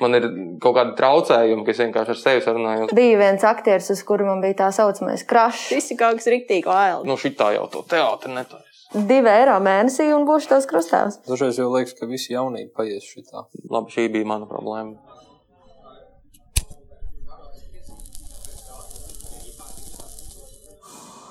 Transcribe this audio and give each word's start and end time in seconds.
Man 0.00 0.16
ir 0.16 0.26
kaut 0.62 0.76
kādi 0.78 0.94
traucējumi, 0.96 1.64
kas 1.66 1.82
vienkārši 1.82 2.14
ar 2.14 2.20
sevi 2.20 2.42
sarunājos. 2.44 2.94
Bija 2.96 3.18
viens 3.20 3.44
aktieris, 3.44 3.90
uz 3.92 4.00
kuru 4.08 4.28
man 4.30 4.40
bija 4.44 4.56
tā 4.62 4.70
saucamais 4.72 5.26
krašs. 5.28 5.66
Šis 5.74 5.92
ir 5.92 6.00
kaut 6.00 6.20
kas 6.20 6.30
rīktīgi 6.32 6.72
aili. 6.72 7.04
Nu, 7.08 7.18
šitā 7.20 7.50
jau 7.56 7.66
to 7.72 7.84
teātri 7.90 8.32
netaisa. 8.32 8.66
Divi 8.90 9.30
eiro 9.30 9.54
mēnesī 9.62 10.08
un 10.16 10.24
būšu 10.26 10.50
tas 10.50 10.66
krustāvs. 10.66 11.20
Dažreiz 11.28 11.60
jau 11.60 11.68
liekas, 11.70 11.94
ka 11.98 12.08
visi 12.10 12.32
jaunīgi 12.32 12.72
paies 12.74 13.06
šitā. 13.06 13.44
Labi, 13.70 13.92
šī 13.94 14.08
bija 14.16 14.26
mana 14.32 14.48
problēma. 14.50 14.98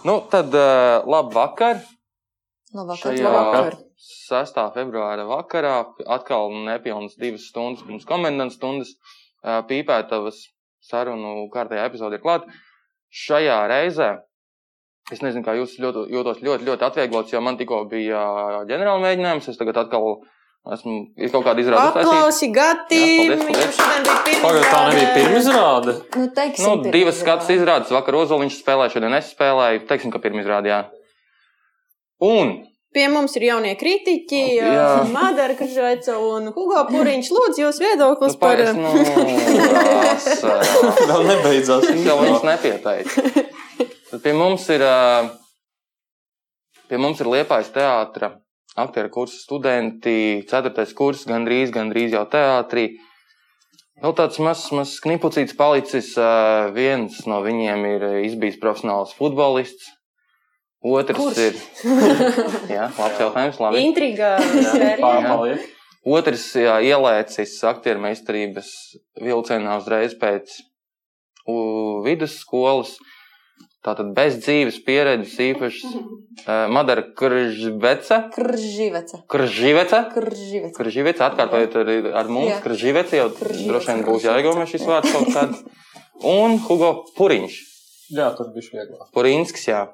Nu, 0.07 0.21
tad 0.31 0.53
uh, 0.55 1.03
labi 1.09 1.35
vakar. 1.35 1.83
Labvakar, 2.71 3.01
Šajā 3.01 3.27
labvakar. 3.27 3.79
6. 4.09 4.55
februāra 4.75 5.25
vakarā, 5.29 5.75
atkal 6.09 6.49
nepilnas 6.65 7.13
divas 7.19 7.45
stundas 7.51 7.83
pirms 7.85 8.07
komendantas 8.09 8.57
stundas, 8.57 8.95
pīpētavas 9.69 10.39
sarunu 10.89 11.45
kārtējā 11.53 11.85
epizode 11.89 12.17
ir 12.17 12.23
klāta. 12.23 12.49
Šajā 13.09 13.59
reizē 13.69 14.09
es 15.13 15.21
nezinu, 15.25 15.41
kā 15.45 15.55
jūs 15.57 15.77
ļoti, 15.81 16.07
jūtos 16.13 16.41
ļoti, 16.45 16.65
ļoti 16.67 16.85
atvieglots, 16.89 17.31
jo 17.33 17.41
man 17.41 17.57
tikko 17.57 17.83
bija 17.89 18.19
ģenerāla 18.69 19.01
mēģinājums. 19.07 19.47
Es 19.49 19.57
tagad 19.57 19.77
atkal 19.81 20.19
esmu 20.73 20.95
ir 21.17 21.31
kaut 21.33 21.45
kāda 21.47 21.63
izrāde. 21.63 21.87
uztaisīta. 21.89 22.13
Aplausi 22.19 22.49
Gatim! 22.53 23.31
Jā, 23.31 23.37
paldies, 23.39 23.39
Viņam 23.39 23.53
paldies. 23.53 23.77
šodien 23.79 24.03
bija 24.05 24.19
pirmā 24.27 24.41
Pagaid, 24.43 24.67
tā 24.69 24.81
nebija 24.89 25.13
pirmā 25.15 25.39
izrāde. 25.41 25.95
Nu, 26.19 26.27
teiksim, 26.37 26.65
Nu, 26.83 26.91
divas 26.93 27.21
skats 27.23 27.49
izrādes. 27.49 27.61
izrādes. 27.63 27.93
Vakar 27.97 28.17
Ozoliņš 28.21 28.59
spēlēja, 28.61 28.93
šodien 28.97 29.17
es 29.17 29.31
spēlēju. 29.33 29.85
Teiksim, 29.89 30.11
ka 30.13 30.21
pirmā 30.21 30.43
izrāde, 30.45 30.69
jā. 30.69 30.81
Un 32.21 32.53
Pie 32.89 33.05
mums 33.13 33.35
ir 33.37 33.45
jaunie 33.45 33.75
kritiķi, 33.77 34.41
Jā. 34.57 34.85
Madara 35.15 35.53
Kažaica 35.57 36.15
un 36.25 36.49
Hugo 36.55 36.81
Puriņš. 36.89 37.29
Lūdzu, 37.35 37.61
jūs 37.67 37.81
viedoklis 37.83 38.33
nu, 38.33 38.39
par... 38.41 38.63
nu, 38.73 38.93
rasa. 40.09 40.55
Vēl 41.11 41.27
nebeidzās. 41.29 41.85
Jau 42.07 42.17
viņš 42.23 42.47
nepieteica. 42.49 43.45
Tad 44.09 44.19
pie 44.25 44.33
mums 44.33 44.65
ir, 44.73 44.85
pie 46.89 47.01
mums 47.01 47.21
ir 47.21 47.29
Liepājas 47.29 47.69
teātra 47.77 48.33
aktieru 48.79 49.11
kursa 49.13 49.37
studenti, 49.37 50.41
ceturtais 50.49 50.95
kurs, 50.95 51.25
gandrīz, 51.29 51.73
gandrīz 51.75 52.15
jau 52.15 52.25
teātrī. 52.31 52.89
Vēl 53.99 54.15
tāds 54.15 54.39
mazs, 54.39 54.69
mazs 54.71 54.97
knipucīts 55.03 55.57
palicis. 55.59 56.13
Viens 56.75 57.19
no 57.27 57.41
viņiem 57.43 57.85
ir 57.89 58.05
izbijis 58.23 58.59
profesionāls 58.61 59.11
futbolists. 59.17 59.91
Otrs 60.79 61.17
Kurš? 61.19 61.39
ir. 61.43 61.57
Jā, 62.77 62.87
labs 62.95 63.19
jautājums. 63.19 63.59
Labi. 63.59 63.83
Intriga. 63.83 64.37
Pārpaliek. 65.01 65.67
Otrs 66.07 66.45
jā, 66.55 66.77
ielēcis 66.87 67.57
aktieru 67.67 67.99
meistarības 67.99 68.69
vilcienā 69.19 69.75
uzreiz 69.81 70.15
pēc 70.15 70.53
u, 71.43 71.55
vidusskolas. 72.05 72.95
Tātad 73.83 74.13
bez 74.15 74.37
dzīves 74.39 74.79
pieredzes 74.87 75.35
īpašas. 75.43 75.91
Uh, 75.91 76.65
Madara 76.71 77.03
Kržbeca. 77.15 78.21
Krživece. 78.31 79.21
Krživece. 79.31 80.01
Krživece. 80.15 80.73
Krživece 80.79 81.23
atkārtojot 81.27 81.77
ar, 81.83 81.93
ar 82.23 82.31
mums. 82.31 82.53
Jā. 82.53 82.63
Krživece 82.63 83.19
jau 83.19 83.29
Krživece, 83.35 83.69
droši 83.71 83.91
vien 83.91 84.03
būs 84.07 84.27
jāiegūmē 84.27 84.67
šis 84.71 84.87
vārds 84.87 85.15
kaut 85.15 85.31
kāds. 85.35 85.63
Un 86.27 86.59
Hugo 86.63 86.91
Puriņš. 87.19 87.61
Jā, 88.15 88.31
tur 88.35 88.51
bija 88.55 88.81
vieglāk. 88.81 89.07
Purinskis, 89.15 89.67
jā. 89.69 89.85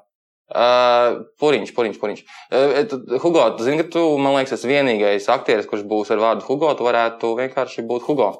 Uh, 0.46 1.24
puriņš, 1.42 1.72
puriņš, 1.74 1.96
puriņš. 1.98 2.20
Uh, 2.54 2.92
Hugo, 3.18 3.42
tu 3.58 3.66
zini, 3.66 3.80
ka 3.80 3.88
tu, 3.96 4.02
man 4.22 4.36
liekas, 4.36 4.54
esi 4.54 4.70
vienīgais 4.70 5.26
aktieris, 5.34 5.66
kurš 5.66 5.82
būs 5.90 6.12
ar 6.14 6.22
vārdu 6.22 6.46
Hugo. 6.46 6.70
Tu 6.78 6.86
varētu 6.86 7.32
vienkārši 7.40 7.82
būt 7.88 8.06
Hugo. 8.06 8.30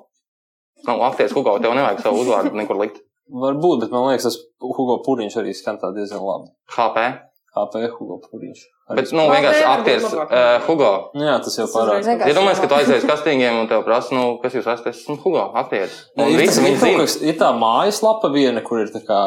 Nav 0.87 1.03
aktieris 1.09 1.34
Hugo, 1.34 1.57
tev 1.59 1.75
nevajag 1.75 2.05
savu 2.05 2.23
uzvārdu 2.23 2.55
nekur 2.55 2.79
likt. 2.79 3.03
Varbūt, 3.27 3.83
bet 3.83 3.91
man 3.91 4.07
liekas, 4.12 4.29
tas 4.29 4.39
Hugo 4.62 5.01
Pūriņš 5.03 5.41
arī 5.43 5.55
skan 5.57 5.81
tā 5.83 5.91
diezgan 5.97 6.23
labi. 6.23 6.53
HP. 6.77 7.09
HP 7.57 7.89
Hugo 7.97 8.21
Pūriņš. 8.22 8.62
Bet, 8.86 9.08
nu, 9.10 9.24
vienkārši 9.26 9.62
aktieris 9.66 10.04
uh, 10.14 10.28
Hugo. 10.62 10.88
Nu 11.19 11.24
Jā, 11.26 11.32
tas 11.42 11.56
jau 11.58 11.64
pārāk. 11.72 12.04
Vienkārši 12.06 12.30
Iedomājieties, 12.30 12.60
ka 12.62 12.69
tu 12.70 12.76
aizies 12.76 13.00
uz 13.00 13.06
kastīgiem 13.10 13.56
un 13.58 13.66
tev 13.66 13.80
prasa, 13.82 14.14
nu, 14.14 14.36
kas 14.38 14.54
jūs 14.54 14.62
esat? 14.62 14.86
Es 14.92 15.00
esmu 15.00 15.16
Hugo, 15.24 15.42
aktieris. 15.58 15.97
Un 16.14 16.30
Ir, 16.30 16.38
visi 16.38 16.62
viņi 16.62 16.78
kaut 16.78 16.92
zina. 16.92 17.00
kas, 17.00 17.16
ir 17.26 17.38
tā 17.41 17.48
mājaslapa 17.58 18.30
viena, 18.30 18.62
kur 18.62 18.84
ir 18.84 18.92
tā 18.94 19.02
kā 19.02 19.19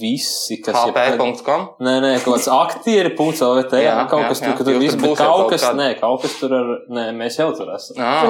visi, 0.00 0.58
kas 0.66 0.80
ir. 0.80 0.98
HP.com. 0.98 1.68
Nē, 1.86 1.92
nē, 2.02 2.10
kaut 2.24 2.40
kāds 2.40 2.48
aktieri.lvt. 2.56 3.78
Jā, 3.84 3.94
kaut 4.10 4.24
jā, 4.24 4.32
kas 4.32 4.42
tur, 4.42 4.56
ka 4.58 4.66
tur 4.66 4.74
Jūs 4.74 4.82
viss, 4.82 4.98
bet 4.98 5.14
kaut 5.20 5.30
kaut 5.44 5.54
kas, 5.54 5.68
nē, 5.78 5.88
kaut 6.00 6.26
kas 6.26 6.34
tur 6.40 6.56
ar, 6.58 6.74
nē, 6.98 7.06
mēs 7.20 7.38
jau 7.38 7.48
tur 7.54 7.70
esam. 7.76 8.02
Ah. 8.02 8.26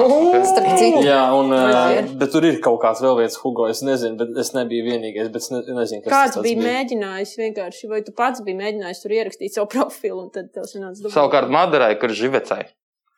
Starp 0.51 0.69
citu, 0.77 1.01
Jā, 1.05 1.23
un, 1.33 1.49
uh, 1.49 2.13
bet 2.21 2.29
tur 2.35 2.45
ir 2.45 2.61
kaut 2.61 2.77
kāds 2.85 3.01
vēl 3.01 3.17
viens 3.23 3.39
Hugo. 3.41 3.65
Es 3.73 3.81
nezinu, 3.85 4.19
bet 4.21 4.37
es 4.45 4.53
nebiju 4.53 4.85
vienīgais. 4.91 5.33
Bet 5.33 5.41
es 5.41 5.49
ne, 5.49 5.63
nezinu, 5.81 6.05
kas 6.05 6.13
Kāds 6.13 6.37
tas 6.37 6.45
bija 6.45 6.61
tāds 6.61 6.69
mēģinājis 6.69 7.35
vienkārši, 7.41 7.89
vai 7.89 8.05
tu 8.05 8.13
pats 8.15 8.45
biji 8.45 8.61
mēģinājis 8.61 9.01
tur 9.01 9.17
ierakstīt 9.17 9.57
savu 9.57 9.71
profilu, 9.73 10.27
un 10.27 10.31
tad 10.35 10.53
tev 10.53 10.69
sanāca 10.75 10.99
dubult? 11.01 11.13
Savukārt 11.17 11.49
Madarai, 11.59 11.93
kurš 12.01 12.19
živecei. 12.25 12.65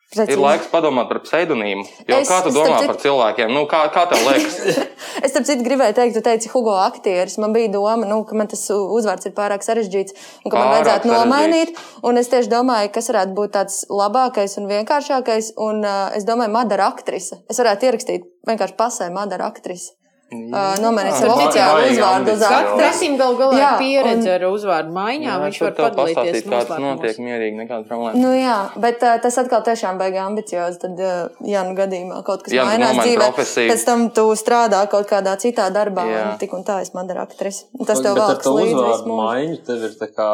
Ir 0.08 0.16
precīzi. 0.22 0.40
laiks 0.40 0.68
padomāt 0.72 1.10
par 1.10 1.18
pseidonīmu. 1.20 1.82
Es- 2.08 2.30
kā 2.30 2.38
tu 2.42 2.48
domā 2.54 2.78
citu- 2.78 2.86
par 2.88 2.96
cilvēkiem? 3.02 3.50
Nu, 3.52 3.66
kā, 3.68 3.82
kā 3.92 4.06
tev 4.08 4.22
liekas? 4.24 4.56
Es 5.26 5.32
tam 5.34 5.44
citu 5.44 5.64
gribēju 5.66 5.94
teikt, 5.98 6.14
tu 6.14 6.20
teici, 6.24 6.48
Hugo 6.48 6.72
aktieris. 6.80 7.34
Man 7.42 7.52
bija 7.52 7.68
doma, 7.74 8.06
nu, 8.08 8.22
ka 8.24 8.36
man 8.38 8.46
tas 8.48 8.62
uzvārds 8.70 9.26
ir 9.28 9.32
pārāk 9.36 9.60
sarežģīts 9.66 10.14
un 10.44 10.50
ka 10.50 10.56
man 10.56 10.68
Pārāk 10.68 10.72
vajadzētu 10.78 11.10
sarežģīts. 11.10 11.26
nomainīt. 11.26 11.82
Un 12.08 12.16
es 12.22 12.28
tieši 12.32 12.48
domāju, 12.52 12.92
kas 12.94 13.10
varētu 13.12 13.34
būt 13.36 13.52
tāds 13.58 13.76
labākais 13.90 14.56
un 14.62 14.68
vienkāršākais. 14.70 15.52
Un 15.58 15.84
uh, 15.84 16.08
es 16.16 16.24
domāju, 16.24 16.54
Madara 16.56 16.86
aktrise. 16.88 17.42
Es 17.50 17.58
varētu 17.60 17.90
ierakstīt 17.90 18.24
vienkārši 18.48 18.76
pasē 18.80 19.10
Madara 19.12 19.50
aktrise. 19.52 19.92
Uh, 20.28 20.74
nomainīt 20.84 21.14
Jā, 21.14 21.20
savu 21.22 21.34
oficiālu 21.38 21.84
uzvārdu 21.88 22.32
uz. 22.34 22.42
Kasim 22.76 23.14
gal 23.16 23.32
galā 23.38 23.60
Jā, 23.62 23.70
pieredze 23.80 24.26
un- 24.28 24.34
ar 24.34 24.42
uzvārdu 24.50 24.92
maiņā, 24.92 25.24
Jā, 25.24 25.36
viņš 25.40 25.60
var 25.64 25.72
padalīties 25.78 26.42
kāds 26.44 26.72
notiek 26.84 27.16
mierīgi, 27.24 27.56
nekāda 27.62 27.88
problēma. 27.88 28.20
Nu, 28.20 28.34
jā, 28.36 28.58
bet 28.76 29.00
uh, 29.08 29.14
tas 29.24 29.38
atkal 29.40 29.64
tiešām 29.64 29.96
beigas 29.96 30.26
ambiciozi. 30.26 30.82
Tad, 30.84 31.00
uh, 31.00 31.48
ja 31.48 31.64
nu 31.64 31.72
gadījumā 31.78 32.20
kaut 32.28 32.44
kas 32.44 32.52
nu 32.52 32.60
mainās 32.68 33.00
dzīvē, 33.00 33.24
profesiju. 33.24 33.72
pēc 33.72 33.84
tam 33.88 34.04
tu 34.10 34.26
strādā 34.36 34.82
kaut 34.92 35.08
kādā 35.08 35.32
citā 35.40 35.70
darbā, 35.72 36.04
Jā. 36.04 36.24
un 36.32 36.38
tik 36.44 36.52
un 36.52 36.64
tā 36.68 36.82
es 36.84 36.92
Madara 36.92 37.24
aktrise. 37.24 37.64
Un 37.80 37.88
Tas 37.88 38.04
tev 38.04 38.20
vēl 38.20 38.36
to 38.44 38.52
līdzi 38.52 38.76
uzvārdu 38.76 39.16
maiņu 39.22 39.62
tev 39.64 39.88
ir 39.88 39.96
tā 39.96 40.12
kā. 40.12 40.28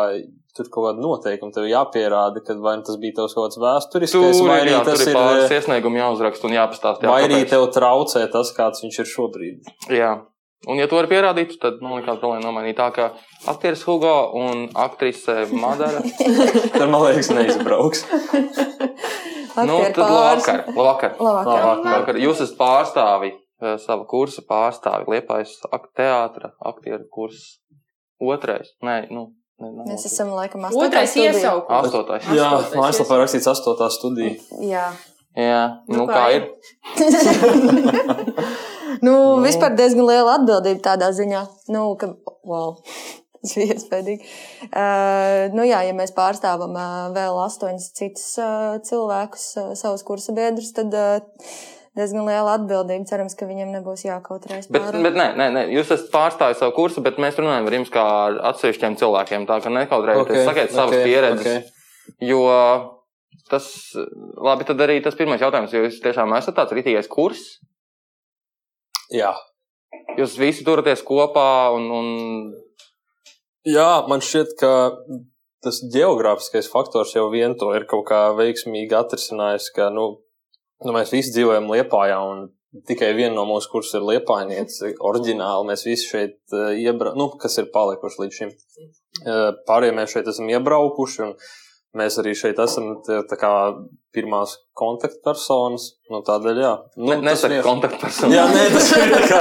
Tur 0.54 0.68
kaut 0.70 0.84
kāda 0.86 1.02
noteikuma 1.02 1.50
tev 1.50 1.64
jāpierāda, 1.66 2.38
ka 2.46 2.54
vai 2.62 2.76
nu 2.78 2.84
tas 2.86 2.98
bija 3.02 3.16
tavs 3.16 3.32
kaut 3.34 3.48
kāds 3.48 3.56
Tur 3.58 3.64
vēsturiskais, 3.64 4.42
vai 4.46 4.60
arī 4.62 4.70
jā, 4.70 4.82
tas 4.86 5.00
ir 5.02 5.16
pāris 5.16 5.48
eh, 5.48 5.56
iesniegumi 5.58 5.98
jāuzraksta 5.98 6.46
un 6.46 6.54
jāpastāst. 6.54 7.02
jā, 7.02 7.10
vai 7.10 7.24
arī 7.26 7.40
tev 7.50 7.66
traucē 7.74 8.22
tas, 8.30 8.52
kāds 8.54 8.84
viņš 8.84 9.00
ir 9.02 9.10
šobrīd. 9.10 9.72
Jā. 9.90 10.12
Un, 10.70 10.78
ja 10.80 10.86
to 10.88 10.96
var 10.96 11.10
pierādīt, 11.10 11.58
tad 11.60 11.82
man 11.84 11.98
liekas, 11.98 12.20
problēma 12.22 12.46
nomainīt 12.46 12.78
tā, 12.78 12.86
ka 12.94 13.10
aktieris 13.50 13.82
Hugo 13.84 14.14
un 14.38 14.62
aktrise 14.80 15.42
Madara. 15.52 16.00
Tad 16.78 16.86
man 16.88 17.02
liekas, 17.04 17.28
neizbrauks. 17.36 18.06
nu, 19.68 19.76
tad 19.90 19.98
labvakar. 20.00 20.64
labvakar. 20.70 21.16
Labvakar. 21.20 21.66
Labvakar. 21.82 22.20
Jūs 22.22 22.40
esat 22.46 22.56
pārstāvi, 22.62 23.34
eh, 23.60 23.76
sava 23.82 24.06
kursa 24.08 24.46
pārstāvi, 24.48 25.10
Liepājas 25.18 25.58
ak- 25.68 25.90
teātra 25.98 26.54
aktieru 26.64 27.10
kurs. 27.12 27.58
Otrais. 28.22 28.70
Nē, 28.86 29.10
nu, 29.12 29.34
ne, 29.62 29.70
nav 29.70 29.90
Mēs 29.90 30.06
esam 30.10 30.34
laikam 30.34 30.66
astotā 30.68 30.88
Otrais 30.90 31.16
iesaukums. 31.20 31.88
Astotais. 31.88 32.30
Jā, 32.34 32.50
mājaslapā 32.74 33.20
rakstīts 33.22 33.50
astotā 33.50 33.90
studija. 33.94 34.34
Jā. 34.62 34.86
Jā, 35.34 35.62
nu, 35.90 36.04
Nu, 36.04 36.06
kā, 36.06 36.14
kā 36.14 36.24
ir? 36.36 36.42
Nu, 39.04 39.12
vispār 39.42 39.74
diezgan 39.76 40.06
liela 40.06 40.38
atbildība 40.38 40.80
tādā 40.84 41.10
ziņā. 41.12 41.42
Nu, 41.74 41.90
ka, 42.00 42.14
wow. 42.46 42.78
Tas 43.44 43.52
bija 43.58 43.74
iespējams. 43.76 44.30
Uh, 44.70 45.52
nu, 45.52 45.66
jā, 45.68 45.82
ja 45.84 45.92
mēs 45.96 46.14
pārstāvam 46.16 46.72
uh, 46.72 47.10
vēl 47.12 47.40
astoņus 47.42 47.90
citus 47.98 48.30
uh, 48.40 48.78
cilvēkus, 48.86 49.44
uh, 49.60 49.72
savus 49.76 50.06
kursa 50.06 50.32
biedrus, 50.36 50.70
tad 50.76 50.94
uh, 50.96 51.18
diezgan 51.98 52.26
liela 52.28 52.56
atbildība. 52.58 53.06
Cerams, 53.08 53.36
ka 53.38 53.48
viņiem 53.48 53.70
nebūs 53.76 54.04
jākautrēs. 54.06 54.68
Bet, 54.68 54.82
pārāk. 54.82 55.06
bet 55.06 55.18
nē, 55.20 55.28
nē, 55.40 55.46
nē, 55.56 55.62
jūs 55.74 55.92
esat 55.94 56.10
pārstāvis 56.14 56.60
savu 56.62 56.74
kursu, 56.76 57.04
bet 57.04 57.20
mēs 57.22 57.38
runājam 57.40 57.70
ar 57.70 57.78
jums 57.78 57.94
kā 57.94 58.04
ar 58.24 58.40
atsevišķiem 58.52 58.98
cilvēkiem. 59.00 59.46
Tā 59.50 59.60
kā 59.64 59.72
nekautrējieties, 59.78 60.40
okay, 60.40 60.48
sakiet 60.50 60.74
savas 60.74 60.96
okay, 60.96 61.06
pieredzes. 61.08 61.48
Okay. 61.48 62.28
Jo 62.28 62.42
tas, 63.50 63.66
labi, 64.40 64.66
tad 64.68 64.80
arī 64.84 65.00
tas 65.04 65.16
pirmais 65.18 65.42
jautājums, 65.42 65.72
jo 65.74 65.84
jūs 65.86 66.02
tiešām 66.04 66.34
esat 66.36 66.58
tāds 66.58 66.74
rītīgais 66.76 67.10
kurs. 67.12 67.42
Jā. 69.12 69.34
Jūs 70.18 70.36
visi 70.40 70.64
turaties 70.66 71.02
kopā 71.06 71.48
un, 71.74 71.90
un 71.92 72.06
Jā, 73.64 74.04
man 74.10 74.20
šķiet, 74.20 74.50
ka 74.60 74.70
tas 75.64 75.78
geogrāfiskais 75.88 76.66
faktors 76.68 77.14
jau 77.16 77.30
vien 77.32 77.54
to 77.56 77.70
ir 77.72 77.86
kaut 77.88 78.04
kā 78.10 78.26
veiksmīgi 78.36 78.92
atrisinājis, 78.98 79.70
ka 79.72 79.88
nu, 79.88 80.18
nu, 80.84 80.92
mēs 80.96 81.12
visi 81.14 81.32
dzīvojam 81.36 81.70
Liepājā 81.70 82.18
un 82.30 82.48
tikai 82.88 83.12
viena 83.14 83.36
no 83.36 83.44
mūsu 83.46 83.70
kursiem 83.70 84.00
ir 84.02 84.08
Liepājnieca. 84.14 84.90
Oriģināli 85.10 85.68
mēs 85.70 85.84
visi 85.86 86.08
šeit 86.10 86.40
iebraucam, 86.82 87.18
nu, 87.20 87.28
kas 87.38 87.58
ir 87.62 87.68
palikuši 87.74 88.22
līdz 88.24 88.40
šim. 88.40 88.50
Eh, 89.24 89.50
Pārējie 89.68 89.94
mēs 89.94 90.16
šeit 90.16 90.26
esam 90.32 90.48
iebraukuši 90.50 91.22
un 91.28 91.36
mēs 91.94 92.16
arī 92.18 92.32
šeit 92.34 92.58
esam 92.58 92.96
kā 93.38 93.52
pirmās 94.14 94.56
kontaktpersonas. 94.74 95.84
Nu, 96.10 96.20
tādēļ, 96.26 96.58
jā. 96.64 96.72
Nu, 96.98 97.12
Ne, 97.12 97.16
tas 97.20 97.24
Nesaka 97.28 97.52
viens- 97.54 97.66
kontaktpersonu. 97.68 98.34
Jā, 98.34 98.44
nē, 98.50 98.64
tas 98.74 98.90
ir 98.98 99.14
kā 99.30 99.40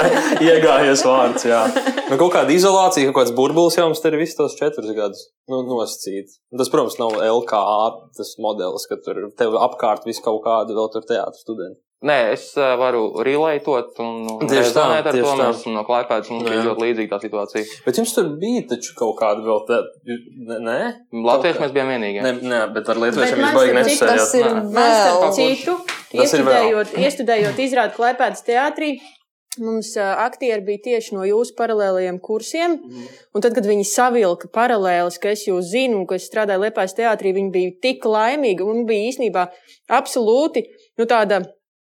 iegājies 0.51 1.03
vārds. 1.09 1.45
Jā. 1.49 1.63
Nu, 2.13 2.19
kaut 2.21 2.35
kāda 2.35 2.53
izolācija, 2.53 3.09
kaut 3.09 3.23
kāds 3.23 3.33
burbulis 3.33 3.77
jau 3.79 3.87
mums 3.89 4.01
te 4.03 4.11
ir 4.13 4.19
visus 4.21 4.37
tos 4.37 4.53
četrus 4.59 4.91
gadus 4.93 5.23
nu, 5.49 5.63
nosacīts. 5.65 6.37
Tas, 6.53 6.69
protams, 6.69 6.99
nav 7.01 7.15
LKA 7.17 7.63
tas 8.13 8.35
modelis, 8.43 8.85
ka 8.91 8.99
tur 9.01 9.23
tev 9.39 9.57
apkārt 9.65 10.05
viss 10.05 10.21
kaut 10.21 10.43
kāda 10.45 10.77
vēl 10.77 10.91
tur 10.93 11.07
teātris 11.09 11.41
studenti. 11.41 11.79
Nē, 12.03 12.17
es 12.35 12.49
varu 12.59 13.23
relētot 13.23 13.95
un, 14.03 14.25
un 14.33 14.49
Tieši 14.51 14.73
tā, 14.75 14.83
tieši 15.05 15.21
to. 15.23 15.29
tā. 15.39 15.45
Mēs 15.47 15.61
esam 15.61 15.77
no 15.77 15.85
klājpēdas, 15.87 16.31
mums 16.33 16.49
Jā. 16.51 16.57
ļoti 16.67 16.83
līdzīga 16.83 17.13
tā 17.13 17.19
situācija. 17.23 17.77
Bet 17.85 17.99
jums 18.01 18.11
tur 18.17 18.27
bija 18.41 18.65
taču 18.73 18.91
kaut 18.99 19.15
kāda 19.21 19.45
vēl 19.45 19.61
tāda, 19.69 20.17
nē? 20.67 20.75
Latvieši 21.31 21.63
mēs 21.63 21.71
bijām 21.77 21.93
vienīgie. 21.95 22.25
Nē, 22.27 22.33
nē, 22.43 22.59
bet 22.75 22.91
ar 22.91 22.99
lietuviešiem 23.05 23.45
jūs 23.45 23.55
baigi 23.55 23.85
citu 23.87 24.03
Tas 24.03 24.11
nesasējāt. 24.19 24.51
ir 24.51 24.75
vēl. 24.75 25.33
citu, 25.39 25.77
ir 26.11 26.25
iestudējot, 26.27 26.93
iestudējot 27.07 27.63
izrādu 27.69 27.95
klēpēdas 28.01 28.43
teātrī, 28.51 28.91
mums 29.61 29.93
aktieri 29.97 30.63
bija 30.65 30.81
tieši 30.89 31.15
no 31.17 31.25
jūsu 31.27 31.55
paralēlajiem 31.57 32.19
kursiem. 32.23 32.77
Un 33.33 33.43
tad, 33.43 33.53
kad 33.55 33.67
viņi 33.69 33.85
savilka 33.87 34.49
paralēlis, 34.53 35.19
ka 35.21 35.33
es 35.33 35.45
jūs 35.47 35.71
zinu, 35.73 36.05
ka 36.09 36.17
es 36.17 36.29
strādāju 36.29 36.65
Liepājas 36.65 36.97
teātrī, 36.97 37.33
viņi 37.35 37.51
bija 37.53 37.73
tik 37.83 38.05
laimīgi 38.05 38.65
un 38.65 38.87
bija 38.89 39.11
īstenībā 39.11 39.49
absolūti 39.99 40.65
nu, 40.97 41.05
tāda. 41.05 41.43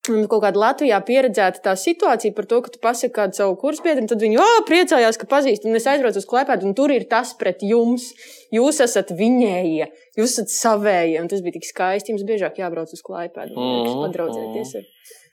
un 0.08 0.24
Kaut 0.32 0.40
kāda 0.40 0.56
Latvijā 0.56 1.02
pieredzēta 1.04 1.60
tā 1.66 1.74
situācija 1.76 2.32
par 2.32 2.46
to, 2.48 2.62
ka 2.64 2.72
tu 2.72 2.80
pasaki 2.80 3.12
kādu 3.12 3.36
savu 3.36 3.58
kurspiedu, 3.60 4.06
un 4.06 4.08
tad 4.08 4.22
viņi 4.24 4.38
oh, 4.40 4.62
priecājās, 4.70 5.18
ka 5.20 5.28
pazīst. 5.28 5.66
Un 5.68 5.76
es 5.76 5.88
aizbraucu 5.92 6.22
uz 6.22 6.30
klēpēdu, 6.30 6.64
un 6.70 6.78
tur 6.78 6.94
ir 6.96 7.10
tas 7.12 7.34
pret 7.36 7.60
jums. 7.60 8.14
Jūs 8.56 8.80
esat 8.86 9.12
viņējie, 9.12 9.90
jūs 10.16 10.38
esat 10.38 10.54
savējie, 10.54 11.20
un 11.20 11.28
tas 11.28 11.44
bija 11.44 11.58
tik 11.58 11.68
skaisti. 11.68 12.14
Jums 12.14 12.24
biežāk 12.24 12.62
jābrauc 12.62 12.94
uz 12.96 13.04
klēpēdu 13.04 13.58
un 13.58 13.68
Mhm, 13.84 14.00
padraudzēties 14.06 14.76
ar 14.80 14.88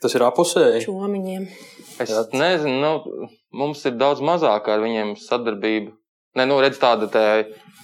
Tas 0.05 0.13
ir 0.13 0.25
apusēji. 0.27 0.85
čomiņiem. 0.85 1.45
Es 2.05 2.11
nezinu, 2.35 2.75
nu, 2.83 3.29
mums 3.57 3.85
ir 3.89 3.95
daudz 3.97 4.21
mazāk 4.25 4.69
ar 4.69 4.83
viņiem 4.83 5.15
sadarbība. 5.21 5.95
Nē, 6.37 6.45
nu, 6.51 6.59
redz 6.61 6.81
tāda 6.83 7.07
te, 7.09 7.23
uh, 7.47 7.75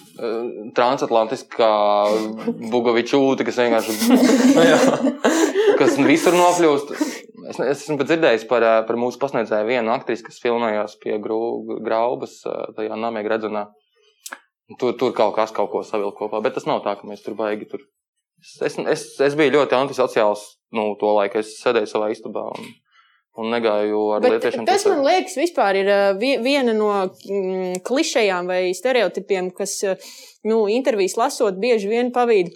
transatlantiskā 0.77 1.71
bugavičūta, 2.73 3.47
kas 3.47 3.61
vienkārši 3.63 3.95
kas 5.81 5.97
visur 6.05 6.37
nokļūst. 6.37 6.93
Es, 7.51 7.59
es 7.59 7.85
esmu 7.87 8.05
dzirdējis 8.05 8.45
par, 8.51 8.67
ā, 8.67 8.75
par 8.87 8.99
mūsu 9.01 9.19
pasniedzēju 9.23 9.71
vienu 9.71 9.95
aktrisi, 9.95 10.27
kas 10.27 10.43
filmējās 10.43 10.99
pie 11.03 11.17
graubas, 11.23 12.37
ā, 12.47 12.59
tajā 12.77 12.99
namēga 13.01 13.37
redzamā. 13.37 13.65
Tur, 14.79 14.93
tur 14.99 15.15
kaut 15.17 15.35
kas 15.39 15.55
kaut 15.55 15.73
ko 15.73 15.81
savilkt 15.87 16.21
kopā, 16.21 16.43
bet 16.45 16.55
tas 16.59 16.69
nav 16.69 16.85
tā, 16.85 16.95
ka 17.01 17.09
mēs 17.09 17.25
tur 17.25 17.35
baigi 17.39 17.67
tur. 17.73 17.89
Es, 18.41 18.79
es, 18.79 19.03
es, 19.21 19.35
biju 19.37 19.59
ļoti 19.59 19.77
antisociāls 19.77 20.45
nu, 20.77 20.95
to 21.01 21.11
laiku, 21.17 21.43
es 21.43 21.57
sēdēju 21.61 21.89
savā 21.91 22.09
istabā 22.15 22.47
un, 22.55 22.71
un 23.43 23.51
negāju 23.53 24.01
ar 24.17 24.23
Bet 24.25 24.37
lietiešiem. 24.37 24.65
tas, 24.69 24.87
man 24.89 25.03
liekas, 25.05 25.37
vispār 25.37 25.79
ir 25.83 25.91
vi- 26.21 26.39
viena 26.45 26.73
no 26.77 26.91
mm, 27.11 27.83
klišejām 27.85 28.49
vai 28.49 28.63
stereotipiem, 28.77 29.51
kas 29.57 29.77
uh, 29.85 30.11
nu, 30.49 30.63
intervijas 30.73 31.19
lasot, 31.21 31.59
bieži 31.61 31.91
vien 31.93 32.13
pavīd 32.15 32.55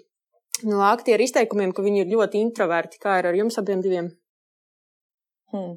no 0.65 0.81
aktieru 0.87 1.27
izteikumiem, 1.27 1.75
ka 1.77 1.83
viņi 1.85 2.05
ir 2.05 2.13
ļoti 2.15 2.41
introverti. 2.41 3.01
Kā 3.03 3.19
ir 3.21 3.29
ar 3.29 3.37
jums 3.37 3.59
abiem 3.61 3.83
diviem? 3.85 4.09
Hmm. 5.53 5.77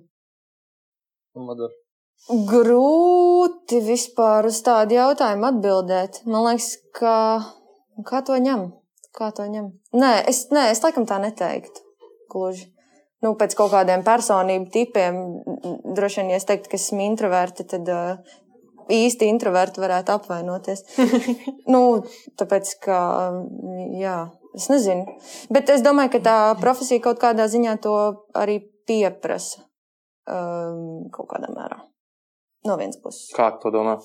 Madara. 1.37 1.73
Grūti 2.49 3.79
vispār 3.85 4.47
uz 4.49 4.57
tādu 4.65 4.95
jautājumu 4.97 5.47
atbildēt. 5.51 6.21
Man 6.25 6.47
liekas, 6.47 6.71
ka 6.97 7.13
kā 8.07 8.21
to 8.25 8.37
ņem? 8.41 8.69
Kā 9.17 9.31
to 9.33 9.47
ņem? 9.49 9.69
Nē, 9.97 10.11
es, 10.29 10.45
nē, 10.53 10.67
es 10.73 10.83
laikam 10.83 11.07
tā 11.09 11.17
neteiktu. 11.23 11.81
Gluži. 12.31 12.67
Nu, 13.25 13.33
pēc 13.37 13.55
kaut 13.57 13.71
kādiem 13.73 14.03
personību 14.05 14.69
tipiem, 14.69 15.15
droši 15.97 16.21
vien, 16.21 16.35
ja 16.35 16.37
es 16.37 16.45
teiktu, 16.45 16.69
ka 16.69 16.77
esmu 16.77 17.01
introverti, 17.07 17.65
tad 17.65 17.89
uh, 17.89 18.35
īsti 18.93 19.29
introverti 19.31 19.81
varētu 19.81 20.13
apvainoties. 20.13 20.83
nu, 21.73 21.81
tāpēc, 22.37 22.75
ka, 22.85 22.99
jā, 23.97 24.19
es 24.57 24.69
nezinu. 24.69 25.17
Bet 25.53 25.73
es 25.73 25.81
domāju, 25.85 26.13
ka 26.17 26.23
tā 26.29 26.37
profesija 26.61 27.01
kaut 27.09 27.17
kādā 27.23 27.49
ziņā 27.49 27.77
to 27.81 27.97
arī 28.37 28.59
pieprasa 28.87 29.65
um, 30.29 31.07
kaut 31.13 31.31
kādā 31.33 31.49
mērā. 31.53 31.81
No 32.67 32.77
vienas 32.79 33.01
puses. 33.01 33.31
Kā 33.33 33.49
tu 33.55 33.67
to 33.67 33.73
domā? 33.79 33.97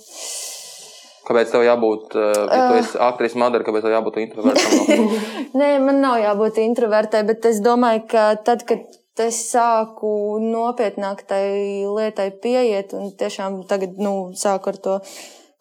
Kāpēc 1.32 1.52
tev 1.52 1.62
jābūt, 1.64 2.16
uh, 2.20 2.32
ja 2.44 2.64
tu 2.68 2.80
esi 2.82 2.98
aktrise 3.00 3.38
Madara, 3.40 3.64
kāpēc 3.64 3.86
tev 3.86 3.94
jābūt 3.94 4.18
introvertam? 4.20 5.06
Nē, 5.58 5.68
man 5.80 6.02
nav 6.04 6.18
jābūt 6.20 6.60
introvertai, 6.60 7.22
bet 7.24 7.46
es 7.48 7.62
domāju, 7.64 8.04
ka 8.10 8.24
tad, 8.44 8.66
kad 8.68 8.84
es 9.24 9.38
sāku 9.48 10.40
nopietnāk 10.44 11.24
tai 11.28 11.44
lietai 11.88 12.28
pieiet 12.42 12.92
un 12.96 13.14
tiešām 13.16 13.62
tagad 13.70 13.96
nu, 14.00 14.32
sāku 14.36 14.74
ar 14.74 14.82
to 14.84 14.98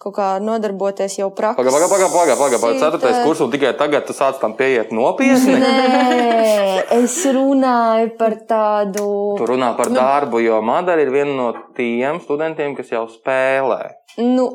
kaut 0.02 0.16
kā 0.18 0.28
nodarboties 0.42 1.20
jau 1.20 1.30
praksē. 1.38 1.62
Pagaid, 1.62 1.76
pagaid, 1.76 1.92
pagaid, 1.92 2.12
pagaid, 2.12 2.40
pagaid, 2.40 2.62
pagaid. 2.64 2.80
Ceturtais 2.82 3.20
kurs, 3.22 3.44
un 3.46 3.52
tikai 3.54 3.76
tagad 3.78 4.08
tu 4.08 4.16
sāc 4.18 4.40
tam 4.42 4.56
pieiet 4.58 4.92
nopietni. 4.96 5.60
Nē, 5.62 6.88
es 6.98 7.20
runāju 7.32 8.10
par 8.18 8.36
tādu. 8.50 9.06
Tu 9.38 9.50
runā 9.54 9.72
par 9.78 9.94
darbu, 9.94 10.42
jo 10.42 10.58
Madara 10.66 11.06
ir 11.06 11.14
viena 11.14 11.38
no 11.38 11.52
tiem 11.78 12.20
studentiem, 12.26 12.74
kas 12.76 12.90
jau 12.92 13.06
spēlē. 13.14 13.82
Nu, 14.26 14.50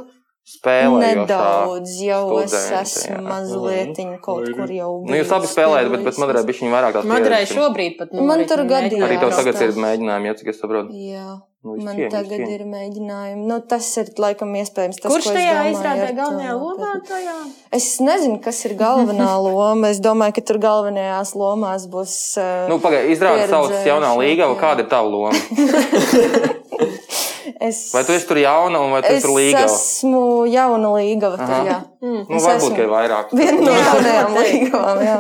Spēlējošā. 0.46 1.06
nedaudz 1.26 1.94
jau 2.06 2.20
es 2.38 2.52
studente, 2.52 2.82
esmu 2.84 3.16
jā. 3.16 3.22
mazliet 3.26 3.96
kaut 4.22 4.46
kur 4.54 4.70
jau. 4.70 4.90
Nu, 5.02 5.16
jūs 5.18 5.32
abi 5.34 5.48
spēlējat, 5.50 5.90
bet, 5.90 6.04
bet 6.06 6.20
Madarai 6.22 6.42
bija 6.46 6.60
viņa 6.60 6.74
vairāk 6.76 6.98
Madarai 7.02 7.40
pieredzes. 7.42 7.56
šobrīd 7.56 7.96
pat 7.98 8.14
Man 8.14 8.44
tur 8.46 8.62
gadījās. 8.70 9.02
Arī 9.08 9.18
tev 9.24 9.34
tagad 9.34 9.58
ir 9.66 9.74
mēģinājumi, 9.82 10.30
ja 10.30 10.36
cik 10.38 10.52
es 10.54 10.62
saprotu. 10.62 10.94
Jā. 10.94 11.26
Nu, 11.66 11.74
Man 11.82 11.98
viss 11.98 12.12
tagad 12.14 12.38
cieņa. 12.38 12.54
ir 12.54 12.62
mēģinājumi. 12.70 13.42
Nu, 13.50 13.58
tas 13.66 13.88
ir 13.98 14.12
laikam 14.22 14.54
iespējams. 14.54 15.00
Tas, 15.02 15.10
Kurš 15.10 15.26
ko 15.26 15.32
es 15.32 15.34
tajā 15.34 15.50
domāju 15.56 15.74
izrādē 15.74 16.08
galvenajā 16.14 16.54
lomā? 16.62 16.92
Tajā? 17.10 17.36
Es 17.74 17.88
nezinu, 18.06 18.38
kas 18.44 18.62
ir 18.70 18.76
galvenā 18.78 19.32
loma. 19.48 19.90
Es 19.90 19.98
domāju, 19.98 20.38
ka 20.38 20.46
tur 20.46 20.62
galvenajās 20.62 21.34
lomās 21.34 21.90
būs. 21.90 22.14
Uh, 22.38 22.68
Nu, 22.70 22.78
pagaidi, 22.78 23.16
izrādi 23.18 23.50
savus 23.50 23.74
Pieredzējuši, 23.74 23.90
jaunā 23.90 24.14
līgava, 24.22 24.54
kāda 24.62 24.86
ir 24.86 24.92
tava 24.94 25.10
loma? 25.10 25.34
es, 27.60 27.92
Vai 27.94 28.02
tu 28.04 28.12
esi 28.16 28.26
tur 28.28 28.38
jauna, 28.42 28.80
un 28.80 28.92
vai 28.96 29.02
tu 29.02 29.12
es 29.14 29.22
tur 29.22 29.34
līgava? 29.36 29.64
esmu 29.70 30.24
jauna 30.52 30.90
līgava. 30.98 31.36
Tur, 31.40 31.56
jā. 31.70 31.78
Mm. 32.02 32.20
Nu, 32.28 32.36
es 32.36 32.42
varbūt, 32.48 32.66
esmu. 32.66 32.74
ka 32.76 32.82
ir 32.82 32.92
vairāk. 32.92 33.32
Viena 33.36 33.60
no 33.62 33.72
Jā, 33.72 33.86
jaunajām 33.88 34.36
līgavām. 34.40 35.00
Jā. 35.06 35.16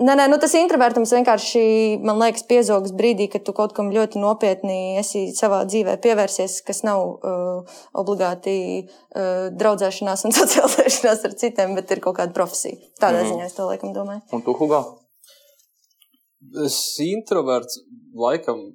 Nē, 0.00 0.14
nē, 0.16 0.24
nu 0.32 0.38
tas 0.40 0.54
introvertums 0.56 1.10
vienkārši, 1.12 1.62
man 2.08 2.16
liekas, 2.22 2.46
piezogas 2.48 2.94
brīdī, 2.96 3.26
kad 3.28 3.42
tu 3.44 3.52
kaut 3.52 3.74
kam 3.76 3.90
ļoti 3.92 4.16
nopietni 4.22 4.96
esi 4.96 5.26
savā 5.36 5.58
dzīvē 5.68 5.98
pievērsies, 6.00 6.54
kas 6.64 6.80
nav 6.88 7.02
uh, 7.04 7.76
obligāti 8.00 8.54
uh, 8.88 9.50
draudzēšanās 9.60 10.24
un 10.24 10.32
socializēšanās 10.38 11.26
ar 11.28 11.36
citiem, 11.42 11.74
bet 11.76 11.92
ir 11.92 12.00
kaut 12.00 12.16
kāda 12.16 12.32
profesija. 12.32 12.80
Tādā 13.02 13.20
Mhm. 13.26 13.28
ziņā 13.34 13.44
es 13.50 13.52
to 13.58 13.68
laikam 13.68 13.92
domāju. 13.92 14.22
Un 14.32 14.40
tu, 14.46 14.54
Hugo? 14.56 14.80
Es 16.64 16.78
introverts 17.04 17.82
laikam. 18.16 18.70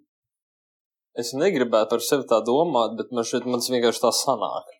Es 1.19 1.35
negribētu 1.37 1.95
par 1.95 2.03
sevi 2.03 2.27
tā 2.29 2.41
domāt, 2.45 2.97
bet 2.99 3.13
man 3.15 3.27
šeit 3.27 3.47
man 3.47 3.63
vienkārši 3.63 4.03
tā 4.03 4.11
sanāk. 4.15 4.73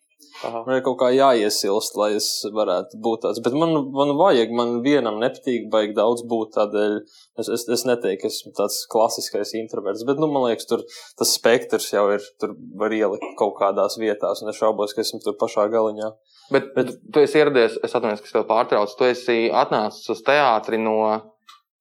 Aha. 0.44 0.62
Man 0.66 0.76
ir 0.76 0.82
kaut 0.84 0.98
kā 1.00 1.08
jāiesilst, 1.14 1.94
lai 1.96 2.10
es 2.18 2.26
varētu 2.52 2.98
būt 3.04 3.22
tāds. 3.24 3.40
Bet 3.44 3.54
man, 3.56 3.72
man 3.96 4.12
vajag, 4.18 4.52
man 4.56 4.74
vienam 4.84 5.16
nepatīk, 5.22 5.70
baigi 5.72 5.96
daudz 5.96 6.26
būt 6.28 6.52
tādēļ. 6.58 6.98
Es, 7.40 7.48
es, 7.56 7.64
es 7.72 7.84
neteiktu, 7.88 8.20
ka 8.26 8.32
esmu 8.32 8.52
tāds 8.56 8.82
klasiskais 8.92 9.54
introverts, 9.56 10.04
bet, 10.08 10.20
nu, 10.20 10.28
man 10.32 10.44
liekas, 10.48 10.68
tur 10.68 10.84
tas 11.16 11.32
spektrs 11.38 11.88
jau 11.94 12.04
ir, 12.12 12.24
tur 12.40 12.52
var 12.80 12.92
ielikt 12.92 13.32
kaut 13.40 13.56
kādās 13.60 13.96
vietās, 14.00 14.42
un 14.44 14.52
es 14.52 14.60
šaubos, 14.60 14.92
ka 14.96 15.04
esmu 15.04 15.22
tur 15.24 15.38
pašā 15.40 15.70
galiņā. 15.72 16.12
Bet, 16.52 16.68
bet 16.76 16.92
tu 17.12 17.24
esi 17.24 17.40
ieradies, 17.40 17.80
es 17.80 17.96
atvainojos, 17.96 18.22
ka 18.22 18.30
es 18.30 18.36
tev 18.36 18.44
pārtraucu. 18.50 18.98
Tu 18.98 19.08
esi 19.08 19.38
atnācis 19.64 20.12
uz 20.12 20.22
teātri 20.26 20.80
no. 20.82 21.00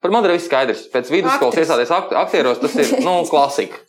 Par 0.03 0.13
Madaru 0.13 0.35
viss 0.35 0.49
skaidrs. 0.49 0.85
Pēc 0.93 1.09
vidusskolas 1.13 1.57
iestāties 1.61 1.93
akt 1.95 2.13
aktieros, 2.17 2.61
tas 2.61 2.75
ir 2.81 2.97
nu, 3.05 3.17
klasika. 3.31 3.81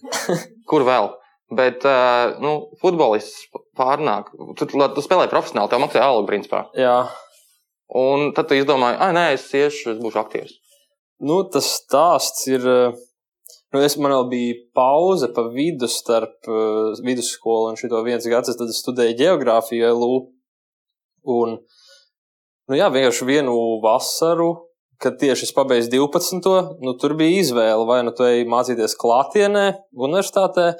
Kur 0.68 0.86
vēl? 0.86 1.12
Bet 1.56 1.84
uh, 1.86 2.38
nu, 2.42 2.56
futbolists 2.82 3.46
pārnāk. 3.78 4.32
Tu, 4.58 4.66
tu, 4.66 5.04
spēlē 5.04 5.28
profesionāli, 5.30 5.70
tev 5.70 5.82
maksā 5.84 6.02
algu, 6.02 6.26
principā. 6.30 6.64
Jā, 6.78 7.04
Un 7.94 8.32
tad 8.34 8.48
tu 8.50 8.56
izdomāji, 8.58 8.98
ah, 8.98 9.12
nē, 9.14 9.26
es 9.36 9.46
iešu, 9.54 9.92
es 9.94 9.98
būšu 10.02 10.18
aktieris. 10.18 10.56
Nu, 11.22 11.44
tas 11.50 11.68
stāsts 11.78 12.46
ir. 12.50 12.64
Nu, 13.74 13.82
es 13.82 13.96
man 13.98 14.12
vēl 14.14 14.26
bija 14.30 14.56
pauze 14.76 15.28
pa 15.34 15.46
vidu 15.52 15.88
starp 15.90 16.48
uh, 16.50 16.96
vidusskolu 17.04 17.72
un 17.72 17.78
šo 17.78 18.02
viens 18.06 18.26
gads. 18.26 18.54
Tad 18.58 18.70
es 18.72 18.80
studēju 18.82 19.18
geogrāfiju 19.20 19.90
LU. 19.94 20.18
Un, 21.36 21.56
nu, 22.70 22.76
jā, 22.78 22.90
vienkārši 22.94 23.28
vienu 23.28 23.54
vasaru, 23.82 24.50
kad 25.02 25.18
tieši 25.20 25.48
es 25.48 25.54
pabeidzu 25.56 25.92
12. 25.94 26.76
Nu, 26.84 26.94
tur 27.00 27.16
bija 27.18 27.42
izvēle, 27.42 27.82
vai 27.88 28.02
nu 28.06 28.14
tu 28.16 28.26
ej 28.26 28.46
mācīties 28.48 28.96
klātienē, 29.00 29.66
universitātē, 29.92 30.72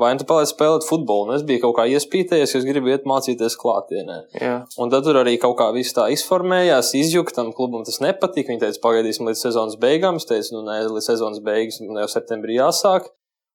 vai 0.00 0.12
nu 0.16 0.26
paliec 0.28 0.52
spēlēt 0.52 0.86
futbolu. 0.88 1.28
Un 1.28 1.36
es 1.36 1.44
biju 1.48 1.64
kaut 1.66 1.76
kā 1.78 1.86
iespītējies, 1.92 2.54
jo 2.54 2.60
es 2.62 2.68
gribu 2.68 2.92
iet 2.92 3.08
mācīties 3.08 3.56
klātienē. 3.60 4.18
Jā. 4.40 4.54
Un 4.80 4.92
tad 4.92 5.06
tur 5.06 5.20
arī 5.20 5.36
kaut 5.40 5.56
kā 5.60 5.68
viss 5.76 5.96
tā 5.96 6.08
izformējās, 6.14 6.94
izjuka 6.98 7.36
tam 7.38 7.52
klubam 7.56 7.84
tas 7.88 8.00
nepatika. 8.04 8.52
Viņi 8.52 8.64
teica, 8.64 8.82
pagaidīsim 8.84 9.28
līdz 9.28 9.44
sezonas 9.48 9.80
beigām. 9.82 10.20
Es 10.20 10.28
teicu, 10.28 10.56
nu 10.56 10.64
nē, 10.68 10.78
līdz 10.88 11.10
sezonas 11.12 11.42
beigas, 11.44 11.80
nu 11.84 12.00
jau 12.00 12.08
septembrī 12.12 12.58
jāsāk. 12.60 13.12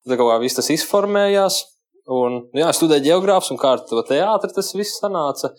Tad 0.07 0.19
kaut 0.19 0.31
kā 0.31 0.37
viss 0.43 0.57
tas 0.57 0.69
izformējās. 0.73 1.63
Un, 2.07 2.43
nu 2.53 2.61
jā, 2.61 2.69
studēju 2.71 3.09
geogrāfus 3.09 3.51
un 3.51 3.59
kā 3.59 3.73
ar 3.75 3.81
to 3.83 3.99
teātri 4.07 4.53
tas 4.55 4.71
viss 4.77 5.01
sanāca. 5.01 5.51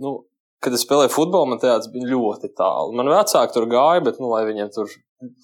Nu, 0.00 0.22
kad 0.64 0.76
es 0.76 0.84
spēlēju 0.84 1.12
futbolu, 1.14 1.48
man 1.52 1.60
teātris 1.62 1.90
bija 1.92 2.10
ļoti 2.12 2.52
tālu. 2.58 2.92
Man 2.96 3.10
vecāki 3.10 3.56
tur 3.56 3.68
gāja, 3.70 4.02
bet, 4.04 4.18
nu, 4.20 4.28
lai 4.32 4.42
viņiem 4.48 4.72
tur, 4.74 4.90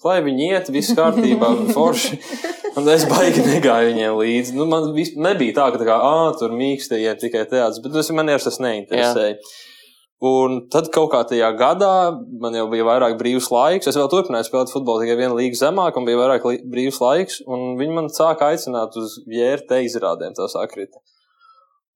lai 0.05 0.19
viņi 0.25 0.49
iet, 0.51 0.73
viss 0.73 0.95
kārtībā, 0.97 1.53
forši. 1.75 2.19
Un 2.77 2.85
es 2.93 3.07
baigi 3.09 3.41
negāju 3.41 3.89
viņiem 3.89 4.19
līdzi. 4.19 4.53
Nu, 4.57 4.67
man 4.69 4.91
vis, 4.93 5.15
nebija 5.17 5.55
tā, 5.57 5.71
ka 5.73 5.81
tā 5.81 5.87
kā, 5.87 5.95
ah, 5.97 6.27
tur 6.37 6.53
mīkstējiem 6.53 7.17
tikai 7.23 7.47
teātris, 7.49 7.81
bet 7.81 7.97
tas 7.97 8.11
man 8.13 8.29
jau 8.29 8.37
tas 8.43 8.61
neinteresēja. 8.61 9.33
Jā. 9.33 9.55
Un 10.27 10.63
tad 10.73 10.87
kaut 10.93 11.11
kā 11.13 11.19
tajā 11.29 11.51
gadā 11.59 12.09
man 12.41 12.55
jau 12.57 12.65
bija 12.71 12.85
vairāk 12.87 13.19
brīvs 13.19 13.51
laiks. 13.53 13.89
Es 13.89 13.97
vēl 13.97 14.09
turpināju 14.09 14.47
spēlēt 14.47 14.73
futbolu 14.73 15.03
tikai 15.03 15.17
vienu 15.19 15.37
līgu 15.37 15.57
zemāk, 15.57 15.97
un 15.97 16.07
bija 16.09 16.21
vairāk 16.23 16.47
brīvs 16.65 16.97
laiks. 17.01 17.43
Un 17.45 17.75
viņi 17.77 17.97
man 17.99 18.09
sāka 18.13 18.49
aicināt 18.53 18.97
uz 18.97 19.19
jērta 19.29 19.77
izrādēm, 19.85 20.33
tā 20.37 20.49
sakrita. 20.49 21.01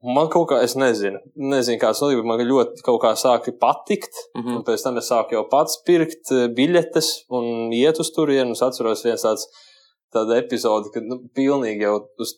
Man 0.02 0.30
kaut 0.34 0.48
kā, 0.50 0.62
es 0.66 0.74
nezinu, 0.80 1.20
nezinu 1.38 1.78
kāds 1.82 2.00
notika, 2.02 2.24
man 2.26 2.42
ļoti 2.42 2.82
kaut 2.86 3.02
kā 3.04 3.12
sāka 3.20 3.54
patikt. 3.54 4.16
Mm 4.34 4.42
-hmm. 4.42 4.56
Un 4.58 4.64
pēc 4.66 4.84
tam 4.84 4.98
es 4.98 5.12
sāku 5.12 5.38
jau 5.38 5.44
pats 5.50 5.82
pirkt 5.86 6.32
biļetes 6.58 7.10
un 7.30 7.74
iet 7.74 8.00
uz 8.00 8.10
turieni. 8.16 8.52
Es 8.52 8.62
atceros 8.66 9.06
viens 9.06 9.22
tāds 9.22 9.46
tāda 10.12 10.36
epizode, 10.42 10.92
kad 10.94 11.06
nu, 11.08 11.18
pilnīgi 11.36 11.86
jau 11.86 11.94
uz 12.20 12.34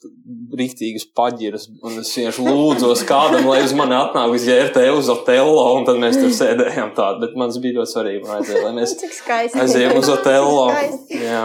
rīktīgas 0.60 1.08
paģiras, 1.18 1.66
un 1.82 1.98
es 2.02 2.12
vienkārši 2.14 2.46
lūdzos 2.46 3.02
kādam, 3.10 3.48
lai 3.50 3.64
uz 3.66 3.74
mani 3.78 3.98
atnāk 3.98 4.36
uz 4.36 4.46
JRT 4.46 4.84
uz 4.94 5.10
Otello, 5.10 5.64
un 5.80 5.88
tad 5.88 5.98
mēs 6.02 6.20
tur 6.22 6.30
sēdējām 6.38 6.94
tādu, 6.98 7.24
bet 7.26 7.38
man 7.40 7.54
bija 7.64 7.80
ļoti 7.80 7.94
svarīgi, 7.96 8.24
vajadzēja, 8.30 8.64
lai 8.68 8.74
mēs 8.78 8.96
aizējām 9.64 9.98
uz 10.04 10.12
Otello. 10.14 10.68
Jā, 11.10 11.44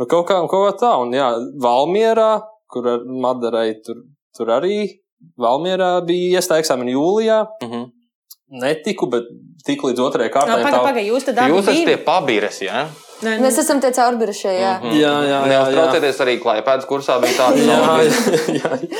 nu 0.00 0.08
kaut 0.08 0.28
kā, 0.30 0.40
kaut 0.48 0.64
kā 0.70 0.72
tā, 0.86 0.94
un 1.04 1.12
jā, 1.16 1.28
Valmierā, 1.60 2.30
kur 2.72 2.88
ar 2.94 3.04
Madarai 3.04 3.68
tur, 3.84 4.00
tur 4.36 4.56
arī, 4.56 4.78
Valmierā 5.40 5.90
bija 6.06 6.40
iestāja 6.40 6.64
eksāmeni 6.64 6.94
jūlijā. 6.96 7.44
Mm 7.62 7.70
-hmm. 7.70 7.84
Netiku, 8.62 9.08
bet 9.10 9.24
tik 9.66 9.82
līdz 9.82 10.00
otrajai 10.00 10.30
kārtai. 10.30 10.62
Pagaid, 10.62 10.82
pagaid, 10.82 11.06
jūs 11.10 11.24
tad 11.26 11.38
Jūs 11.50 11.66
esat 11.66 11.88
tie 11.88 11.96
pabīres, 11.96 12.60
jā? 12.62 12.72
Ja? 12.72 12.88
Nē, 13.22 13.30
nē. 13.38 13.42
Mēs 13.46 13.58
esam 13.58 13.80
tie 13.80 13.90
caurbirušie, 13.90 14.52
jā. 14.52 14.80
Mm 14.80 14.88
-hmm. 14.88 15.00
Jā, 15.00 15.14
jā, 15.24 15.40
jā. 15.40 15.46
Neuztraucieties 15.52 16.20
arī 16.20 16.38
klājpēdas 16.40 16.86
kursā 16.86 17.20
bija 17.20 17.32
tāds. 17.38 17.60
jā, 17.70 17.78
jā, 18.54 18.54
jā. 18.62 18.98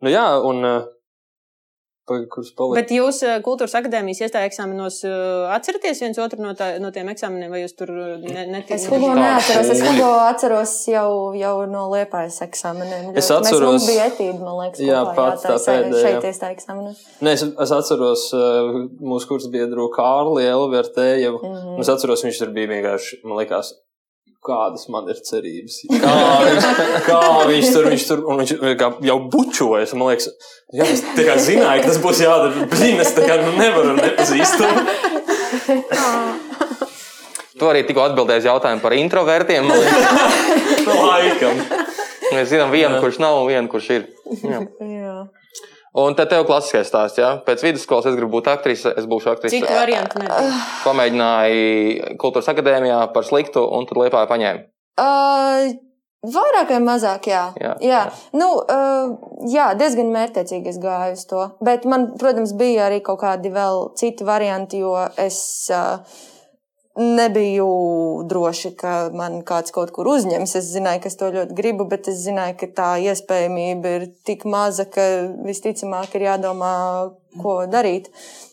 Nu 0.00 0.10
jā, 0.10 0.26
un 0.50 0.64
kurš 2.08 2.52
palika. 2.58 2.80
Bet 2.80 2.92
jūs 2.94 3.20
kultūras 3.44 3.76
akadēmijas 3.78 4.22
iestāja 4.24 4.48
eksāmenos 4.50 5.00
atceraties 5.54 6.02
viens 6.04 6.20
otru 6.22 6.42
no, 6.42 6.54
tā, 6.58 6.70
no 6.82 6.90
tiem 6.94 7.10
eksāmeniem, 7.12 7.52
vai 7.52 7.62
jūs 7.62 7.76
tur 7.78 7.92
neticat? 8.24 8.76
Es 8.78 8.86
Hugo 8.90 9.12
neatceros, 9.18 9.72
es 9.74 9.82
Hugo 9.86 10.10
atceros 10.24 10.74
jau, 10.90 11.10
jau 11.38 11.54
no 11.70 11.86
liepājas 11.92 12.40
eksāmeniem. 12.48 13.10
Es 13.18 13.30
atceros. 13.34 13.80
Mēs 13.80 13.90
bija 13.92 14.06
etīdi, 14.12 14.38
man 14.42 14.60
liekas, 14.62 14.84
jā, 14.84 15.02
pats 15.18 15.46
tā 15.46 15.56
pēdējā. 15.56 16.04
Šeit 16.06 16.30
iestāja 16.30 16.56
eksāmenos. 16.56 17.02
Nē, 17.24 17.34
es, 17.38 17.44
es 17.66 17.74
atceros 17.80 18.28
mūsu 19.00 19.30
kursu 19.30 19.52
biedru 19.54 19.90
Kārli 19.94 20.46
Elvertējevu. 20.48 21.42
Mm 21.42 21.58
-hmm. 21.58 21.82
Es 21.84 21.92
atceros, 21.92 22.24
viņš 22.24 22.42
tur 22.44 22.54
bija 22.56 22.72
vienkārši, 22.72 23.20
man 23.24 23.40
liekas, 23.42 23.74
kādas 24.44 24.86
man 24.92 25.08
ir 25.10 25.18
cerības. 25.24 25.80
Kā 26.02 26.14
viņš, 26.44 26.66
kā 27.06 27.20
viņš 27.48 27.70
tur, 27.74 27.88
viņš 27.92 28.04
tur 28.08 28.22
viņš 28.30 28.84
jau 29.08 29.18
bučojas. 29.32 29.94
Man 29.98 30.12
liekas, 30.12 30.30
jā, 30.74 30.86
es 30.86 31.02
tā 31.16 31.26
kā 31.26 31.38
zināju, 31.42 31.84
ka 31.84 31.90
tas 31.90 32.00
būs 32.02 32.22
jādara. 32.24 32.68
Blīn, 32.72 33.00
es 33.02 33.14
tā 33.16 33.26
kā 33.26 33.38
nu 33.42 33.54
nevaru 33.58 33.96
nepazīst. 33.98 34.62
Tu 37.58 37.66
arī 37.66 37.82
tikko 37.86 38.04
atbildēji 38.06 38.46
jautājumu 38.46 38.84
par 38.84 38.94
introvertiem. 38.94 39.66
Laikam. 41.08 41.64
Mēs 42.28 42.52
zinām 42.52 42.70
vienu, 42.70 43.00
kurš 43.02 43.18
nav, 43.24 43.40
un 43.40 43.48
vienu, 43.50 43.70
kurš 43.72 43.90
ir. 43.96 44.06
Jā. 44.44 44.62
jā. 44.84 45.16
Un 45.98 46.14
tad 46.18 46.30
tev 46.30 46.44
klasiskais 46.46 46.86
stāsts, 46.86 47.18
jā. 47.18 47.32
Pēc 47.46 47.64
vidusskolas 47.64 48.06
es 48.10 48.16
gribu 48.18 48.36
būt 48.36 48.50
aktrise, 48.52 48.92
es 49.00 49.08
būšu 49.10 49.32
aktrise. 49.32 49.56
Cik 49.56 49.66
variantu 49.72 50.22
nebija? 50.22 50.62
Pamēģināju 50.84 52.14
kultūras 52.22 52.50
akadēmijā 52.52 53.00
par 53.14 53.26
sliktu, 53.26 53.64
un 53.74 53.88
tad 53.88 53.98
liepāju 54.04 54.30
paņēmu. 54.30 54.64
Uh, 54.98 55.72
vairāk 56.36 56.72
vai 56.74 56.80
mazāk, 56.86 57.28
jā. 57.32 57.42
Jā, 57.58 57.74
jā. 57.82 57.90
jā. 57.90 58.02
Nu, 58.38 58.52
uh, 58.62 59.42
jā 59.50 59.72
diezgan 59.80 60.14
mērķiecīgi 60.14 60.74
es 60.74 60.80
gāju 60.82 61.18
uz 61.18 61.26
to. 61.30 61.44
Bet 61.64 61.86
man, 61.90 62.12
protams, 62.20 62.54
bija 62.58 62.86
arī 62.86 63.02
kaut 63.04 63.22
kādi 63.24 63.52
vēl 63.54 63.88
citi 63.98 64.26
varianti, 64.28 64.84
jo 64.84 64.96
es. 65.18 65.40
Uh, 65.74 66.26
nebiju 66.98 67.68
droši, 68.28 68.72
ka 68.78 68.92
man 69.14 69.40
kāds 69.46 69.72
kaut 69.74 69.92
kur 69.94 70.10
uzņems. 70.10 70.54
Es 70.58 70.70
zināju, 70.74 71.02
ka 71.04 71.10
es 71.12 71.18
to 71.18 71.30
ļoti 71.34 71.56
gribu, 71.58 71.86
bet 71.88 72.10
es 72.10 72.22
zināju, 72.26 72.58
ka 72.60 72.70
tā 72.74 72.90
iespējamība 73.08 73.96
ir 73.98 74.06
tik 74.26 74.46
maza, 74.48 74.88
ka 74.90 75.04
visticamāk 75.46 76.16
ir 76.18 76.28
jādomā, 76.28 76.72
ko 77.38 77.60
darīt 77.70 78.10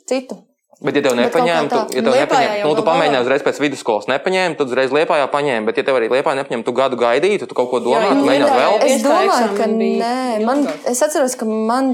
citu. 0.10 0.38
Bet, 0.84 0.98
ja 1.00 1.06
tev 1.06 1.14
nepaņēma, 1.16 1.70
tu, 1.72 1.78
ja 1.96 2.02
tev 2.04 2.16
nepaņēma, 2.20 2.64
nu, 2.68 2.74
tu 2.76 2.84
pamēģināji 2.84 3.24
uzreiz 3.24 3.44
pēc 3.46 3.60
vidusskolas, 3.64 4.10
nepaņēma, 4.12 4.58
tad 4.60 4.74
uzreiz 4.74 4.92
liepājā 4.94 5.30
paņēma. 5.32 5.64
Bet, 5.70 5.80
ja 5.80 5.86
tev 5.88 6.00
arī 6.02 6.10
liepājā 6.12 6.42
nepaņēma, 6.42 6.66
tu 6.68 6.74
gadu 6.76 7.00
gaidītu, 7.00 7.48
tu 7.48 7.56
kaut 7.58 7.72
ko 7.72 7.80
domātu, 7.86 8.20
tu 8.20 8.28
mēģinātu 8.28 8.60
vēl. 8.60 8.76
Es 8.90 9.06
domāju, 9.06 9.54
ka 9.56 9.70
nē, 9.72 10.44
man, 10.44 10.66
es 10.92 11.02
atceros, 11.06 11.38
ka 11.40 11.48
man 11.48 11.94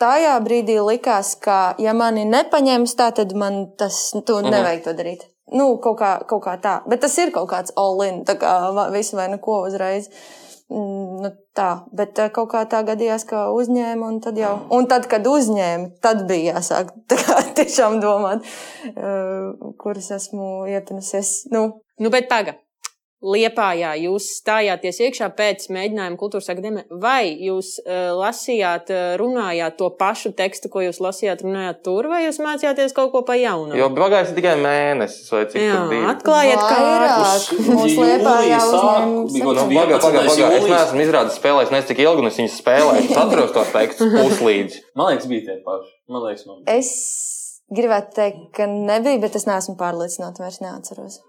tajā 0.00 0.32
brīdī 0.44 0.80
likās, 0.80 1.36
ka, 1.44 1.76
ja 1.82 1.92
mani 1.96 2.24
nepaņems 2.32 2.96
tā, 2.96 3.12
tad 3.20 3.36
man 3.36 3.66
tas, 3.76 4.08
tu 4.16 4.40
mhm. 4.40 4.52
nevajag 4.54 4.84
to 4.88 4.96
darīt. 4.96 5.28
Nu, 5.54 5.76
kaut 5.78 6.00
kā, 6.00 6.16
kaut 6.26 6.42
kā 6.42 6.56
tā. 6.58 6.80
Bet 6.90 7.04
tas 7.04 7.14
ir 7.22 7.30
kaut 7.34 7.46
kāds 7.52 7.74
all-in, 7.78 8.24
tā 8.26 8.34
kā 8.40 8.56
visu 8.94 9.18
vai 9.18 9.28
neko 9.30 9.60
uzreiz. 9.68 10.10
Mm, 10.66 11.22
nu, 11.22 11.30
tā, 11.54 11.68
bet 11.94 12.18
eh, 12.18 12.30
kaut 12.34 12.50
kā 12.50 12.64
tā 12.66 12.80
gadījās, 12.88 13.22
ka 13.30 13.44
uzņēma, 13.54 14.08
un 14.10 14.18
tad 14.24 14.38
jau, 14.40 14.56
un 14.74 14.88
tad, 14.90 15.06
kad 15.06 15.26
uzņēma, 15.30 15.92
tad 16.02 16.24
bija 16.26 16.56
jāsāk 16.56 16.90
kā, 17.12 17.38
tiešām 17.54 18.00
domāt, 18.02 18.42
uh, 18.90 19.70
kuras 19.78 20.10
esmu 20.18 20.66
iepinusies. 20.72 21.44
Nu. 21.54 21.68
nu, 22.02 22.10
bet 22.10 22.26
tagad. 22.32 22.58
Liepājā 23.26 23.96
jūs 24.04 24.28
stājāties 24.38 25.00
iekšā 25.02 25.26
pēc 25.34 25.64
mēģinājuma 25.74 26.18
kultūras 26.20 26.46
akadēmijā, 26.52 26.84
vai 27.02 27.32
jūs 27.42 27.72
uh, 27.82 28.12
lasījāt, 28.20 28.92
uh, 28.94 29.16
runājāt 29.18 29.74
to 29.80 29.88
pašu 29.98 30.30
tekstu, 30.38 30.70
ko 30.70 30.84
jūs 30.84 31.00
lasījāt, 31.02 31.42
runājāt 31.42 31.80
tur, 31.86 32.06
vai 32.12 32.22
jūs 32.22 32.38
mācījāties 32.44 32.94
kaut 32.94 33.10
ko 33.14 33.24
pa 33.26 33.34
jaunu? 33.40 33.74
Jo 33.78 33.88
pagājis 33.96 34.30
tikai 34.36 34.54
mēnesis, 34.62 35.26
vai 35.34 35.42
cik 35.50 35.64
Jā, 35.64 35.82
bija? 35.90 36.12
Atklājiet, 36.14 36.62
kā 36.70 36.78
mums 37.66 37.98
Liepājā 37.98 38.62
uzņēmums. 38.70 39.38
Es 40.56 40.70
neesmu 40.70 41.04
izrādījis 41.08 41.40
spēlējis, 41.40 41.74
nezinu, 41.74 41.90
cik 41.90 42.04
ilgi 42.06 42.28
es 42.30 42.40
viņas 42.42 42.58
spēlēju, 42.62 43.04
es 43.08 43.20
atceros 43.24 43.54
tos 43.56 43.74
tekstus 43.74 44.14
puslīdz. 44.14 44.78
Man 44.94 45.10
liekas, 45.12 45.30
bija 45.32 45.48
tie 45.48 45.58
paši. 45.66 45.92
Man 46.12 46.28
liekas, 46.28 46.46
man 46.46 46.62
bija. 46.62 46.78
Es 46.78 46.94
gribētu 47.74 48.14
teikt, 48.20 48.42
ka 48.56 48.70
nebija, 48.70 49.22
bet 49.26 49.38
es 49.38 49.46
neesmu 49.48 49.74
pārliecināta, 49.80 50.44
vairs 50.44 50.62
neatceros. 50.62 51.20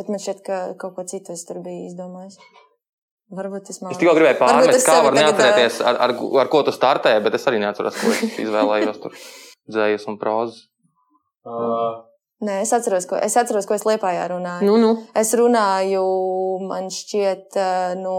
Bet 0.00 0.08
man 0.08 0.22
šķiet, 0.22 0.42
ka 0.46 0.58
kaut 0.80 0.96
ko 0.96 1.04
citu 1.04 1.34
es 1.36 1.44
tur 1.44 1.60
biju 1.60 1.90
izdomājis. 1.90 2.40
Varbūt 3.36 3.68
tas 3.68 3.82
man. 3.82 3.92
Es 3.94 4.00
tikai 4.00 4.16
gribēju 4.16 4.40
pārmest, 4.40 4.82
kā 4.88 4.96
var 5.04 5.14
neatcerēties, 5.14 5.80
ar, 5.86 6.00
ar, 6.08 6.14
ar 6.42 6.50
ko 6.50 6.64
tu 6.66 6.72
startēji, 6.74 7.22
bet 7.26 7.36
es 7.38 7.44
arī 7.46 7.60
neatceros, 7.62 7.98
ko 8.00 8.14
es 8.16 8.38
izvēlējos 8.42 9.02
tur 9.04 9.18
dzējas 9.70 10.08
un 10.10 10.16
prozas. 10.18 10.64
Uh. 11.46 12.00
Nē, 12.40 12.62
es 12.64 12.70
atceros, 12.72 13.04
ko 13.04 13.18
es, 13.20 13.34
atceros, 13.36 13.66
ko 13.68 13.76
es 13.76 13.82
Liepājā 13.84 14.22
runāju. 14.30 14.64
Nu, 14.64 14.78
nu. 14.80 14.94
Es 15.20 15.34
runāju, 15.36 16.04
man 16.64 16.88
šķiet, 16.88 17.58
no. 18.00 18.14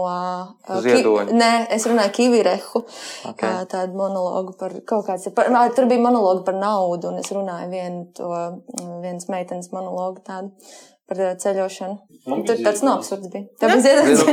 Ziedoņa. 0.84 1.24
Ki, 1.26 1.38
nē, 1.40 1.48
es 1.74 1.88
runāju 1.90 2.12
Kivirehu. 2.20 2.84
Okay. 3.32 3.66
Tādu 3.72 3.98
monologu 3.98 4.54
par 4.60 4.76
kaut 4.86 5.08
kāds. 5.08 5.26
Par, 5.34 5.50
tur 5.74 5.90
bija 5.90 6.04
monologi 6.06 6.46
par 6.46 6.54
naudu, 6.54 7.10
un 7.10 7.18
es 7.18 7.34
runāju 7.34 7.72
vienu 7.74 8.04
to, 8.14 8.30
viens 9.02 9.26
meitenes 9.32 9.72
monologu 9.74 10.22
tādu 10.22 10.54
par 11.10 11.20
eh, 11.20 11.32
ceļošanu. 11.42 11.96
Tur 12.46 12.60
tāds 12.62 12.82
nav 12.86 13.00
absurds 13.00 13.30
bija. 13.32 13.48
Tā 13.60 13.70
bija 13.72 13.80
ziedot. 13.86 14.04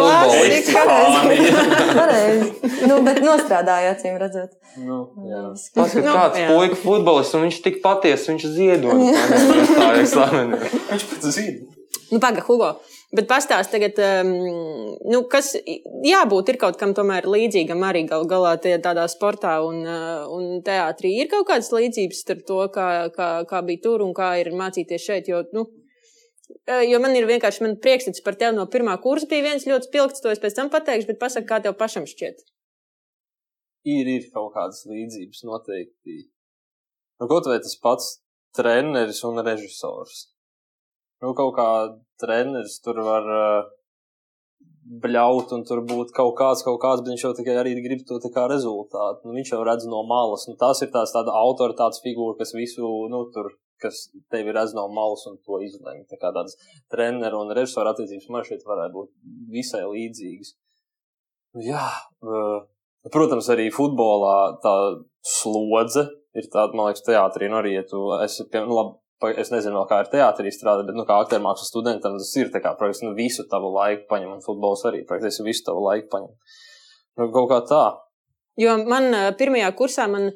Klasika. 0.00 0.86
Pareizi. 1.98 2.48
Nu, 2.90 2.98
bet 3.06 3.20
nostrādāja, 3.24 3.94
acīm 3.94 4.18
redzot. 4.20 4.56
Nu, 4.80 5.04
jā. 5.30 5.44
Tas 5.76 5.94
ir 5.94 6.06
kāds 6.08 6.40
nu, 6.40 6.48
puika 6.50 6.80
futbolists, 6.80 7.36
un 7.38 7.46
viņš 7.46 7.60
tik 7.68 7.78
patiesi, 7.84 8.32
viņš 8.32 8.48
ziedo. 8.56 8.98
Viņš 10.94 11.06
pēc 11.10 11.30
ziedo. 11.30 11.70
Nu, 12.10 12.20
paga, 12.22 12.42
Hugo. 12.46 12.74
Bet 13.14 13.28
pastāst 13.30 13.70
tagad, 13.70 13.98
um, 14.02 14.30
nu, 15.06 15.20
kas 15.30 15.52
jābūt 16.06 16.50
ir 16.50 16.58
kaut 16.58 16.78
kam 16.80 16.94
tomēr 16.96 17.28
līdzīgam 17.30 17.82
arī 17.86 18.02
gal 18.10 18.26
galā 18.30 18.56
tie, 18.62 18.74
tādā 18.82 19.06
sportā 19.10 19.54
un, 19.62 19.80
uh, 19.86 20.24
un 20.34 20.58
teātrī. 20.66 21.14
Ir 21.22 21.30
kaut 21.30 21.46
kādas 21.50 21.70
līdzības 21.74 22.24
starp 22.26 22.42
to, 22.48 22.58
kā, 22.74 22.88
kā, 23.14 23.28
kā 23.50 23.62
bija 23.66 23.84
tur 23.86 24.02
un 24.02 24.10
kā 24.16 24.32
ir 24.42 24.50
mācīties 24.58 25.06
šeit, 25.06 25.30
jo, 25.30 25.44
nu, 25.54 25.68
jo 26.66 27.00
man 27.02 27.16
ir 27.16 27.28
vienkārši 27.28 27.64
man 27.64 27.76
priekšstats 27.84 28.24
par 28.24 28.38
tevi 28.40 28.56
no 28.56 28.64
pirmā 28.72 28.96
kursa 29.04 29.28
bija 29.30 29.44
viens 29.50 29.66
ļoti 29.68 29.90
spilgts, 29.90 30.22
to 30.24 30.32
es 30.32 30.42
pēc 30.42 30.56
tam 30.56 30.70
pateikšu, 30.72 31.10
bet 31.12 31.20
pasaka, 31.20 31.48
kā 31.50 31.62
tev 31.64 31.76
pašam 31.80 32.08
šķiet. 32.08 32.44
Ir, 33.84 34.08
ir 34.08 34.28
kaut 34.32 34.54
kādas 34.54 34.86
līdzības 34.88 35.44
noteikti. 35.44 36.22
Nu, 37.20 37.28
kaut 37.28 37.50
vai 37.50 37.58
tas 37.60 37.76
pats 37.82 38.14
treneris 38.56 39.20
un 39.28 39.42
režisors. 39.44 40.30
Nu, 41.20 41.34
kaut 41.36 41.52
kā 41.58 41.68
treneris 42.20 42.78
tur 42.84 43.02
var 43.04 43.28
uh, 43.28 43.68
bļaut 45.04 45.52
un 45.56 45.62
tur 45.68 45.80
būt 45.88 46.12
kaut 46.16 46.34
kāds, 46.38 46.64
kaut 46.66 46.80
kāds, 46.82 47.02
bet 47.04 47.12
viņš 47.14 47.24
jau 47.26 47.34
tikai 47.36 47.58
arī 47.60 47.74
grib 47.84 48.04
to 48.08 48.18
tā 48.20 48.30
kā 48.32 48.46
rezultātu. 48.50 49.24
Nu, 49.24 49.36
viņš 49.36 49.54
jau 49.54 49.62
redz 49.68 49.88
no 49.88 50.02
malas. 50.08 50.48
Nu, 50.48 50.56
tas 50.60 50.82
ir 50.84 50.90
tās 50.94 51.14
tāda 51.14 51.32
autoritātes 51.44 52.02
figūra, 52.04 52.36
kas 52.40 52.52
visu, 52.56 52.88
nu, 53.12 53.24
tur, 53.34 53.52
kas 53.82 54.06
tevi 54.32 54.54
redz 54.54 54.74
no 54.76 54.86
malas 54.92 55.24
un 55.30 55.38
to 55.44 55.60
izlemj. 55.64 56.04
Tā 56.10 56.18
kā 56.20 56.32
tādas 56.34 56.56
treneru 56.92 57.42
un 57.44 57.54
režisoru 57.56 57.92
attiecības 57.92 58.30
man 58.32 58.46
šeit 58.46 58.66
varētu 58.68 58.96
būt 58.98 59.10
visai 59.54 59.84
līdzīgas. 59.86 60.54
Jā, 61.64 61.86
protams, 63.14 63.48
arī 63.52 63.68
futbolā 63.74 64.36
tā 64.64 64.74
slodze 65.24 66.08
ir 66.34 66.50
tāda, 66.50 66.74
man 66.74 66.90
liekas, 66.90 67.04
teātrī, 67.06 67.48
nu 67.50 67.60
arī, 67.60 67.76
ja 67.78 67.84
tu 67.86 68.08
esi, 68.24 68.46
nu, 68.56 68.74
labi, 68.74 68.96
es 69.40 69.52
nezinu, 69.54 69.84
kā 69.90 70.00
ir 70.02 70.10
teātrī 70.12 70.50
strādāt, 70.52 70.88
bet, 70.88 70.98
nu, 70.98 71.06
kā 71.08 71.20
aktiermākslas 71.22 71.70
studentam 71.70 72.18
tas 72.18 72.32
ir, 72.40 72.50
tā 72.52 72.60
kā, 72.64 72.74
praktiski, 72.78 73.06
nu, 73.06 73.14
visu 73.18 73.46
tavu 73.50 73.70
laiku 73.76 74.08
paņem, 74.10 74.32
un 74.34 74.42
futbols 74.44 74.82
arī, 74.90 75.04
praktiski, 75.08 75.46
visu 75.46 75.62
tavu 75.68 75.84
laiku 75.86 76.10
paņem. 76.12 76.32
Nu, 77.20 77.30
kaut 77.36 77.48
kā 77.52 77.60
tā. 77.70 77.84
Jo 78.60 78.76
man 78.86 79.14
pirmajā 79.38 79.70
kursā 79.78 80.06
man 80.10 80.28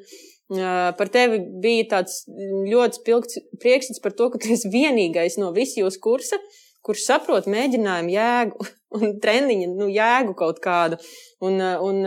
par 0.49 1.11
tevi 1.13 1.41
bija 1.61 1.85
tāds 1.95 2.23
ļoti 2.29 3.01
spilgts 3.01 3.39
priekšstats 3.61 4.01
par 4.01 4.15
to, 4.17 4.31
ka 4.33 4.41
tu 4.41 4.49
esi 4.55 4.71
vienīgais 4.73 5.37
no 5.41 5.51
visu 5.53 5.83
jūsu 5.83 6.01
kursa, 6.01 6.39
kurš 6.85 7.05
saprot 7.05 7.49
mēģinājumu 7.51 8.13
jēgu 8.15 8.67
un 8.97 9.15
treniņu 9.21 9.69
nu, 9.75 9.89
jēgu 9.93 10.33
kaut 10.39 10.61
kādu. 10.63 10.99
Un, 11.45 11.61
un 11.61 12.01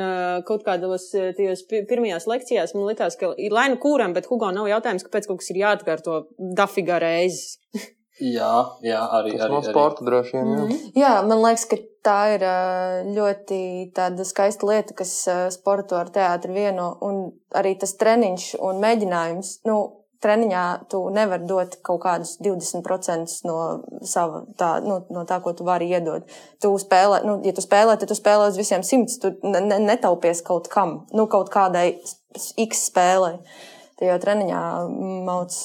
kaut 0.49 0.67
kādos 0.67 1.07
tajos 1.15 1.65
pirmajās 1.71 2.29
lekcijās 2.29 2.75
man 2.77 2.91
likās, 2.91 3.17
ka 3.21 3.33
ir 3.39 3.55
laina 3.55 3.79
kūram, 3.81 4.13
bet 4.17 4.29
Hugo 4.29 4.51
nav 4.53 4.69
jautājums, 4.69 5.07
kāpēc 5.07 5.31
kaut 5.31 5.41
kas 5.41 5.55
ir 5.55 5.63
jāatkārto 5.63 6.23
dafigā 6.59 7.01
reizes. 7.03 7.59
jā, 8.21 8.53
jā, 8.83 9.01
arī. 9.19 9.33
Tas 9.37 9.47
arī, 9.47 9.55
no 9.55 9.63
sporta 9.63 10.05
droši 10.05 10.37
vien. 10.37 10.47
Jā. 10.47 10.59
Mm 10.59 10.69
-hmm. 10.69 10.93
jā, 10.95 11.15
man 11.29 11.43
liekas, 11.43 11.65
ka 11.65 11.77
tā 12.03 12.21
ir 12.35 12.45
ļoti 13.17 13.93
tāda 13.95 14.25
skaista 14.25 14.67
lieta, 14.67 14.95
kas 14.95 15.29
sporto 15.51 15.97
ar 15.97 16.11
teātri 16.11 16.53
vieno, 16.53 16.97
un 17.01 17.33
arī 17.55 17.79
tas 17.79 17.95
treniņš 17.95 18.55
un 18.61 18.81
mēģinājums. 18.81 19.59
Nu, 19.65 20.03
treniņā 20.23 20.65
tu 20.91 21.03
nevari 21.15 21.47
dot 21.49 21.77
kaut 21.87 22.03
kādus 22.05 22.37
20% 22.45 23.43
no, 23.49 23.57
sava, 24.07 24.45
tā, 24.59 24.81
nu, 24.85 25.01
no 25.11 25.25
tā, 25.29 25.41
ko 25.43 25.53
tu 25.57 25.67
vari 25.67 25.91
iedot. 25.91 26.27
Tu 26.63 26.71
spēlē, 26.85 27.23
nu, 27.27 27.41
ja 27.47 27.55
tu 27.57 27.65
spēlē, 27.65 27.99
tad 27.99 28.11
tu 28.13 28.19
spēlē 28.19 28.49
uz 28.53 28.59
visiem 28.61 28.85
simts, 28.87 29.19
tu 29.23 29.35
ne, 29.43 29.79
netaupies 29.83 30.43
kaut 30.47 30.71
kam, 30.73 31.03
nu, 31.13 31.27
kaut 31.33 31.51
kādai 31.55 31.97
x 32.57 32.87
spēlei. 32.89 33.39
Tajā 34.01 34.19
treniņā 34.23 34.63
mauc 35.27 35.59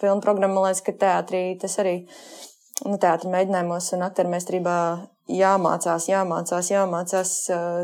pilnu 0.00 0.20
programmu, 0.24 0.58
man 0.58 0.70
liekas, 0.70 0.84
ka 0.86 0.94
teātrī 1.04 1.42
tas 1.60 1.76
arī, 1.82 1.94
nu, 2.86 2.96
teātri 3.00 3.30
mēģinājumos 3.32 3.92
un 3.96 4.06
aktermēstrībā 4.06 4.76
jāmācās, 5.30 6.08
jāmācās, 6.10 6.70
jāmācās 6.72 7.34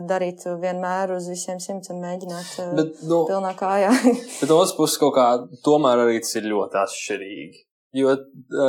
darīt 0.09 0.47
vienmēr 0.62 1.14
uz 1.16 1.28
visiem 1.31 1.61
simts 1.62 1.93
un 1.95 2.02
mēģināt 2.02 2.50
bet, 2.78 3.05
nu, 3.07 3.23
pilnā 3.28 3.52
kājā. 3.59 3.93
bet 4.40 4.50
no 4.50 4.59
otras 4.62 4.75
puses, 4.78 4.99
kaut 5.02 5.14
kā 5.19 5.28
tomēr 5.66 6.07
arī 6.07 6.19
tas 6.25 6.35
ir 6.40 6.50
ļoti 6.50 6.83
atšķirīgi. 6.83 7.62
Jo 7.97 8.12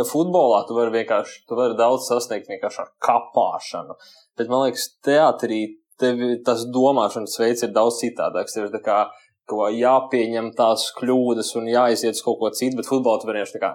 futbolā 0.07 0.61
tu 0.67 0.77
vari 0.77 0.93
vienkārši, 1.01 1.41
tu 1.49 1.57
vari 1.57 1.75
daudz 1.75 2.05
sasniegt 2.07 2.47
vienkārši 2.47 2.79
ar 2.85 2.93
kapāšanu. 3.03 3.97
Bet 4.39 4.51
man 4.51 4.67
liekas, 4.67 4.85
teātrī 5.03 5.65
tev 5.99 6.21
tas 6.45 6.63
domāšanas 6.71 7.35
veids 7.41 7.65
ir 7.65 7.73
daudz 7.75 7.99
citādāks. 8.03 8.55
Tev 8.55 8.67
ir 8.67 8.75
tā 8.75 8.81
kā 8.85 8.99
ko 9.47 9.67
jāpieņem 9.71 10.49
tās 10.57 10.89
kļūdas 10.97 11.53
un 11.59 11.69
jāiziet 11.71 12.17
uz 12.17 12.23
kaut 12.25 12.39
ko 12.41 12.51
citu, 12.55 12.77
bet 12.79 12.89
futbolā 12.89 13.21
tu 13.21 13.29
vienkārši 13.29 13.55
tā 13.55 13.61
kā 13.63 13.71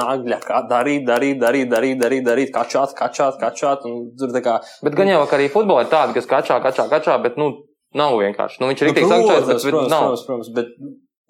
nagļa, 0.00 0.38
kā 0.46 0.62
darīt, 0.70 1.04
darīt, 1.08 1.38
darīt, 1.42 1.68
darīt, 1.72 2.00
darīt, 2.00 2.24
darīt, 2.26 2.52
kačāt, 2.54 2.94
kačāt, 2.98 3.38
kačāt. 3.42 3.84
Tur 3.84 4.34
kā. 4.44 4.58
Bet 4.86 4.96
gan 4.98 5.12
jau 5.12 5.20
arī 5.26 5.50
futbolā 5.52 5.84
ir 5.84 5.92
tādi, 5.92 6.16
kas 6.16 6.28
kačā, 6.30 6.58
kačā, 6.64 6.88
kačā, 6.92 7.18
bet 7.24 7.38
nu 7.40 7.52
nav 7.98 8.16
vienkārši. 8.20 8.62
Nu, 8.62 8.72
viņš 8.72 8.82
ir 8.82 8.90
rīktīgi 8.90 9.08
nu, 9.08 9.14
sankcionēts, 9.14 9.48
bet, 9.52 9.64
protams, 9.68 9.92
nav. 9.92 10.08
Protams, 10.08 10.26
protams, 10.28 10.52
bet, 10.56 10.74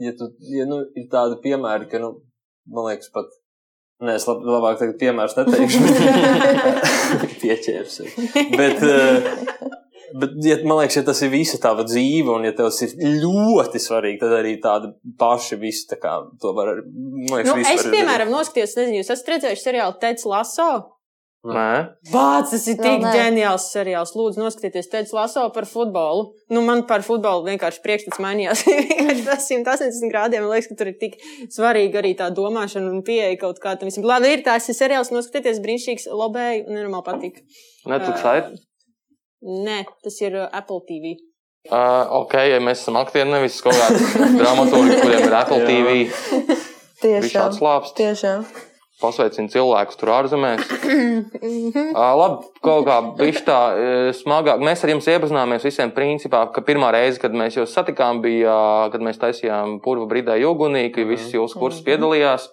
ja 0.07 0.15
tu, 0.19 0.31
ja, 0.55 0.67
nu, 0.71 0.83
ir 0.99 1.09
tādi 1.13 1.39
piemēri, 1.43 1.91
ka, 1.91 2.03
nu, 2.03 2.15
man 2.73 2.93
liekas, 2.93 3.11
pat. 3.15 3.39
Nē, 4.03 4.17
es 4.19 4.25
lab, 4.27 4.41
labāk 4.43 4.81
tagad 4.81 4.97
piemērs 4.99 5.37
neteikšu, 5.39 5.83
bet 5.87 7.37
pieķērs. 7.43 8.01
Bet, 8.59 8.83
uh, 8.83 9.77
Bet, 10.19 10.39
ja, 10.45 10.57
man 10.67 10.81
liekas, 10.83 10.99
ja 11.01 11.05
tas 11.07 11.23
ir 11.25 11.33
visa 11.33 11.59
tava 11.63 11.87
dzīve, 11.89 12.33
un 12.35 12.47
ja 12.49 12.55
tas 12.57 12.81
ir 12.85 12.97
ļoti 13.23 13.83
svarīgi, 13.83 14.21
tad 14.23 14.37
arī 14.39 14.57
tāda 14.63 14.93
paša 15.21 15.61
visu 15.61 15.89
tā 15.93 16.01
kā 16.03 16.17
to 16.43 16.55
var. 16.57 16.75
Liekas, 16.83 17.53
nu, 17.53 17.61
es, 17.63 17.87
piemēram, 17.87 18.29
darīt. 18.29 18.37
noskatījos, 18.39 18.75
nezinu, 18.81 19.01
jūs 19.01 19.15
esat 19.17 19.33
redzējuši 19.37 19.69
seriālu 19.69 19.97
Tēts 20.03 20.29
Laso? 20.29 20.73
Nē, 21.43 21.71
Vāc, 22.13 22.53
tas 22.53 22.65
ir 22.71 22.77
tik 22.79 23.03
Vēl 23.03 23.17
ģeniāls 23.17 23.65
seriāls. 23.73 24.13
Lūdzu, 24.15 24.39
noskatieties, 24.39 24.87
teicu, 24.93 25.17
laso 25.17 25.49
par 25.51 25.67
futbolu. 25.67 26.29
Nu, 26.55 26.63
man 26.63 26.85
par 26.87 27.03
futbolu 27.03 27.49
vienkārši 27.49 27.83
priekšstats 27.83 28.23
mainījās. 28.23 28.63
Tas 29.27 29.49
180 29.51 30.13
grādiem. 30.13 30.47
Man 30.47 30.55
liekas, 30.55 30.71
ka 30.71 30.79
tur 30.79 30.93
ir 30.93 31.01
tik 31.01 31.19
svarīgi 31.51 31.99
arī 31.99 32.15
tā 32.19 32.31
domāšana 32.31 32.93
un 32.95 33.03
pieeja 33.07 33.35
kaut 33.41 33.59
kā 33.63 33.75
tam 33.75 33.91
visam. 33.91 34.07
Labi, 34.07 34.31
ir 34.37 34.47
tās 34.47 34.71
seriāls, 34.71 35.11
noskatieties, 35.11 35.59
brīnišķīgs, 35.67 36.07
lobēji 36.15 36.63
un 36.69 36.79
nenormāli 36.79 37.09
patīk. 37.11 37.43
Netflix 37.91 38.23
uh, 38.23 38.39
ir? 38.39 38.63
Nē, 39.43 39.83
tas 40.05 40.19
ir 40.23 40.37
uh, 40.39 40.49
Apple 40.55 40.83
TV. 40.87 41.17
Uh, 41.67 42.07
ok, 42.23 42.35
ja 42.47 42.59
mēs 42.63 42.83
esam 42.83 42.99
aktieri, 43.01 43.31
nevis 43.31 43.61
kaut 43.63 43.75
kādi 43.75 44.37
dramaturgi, 44.39 44.99
kuriem 45.03 45.25
ir 45.27 45.35
Apple 45.35 45.65
TV. 45.67 45.97
Tiešām. 47.03 47.57
Slāpst. 47.57 47.97
Tiešām. 47.99 48.45
Pasveicinu 49.03 49.51
cilvēkus 49.51 49.99
tur 49.99 50.13
ārzemēs. 50.15 50.63
uh, 50.63 52.13
labi, 52.21 52.53
kaut 52.63 52.87
kā 52.87 53.01
bišķi 53.19 53.45
tā 53.49 53.59
smagāk. 54.21 54.63
Mēs 54.63 54.87
ar 54.87 54.95
jums 54.95 55.11
iepazināmies 55.11 55.67
visiem 55.67 55.91
principā, 55.97 56.45
ka 56.55 56.63
pirmā 56.63 56.93
reize, 56.95 57.19
kad 57.23 57.35
mēs 57.35 57.59
jūs 57.59 57.75
satikām, 57.75 58.23
bija, 58.23 58.55
kad 58.95 59.03
mēs 59.03 59.19
taisījām 59.23 59.81
purva 59.83 60.07
bridēju 60.11 60.55
ugunī, 60.55 60.87
ka 60.95 61.03
visas 61.09 61.35
jūsu 61.35 61.59
kursus 61.59 61.83
piedalījās. 61.87 62.47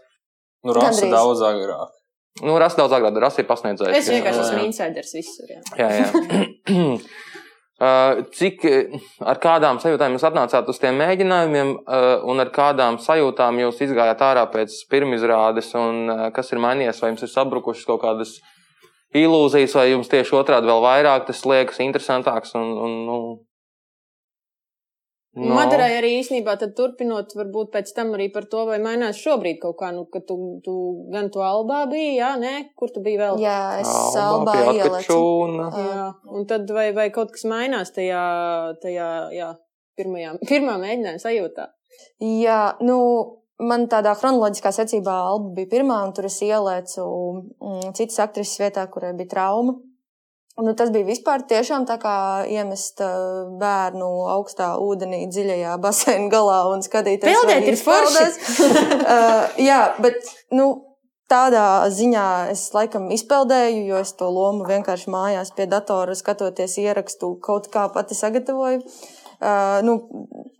Nu, 0.66 0.74
rasa 0.74 1.06
daudz 1.14 1.46
agrāk. 1.46 1.99
Nu, 2.44 2.56
Rasa 2.62 2.80
daudz 2.80 2.96
agrāk, 2.96 3.18
Rasa 3.20 3.44
ir 3.44 3.50
pasniedzējis. 3.50 3.98
Es 3.98 4.12
vienkārši 4.14 4.46
esmu 4.46 4.62
insiders 4.68 5.16
visur. 5.18 5.50
Jā, 5.52 5.90
jā. 5.90 6.06
jā. 6.06 6.94
Uh, 7.80 8.26
cik 8.36 8.66
ar 9.24 9.38
kādām 9.40 9.78
sajūtām 9.80 10.12
jūs 10.12 10.26
atnācāt 10.28 10.68
uz 10.68 10.82
tiem 10.84 10.98
mēģinājumiem, 11.00 11.70
uh, 11.80 12.08
un 12.28 12.44
ar 12.44 12.50
kādām 12.52 12.98
sajūtām 13.00 13.62
jūs 13.62 13.80
izgājāt 13.86 14.20
ārā 14.20 14.42
pēc 14.52 14.74
pirmizrādes, 14.92 15.70
un 15.80 16.12
uh, 16.12 16.26
kas 16.36 16.52
ir 16.52 16.60
mainījies, 16.60 17.00
vai 17.00 17.14
jums 17.14 17.24
ir 17.24 17.32
sabrukušas 17.32 17.88
kaut 17.88 18.02
kādas 18.04 18.34
ilūzijas, 19.16 19.78
vai 19.80 19.86
jums 19.94 20.12
tieši 20.12 20.36
otrādi 20.42 20.68
vēl 20.68 20.84
vairāk 20.84 21.30
tas 21.30 21.46
liekas 21.48 21.80
interesantāks 21.86 22.52
un, 22.60 22.68
un 22.84 22.98
nu, 23.08 23.18
No. 25.40 25.54
Madarai 25.56 25.94
arī 25.96 26.10
īsnībā 26.20 26.58
turpinot, 26.60 27.32
varbūt 27.38 27.72
pēc 27.72 27.94
tam 27.96 28.12
arī 28.18 28.28
par 28.34 28.50
to, 28.52 28.66
vai 28.68 28.80
mainās 28.84 29.22
šobrīd 29.24 29.62
kaut 29.62 29.78
kā, 29.80 29.94
nu, 29.96 30.04
ka 30.12 30.20
tu, 30.28 30.36
tu 30.66 30.76
gan 31.14 31.30
to 31.32 31.44
albā 31.46 31.86
biji, 31.92 32.18
jā, 32.18 32.34
nē, 32.42 32.54
kur 32.80 32.92
tu 32.92 33.04
biji 33.06 33.22
vēl? 33.22 33.40
Jā, 33.44 33.60
es 33.80 33.90
albā, 34.20 34.58
albā 34.58 34.76
ielicu. 34.76 35.18
Jā, 35.80 36.06
un 36.36 36.48
tad 36.50 36.70
vai, 36.76 36.90
vai 36.98 37.08
kaut 37.16 37.32
kas 37.36 37.48
mainās 37.48 37.94
tajā, 37.96 38.24
tajā, 38.84 39.10
jā, 39.38 39.52
pirmajā, 40.00 40.36
pirmā 40.52 40.76
mēģinājuma 40.82 41.24
sajūtā? 41.24 41.70
Jā, 42.24 42.62
nu, 42.84 43.00
man 43.64 43.88
tādā 43.92 44.14
chronoloģiskā 44.20 44.72
secībā 44.76 45.16
alba 45.32 45.54
bija 45.58 45.72
pirmā, 45.78 46.02
un 46.08 46.16
tur 46.16 46.28
es 46.30 46.40
ielēcu 46.46 47.06
mm, 47.06 47.94
citas 47.98 48.20
aktrises 48.26 48.60
vietā, 48.62 48.86
kurai 48.92 49.14
bija 49.18 49.36
trauma. 49.36 49.80
Nu, 50.60 50.74
tas 50.76 50.92
bija 50.92 51.08
vispār 51.08 51.46
tiešām 51.48 51.86
tā 51.88 51.96
kā 52.02 52.16
iemest 52.52 53.02
bērnu 53.62 54.10
augstā 54.36 54.74
ūdenī, 54.84 55.24
dziļajā 55.32 55.78
basēna 55.86 56.30
galā 56.34 56.60
un 56.74 56.84
skatīties, 56.86 57.30
Peldēt 57.30 57.72
ir 57.72 57.80
forši. 57.80 58.28
uh, 59.00 59.58
jā, 59.70 59.82
bet, 60.04 60.20
nu, 60.56 60.72
tādā 61.32 61.86
ziņā 61.94 62.28
es 62.56 62.66
laikam 62.74 63.08
izpeldēju, 63.14 63.86
jo 63.92 64.04
es 64.04 64.12
to 64.20 64.28
lomu 64.34 64.68
vienkārši 64.68 65.14
mājās 65.14 65.54
pie 65.56 65.70
datora 65.70 66.18
skatoties 66.18 66.80
ierakstu 66.82 67.36
kaut 67.46 67.72
kā 67.74 67.88
pati 67.94 68.18
sagatavoju. 68.18 68.84
Uh, 68.84 69.19
Uh, 69.40 69.80
nu, 69.88 69.94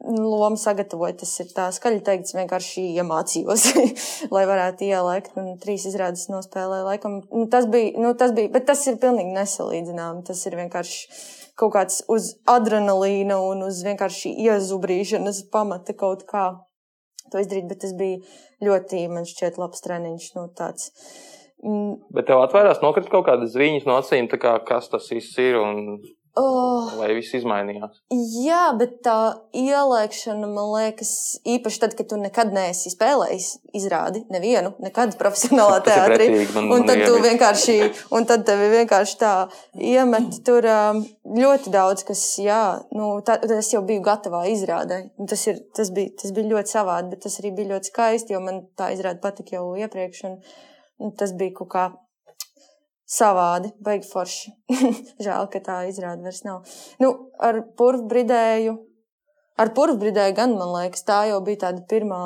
lomu 0.08 0.56
sagatavoju. 0.58 1.18
Tas 1.20 1.34
ir 1.44 1.50
tā 1.52 1.66
skaļi 1.76 2.00
teikts, 2.06 2.36
vienkārši 2.38 2.86
iemācījos, 3.02 3.66
lai 4.36 4.46
varētu 4.48 4.88
ielikt. 4.88 5.36
Un 5.40 5.58
trīs 5.60 5.84
izrādes 5.90 6.30
nospēlēju. 6.32 6.86
Laikam, 6.88 7.20
nu, 7.28 7.44
tas, 7.52 7.68
bija, 7.72 7.92
nu, 8.00 8.14
tas 8.20 8.32
bija, 8.38 8.52
bet 8.54 8.70
tas 8.70 8.86
ir 8.88 9.02
pilnīgi 9.02 9.36
nesalīdzināms. 9.36 10.24
Tas 10.30 10.46
ir 10.48 10.56
vienkārši 10.62 11.20
kaut 11.60 11.74
kāds 11.76 12.00
uz 12.08 12.32
adrenalīna 12.48 13.42
un 13.44 13.66
uz 13.68 13.82
vienkārši 13.84 14.32
iezubrīšanas 14.48 15.44
pamata 15.52 15.98
kaut 16.00 16.24
kā 16.30 16.46
to 17.34 17.44
izdarīt. 17.44 17.68
Bet 17.68 17.84
tas 17.84 17.92
bija 18.00 18.24
ļoti, 18.64 19.04
man 19.12 19.28
šķiet, 19.28 19.60
labs 19.60 19.84
treniņš. 19.84 20.32
Nu, 20.40 20.48
tāds, 20.56 20.94
Mm, 21.60 21.98
Bet 22.16 22.30
tev 22.30 22.40
atvērās 22.40 22.80
nokrita 22.80 23.12
kaut 23.12 23.26
kādas 23.28 23.52
ziņas 23.52 23.84
no 23.88 23.98
acīm, 24.00 24.30
kā, 24.32 24.54
kas 24.64 24.88
tas 24.94 25.10
viss 25.12 25.36
ir 25.44 25.58
un 25.60 25.98
oh, 26.38 26.92
vai 27.00 27.14
viss 27.18 27.34
izmainījās. 27.40 27.98
jā, 28.46 28.62
bet 28.78 29.00
tā 29.06 29.16
ielēkšana, 29.56 30.48
man 30.52 30.70
liekas, 30.76 31.12
īpaši 31.48 31.82
tad, 31.84 31.96
kad 31.98 32.10
tu 32.12 32.18
nekad 32.22 32.52
neesi 32.56 32.92
spēlējis 32.94 33.48
izrādi, 33.80 34.22
nevienu, 34.34 34.74
nekad 34.84 35.16
profesionālā 35.20 35.80
teātrī. 35.88 36.28
man- 36.54 36.64
Un 36.64 36.70
man 36.70 36.88
tad 36.88 36.98
ir 37.02 37.06
tu 37.08 37.16
iebis. 37.18 37.28
vienkārši, 37.30 37.78
un 38.16 38.26
tad 38.30 38.46
tevi 38.48 38.70
vienkārši 38.78 39.18
tā 39.22 39.34
iemet 39.76 40.40
tur 40.46 40.66
um, 40.70 41.02
ļoti 41.38 41.74
daudz, 41.74 42.04
kas, 42.08 42.24
jā, 42.44 42.62
nu, 42.96 43.12
tā, 43.26 43.40
es 43.60 43.72
jau 43.74 43.82
biju 43.86 44.02
gatavā 44.06 44.44
izrādē. 44.52 45.02
Tas, 45.30 45.48
ir, 45.52 45.60
tas, 45.76 45.90
bija, 45.96 46.14
tas 46.22 46.32
bija 46.36 46.52
ļoti 46.56 46.76
savādi, 46.76 47.10
bet 47.16 47.26
tas 47.28 47.40
arī 47.42 47.54
bija 47.58 47.74
ļoti 47.76 47.92
skaisti, 47.94 48.34
jo 48.36 48.44
man 48.44 48.64
tā 48.80 48.92
izrāda 48.96 49.20
patika 49.24 49.58
jau 49.60 49.74
iepriekš. 49.80 50.24
Un, 50.30 50.40
un 51.00 51.12
tas 51.16 51.32
bija 51.34 51.56
kaut 51.62 51.70
kā 51.74 51.88
savādi, 53.10 53.72
baigi 53.84 54.08
forši. 54.10 54.54
Žēl, 55.26 55.50
ka 55.54 55.64
tā 55.66 55.80
izrāda 55.90 56.26
vairs 56.26 56.44
nav. 56.46 56.78
Nu, 57.02 57.14
ar 57.42 57.64
purvbridēju. 57.80 58.78
Ar 59.60 59.74
purvbridēju 59.76 60.36
gan, 60.38 60.54
man 60.56 60.70
liekas, 60.72 61.04
tā 61.04 61.26
jau 61.28 61.42
bija 61.44 61.66
tāda 61.66 61.82
pirmā, 61.90 62.20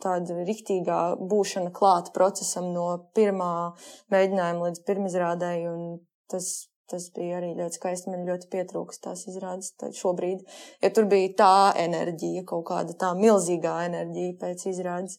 tāda 0.00 0.38
riktīgā 0.48 1.00
būšana 1.28 1.68
klāta 1.76 2.14
procesam 2.14 2.70
no 2.72 2.86
pirmā 3.16 3.74
mēģinājuma 4.14 4.70
līdz 4.70 4.86
pirmizrādēji. 4.88 5.66
un 5.68 5.98
Tas, 6.30 6.46
tas 6.90 7.08
bija 7.14 7.40
arī 7.40 7.48
ļoti 7.58 7.78
skaisti. 7.80 8.10
Man 8.12 8.28
ļoti 8.28 8.48
pietrūkst 8.52 9.02
tās 9.02 9.24
izrādes 9.30 9.72
šobrīd. 9.98 10.44
Ja 10.82 10.92
tur 10.94 11.08
bija 11.10 11.32
tā 11.40 11.54
enerģija, 11.82 12.44
kaut 12.46 12.68
kāda 12.70 12.94
tā 12.98 13.10
milzīgā 13.18 13.80
enerģija 13.88 14.36
pēc 14.38 14.66
izrādes. 14.70 15.18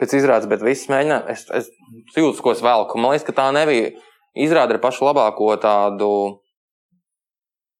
Pēc 0.00 0.14
izrādes, 0.16 0.48
bet 0.48 0.62
viss 0.64 0.88
mēģināja. 0.88 1.24
Es, 1.28 1.44
es 1.52 2.16
jūtu, 2.16 2.40
ko 2.40 2.54
es 2.54 2.62
velku. 2.64 3.00
Man 3.00 3.12
liekas, 3.12 3.26
ka 3.26 3.36
tā 3.36 3.50
nebija 3.52 3.90
izrāde 4.38 4.76
ar 4.76 4.80
pašu 4.82 5.04
labāko 5.04 5.52
tādu. 5.60 6.12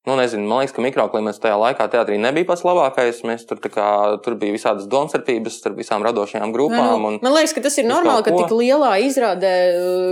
Nu, 0.08 0.14
nezinu, 0.16 0.46
man 0.48 0.62
liekas, 0.62 0.72
ka 0.72 0.80
mikroklimats 0.80 1.36
tajā 1.42 1.58
laikā 1.60 1.84
teātrī 1.92 2.16
nebija 2.16 2.46
pats 2.48 2.62
labākais. 2.64 3.18
Mēs 3.28 3.42
tur, 3.44 3.58
kā, 3.60 3.88
tur 4.24 4.32
bija 4.40 4.54
visādas 4.54 4.86
domstarpības 4.88 5.58
starp 5.60 5.76
visām 5.76 6.00
radošajām 6.06 6.54
grupām. 6.54 6.86
Nu, 7.02 7.10
Un, 7.10 7.18
man 7.20 7.34
liekas, 7.36 7.52
ka 7.52 7.60
tas 7.66 7.76
ir 7.82 7.84
normāli, 7.84 8.24
ka 8.24 8.32
tik 8.32 8.54
lielā 8.56 8.94
izrādē 9.04 9.50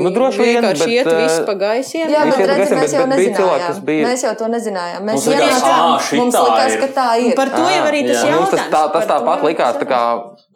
Nu, 0.05 0.12
droši 0.12 0.42
vien, 0.42 0.59
vienkārši 0.59 0.90
iet 0.92 1.09
viss 1.09 1.38
eh, 1.38 1.46
pa 1.48 1.55
gaisiem. 1.62 2.12
Jā, 2.12 2.27
bet, 2.29 2.42
redzi, 2.51 2.59
mēs 2.61 2.74
bet- 2.85 2.96
jau 2.98 3.07
bet 3.09 3.16
bija 3.22 3.33
cilvēki, 3.38 3.62
nezinājām. 3.64 3.87
bija- 3.88 4.05
Mēs 4.11 4.24
jau 4.27 4.35
to 4.42 4.51
nezinājām. 4.53 5.09
Mēs 5.09 5.24
ā, 5.24 5.38
šitā 5.48 6.20
mums 6.20 6.37
likās, 6.37 6.77
ka 6.85 6.88
tā 7.01 7.09
ir. 7.22 7.31
Un 7.33 7.37
par 7.40 7.48
to 7.57 7.64
jau 7.72 7.85
arī 7.88 8.03
tas 8.11 8.24
jautājums. 8.29 8.51
tas, 8.51 8.61
tā, 8.77 8.83
tas 8.92 9.07
tāpat 9.09 9.40
jau 9.40 9.48
likās. 9.48 9.81
Tā 9.81 9.88
kā, 9.88 10.03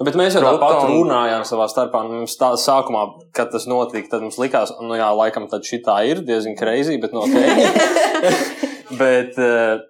Bet 0.03 0.15
mēs 0.19 0.35
jau 0.37 0.43
tāpat 0.45 0.85
runājām 0.93 1.43
savā 1.49 1.69
starpā. 1.73 2.05
Nu, 2.05 2.21
Mums 2.23 2.37
tā 2.37 2.53
sākumā, 2.61 3.07
kad 3.33 3.51
tas 3.51 3.65
notika, 3.67 4.11
tad 4.13 4.21
mums 4.21 4.37
likās, 4.37 4.75
nu 4.83 4.93
jā, 4.95 5.09
laikam 5.17 5.49
tad 5.49 5.63
šī 5.63 5.81
tā 5.83 5.97
ir 6.11 6.21
diezgan 6.21 6.55
kreizī, 6.59 7.01
bet 7.01 7.13
no 7.15 7.25
ok. 7.25 7.33
bet 8.99 9.39
eh, 9.41 9.83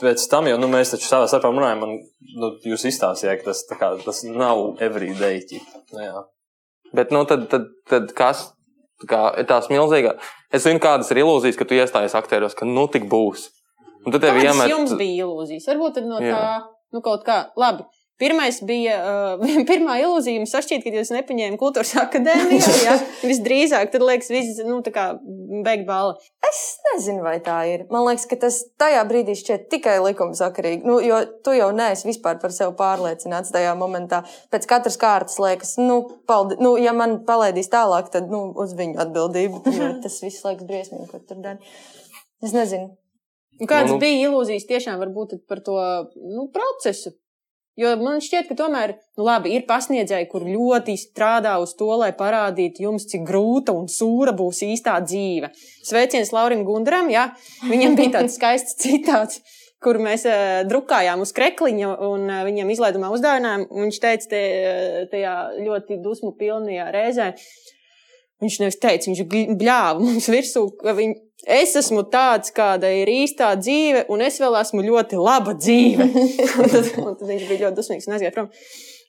pēc 0.00 0.26
tam 0.32 0.48
jau 0.50 0.58
nu, 0.60 0.68
mēs 0.72 0.94
taču 0.94 1.08
savā 1.08 1.28
starpā 1.30 1.50
runājām, 1.52 1.84
un 1.86 1.96
nu, 2.40 2.52
jūs 2.66 2.86
izstāstījāt, 2.90 3.42
ka 3.42 3.50
tas, 3.52 3.64
kā, 3.70 3.90
tas 4.04 4.22
nav 4.28 4.80
everyday. 4.84 5.42
ķip. 5.48 5.74
Nu, 5.94 6.02
jā. 6.04 6.24
bet, 6.96 7.14
nu, 7.14 7.24
tad, 7.28 7.48
tad, 7.52 7.68
tad 7.90 8.12
kas? 8.16 8.48
Tā 9.02 9.10
kā, 9.10 9.20
ir 9.36 9.44
tās 9.48 9.66
milzīgās. 9.68 10.32
Es 10.56 10.64
zinu, 10.64 10.80
kādas 10.80 11.10
ir 11.12 11.20
ilūzijas, 11.20 11.58
ka 11.58 11.66
tu 11.68 11.76
iestājies 11.76 12.14
aktieros, 12.16 12.54
ka 12.56 12.64
nu 12.68 12.86
tik 12.88 13.04
būs. 13.12 13.50
Un 14.06 14.14
tad 14.14 14.22
tev 14.22 14.38
Kādas 14.38 14.46
iemet. 14.54 14.70
jums 14.70 14.94
bija 14.96 15.26
ilūzijas? 15.26 15.66
Varbūt 15.68 15.98
tad 15.98 16.06
no 16.08 16.20
Jā. 16.22 16.38
tā, 16.38 16.52
nu 16.94 17.02
kaut 17.04 17.26
kā, 17.26 17.40
labi. 17.58 17.84
Pirmais 18.16 18.62
bija, 18.64 18.94
uh, 19.36 19.42
pirmā 19.70 19.98
ilūzija, 20.00 20.38
jums 20.38 20.54
šķiet, 20.56 20.84
ka 20.86 20.92
jūs 20.94 21.10
nepaņēmāt 21.12 21.60
kultūras 21.60 21.90
akadēmiju. 22.00 22.76
Jā, 22.86 22.94
visdrīzāk, 23.20 23.90
tad 23.92 24.04
liekas, 24.08 24.30
viss, 24.32 24.62
nu, 24.64 24.78
tā 24.86 24.92
kā 24.94 25.04
beig 25.66 25.84
balva. 25.88 26.16
Es 26.48 26.60
nezinu, 26.88 27.20
vai 27.26 27.36
tā 27.44 27.58
ir. 27.68 27.84
Man 27.92 28.06
liekas, 28.06 28.24
ka 28.30 28.38
tas 28.46 28.62
tajā 28.80 29.02
brīdī 29.10 29.34
šķiet 29.36 29.66
tikai 29.74 29.98
likumsakarīgi. 30.00 30.88
Nu, 30.88 30.96
jo 31.04 31.20
tu 31.44 31.52
jau 31.56 31.68
neesi 31.76 32.08
vispār 32.08 32.40
par 32.40 32.54
sevi 32.56 32.72
pārliecināts 32.78 33.52
tajā 33.52 33.76
momentā. 33.76 34.22
Pēc 34.54 34.64
katras 34.70 34.96
kārtas 35.02 35.36
liekas, 35.42 35.74
nu, 35.82 36.00
paldi, 36.30 36.56
nu 36.62 36.72
ja 36.80 36.96
man 36.96 37.18
palaidīs 37.28 37.68
tālāk, 37.72 38.08
tad 38.14 38.32
nu, 38.32 38.46
uz 38.56 38.72
viņu 38.78 38.96
atbildību. 39.04 39.64
Jo 39.76 39.92
tas 40.00 40.16
viss 40.24 40.40
liekas 40.46 40.64
briesmīgi, 40.64 41.10
ko 41.10 41.20
tur 41.20 41.44
dara. 41.44 41.60
Es 42.40 42.56
nezinu. 42.56 42.94
Un 43.60 43.68
Kādas 43.68 43.92
Nu, 43.92 43.96
nu. 43.96 44.00
bija 44.00 44.30
ilūzijas 44.30 44.66
tiešām 44.68 44.98
varbūt 45.00 45.36
par 45.48 45.60
to 45.64 45.76
nu, 46.16 46.48
procesu? 46.52 47.12
Jo 47.76 47.90
man 48.00 48.22
šķiet, 48.24 48.46
ka 48.48 48.56
tomēr, 48.56 48.94
nu 49.18 49.26
labi, 49.26 49.52
ir 49.52 49.66
pasniedzēji, 49.68 50.30
kur 50.30 50.46
ļoti 50.48 50.94
strādā 50.96 51.58
uz 51.60 51.74
to, 51.76 51.90
lai 52.00 52.08
parādītu 52.16 52.86
jums, 52.86 53.04
cik 53.10 53.26
grūta 53.28 53.74
un 53.76 53.84
sūra 53.92 54.32
būs 54.36 54.62
īstā 54.64 54.96
dzīve. 55.04 55.52
Sveiciens 55.84 56.32
Laurim 56.32 56.64
Gundaram, 56.64 57.10
jā, 57.12 57.28
viņam 57.68 57.98
bija 57.98 58.14
tāds 58.18 58.36
skaists 58.40 58.80
citāts. 58.80 59.44
Kur 59.84 59.98
mēs 60.00 60.24
uh, 60.24 60.62
drukājām 60.64 61.20
uz 61.20 61.34
krekliņa 61.36 61.90
un 62.08 62.24
uh, 62.32 62.40
viņam 62.48 62.72
izlaidumā 62.72 63.10
uzdāvinājām. 63.12 63.66
Viņš 63.68 63.98
teica, 64.00 64.28
te, 64.30 64.40
eh, 64.40 65.02
tajā 65.12 65.34
ļoti 65.60 65.98
dusmu 66.00 66.32
pilnajā 66.40 66.88
reizē, 66.94 67.34
Viņš 68.44 68.56
nevis 68.60 68.76
teica, 68.76 69.08
viņš 69.08 69.54
bļāva 69.56 70.02
mums 70.02 70.26
virsū, 70.28 70.66
ka 70.82 70.92
viņ, 70.96 71.14
es 71.46 71.76
esmu 71.78 72.02
tāds, 72.12 72.52
kāda 72.54 72.90
ir 72.90 73.10
īstā 73.10 73.52
dzīve, 73.60 74.04
un 74.12 74.24
es 74.26 74.40
vēl 74.42 74.58
esmu 74.60 74.84
ļoti 74.86 75.20
laba 75.20 75.54
dzīve. 75.56 76.10
un, 76.60 76.68
tad, 76.72 76.92
un 77.02 77.14
tad 77.14 77.26
viņš 77.30 77.48
bija 77.48 77.64
ļoti 77.64 77.78
dusmīgs 77.78 78.08
un 78.10 78.16
aizgāja 78.18 78.34
prom. 78.34 78.50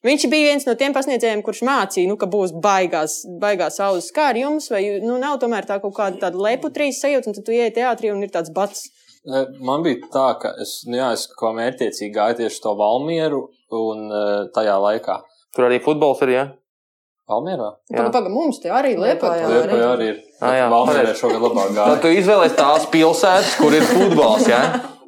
Viņš 0.06 0.28
bija 0.30 0.52
viens 0.52 0.67
no 0.67 0.76
tiem 0.78 0.93
pasniedzējiem, 0.93 1.41
kurš 1.43 1.63
mācīja, 1.65 2.10
nu, 2.10 2.19
ka 2.21 2.30
būs 2.30 2.54
baigās, 2.63 3.23
baigās 3.41 3.80
saules 3.82 4.12
kā 4.13 4.30
ar 4.32 4.38
jums, 4.38 4.69
vai 4.69 4.84
nu, 5.02 5.17
nav 5.21 5.39
tomēr 5.41 5.65
tā 5.67 5.80
kaut 5.82 5.95
kāda 5.97 6.21
tāda 6.21 6.39
leputrīs 6.45 7.02
sajūta, 7.02 7.32
un 7.32 7.38
tad 7.38 7.47
tu 7.47 7.56
ieej 7.56 7.73
teātrī 7.80 8.13
un 8.13 8.21
ir 8.21 8.32
tāds 8.34 8.54
bats. 8.54 8.86
Eh, 9.26 9.50
Man 9.60 9.84
bija 9.84 10.06
tā, 10.13 10.28
ka 10.39 10.54
es, 10.62 10.84
nu, 10.88 11.00
jā, 11.02 11.10
es 11.17 11.26
kaut 11.34 11.50
kā 11.50 11.56
mērķiecīgi 11.58 12.13
gāju 12.15 12.39
tieši 12.43 12.62
to 12.63 12.76
Valmieru 12.78 13.41
un 13.82 14.06
eh, 14.08 14.45
tajā 14.56 14.78
laikā. 14.86 15.17
Tur 15.58 15.67
arī 15.67 15.82
futbols 15.84 16.21
ir. 16.28 16.36
Ja? 16.36 16.45
Valmierā? 17.27 17.69
Jā. 17.91 17.97
Pagaidām, 17.97 18.11
paga, 18.15 18.29
mums 18.31 18.61
te 18.63 18.69
arī. 18.71 18.93
Jā, 18.95 19.01
Liepā 19.03 19.31
arī 19.91 20.05
ir. 20.13 20.19
Ah, 20.39 20.53
jā, 20.55 20.67
pareizi. 20.71 21.15
šogad 21.19 21.43
labāk 21.43 21.73
Tad 21.73 21.79
gāja. 21.79 21.97
tu 22.05 22.11
izvēlējies 22.15 22.55
tās 22.55 22.85
pilsētas, 22.93 23.49
kur 23.59 23.75
ir 23.75 23.83
futbols. 23.89 24.47
Ja? 24.47 24.61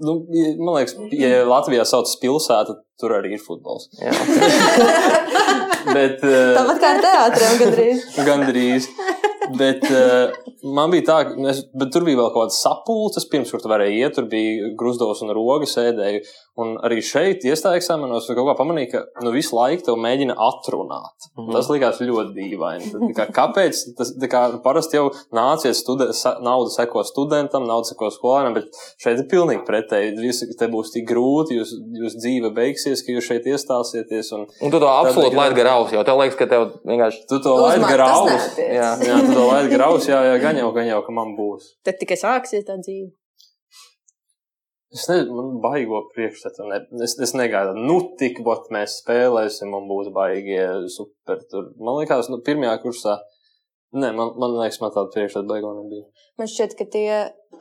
Nu, 0.03 0.17
man 0.59 0.73
liekas, 0.77 0.97
ja 1.15 1.45
Latvijā 1.47 1.85
sauc 1.87 2.11
pilsētu, 2.21 2.75
tur 2.99 3.15
arī 3.17 3.37
ir 3.37 3.43
futbols. 3.43 3.87
Jā. 4.03 4.11
Bet, 5.95 6.19
eh, 6.27 6.53
Tāpat 6.57 6.81
kā 6.81 6.91
ar 6.95 7.01
teātriem 7.03 7.59
gandrīz. 7.63 8.05
Gandrīz. 8.29 8.89
Bet 9.57 9.85
uh, 9.89 10.35
man 10.75 10.91
bija 10.93 11.05
tā, 11.07 11.15
ka 11.25 11.47
es, 11.49 11.63
bet 11.73 11.89
tur 11.93 12.03
bija 12.05 12.19
vēl 12.19 12.27
kaut 12.29 12.43
kādas 12.43 12.59
sapulces, 12.61 13.25
pirms 13.31 13.49
kur 13.49 13.63
tu 13.63 13.71
varēji 13.71 14.03
iet. 14.03 14.13
Tur 14.17 14.27
bija 14.29 14.69
grūzdovs 14.77 15.23
un 15.25 15.31
roga 15.33 15.65
sēdēji. 15.69 16.19
Un 16.59 16.75
arī 16.85 16.99
šeit, 17.05 17.45
iestājā 17.47 17.79
eksāmenos, 17.79 18.27
es 18.27 18.35
kaut 18.37 18.49
kā 18.49 18.55
pamanīju, 18.59 18.89
ka 18.91 19.25
nu, 19.25 19.33
visu 19.35 19.55
laiku 19.55 19.85
tev 19.87 19.99
mēģina 20.01 20.35
atrunāt. 20.35 21.29
Mm. 21.35 21.45
-hmm. 21.45 21.55
Tas 21.55 21.69
likās 21.71 22.01
ļoti 22.03 22.35
dīvaini. 22.35 22.91
Tad, 22.91 23.05
tā 23.07 23.15
kā, 23.19 23.27
kāpēc? 23.39 23.81
Tas 23.97 24.13
tā 24.19 24.31
kā, 24.31 24.43
parasti 24.65 24.99
jau 24.99 25.09
nācies, 25.35 25.81
studen, 25.83 26.13
nauda 26.45 26.73
seko 26.73 27.03
studentam, 27.07 27.67
nauda 27.69 27.91
seko 27.91 28.11
skolēnam, 28.13 28.57
bet 28.59 28.81
šeit 29.01 29.23
ir 29.23 29.29
pilnīgi 29.31 29.65
pretēji. 29.69 30.15
Visu, 30.19 30.49
te 30.59 30.67
būs 30.67 30.91
tik 30.95 31.07
grūti, 31.09 31.59
jūs, 31.59 31.73
jūs 32.01 32.17
dzīve 32.19 32.53
beigsies, 32.55 33.05
ka 33.05 33.15
jūs 33.15 33.29
šeit 33.31 33.47
iestāsieties. 33.47 34.33
Un 34.35 34.47
Un 34.61 34.71
tu 34.71 34.79
to 34.81 34.89
absolūti 34.89 35.37
laidi 35.37 35.55
garās, 35.59 35.93
jo 35.93 36.03
tev 36.03 36.19
liekas, 36.19 36.37
ka 36.39 36.47
tev 36.49 36.65
vienkārši. 36.87 37.23
tu 37.29 37.39
to 37.43 37.55
graus. 37.87 38.29
neatiec. 38.29 38.73
Jā. 38.75 38.89
Jā, 39.07 39.21
tu 39.25 39.37
to 39.37 39.45
laidi 39.47 39.71
graus, 39.75 40.09
jā, 40.09 40.19
jā, 40.27 40.35
gan 40.43 40.59
jau, 40.59 40.71
gan 40.75 40.89
jau, 40.89 40.99
ka 41.05 41.15
man 41.15 41.35
būs. 41.37 41.73
Tad 41.85 41.99
tikai 42.01 42.17
sāksies 42.19 42.65
tā 42.67 42.77
dzīve. 42.81 43.11
Es 44.89 45.05
nezinu, 45.05 45.35
man 45.37 45.57
baigo 45.61 45.99
priekšstatu. 46.15 46.65
Ne, 46.69 46.79
es, 47.05 47.13
es 47.21 47.35
negaidu, 47.37 47.75
nu, 47.77 47.99
tik 48.17 48.39
bot 48.45 48.71
mēs 48.73 48.97
spēlēsim, 49.03 49.73
un 49.77 49.85
būs 49.89 50.09
baigie 50.15 50.63
super. 50.89 51.43
Tur. 51.51 51.67
Man 51.77 51.99
liekas, 51.99 52.31
nu, 52.33 52.39
pirmajā 52.45 52.79
kursā. 52.81 53.19
Nē, 53.93 54.09
man, 54.17 54.33
man 54.41 54.55
liekas, 54.57 54.79
man 54.81 54.93
tāda 54.95 55.13
priekšstata 55.13 55.49
baigo 55.49 55.75
nebija. 55.77 56.07
Man 56.41 56.49
šķiet, 56.49 56.73
ka 56.77 56.87
tie 56.93 57.09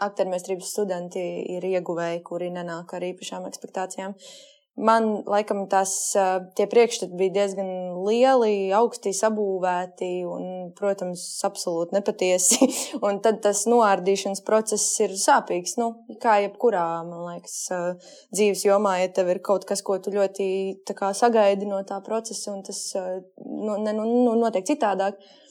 aktiermēstrības 0.08 0.72
studenti 0.72 1.24
ir 1.56 1.64
ieguvēji, 1.68 2.22
kuri 2.24 2.48
nenāk 2.54 2.96
ar 2.96 3.04
īpašām 3.10 3.48
expectācijām. 3.48 4.16
Man, 4.78 5.08
laikam, 5.26 5.64
tas 5.70 5.90
tie 6.54 6.66
priekšstati 6.70 7.16
bija 7.18 7.32
diezgan 7.34 7.70
lieli, 8.06 8.68
augsti 8.78 9.10
sabūvēti 9.16 10.10
un, 10.30 10.44
protams, 10.78 11.24
absolūti 11.48 11.96
nepatiesi. 11.96 12.68
Un 13.06 13.18
tad 13.24 13.40
tas 13.42 13.64
noārdīšanas 13.70 14.44
process 14.46 15.00
ir 15.02 15.16
sāpīgs. 15.18 15.74
Nu, 15.80 15.90
kā 16.22 16.36
jebkurā, 16.44 16.84
man 17.08 17.26
liekas, 17.32 17.56
dzīves 18.34 18.62
jomā, 18.68 19.00
ja 19.02 19.10
tev 19.14 19.32
ir 19.34 19.42
kaut 19.42 19.66
kas, 19.66 19.82
ko 19.82 19.98
tu 20.02 20.14
ļoti 20.14 20.48
kā, 20.94 21.10
sagaidi 21.16 21.66
no 21.66 21.82
tā 21.88 21.98
procesa, 22.06 22.54
un 22.54 22.62
tas 22.66 22.80
nu, 22.94 23.80
ne, 23.82 23.92
nu, 23.92 24.06
nu, 24.06 24.38
notiek 24.38 24.66
citādāk. 24.70 25.18
Uh, 25.18 25.47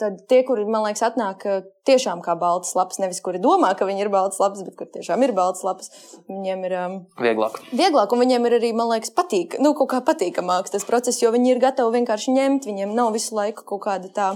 tad 0.00 0.22
tie, 0.30 0.40
kuri, 0.48 0.64
man 0.64 0.86
liekas, 0.86 1.02
atnāk 1.04 1.42
uh, 1.44 1.64
tiešām 1.84 2.22
kā 2.24 2.32
baltas 2.40 2.72
lapas, 2.78 2.96
nevis 3.02 3.20
kuri 3.20 3.36
domā, 3.42 3.74
ka 3.76 3.84
viņi 3.88 4.06
ir 4.06 4.10
baltas 4.12 4.40
lapas, 4.40 4.62
bet 4.64 4.78
kur 4.78 4.88
tiešām 4.94 5.20
ir 5.26 5.34
baltas 5.36 5.60
lapas, 5.66 5.90
viņiem 6.30 6.64
ir 6.64 6.76
um, 6.80 6.96
Vieglāk. 7.20 7.60
vieglāk, 7.68 8.14
un 8.16 8.22
viņiem 8.24 8.48
ir 8.48 8.56
arī, 8.56 8.72
man 8.76 8.88
liekas, 8.94 9.12
patīk, 9.16 9.58
nu, 9.60 9.74
kaut 9.76 9.92
kā 9.92 10.00
patīkamāks 10.08 10.72
tas 10.72 10.88
process, 10.88 11.20
jo 11.20 11.34
viņi 11.34 11.52
ir 11.52 11.60
gatavi 11.66 11.98
vienkārši 11.98 12.32
ņemt, 12.32 12.70
viņiem 12.70 12.96
nav 12.96 13.12
visu 13.16 13.36
laiku 13.36 13.66
kaut 13.68 13.84
kāda 13.84 14.08
tā 14.16 14.32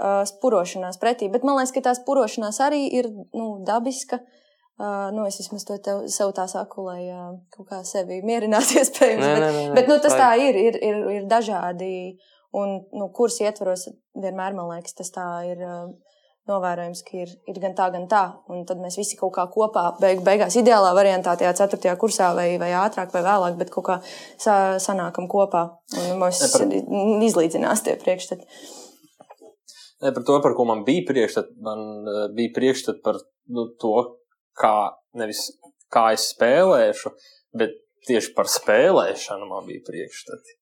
uh, 0.00 0.24
spurošanās 0.32 0.96
pretī. 1.02 1.28
Bet 1.28 1.44
man 1.44 1.60
liekas, 1.60 1.76
ka 1.76 1.84
tā 1.90 1.94
spurošanās 2.00 2.62
arī 2.64 2.86
ir 2.96 3.12
nu, 3.36 3.58
dabiska. 3.68 4.22
Uh, 4.80 5.10
nu, 5.12 5.26
es 5.28 5.36
vismaz 5.36 5.66
to 5.68 5.76
tev, 5.84 6.06
sev 6.08 6.32
tā 6.32 6.46
saku, 6.48 6.86
lai 6.88 7.02
uh, 7.12 7.34
kaut 7.52 7.68
kā 7.68 7.84
sevi 7.84 8.22
mierinātu, 8.24 8.78
iespējams. 8.80 9.20
Nē, 9.20 9.32
bet, 9.36 9.44
nē, 9.44 9.50
nē, 9.52 9.72
bet 9.76 9.92
nu, 9.92 10.00
tas 10.00 10.16
tā 10.16 10.32
ir, 10.40 10.56
ir, 10.56 10.80
ir, 10.80 11.02
ir 11.18 11.26
dažādi. 11.28 11.92
Un 12.56 12.80
nu, 12.96 13.10
kurs 13.14 13.38
ietvaros 13.44 13.86
vienmēr, 14.18 14.56
man 14.56 14.70
liekas, 14.72 14.96
tas 14.98 15.12
tā 15.14 15.26
ir. 15.50 15.60
Uh, 15.64 15.90
Novērojams, 16.48 17.02
ka 17.06 17.18
ir, 17.20 17.32
ir 17.50 17.58
gan 17.62 17.74
tā, 17.78 17.86
gan 17.94 18.06
tā. 18.10 18.22
Un 18.50 18.64
tad 18.66 18.80
mēs 18.82 18.96
visi 18.98 19.18
kaut 19.18 19.34
kā 19.36 19.44
kopā, 19.52 19.84
beig, 20.00 20.22
beigās, 20.26 20.56
ideālā 20.58 20.92
variantā, 20.96 21.36
tajā 21.38 21.52
ceturtajā 21.60 21.94
kursā, 22.00 22.30
vai, 22.34 22.48
vai 22.58 22.70
ātrāk, 22.80 23.12
vai 23.14 23.22
vēlāk, 23.26 23.58
bet 23.60 23.72
kaut 23.74 23.86
kā 23.86 23.96
sa, 24.40 24.54
sanākam 24.82 25.28
kopā. 25.30 25.66
Un 26.00 26.22
mums 26.22 26.40
par- 26.54 26.66
izlīdzinās 27.28 27.84
tie 27.86 27.96
priekšstati. 28.00 28.48
Ne, 30.00 30.14
par 30.16 30.24
to, 30.24 30.38
par 30.40 30.56
ko 30.56 30.64
man 30.68 30.82
bija 30.86 31.04
priekšstats, 31.10 31.52
man 31.64 31.84
uh, 32.08 32.22
bija 32.34 32.54
priekšstats 32.56 33.04
par 33.04 33.20
nu, 33.52 33.68
to, 33.80 33.94
kā 34.58 34.74
nevis 35.20 35.50
kā 35.92 36.08
es 36.16 36.30
spēlēšu, 36.32 37.12
bet 37.60 37.76
tieši 38.08 38.32
par 38.36 38.48
spēlēšanu 38.48 39.50
man 39.50 39.68
bija 39.68 39.84
priekšstati. 39.86 40.59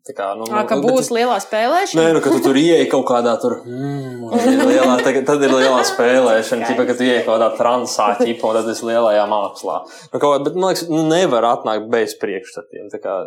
Tā 0.00 0.14
kā, 0.16 0.26
nu, 0.34 0.46
Ā, 0.48 0.62
ka 0.66 0.78
nu, 0.78 0.86
bet- 0.86 0.96
būs 0.96 1.10
lielā 1.12 1.36
spēlēšana. 1.44 2.00
Nē, 2.00 2.12
nu, 2.16 2.20
ka 2.24 2.30
tu 2.32 2.40
tur 2.40 2.56
ieej 2.56 2.86
kaut 2.90 3.04
kādā 3.10 3.34
tur, 3.40 3.58
mm, 3.68 4.30
ir 4.32 4.62
lielā, 4.70 4.94
tagad, 5.04 5.26
tad 5.28 5.44
ir 5.44 5.52
lielā 5.52 5.82
spēlēšana, 5.92 6.70
ķipa, 6.70 6.86
ka 6.88 6.96
tu 6.96 7.04
ieej 7.04 7.20
kaut 7.26 7.36
kādā 7.36 7.50
transā, 7.58 8.08
ķipa, 8.22 8.48
un 8.48 8.58
tad 8.58 8.70
esi 8.72 8.88
lielajā 8.88 9.26
mākslā. 9.30 9.76
Nu, 10.08 10.16
kaut, 10.16 10.24
kā- 10.24 10.40
bet, 10.48 10.56
man 10.56 10.72
liekas, 10.72 10.88
nu, 10.88 11.04
nevar 11.12 11.46
atnākt 11.52 11.90
bez 11.92 12.16
priekšstatiem. 12.22 12.88
Tā 12.96 13.02
kā, 13.04 13.18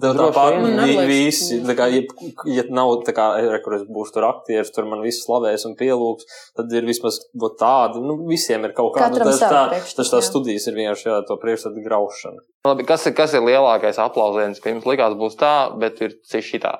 tāpat 0.00 0.54
vien. 0.54 0.76
Man 0.76 0.86
vi, 0.86 0.94
liekas. 0.94 1.10
visi, 1.10 1.58
tā 1.66 1.74
kā, 1.74 1.88
ja, 1.90 2.04
ja 2.46 2.64
nav, 2.70 2.92
tā 3.08 3.14
kā, 3.16 3.26
re, 3.50 3.58
kur 3.64 3.74
es 3.74 3.82
būšu 3.90 4.14
tur 4.14 4.28
aktieris, 4.30 4.70
tur 4.70 4.86
man 4.86 5.02
viss 5.02 5.24
slavēs 5.26 5.66
un 5.66 5.74
pielūgs, 5.80 6.30
tad 6.56 6.70
ir 6.78 6.86
vismaz 6.86 7.18
tādi, 7.58 7.98
nu, 8.06 8.20
visiem 8.30 8.64
ir 8.68 8.72
kaut 8.76 8.94
kāda, 8.94 9.18
Katram 9.18 9.32
tas 9.32 9.42
tā, 9.42 9.82
tas 9.98 10.14
tā 10.14 10.22
studijas 10.22 10.70
ir 10.70 10.78
vienkārši, 10.78 11.10
jā, 11.10 11.18
to 11.26 11.36
priekšstatu 11.42 11.82
graušana. 11.82 12.46
Labi, 12.68 12.84
kas, 12.84 13.06
ir, 13.08 13.14
kas 13.16 13.32
ir 13.32 13.40
lielākais 13.40 13.96
aplausiens, 14.04 14.58
ka 14.60 14.68
jums 14.68 14.84
likās 14.84 15.14
būs 15.16 15.34
tā, 15.40 15.52
bet 15.80 15.89
ir 16.00 16.16
cits 16.22 16.52
šitā? 16.52 16.78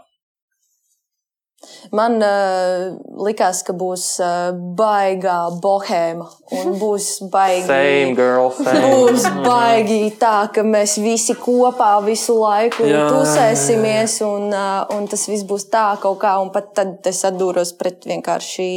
Man 1.93 2.15
uh, 2.25 2.95
likās, 3.21 3.59
ka 3.67 3.75
būs 3.77 4.05
uh, 4.25 4.55
baigā 4.79 5.37
bohēma 5.61 6.25
un 6.57 6.73
būs 6.81 7.09
baigi. 7.33 7.67
Same 7.69 8.15
girl, 8.17 8.49
same. 8.57 8.81
Būs 8.81 9.27
baigi 9.45 9.99
tā, 10.21 10.49
ka 10.55 10.65
mēs 10.65 10.97
visi 11.05 11.37
kopā 11.37 11.93
visu 12.07 12.39
laiku 12.41 12.89
Jā, 12.89 13.05
tusēsimies, 13.13 14.17
un, 14.25 14.49
uh, 14.55 14.89
un 14.97 15.09
tas 15.11 15.27
viss 15.29 15.45
būs 15.45 15.69
tā 15.73 15.91
kaut 16.01 16.23
kā, 16.25 16.39
un 16.41 16.49
pat 16.55 16.73
tad 16.81 17.11
es 17.13 17.21
atdūros 17.29 17.75
pret 17.77 18.09
vienkārši 18.09 18.71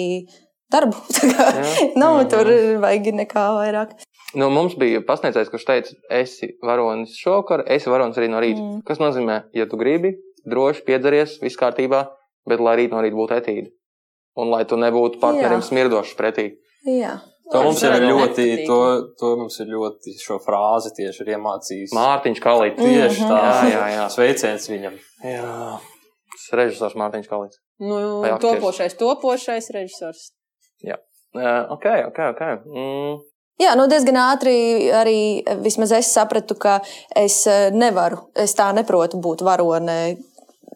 darbu. 0.74 1.00
Tā 1.15 1.30
kā 1.32 1.48
Nav 2.00 2.26
tur 2.34 2.50
vajag 2.84 3.13
nekā 3.24 3.48
vairāk. 3.62 3.96
Nu, 4.34 4.50
mums 4.54 4.74
bija 4.80 5.04
pasniedzējs, 5.06 5.52
kurš 5.54 5.65
teica, 5.67 5.96
esi 6.22 6.54
varonis 6.65 7.13
šovakar, 7.22 7.65
esi 7.76 7.91
varonis 7.91 8.17
arī 8.17 8.32
no 8.34 8.41
rīta. 8.41 8.62
Mm. 8.62 8.80
Mm. 8.80 8.86
Kas 8.88 9.02
nozīmē, 9.02 9.38
ja 9.54 9.67
tu 9.69 9.78
gribi, 9.78 10.15
droši 10.50 10.86
piedzeries, 10.88 11.38
viss 11.43 11.60
kārtībā, 11.60 12.08
bet 12.50 12.63
lai 12.63 12.78
rīt 12.82 12.96
no 12.96 13.04
rīta 13.04 13.19
būtu 13.19 13.38
etīde. 13.38 13.69
Un 14.39 14.50
lai 14.50 14.63
tu 14.65 14.80
nebūtu 14.82 15.22
partnerim 15.22 15.62
Jā. 15.62 15.67
smirdošs 15.67 16.15
pretī. 16.17 16.48
Jā. 16.89 17.19
To 17.54 17.62
mums 17.67 17.84
ir 17.86 17.93
ļoti, 18.02 18.46
to, 18.65 18.78
to 19.19 19.34
mums 19.38 19.60
ir 19.62 19.67
ļoti 19.69 20.15
šo 20.17 20.39
frāzi 20.41 20.93
tieši 20.98 21.22
ir 21.22 21.34
iemācījis. 21.36 21.93
Mārtiņš 21.93 22.39
Kalīts. 22.41 22.80
Tieši 22.80 23.28
tā, 23.30 23.41
Jā, 23.43 23.67
jā, 23.69 23.84
jā. 23.93 24.06
Sveiciens 24.15 24.65
viņam. 24.72 24.96
Jā. 25.28 25.52
Tas 26.34 26.48
ir 26.50 26.62
režisors 26.63 26.96
Mārtiņš 26.98 27.30
Kalīts. 27.30 27.62
Nu, 27.84 28.00
topošais, 28.41 28.98
topošais 28.98 29.69
režisors. 29.76 30.32
Uh, 31.34 31.65
ok, 31.69 31.86
ok, 32.08 32.19
ok. 32.34 32.41
Mm. 32.69 33.13
Jā, 33.62 33.76
nu 33.78 33.86
diezgan 33.86 34.18
ātri 34.18 34.54
arī 34.98 35.18
vismaz 35.62 35.92
es 35.94 36.10
sapratu, 36.16 36.58
ka 36.58 36.80
es 37.16 37.44
eh, 37.46 37.70
nevaru, 37.74 38.24
es 38.34 38.56
tā 38.58 38.72
neprotu 38.74 39.20
būt 39.22 39.44
varone. 39.46 39.98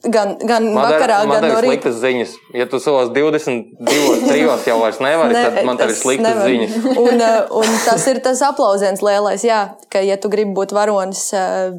Gan, 0.04 0.36
gan 0.46 0.62
Man 0.74 0.92
vakarā, 0.92 1.24
man 1.26 1.40
gan 1.42 1.50
no 1.50 1.56
ir 1.58 1.64
rīta. 1.66 1.72
sliktas 1.72 1.96
ziņas. 2.04 2.34
Ja 2.54 2.66
tu 2.70 2.78
savos 2.80 3.10
22, 3.10 4.28
3 4.30 4.68
jau 4.70 4.76
vairs 4.82 5.00
nevari, 5.02 5.34
Ne, 5.34 5.42
tad 5.48 5.66
man 5.66 5.78
tev 5.80 5.90
ir 5.90 5.96
sliktas 5.98 6.36
nevaru. 6.36 6.50
ziņas. 6.52 6.76
Un, 7.08 7.22
eh, 7.22 7.40
un 7.50 7.72
tas 7.86 8.06
ir 8.12 8.20
tas 8.22 8.42
aplausiens 8.46 9.02
lielais, 9.02 9.42
jā, 9.44 9.62
ka, 9.90 10.00
ja 10.06 10.18
tu 10.22 10.30
gribi 10.30 10.54
būt 10.54 10.76
varonis 10.78 11.24
eh, 11.34 11.72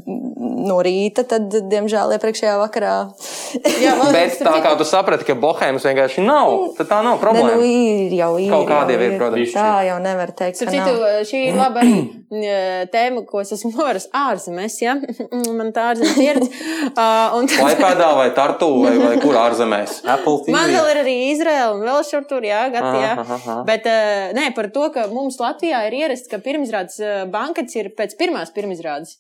no 0.68 0.80
rīta, 0.82 1.22
tad, 1.30 1.46
diemžēl, 1.70 2.16
iepriekšējā 2.18 2.56
vakarā. 2.58 2.94
Jā, 3.84 3.94
man 3.96 4.10
Bet 4.12 4.34
tā 4.42 4.56
kā 4.60 4.74
tu 4.76 4.84
saprati, 4.84 5.24
ka 5.24 5.32
bohēmas 5.38 5.86
vienkārši 5.86 6.20
nav, 6.26 6.74
tad 6.76 6.90
tā 6.90 6.98
nav 7.06 7.14
Ne, 7.14 7.16
nu, 7.16 7.22
problēma. 7.22 7.62
ir 7.64 8.12
jau 8.18 8.32
ir. 8.42 8.50
Kaut 8.52 8.66
kādi 8.68 8.92
jau 8.96 9.00
ir, 9.00 9.12
ir. 9.14 9.18
protams. 9.22 9.54
Tā 9.54 9.68
jau 9.88 9.98
nevar 10.04 10.32
teikt. 10.36 10.58
Citu, 10.60 10.98
šī 11.30 11.44
ir 11.48 11.56
laba 11.56 11.80
arī 11.80 12.02
tēma, 12.30 13.22
ko 13.28 13.40
es 13.42 13.52
esmu 13.56 13.70
noras 13.78 14.06
ārzemēs, 14.14 14.76
ja? 14.82 14.94
Man 15.58 15.72
tā 15.76 15.90
ārzemē 15.94 16.14
pieredze. 16.18 16.50
Uh, 16.98 17.34
un 17.36 17.46
Laipēdā 17.46 18.06
vai 18.16 18.28
Tartu 18.34 18.66
vai, 18.82 18.92
vai 18.98 19.16
kur 19.20 19.36
ārzemēs. 19.38 19.98
Apple 20.08 20.40
TV. 20.46 20.54
Man 20.54 20.70
vēl 20.72 20.86
ir 20.92 21.00
arī 21.02 21.14
Izraela 21.28 21.74
un 21.76 21.82
vēl 21.84 22.00
šur 22.08 22.24
tur, 22.30 22.42
jā, 22.46 22.62
gati, 22.72 23.02
jā. 23.04 23.10
Aha, 23.20 23.36
aha. 23.36 23.56
Bet 23.68 23.86
uh, 23.90 24.30
nē, 24.34 24.46
par 24.56 24.70
to, 24.74 24.86
ka 24.94 25.04
mums 25.12 25.36
Latvijā 25.42 25.82
ir 25.86 25.96
ierasts, 26.00 26.30
ka 26.30 26.40
pirmizrādes 26.42 26.96
uh, 27.04 27.20
bankets 27.30 27.76
ir 27.78 27.90
pēc 27.98 28.16
pirmās 28.18 28.50
pirmizrādes. 28.56 29.18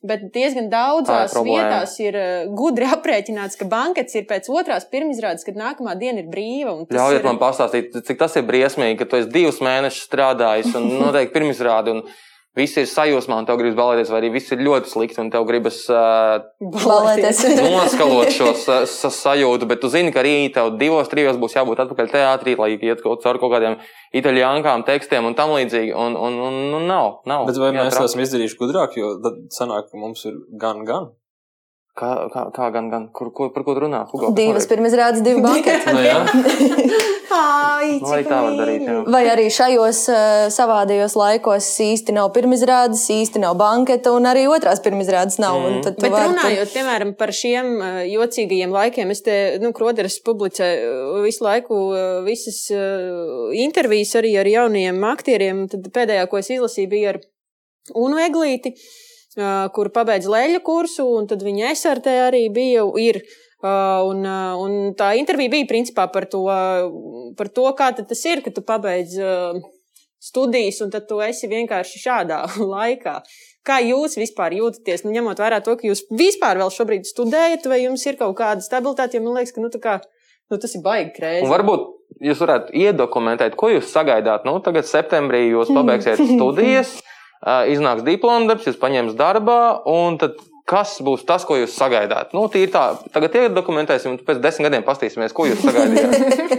Bet 0.00 0.22
diezgan 0.32 0.70
daudzās 0.72 1.34
vietās 1.44 1.98
ir 2.00 2.16
gudri 2.56 2.86
aprēķināts, 2.88 3.58
ka 3.60 3.66
bankets 3.68 4.16
ir 4.16 4.24
pēc 4.30 4.48
otrās 4.48 4.86
pirmizrādes, 4.88 5.44
kad 5.44 5.58
nākamā 5.60 5.92
diena 6.00 6.22
ir 6.24 6.30
brīva. 6.32 6.72
Ļaujiet 6.88 7.20
ir- 7.20 7.26
man 7.28 7.38
pastāstīt, 7.42 7.92
cik 8.08 8.16
tas 8.22 8.38
ir 8.40 8.46
briesmīgi, 8.48 8.96
ka 9.02 9.04
tu 9.12 9.20
esi 9.20 9.28
divus 9.34 9.60
mēnešus 9.60 10.08
strādājis 10.08 10.72
un 10.80 10.88
noteikti 11.02 11.36
pirmizrādi. 11.36 11.98
Un 11.98 12.02
Visi 12.60 12.82
ir 12.84 12.88
sajūsmā, 12.90 13.40
un 13.40 13.48
tev 13.48 13.58
gribas 13.60 13.78
balēties, 13.78 14.10
vai 14.12 14.20
arī 14.20 14.30
viss 14.36 14.52
ir 14.54 14.62
ļoti 14.64 14.92
slikti, 14.92 15.18
un 15.22 15.30
tev 15.32 15.46
gribas 15.48 15.80
uh, 15.92 16.42
Balēties. 16.60 17.42
noskalot 17.64 18.32
šo 18.34 18.52
sa 18.58 18.82
sa 18.90 19.12
sajūtu. 19.14 19.68
Bet 19.70 19.82
tu 19.82 19.90
zini, 19.92 20.12
ka 20.14 20.24
rīt 20.26 20.54
tev 20.58 20.74
divos, 20.80 21.08
trijos 21.12 21.38
būs 21.40 21.56
jābūt 21.58 21.84
atpakaļ 21.86 22.10
teātrī, 22.12 22.56
lai 22.60 22.72
iet 22.76 23.04
kaut 23.04 23.24
caur 23.24 23.40
kaut 23.42 23.54
kādiem 23.56 23.78
itāļu 24.16 24.76
tekstiem 24.88 25.30
un 25.30 25.38
tam 25.38 25.54
līdzīgi. 25.56 25.94
Un, 25.96 26.18
un, 26.18 26.40
un, 26.50 26.60
un 26.80 26.86
nav, 26.90 27.20
nav. 27.30 27.46
Bet 27.48 27.60
vai 27.62 27.72
mēs 27.76 27.96
esam 27.96 28.24
izdarījuši 28.26 28.60
gudrāk, 28.60 28.98
jo 29.00 29.16
tad 29.24 29.40
sanāk, 29.54 29.90
ka 29.90 30.00
mums 30.00 30.26
ir 30.28 30.38
gan, 30.60 30.84
gan. 30.88 31.10
Kā, 31.98 32.08
kā, 32.30 32.42
kā 32.54 32.66
gan, 32.70 32.86
gan, 32.88 33.08
kur, 33.12 33.32
ko, 33.34 33.48
par 33.50 33.64
ko 33.66 33.74
runā? 33.82 34.04
Hugo, 34.12 34.30
Divas 34.36 34.68
pirmizrādes, 34.70 35.24
divi 35.26 35.42
banketi. 35.42 35.90
Nu, 35.90 36.04
jā. 36.04 36.20
Ai, 37.30 37.96
Nu, 38.00 38.08
arī 38.14 38.24
tā 38.26 38.38
var 38.44 38.54
darīt. 38.58 38.84
Jā. 38.86 38.94
Vai 39.10 39.22
arī 39.30 39.46
šajos 39.54 40.00
uh, 40.12 40.20
savādajos 40.54 41.16
laikos 41.18 41.66
īsti 41.82 42.14
nav 42.14 42.30
pirmizrādes, 42.34 43.02
īsti 43.14 43.42
nav 43.42 43.56
banketa, 43.58 44.14
un 44.14 44.28
arī 44.30 44.46
otrās 44.50 44.82
pirmizrādes 44.84 45.38
nav. 45.42 45.58
Mm. 45.62 45.82
Tad 45.86 45.98
tu 45.98 46.06
Bet 46.06 46.14
tur- 46.14 46.24
runājot, 46.30 46.72
piemēram, 46.76 47.12
par 47.18 47.34
šiem 47.36 47.70
uh, 47.78 48.00
jocīgajiem 48.10 48.74
laikiem, 48.74 49.12
es 49.14 49.22
te, 49.26 49.36
nu, 49.62 49.74
Kroderis 49.76 50.20
publicēju 50.26 50.94
uh, 50.94 51.20
visu 51.26 51.46
laiku 51.46 51.82
uh, 51.90 52.08
visas 52.26 52.62
uh, 52.74 53.50
intervijas 53.66 54.14
arī 54.22 54.36
ar 54.42 54.50
jauniem 54.50 55.02
aktieriem. 55.10 55.66
Tad 55.74 55.90
pēdējā, 55.94 56.26
ko 56.30 56.42
es 56.42 56.50
izlasīju, 56.54 56.94
bija 56.94 57.14
ar 57.14 57.22
Unu 57.98 58.20
Eglīti, 58.22 58.74
uh, 58.76 59.09
kur 59.74 59.90
pabeidz 59.94 60.28
leļu 60.30 60.62
kursu, 60.66 61.06
un 61.18 61.28
tad 61.30 61.44
viņa 61.46 61.74
SRT 61.74 62.16
arī 62.26 62.46
bija. 62.54 62.86
Ir, 62.98 63.20
un, 63.62 64.24
un 64.64 64.78
tā 64.98 65.12
intervija 65.20 65.52
bija 65.52 65.68
principā 65.68 66.08
par 66.12 66.26
to, 66.30 66.46
par 67.38 67.52
to 67.54 67.68
kā 67.78 67.92
tas 67.98 68.24
ir, 68.26 68.42
ka 68.42 68.54
tu 68.54 68.64
pabeidz 68.66 69.18
studijas, 70.20 70.80
un 70.84 70.92
tad 70.92 71.08
tu 71.08 71.20
esi 71.24 71.48
vienkārši 71.50 72.02
šādā 72.02 72.42
laikā. 72.74 73.20
Kā 73.66 73.76
jūs 73.84 74.16
vispār 74.16 74.54
jūtaties, 74.56 75.04
nu, 75.04 75.12
ņemot 75.16 75.40
vērā 75.40 75.60
to, 75.64 75.74
ka 75.76 75.88
jūs 75.88 76.06
vispār 76.16 76.60
vēl 76.60 76.72
šobrīd 76.72 77.08
studējat, 77.08 77.68
vai 77.68 77.82
jums 77.82 78.04
ir 78.08 78.16
kaut 78.20 78.36
kāda 78.38 78.64
stabilitāte? 78.64 79.18
Jo 79.18 79.24
man 79.26 79.36
liekas, 79.36 79.52
ka 79.56 79.64
nu, 79.64 79.72
kā, 79.82 79.98
nu, 80.48 80.60
tas 80.60 80.76
ir 80.76 80.84
baigi 80.84 81.12
krēsli. 81.18 81.50
varbūt 81.52 81.88
jūs 82.24 82.40
varētu 82.40 82.76
iedokumentēt, 82.80 83.56
ko 83.60 83.72
jūs 83.74 83.92
sagaidāt. 83.92 84.48
Nu, 84.48 84.56
tagad 84.64 84.88
septembrī 84.88 85.46
jūs 85.50 85.72
pabeigsiet 85.76 86.20
studijas, 86.24 86.96
iznāks 87.72 88.04
diploma 88.06 88.50
darbs, 88.50 88.68
jūs 88.68 88.80
paņems 88.80 89.16
darbā, 89.18 89.60
un 89.88 90.18
tad 90.20 90.38
kas 90.70 90.98
būs 91.04 91.24
tas, 91.26 91.46
ko 91.48 91.56
jūs 91.58 91.74
sagaidāt? 91.74 92.34
Nu, 92.36 92.46
tīri 92.52 92.70
tā, 92.72 92.84
tagad 93.14 93.36
iedokumentēsim, 93.40 94.14
un 94.14 94.24
pēc 94.26 94.42
desmit 94.44 94.68
gadiem 94.68 94.86
pastīsimies, 94.86 95.34
ko 95.34 95.48
jūs 95.48 95.64
sagaidījāt. 95.64 96.56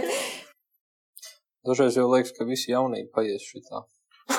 Dažreiz 1.68 1.96
jau 1.96 2.08
liekas, 2.10 2.34
ka 2.34 2.46
visi 2.48 2.74
jaunīgi 2.74 3.10
paies 3.14 3.46
šitā. 3.46 3.86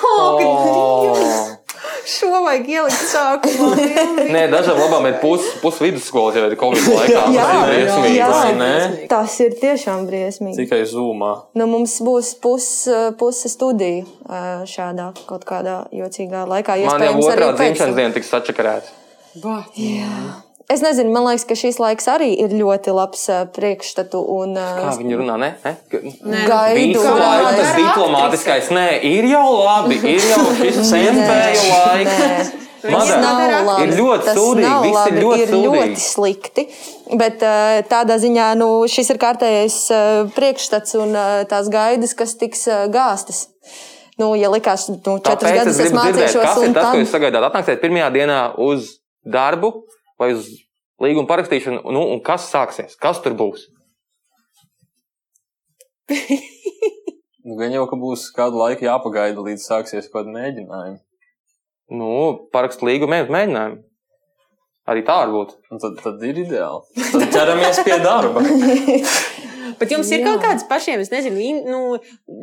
Oh. 0.04 1.63
Šo 2.04 2.28
vajag 2.44 2.68
ielikt 2.68 3.04
sākumā. 3.08 3.68
Nē, 4.34 4.42
dažām 4.52 4.78
labām 4.80 5.08
ir 5.08 5.16
pusi 5.22 5.54
pus 5.62 5.80
vidusskolas, 5.80 6.36
jau 6.36 6.44
ir 6.50 6.56
Covid 6.60 6.88
laikā. 6.90 7.22
Jā, 7.32 7.44
Tas 7.44 7.54
ir 7.54 7.64
briesmīgi, 7.70 8.14
jā. 8.18 8.28
vai 8.32 8.52
ne? 8.58 8.72
Tas 9.10 9.36
ir 9.44 9.56
tiešām 9.60 10.06
briesmīgi. 10.10 10.58
Tikai 10.60 10.82
zūmā. 10.90 11.32
Nu, 11.56 11.68
mums 11.70 11.96
būs 12.04 12.34
pus, 12.44 12.70
puse 13.20 13.52
studija 13.52 14.04
šādā 14.68 15.10
kaut 15.28 15.46
kādā 15.48 15.84
jocīgā 15.94 16.44
laikā. 16.50 16.76
Man 16.84 17.06
jau 17.08 17.14
Iespējams, 17.16 17.30
otrā 17.32 17.52
dzimšanas 17.60 18.00
diena 18.00 18.18
tiks 18.18 18.34
sačakarēta. 18.34 18.98
Es 20.72 20.80
nezinu, 20.80 21.12
man 21.12 21.26
liekas, 21.28 21.44
ka 21.44 21.54
šis 21.60 21.76
laiks 21.82 22.06
arī 22.08 22.30
ir 22.40 22.52
ļoti 22.56 22.92
labs 22.96 23.26
ā, 23.28 23.42
priekšstatu 23.52 24.20
un 24.32 24.54
ā, 24.56 24.68
Kā 24.80 24.92
viņi 24.96 25.18
runā? 25.20 25.34
Ne? 25.42 25.50
Ne? 25.60 26.44
gaidu. 26.48 27.02
Visu 27.02 27.14
laiku 27.18 27.50
tas 27.58 27.72
diplomātiskais, 27.76 28.70
nē, 28.72 28.86
ir 29.04 29.28
jau 29.28 29.44
labi, 29.60 29.98
ir 30.14 30.24
jau 30.24 30.44
šis 30.62 30.78
senspēju 30.92 31.66
laiks. 31.68 32.52
Madara, 32.84 33.04
Tas 33.04 33.12
nav 33.16 33.64
labi. 33.64 33.84
ir 33.86 33.92
ļoti 33.96 34.24
Tas 34.26 34.36
sūdīgi, 34.36 34.64
nav 34.68 34.82
viss 34.84 34.96
ir 34.96 35.14
labi, 35.14 35.22
ļoti 35.24 35.44
ir 35.44 35.52
ļoti 35.52 35.78
sūdīgi. 35.78 36.02
slikti. 36.04 36.64
Bet 37.20 37.44
tādā 37.92 38.18
ziņā 38.20 38.48
nu, 38.60 38.68
šis 38.92 39.12
ir 39.14 39.20
kārtējais 39.22 39.78
priekšstats 40.36 40.96
un 41.00 41.16
tās 41.48 41.70
gaidas, 41.72 42.12
kas 42.18 42.36
tiks 42.40 42.66
gāstas. 42.92 43.46
Nu, 44.20 44.34
ja 44.38 44.50
likās, 44.52 44.88
nu, 44.92 45.16
četrus 45.16 45.28
Tāpēc 45.28 45.56
gadus 45.62 45.80
es 45.80 45.96
mācīšos, 45.96 46.60
ir 46.60 46.68
un 46.68 46.76
tas, 46.76 46.84
ko 46.84 46.92
tad 46.92 47.00
jūs 47.00 47.14
sagaidāt. 47.16 47.48
Atnāksiet 47.48 47.80
pirmajā 47.82 48.10
dienā 48.14 48.40
uz 48.62 48.92
darbu 49.24 49.72
vai 50.20 50.32
uz 50.36 50.50
līguma 51.02 51.28
parakstīšanu, 51.30 51.84
nu, 51.94 52.04
un 52.14 52.22
kas 52.24 52.50
sāksies? 52.52 52.98
Kas 53.00 53.22
tur 53.24 53.36
būs? 53.38 53.68
Nu, 57.44 57.58
gan 57.58 57.74
jau, 57.74 57.82
ka 57.84 57.96
būs 58.00 58.30
kādu 58.32 58.56
laiku 58.56 58.86
jāpagaida, 58.86 59.42
līdz 59.44 59.66
sāksies 59.68 60.06
kaut 60.08 60.22
kāda 60.22 60.32
mēģinājuma. 60.32 60.96
Nu, 61.92 62.12
parakst 62.54 62.80
līgumu, 62.80 63.18
mēģinājumu. 63.28 63.82
Arī 64.88 65.02
tā 65.04 65.16
var 65.18 65.32
būt. 65.32 65.52
Un 65.72 65.82
tad, 65.82 65.98
tad 66.00 66.24
ir 66.24 66.40
ideāli. 66.40 67.04
Tad 67.12 67.26
ķeramies 67.34 67.82
pie 67.84 67.98
darba. 68.00 68.40
Bet 69.80 69.92
jums 69.92 70.08
ir 70.12 70.22
Jā. 70.22 70.26
kaut 70.30 70.42
kādas 70.44 70.64
pašiem, 70.68 71.00
es 71.02 71.10
nezinu, 71.12 71.40
in, 71.40 71.60
nu, 71.68 71.98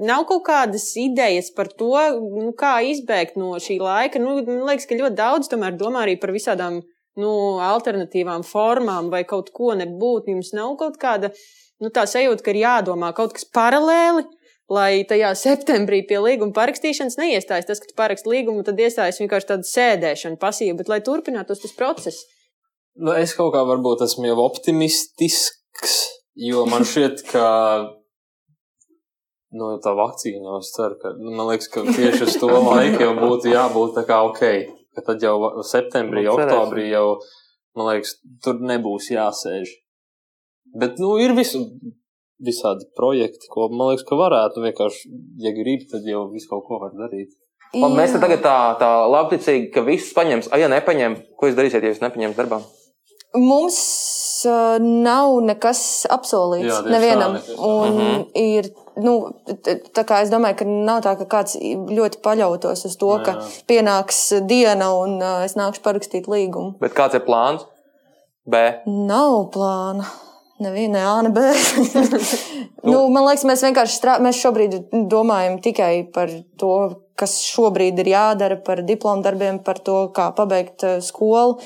nav 0.06 0.26
kaut 0.30 0.44
kādas 0.46 0.86
idejas 1.00 1.50
par 1.56 1.70
to, 1.70 1.94
nu, 2.22 2.52
kā 2.58 2.76
izbēgt 2.86 3.38
no 3.42 3.56
šī 3.62 3.78
laika. 3.82 4.22
Nu, 4.22 4.38
man 4.46 4.66
liekas, 4.70 4.86
ka 4.90 4.98
ļoti 5.00 5.18
daudz 5.18 5.50
tomēr 5.50 5.78
domā 5.80 6.06
arī 6.06 6.18
par 6.22 6.34
visādām 6.36 6.82
nu, 7.22 7.32
alternatīvām 7.64 8.46
formām 8.48 9.12
vai 9.14 9.24
kaut 9.30 9.52
ko 9.56 9.76
nebūt. 9.78 10.30
Jums 10.34 10.52
nav 10.58 10.76
kaut 10.82 11.00
kāda 11.02 11.32
nu, 11.82 11.92
tā 11.94 12.06
sajūta, 12.10 12.44
ka 12.46 12.54
ir 12.54 12.62
jādomā 12.64 13.12
kaut 13.18 13.36
kas 13.38 13.48
paralēli. 13.54 14.28
Lai 14.72 15.04
tajā 15.08 15.34
septembrī 15.46 16.02
pie 16.08 16.20
līguma 16.24 16.56
parakstīšanas 16.56 17.20
neiestājas 17.20 17.68
tas, 17.70 17.82
ka 17.82 17.90
tu 17.90 17.98
paraksti 17.98 18.32
līgumu, 18.32 18.66
tad 18.68 18.80
iestājas 18.80 19.20
vienkārši 19.24 19.50
tāda 19.54 19.68
sēdēšana 19.68 20.40
pasīva, 20.42 20.78
bet 20.80 20.92
lai 20.92 21.02
turpinātos 21.06 21.64
tas 21.64 21.76
process. 21.78 22.28
Nu, 23.00 23.14
es 23.16 23.34
kaut 23.38 23.54
kā 23.56 23.64
varbūt 23.68 24.04
esmu 24.04 24.28
jau 24.28 24.38
optimistisks, 24.44 25.98
jo 26.40 26.66
man 26.68 26.84
šķiet, 26.88 27.24
ka 27.32 27.46
no 29.58 29.72
tā 29.84 29.94
vakcīna 29.96 30.58
es 30.60 30.72
ceru, 30.76 30.98
ka 31.02 31.14
nu, 31.20 31.32
man 31.36 31.50
liekas, 31.52 31.70
ka 31.72 31.84
tieši 31.88 32.28
uz 32.28 32.38
to 32.42 32.52
laiku 32.70 33.04
jau 33.06 33.14
būtu 33.20 33.52
jābūt 33.52 33.96
tā 34.00 34.06
kā 34.08 34.22
ok. 34.28 34.44
Ka 34.96 35.06
tad 35.08 35.24
jau 35.24 35.38
septembrī, 35.64 36.26
Nu, 36.28 36.36
oktobrī 36.36 36.90
jau, 36.92 37.22
man 37.80 37.94
liekas, 37.94 38.18
tur 38.44 38.60
nebūs 38.60 39.08
jāsēž. 39.14 39.72
Bet, 40.82 41.00
nu, 41.00 41.14
ir 41.24 41.36
visu, 41.38 41.64
visādi 42.44 42.88
projekti, 42.98 43.48
ko 43.52 43.70
man 43.72 43.94
liekas, 43.94 44.04
ka 44.08 44.18
varētu 44.20 44.66
vienkārši, 44.66 45.14
ja 45.46 45.54
grib, 45.56 45.86
tad 45.92 46.08
jau 46.08 46.26
visu 46.34 46.52
kaut 46.52 46.66
ko 46.68 46.82
var 46.84 46.96
darīt. 46.98 47.32
Labi, 47.72 47.96
mēs 47.96 48.12
te 48.12 48.20
tagad 48.20 48.42
tā, 48.44 48.56
tā 48.82 48.90
labticīgi, 49.08 49.70
ka 49.72 49.86
visus 49.88 50.12
paņems. 50.16 50.52
A, 50.52 50.60
ja 50.60 50.68
nepaņem, 50.72 51.16
ko 51.40 51.48
jūs 51.48 51.56
darīsiet, 51.56 51.86
ja 51.86 51.94
jūs 51.94 52.04
nepaņemat 52.04 52.40
darbā? 52.42 52.60
Mums 53.40 53.78
nav 54.46 55.38
nekas 55.46 56.06
apsolīts 56.10 56.70
Jā, 56.70 56.80
nevienam. 56.88 57.38
tā. 57.38 57.58
Un 57.58 57.98
Mhm. 57.98 58.26
ir, 58.36 58.70
nu, 58.98 59.14
tā 59.96 60.04
kā 60.08 60.22
es 60.24 60.30
domāju, 60.30 60.58
ka 60.62 60.66
nav 60.66 61.02
tā, 61.04 61.18
ka 61.18 61.26
kāds 61.26 61.56
ļoti 61.60 62.22
paļautos 62.22 62.86
uz 62.86 62.96
to, 62.98 63.12
ka 63.26 63.38
Jā. 63.38 63.46
pienāks 63.68 64.22
diena 64.48 64.92
un 64.98 65.22
uh, 65.22 65.44
es 65.46 65.56
nākšu 65.56 65.82
parakstīt 65.86 66.28
līgumu. 66.28 66.76
Bet 66.80 66.94
kāds 66.94 67.16
ir 67.16 67.22
plāns? 67.28 67.66
B. 68.48 68.58
Nav 68.88 69.52
plāna. 69.54 70.06
Neviena 70.62 70.94
ne 70.94 71.06
A, 71.06 71.22
ne 71.26 71.30
B. 71.34 71.40
nu, 72.92 73.08
man 73.10 73.26
liekas, 73.26 73.46
mēs 73.50 73.64
vienkārši 73.66 73.96
strā... 73.98 74.18
mēs 74.22 74.38
šobrīd 74.42 74.76
domājam 75.10 75.60
tikai 75.64 76.12
par 76.14 76.30
to, 76.62 76.74
kas 77.18 77.40
šobrīd 77.46 77.98
ir 78.04 78.12
jādara, 78.14 78.58
par 78.64 78.84
diplomu 78.86 79.24
darbiem, 79.26 79.58
par 79.66 79.80
to, 79.82 80.04
kā 80.14 80.30
pabeigt 80.38 80.86
eh, 80.86 81.00
skolu. 81.02 81.58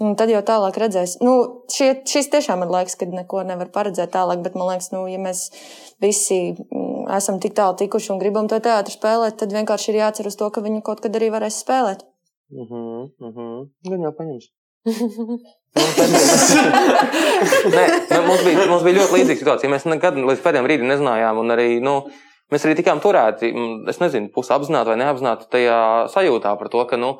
Un 0.00 0.14
tad 0.16 0.30
jau 0.32 0.40
tālāk 0.40 0.78
redzēs. 0.80 1.18
Nu, 1.20 1.32
šie, 1.68 1.90
šis 2.08 2.30
tiešām 2.32 2.64
ir 2.64 2.70
laiks, 2.72 2.96
kad 2.96 3.12
neko 3.12 3.42
nevar 3.44 3.68
paredzēt 3.74 4.14
tālāk, 4.14 4.40
bet 4.44 4.56
man 4.56 4.70
liekas, 4.70 4.88
nu, 4.94 5.02
ja 5.12 5.20
mēs 5.20 5.50
visi 6.00 6.38
mm, 6.56 7.10
esam 7.18 7.36
tik 7.42 7.52
tālu 7.58 7.76
tikuši 7.82 8.14
un 8.14 8.22
gribam 8.22 8.48
to 8.48 8.56
teātru 8.64 8.94
spēlēt, 8.96 9.36
tad 9.42 9.52
vienkārši 9.52 9.92
ir 9.92 10.00
jācer 10.00 10.30
uz 10.30 10.38
to, 10.40 10.48
ka 10.48 10.64
viņi 10.64 10.80
kaut 10.86 11.04
kad 11.04 11.20
arī 11.20 11.28
varēs 11.34 11.60
spēlēt. 11.66 12.06
Mhm, 12.56 13.12
mhm. 13.28 13.52
Gan 13.92 14.08
jau 14.08 14.14
paņems. 14.16 14.50
Nē, 17.70 17.82
nē, 18.10 18.18
mums, 18.26 18.40
bija, 18.42 18.64
mums 18.66 18.82
bija 18.82 18.96
ļoti 18.96 19.14
līdzīga 19.14 19.38
situācija. 19.38 19.70
Mēs 19.70 19.84
nekad 19.86 20.16
līdz 20.18 20.40
pēdējiem 20.42 20.66
brīdim 20.66 20.88
nezinājām. 20.90 21.38
un 21.42 21.54
Arī, 21.54 21.68
nu, 21.84 21.94
mēs 22.50 22.64
arī 22.66 22.74
tikām 22.80 23.02
turēti, 23.04 23.52
mm, 23.52 23.84
es 23.92 24.00
nezinu, 24.02 24.32
pusi 24.34 24.50
apzināti 24.56 24.90
vai 24.90 24.98
neapzināti 25.02 25.46
tajā 25.52 25.78
sajūtā 26.14 26.56
par 26.58 26.72
to, 26.72 26.82
ka 26.90 26.98
nu, 26.98 27.12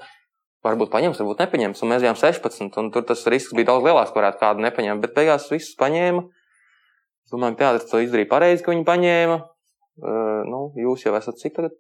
varbūt 0.67 0.93
paņems, 0.93 1.21
varbūt 1.23 1.43
nepaņems. 1.45 1.83
Un 1.85 1.93
mēs 1.93 2.05
bijām 2.05 2.19
16, 2.19 2.77
un 2.83 2.91
tur 2.95 3.07
tas 3.09 3.25
risks 3.33 3.55
bija 3.57 3.71
daudz 3.73 3.87
lielāks, 3.87 4.13
ka 4.13 4.21
varētu 4.21 4.43
kādu 4.43 4.65
nepaņemt. 4.67 5.05
Bet 5.05 5.17
beigās 5.17 5.49
visus 5.53 5.79
paņēma. 5.81 6.27
Es 7.25 7.35
domāju, 7.35 7.57
ka 7.57 7.65
teātris 7.65 7.91
to 7.91 8.03
izdarīja 8.05 8.31
pareizi, 8.31 8.65
ka 8.67 8.75
viņi 8.75 8.87
paņēma. 8.89 9.41
Uh, 10.01 10.41
nu, 10.49 10.63
jūs 10.81 11.07
jau 11.07 11.15
esat 11.19 11.41
cik 11.41 11.57
tagad? 11.59 11.77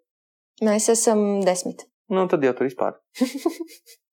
Mēs 0.64 0.90
esam 0.92 1.40
desmit. 1.44 1.89
Nu, 2.10 2.26
tad 2.26 2.42
jau 2.42 2.52
tur 2.58 2.66
vispār. 2.66 2.98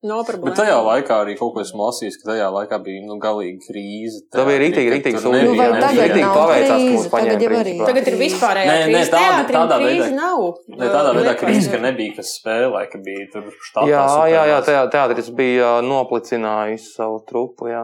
No 0.06 0.20
problēma. 0.22 0.52
Bet 0.54 0.60
tajā 0.60 0.76
laikā 0.86 1.16
arī 1.24 1.34
kaut 1.40 1.56
ko 1.56 1.62
esmu 1.64 1.88
lasījis, 1.88 2.20
ka 2.22 2.28
tajā 2.30 2.48
laikā 2.54 2.78
bija 2.86 3.00
nu, 3.08 3.16
galīgi 3.18 3.64
krīze. 3.66 4.20
Tā 4.30 4.44
bija 4.46 4.60
rīktīgi, 4.62 4.92
ka 4.92 4.94
rīktīgi 4.94 5.22
sūdzība. 5.24 5.48
Nu, 5.48 5.56
vai 5.58 5.66
tagad 5.82 5.98
Rīktīgi 5.98 6.28
paveicās, 6.36 6.70
ka 6.84 6.92
mūs 6.94 7.08
paņēma, 7.14 7.32
tagad 7.34 7.42
jau 7.48 7.58
arī. 7.64 7.74
Tagad 7.82 8.12
ir 8.12 8.18
vispārējā 8.20 8.68
Nē, 8.70 8.76
nē, 8.78 8.92
krīze. 8.92 9.10
tāda- 9.16 9.32
Teātrim 9.32 9.58
tādā 9.58 9.80
krīze 9.82 10.04
veidā. 10.04 10.20
nav. 10.20 10.46
Ne 10.70 10.92
tādā 10.94 11.16
veidā 11.18 11.24
Liepājā. 11.24 11.42
krīze, 11.42 11.72
ka 11.74 11.82
nebija 11.88 12.16
kas 12.20 12.36
spēlē, 12.38 12.84
ka 12.94 13.02
bija 13.10 13.26
tur 13.34 13.50
štatā. 13.72 13.88
Jā, 13.90 14.06
jā, 14.36 14.46
jā 14.54 14.62
teā- 14.70 14.86
teātris 14.94 15.34
bija 15.42 15.74
noplicinājis 15.90 16.88
savu 16.94 17.20
trupu. 17.26 17.74
Jā, 17.74 17.84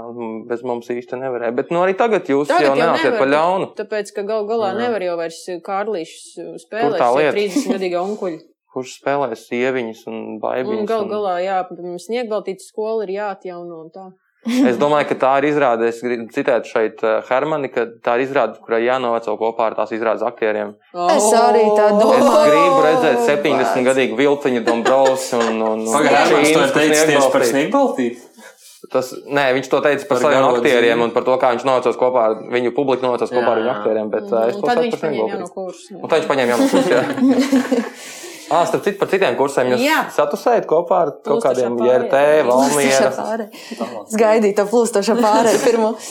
bez 0.53 0.61
mums 0.61 0.93
īsti 0.93 1.17
nevarēja. 1.17 1.55
Bet 1.55 1.73
nu, 1.73 1.81
arī 1.81 1.97
tagad 1.97 2.29
jūs 2.29 2.53
Tagad 2.53 2.69
jau 2.69 2.75
nevar, 2.77 3.17
par 3.17 3.27
ļaunu. 3.33 3.73
Tāpēc, 3.81 4.13
ka 4.13 4.21
gal 4.21 4.45
galā 4.45 4.77
nevar 4.77 5.01
jau 5.01 5.17
vairs 5.17 5.41
Kārlīšus 5.65 6.61
spēlēt. 6.69 7.01
tā 7.01 7.09
šie 7.17 8.37
lieta. 8.75 8.81
30 8.81 8.81
gadīga 8.81 8.81
onkuļi. 8.81 8.81
Kurš 8.81 8.97
spēlē 8.99 9.35
sieviņas 9.37 10.07
un 10.07 10.39
baigiņas? 10.41 10.79
Un 10.79 10.85
gal 10.85 11.05
galā, 11.05 11.39
jā, 11.43 11.61
sniegbaltītas 12.01 12.67
skola 12.67 13.03
ir 13.03 13.09
jāatjauno 13.09 13.81
un 13.85 13.89
tā. 13.93 14.11
Es 14.43 14.75
domāju, 14.75 15.07
ka 15.07 15.15
tā 15.15 15.37
ir 15.39 15.45
izrāde. 15.53 15.87
Es 15.87 16.01
gribu 16.03 16.27
citēt 16.27 16.65
šeit 16.67 16.99
eh, 17.03 17.21
Hermani, 17.29 17.69
ka 17.71 17.85
tā 18.03 18.17
ir 18.19 18.25
izrāde, 18.25 18.59
kurai 18.59 18.83
jānoveco 18.83 19.37
kopā 19.39 19.69
ar 19.69 19.75
tās 19.77 19.91
izrādes 19.95 20.21
aktieriem. 20.21 20.75
Es 20.91 21.29
arī 21.31 21.63
tā 21.77 21.95
Es 21.95 22.03
domāju. 22.03 22.51
gribu 22.51 22.81
redzēt 22.83 23.23
70 23.23 23.83
gadīgu 23.87 24.17
vilciņu 24.17 24.63
Dombrovs 24.65 25.33
un, 25.33 25.61
un, 25.61 25.85
un 25.87 25.93
Pagaidām, 25.95 26.43
viņš 26.43 26.51
to 26.51 26.79
tieši 26.79 27.31
par 27.31 27.47
sniegbaltī. 27.47 27.51
sniegbaltīti. 27.53 28.19
Tas, 28.91 29.13
nē, 29.23 29.53
viņš 29.55 29.69
to 29.71 29.79
teica 29.79 30.03
par 30.09 30.19
Par 30.19 30.25
saviem 30.25 30.43
aktieriem 30.43 30.99
dzīvi. 30.99 31.03
un 31.07 31.11
par 31.15 31.23
to, 31.23 31.37
kā 31.39 31.53
viņš 31.55 31.63
novecos 31.63 31.95
kopā 31.95 32.25
ar 32.27 32.35
viņu 32.51 32.75
publiku, 32.75 33.07
novecos 33.07 33.31
kopā 33.31 33.47
ar 33.47 33.61
viņu 33.61 33.71
aktieriem. 33.77 34.09
Bet, 34.11 34.27
uh, 34.27 34.49
es 34.51 34.59
to 34.59 34.67
tad 34.67 34.77
viņš 34.83 34.99
par 34.99 35.47
kursu. 35.55 35.95
Un 36.03 36.09
tā 36.11 36.19
viņš 36.19 36.27
paņēma 36.27 36.51
jaunu 36.51 36.67
kursu. 36.67 38.23
Ah, 38.49 38.65
starp 38.67 38.83
citu, 38.83 38.99
par 38.99 39.09
citiem 39.11 39.37
kursiem 39.39 39.71
jūs 39.73 39.83
Jā. 39.83 40.03
satusējat 40.15 40.67
kopā 40.69 40.99
ar 41.05 41.15
kaut 41.23 41.43
kādiem. 41.45 41.77
JRT, 41.79 42.21
Plūstošā 42.49 42.75
Valmiera. 42.75 43.11
pārēja. 43.17 43.49
Es 44.07 44.19
gaidīju 44.19 44.57
to 44.59 44.69
plūstošo 44.73 45.17
pārēju 45.21 45.63
pirmo. 45.63 45.95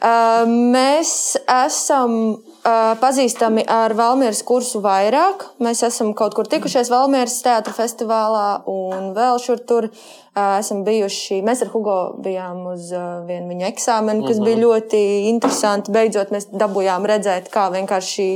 Uh, 0.00 0.46
mēs 0.48 1.10
esam 1.44 2.12
uh, 2.32 2.94
pazīstami 3.02 3.66
ar 3.68 3.92
Valmieras 3.92 4.40
kursu 4.48 4.80
vairāk. 4.80 5.44
Mēs 5.60 5.82
esam 5.84 6.14
kaut 6.16 6.32
kur 6.38 6.48
tikušies 6.48 6.88
Valmieras 6.88 7.34
teātra 7.44 7.74
festivālā 7.76 8.62
un 8.64 9.10
vēl 9.12 9.36
šur 9.44 9.60
tur. 9.68 9.90
Uh, 10.30 10.56
esam 10.62 10.86
bijuši, 10.86 11.42
mēs 11.44 11.60
ar 11.66 11.68
Hugo 11.74 11.98
bijām 12.24 12.62
uz 12.72 12.88
uh, 12.96 13.20
vienu 13.28 13.52
viņa 13.52 13.68
eksāmenu, 13.74 14.24
kas 14.24 14.40
bija 14.40 14.62
ļoti 14.62 15.02
interesanti. 15.34 15.92
Beidzot, 15.92 16.32
mēs 16.32 16.48
dabūjām 16.48 17.04
redzēt, 17.04 17.52
kā 17.52 17.68
vienkārši 17.74 18.30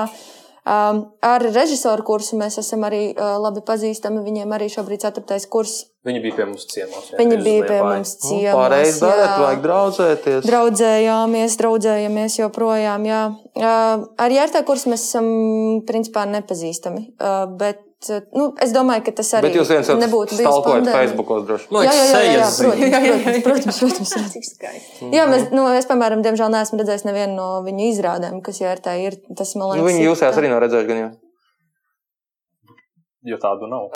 Um, 0.68 0.98
ar 1.24 1.40
režisoru 1.56 2.04
kursu 2.04 2.36
mēs 2.36 2.58
esam 2.60 2.82
arī 2.84 3.14
uh, 3.14 3.38
labi 3.40 3.62
pazīstami. 3.64 4.20
Viņiem 4.26 4.52
arī 4.52 4.68
šobrīd 4.74 5.00
ir 5.00 5.14
4. 5.16 5.38
kurs. 5.48 5.78
Viņi 6.08 6.20
bija 6.26 6.36
pie 6.36 6.48
mums 6.50 6.66
ciemos. 6.68 7.06
jā, 7.12 7.20
Viņi 7.22 7.38
bija 7.46 7.64
pie 7.70 7.78
mums 7.80 8.12
Nu, 8.18 8.26
ciemos. 8.26 8.58
Pareizi 8.60 9.00
jā. 9.00 9.08
darīt, 9.08 9.38
vajag 9.46 9.64
draudzēties. 9.64 10.48
Draudzējāmies, 10.48 11.56
draudzējamies 11.62 12.38
joprojām. 12.42 13.08
Jā. 13.08 13.22
Uh, 13.56 14.06
ar 14.20 14.36
Jērtā 14.36 14.66
kursu 14.68 14.92
mēs 14.92 15.08
esam 15.08 15.30
principā 15.88 16.28
nepazīstami. 16.36 17.14
Uh, 17.16 17.46
bet 17.64 17.87
nu, 18.38 18.44
es 18.62 18.70
domāju, 18.76 19.02
ka 19.08 19.12
tas 19.18 19.32
arī 19.40 19.48
Bet 19.50 19.56
jūs 19.58 19.70
viens 19.74 19.88
otru 19.90 20.02
nebūtu 20.04 20.36
bijis 20.38 20.60
pandēmija. 20.68 20.94
Facebookos 21.00 21.46
droši. 21.48 21.70
Man 21.74 21.88
Jā, 21.88 21.94
liekas, 21.94 22.12
jā, 22.14 22.20
jā, 22.20 22.26
jā, 22.28 22.34
jā, 22.38 22.50
sejas 22.54 22.58
ziņa. 23.26 23.40
protams, 23.48 23.80
protams, 23.82 24.12
protams. 24.14 24.52
Jā, 25.18 25.24
mēs, 25.32 25.48
nu, 25.58 25.64
es, 25.74 25.88
piemēram, 25.90 26.22
diemžēl 26.26 26.52
neesmu 26.54 26.78
redzējis 26.84 27.08
nevienu 27.10 27.34
no 27.40 27.48
viņu 27.66 27.88
izrādēm, 27.94 28.38
kas 28.46 28.62
Jērtā 28.62 28.94
ir. 29.02 29.18
Tas, 29.34 29.56
man 29.58 29.72
liekas, 29.74 29.82
Nu, 29.82 29.88
viņi 29.90 30.06
ir 30.06 30.14
tā. 30.22 30.30
arī 30.44 30.52
nav 30.54 30.62
redzējuši 30.68 30.92
gan 30.92 31.02
jau. 31.02 31.10
Jo 33.28 33.40
tādu 33.42 33.68
nav. 33.68 33.90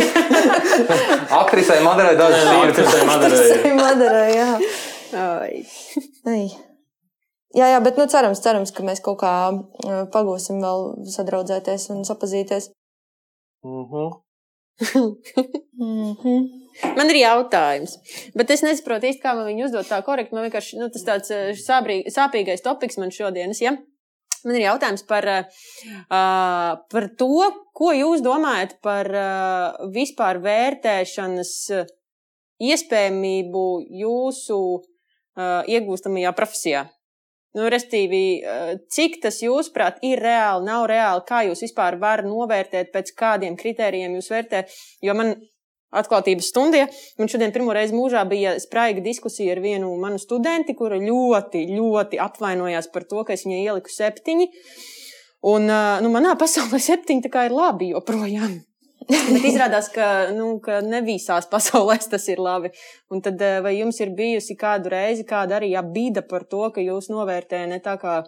Aktrisei 1.42 1.84
Madarai 1.84 2.16
dažas 2.18 2.40
Jā, 2.48 2.56
ir. 2.64 2.72
ir 2.96 3.06
Madarei. 3.12 3.76
Madarā, 3.78 4.24
jā. 4.32 4.48
Ai. 5.20 6.48
Jā, 7.50 7.66
jā, 7.74 7.78
bet 7.82 7.96
nu, 7.98 8.06
cerams, 8.10 8.40
cerams, 8.42 8.70
ka 8.74 8.84
mēs 8.86 9.00
kaut 9.02 9.18
kā 9.22 9.32
uh, 9.52 10.02
pagūsim 10.14 10.60
vēl 10.62 10.84
sadraudzēties 11.10 11.88
un 11.94 12.04
sapazīties. 12.06 12.70
Mhm. 13.64 14.10
Mm 15.80 16.16
-hmm. 16.16 16.48
Man 16.96 17.10
ir 17.10 17.16
jautājums, 17.16 17.98
bet 18.34 18.50
es 18.50 18.62
nesaprotu 18.62 19.06
īsti, 19.06 19.22
kā 19.22 19.34
man 19.36 19.46
viņu 19.46 19.64
uzdot 19.64 19.88
tā 19.88 20.02
korekti. 20.04 20.34
Man 20.34 20.46
vienkārši 20.46 20.78
nu, 20.80 20.88
tas 20.88 21.04
tāds 21.04 21.30
eh, 21.30 21.52
sābrī, 21.56 22.02
sāpīgais 22.08 22.62
topiks 22.64 22.96
man 22.96 23.10
šodienas. 23.10 23.60
Ja? 23.60 23.76
Man 24.44 24.56
ir 24.56 24.64
jautājums 24.64 25.02
par, 25.04 25.26
uh, 25.28 25.44
par 26.92 27.08
to, 27.18 27.50
ko 27.76 27.92
jūs 27.92 28.22
domājat 28.24 28.78
par 28.80 29.10
uh, 29.12 29.90
vispār 29.92 30.40
vērtēšanas 30.40 31.52
uh, 31.76 31.90
iespējamību 32.60 33.64
jūsu 34.00 34.58
uh, 34.80 35.60
iegūstamajā 35.68 36.32
profesijā. 36.32 36.86
Nu, 37.58 37.66
restīvi, 37.72 38.24
uh, 38.46 38.74
cik 38.94 39.18
tas 39.24 39.40
jūsuprāt 39.42 39.98
ir 40.06 40.22
reāli, 40.22 40.68
nav 40.68 40.84
reāli, 40.90 41.24
kā 41.26 41.40
jūs 41.48 41.64
vispār 41.66 41.96
varat 41.98 42.28
novērtēt, 42.28 42.92
pēc 42.94 43.10
kādiem 43.18 43.56
kritērijiem 43.58 44.14
jūs 44.18 44.30
vērtējat. 44.30 44.76
Jo 45.02 45.16
man 45.18 45.34
atklātības 45.90 46.50
stundie. 46.52 46.84
Man 47.18 47.30
šodien 47.30 47.52
pirmo 47.54 47.74
reizi 47.74 47.96
mūžā 47.96 48.22
bija 48.30 48.54
spraiga 48.62 49.02
diskusija 49.04 49.56
ar 49.56 49.62
vienu 49.64 49.90
manu 50.00 50.20
studenti, 50.22 50.76
kura 50.78 51.00
ļoti, 51.02 51.66
ļoti 51.74 52.20
apvainojās 52.22 52.90
par 52.94 53.06
to, 53.10 53.24
ka 53.26 53.34
es 53.34 53.46
viņai 53.46 53.60
ieliku 53.64 53.92
septiņi. 53.94 54.50
Un, 55.50 55.70
ā, 55.72 55.82
nu, 56.04 56.12
manā 56.14 56.36
pasaulē 56.38 56.80
septiņi 56.90 57.30
ir 57.30 57.56
labi 57.56 57.92
joprojām. 57.94 58.60
Bet 59.08 59.44
izrādās, 59.48 59.88
ka, 59.94 60.06
nu, 60.36 60.52
ka 60.62 60.80
ne 60.84 61.00
visās 61.06 61.48
pasaulēs 61.50 62.10
tas 62.12 62.26
ir 62.28 62.42
labi. 62.42 62.70
Un 63.10 63.22
tad, 63.24 63.40
ā, 63.40 63.60
vai 63.64 63.76
jums 63.78 64.00
ir 64.02 64.12
bijusi 64.16 64.58
kādu 64.60 64.92
reizi 64.92 65.26
kāda 65.28 65.58
arī 65.58 65.72
bīda 65.94 66.22
par 66.28 66.44
to, 66.50 66.66
ka 66.74 66.84
jūs 66.84 67.10
novērtējat 67.12 67.72
ne 67.72 67.80
tā, 67.84 67.96
kā 68.00 68.20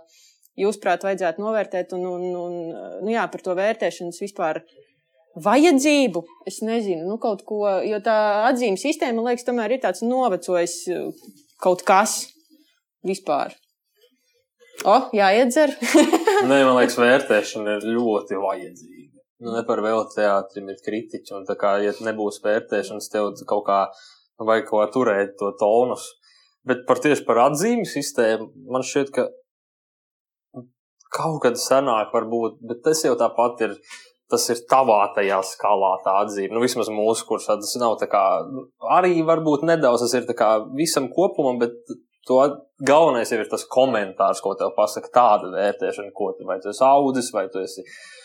jūs 0.59 0.79
prāt 0.81 1.05
vajadzētu 1.07 1.43
novērtēt, 1.43 1.93
un, 1.97 2.07
un, 2.09 2.25
un 2.37 2.57
nu, 3.05 3.13
jā, 3.13 3.27
par 3.33 3.45
to 3.45 3.57
vērtēšanas 3.57 4.21
vispār 4.25 4.63
vajadzību, 5.43 6.25
es 6.49 6.61
nezinu, 6.65 7.07
nu, 7.09 7.17
kaut 7.21 7.45
ko, 7.49 7.65
jo 7.87 8.01
tā 8.05 8.17
atzīme 8.51 8.81
sistēma, 8.81 9.17
man 9.21 9.31
liekas, 9.31 9.47
tomēr 9.49 9.73
ir 9.73 9.81
tāds 9.85 10.05
novecojis 10.05 10.77
uh, 10.93 11.31
kaut 11.63 11.85
kas 11.89 12.19
vispār. 13.07 13.57
O, 14.89 14.99
jāiedzer. 15.15 15.73
Nē, 16.51 16.63
man 16.67 16.77
liekas, 16.81 16.99
vērtēšana 17.01 17.79
ir 17.79 17.89
ļoti 17.95 18.41
vajadzīga. 18.43 19.02
Nu, 19.43 19.51
ne 19.57 19.63
par 19.67 19.81
vēl 19.83 20.05
teātrim 20.13 20.69
ir 20.71 20.79
kritiķi, 20.85 21.35
un 21.35 21.47
tā 21.49 21.57
kā, 21.59 21.75
ja 21.83 21.93
nebūs 22.07 22.39
vērtēšanas, 22.45 23.09
tev 23.11 23.33
kaut 23.51 23.65
kā 23.67 23.79
vajag 24.39 24.69
kaut 24.69 24.85
kā 24.85 24.91
turēt 24.95 25.35
to 25.41 25.51
tonus. 25.59 26.05
Bet 26.69 26.85
par 26.87 27.01
tieši 27.03 27.25
par 27.27 27.41
atzīmi 27.49 27.89
sistēmu, 27.89 28.53
man 28.71 28.87
šķiet, 28.87 29.11
ka 29.17 29.27
kaut 31.13 31.41
kad 31.43 31.59
senāk 31.59 32.15
varbūt, 32.15 32.61
bet 32.71 32.85
tas 32.87 33.03
jau 33.03 33.17
tāpat 33.19 33.67
ir, 33.67 33.75
tas 34.31 34.47
ir 34.55 34.63
tavā 34.71 35.01
tajā 35.17 35.41
skalā 35.51 35.97
tā 36.07 36.15
atzīme. 36.23 36.55
Nu, 36.55 36.63
vismaz 36.63 36.93
mūsu 36.95 37.27
kursā 37.27 37.59
tas 37.59 37.75
nav 37.83 37.99
tā 38.01 38.07
kā, 38.13 38.23
arī 38.95 39.19
varbūt 39.27 39.67
nedaudz 39.67 40.07
tas 40.07 40.17
ir 40.21 40.31
tā 40.31 40.39
kā 40.39 40.55
visam 40.79 41.11
kopumam, 41.11 41.59
bet 41.61 41.75
to 42.31 42.39
galvenais 42.87 43.35
jau 43.35 43.43
ir 43.43 43.51
tas 43.51 43.67
komentārs, 43.67 44.41
ko 44.45 44.55
tev 44.55 44.71
pasaka 44.79 45.11
tāda 45.11 45.51
vērtēšana, 45.51 46.15
ko 46.15 46.31
tu, 46.39 46.47
vai 46.47 46.63
tu 46.63 46.71
esi 46.71 46.87
audzis, 46.87 47.35
vai 47.35 47.49
tu 47.51 47.59
esi 47.59 47.83
uh, 47.83 48.22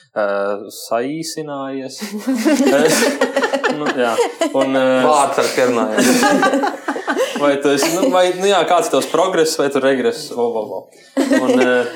saīsinājies. 0.74 2.02
nu, 3.80 3.90
jā, 3.98 4.14
un, 4.52 4.78
uh, 4.78 5.08
Vārds 5.08 5.42
ar 5.44 5.54
pierunājumu. 5.56 6.74
Vai 7.42 7.58
tu 7.62 7.70
esi, 7.70 7.90
nu, 7.94 8.08
vai, 8.10 8.32
nu 8.40 8.48
jā, 8.50 8.58
kāds 8.68 8.90
ir 8.90 8.96
tavs 8.96 9.08
progress, 9.12 9.58
vai 9.60 9.68
regress? 9.84 10.32
O, 10.34 10.42
o, 10.42 10.64
o. 10.78 10.80
Un, 11.38 11.52
eh, 11.62 11.92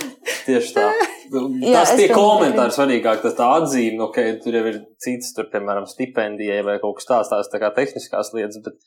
tieši 0.46 0.76
tā. 0.76 0.86
Jā, 1.32 1.82
Tas 1.82 1.94
tie 1.98 2.10
komentāri 2.12 2.76
svarīgāk, 2.76 3.22
tas 3.24 3.36
tā 3.38 3.48
atzīme, 3.58 4.02
ok, 4.06 4.20
tur 4.44 4.58
jau 4.60 4.64
ir 4.70 4.82
cits, 5.02 5.32
tur, 5.36 5.48
piemēram, 5.54 5.88
stipendijai 5.90 6.60
vai 6.68 6.78
kaut 6.84 7.00
kas 7.00 7.10
tāds, 7.10 7.32
tās 7.32 7.50
tā 7.52 7.62
kā 7.62 7.72
tehniskās 7.74 8.34
lietas, 8.36 8.60
bet, 8.66 8.78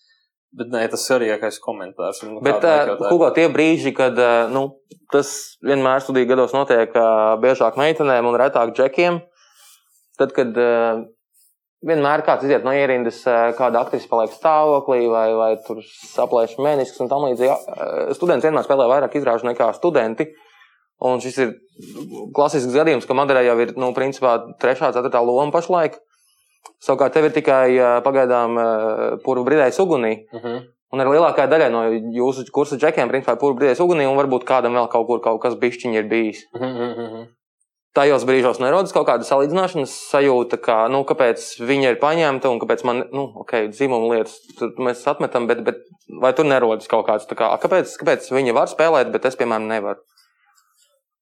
bet 0.58 0.70
nē, 0.72 0.84
tas 0.92 1.04
svarīgākais 1.08 1.58
komentārs. 1.62 2.22
Un, 2.26 2.38
Bet, 2.44 2.62
uh, 2.62 2.94
ir. 2.94 3.02
Hugo, 3.10 3.30
tie 3.36 3.48
brīži, 3.52 3.94
kad 3.96 4.18
uh, 4.20 4.46
nu, 4.52 4.66
tas 5.12 5.32
vienmēr 5.64 6.04
studiju 6.04 6.30
gados 6.30 6.54
notiek 6.56 6.94
uh, 6.94 7.34
biežāk 7.42 7.78
meitenēm 7.80 8.30
un 8.30 8.38
retāk 8.40 8.74
džekiem, 8.76 9.20
tad, 10.20 10.34
kad 10.36 10.54
uh, 10.60 11.04
vienmēr 11.84 12.24
kāds 12.26 12.46
iziet 12.46 12.66
no 12.66 12.74
ierindas, 12.74 13.20
uh, 13.28 13.50
kāda 13.58 13.84
aktrise 13.84 14.08
paliek 14.10 14.32
stāvoklī 14.34 15.04
vai, 15.10 15.26
vai 15.38 15.50
tur 15.66 15.82
saplēš 16.14 16.56
menisks 16.62 17.02
un 17.02 17.10
tam 17.12 17.26
līdzīgi. 17.28 17.52
Uh, 17.52 18.14
students 18.16 18.46
vienmēr 18.46 18.66
spēlē 18.66 18.88
vairāk 18.90 19.18
izrāžu 19.20 19.50
nekā 19.50 19.70
studenti. 19.76 20.30
Un 21.04 21.18
šis 21.20 21.36
ir 21.42 21.54
klasisks 22.36 22.72
gadījums, 22.72 23.04
ka 23.08 23.16
Madarē 23.18 23.42
jau 23.44 23.56
ir, 23.60 23.74
nu, 23.80 23.90
principā, 23.96 24.38
trešā, 24.62 24.92
ceturtā 24.94 25.20
loma 25.26 25.52
pašlaik. 25.52 25.98
Savukārt 26.84 27.14
tev 27.16 27.28
ir 27.28 27.34
tikai 27.36 27.76
uh, 27.78 27.98
pagaidām 28.04 28.58
uh, 28.60 29.04
purva 29.24 29.46
brīdējas 29.48 29.80
ugunī. 29.84 30.16
Mhm. 30.34 30.64
Un 30.94 31.02
arī 31.02 31.16
lielākā 31.16 31.48
daļa 31.50 31.70
no 31.74 31.86
jūsu 32.14 32.44
kursa 32.54 32.76
džekiem, 32.78 33.08
principā, 33.10 33.34
ir 33.34 33.40
purva 33.40 33.58
brīdējas 33.58 33.80
ugunī, 33.82 34.04
un 34.06 34.18
varbūt 34.18 34.44
kādam 34.46 34.76
vēl 34.78 34.86
kaut 34.92 35.08
kur 35.08 35.22
kaut 35.24 35.40
kas 35.42 35.56
bišķiņi 35.58 35.98
ir 35.98 36.06
bijis. 36.10 36.44
Mhm, 36.54 36.70
mhm, 36.70 37.08
mhm. 37.08 37.32
Tajos 37.94 38.24
brīžos 38.26 38.58
nerodas 38.58 38.90
kaut 38.94 39.06
kāda 39.06 39.26
salīdzināšanas 39.26 39.92
sajūta, 40.10 40.58
ka, 40.62 40.80
nu, 40.90 41.04
kāpēc 41.06 41.44
viņa 41.62 41.92
ir 41.92 41.98
paņemta 42.02 42.50
un 42.50 42.58
kāpēc 42.62 42.82
man, 42.86 43.04
nu, 43.14 43.28
ok, 43.44 43.68
dzimuma 43.70 44.16
lietas 44.16 44.40
mēs 44.82 45.04
atmetam, 45.10 45.46
bet, 45.50 45.62
bet 45.66 45.78
vai 46.22 46.32
tur 46.34 46.48
nerodas 46.50 46.90
kaut 46.90 47.06
kāds, 47.06 47.28
tā 47.30 47.38
kā, 47.38 47.52
"A, 47.54 47.60
kāpēc, 47.62 47.94
kāpēc 48.00 48.26
viņa 48.34 48.54
var 48.56 48.66
spēlēt, 48.72 49.12
bet 49.14 49.30
es, 49.30 49.38
piemēram, 49.38 49.70
nevaru? 49.70 50.02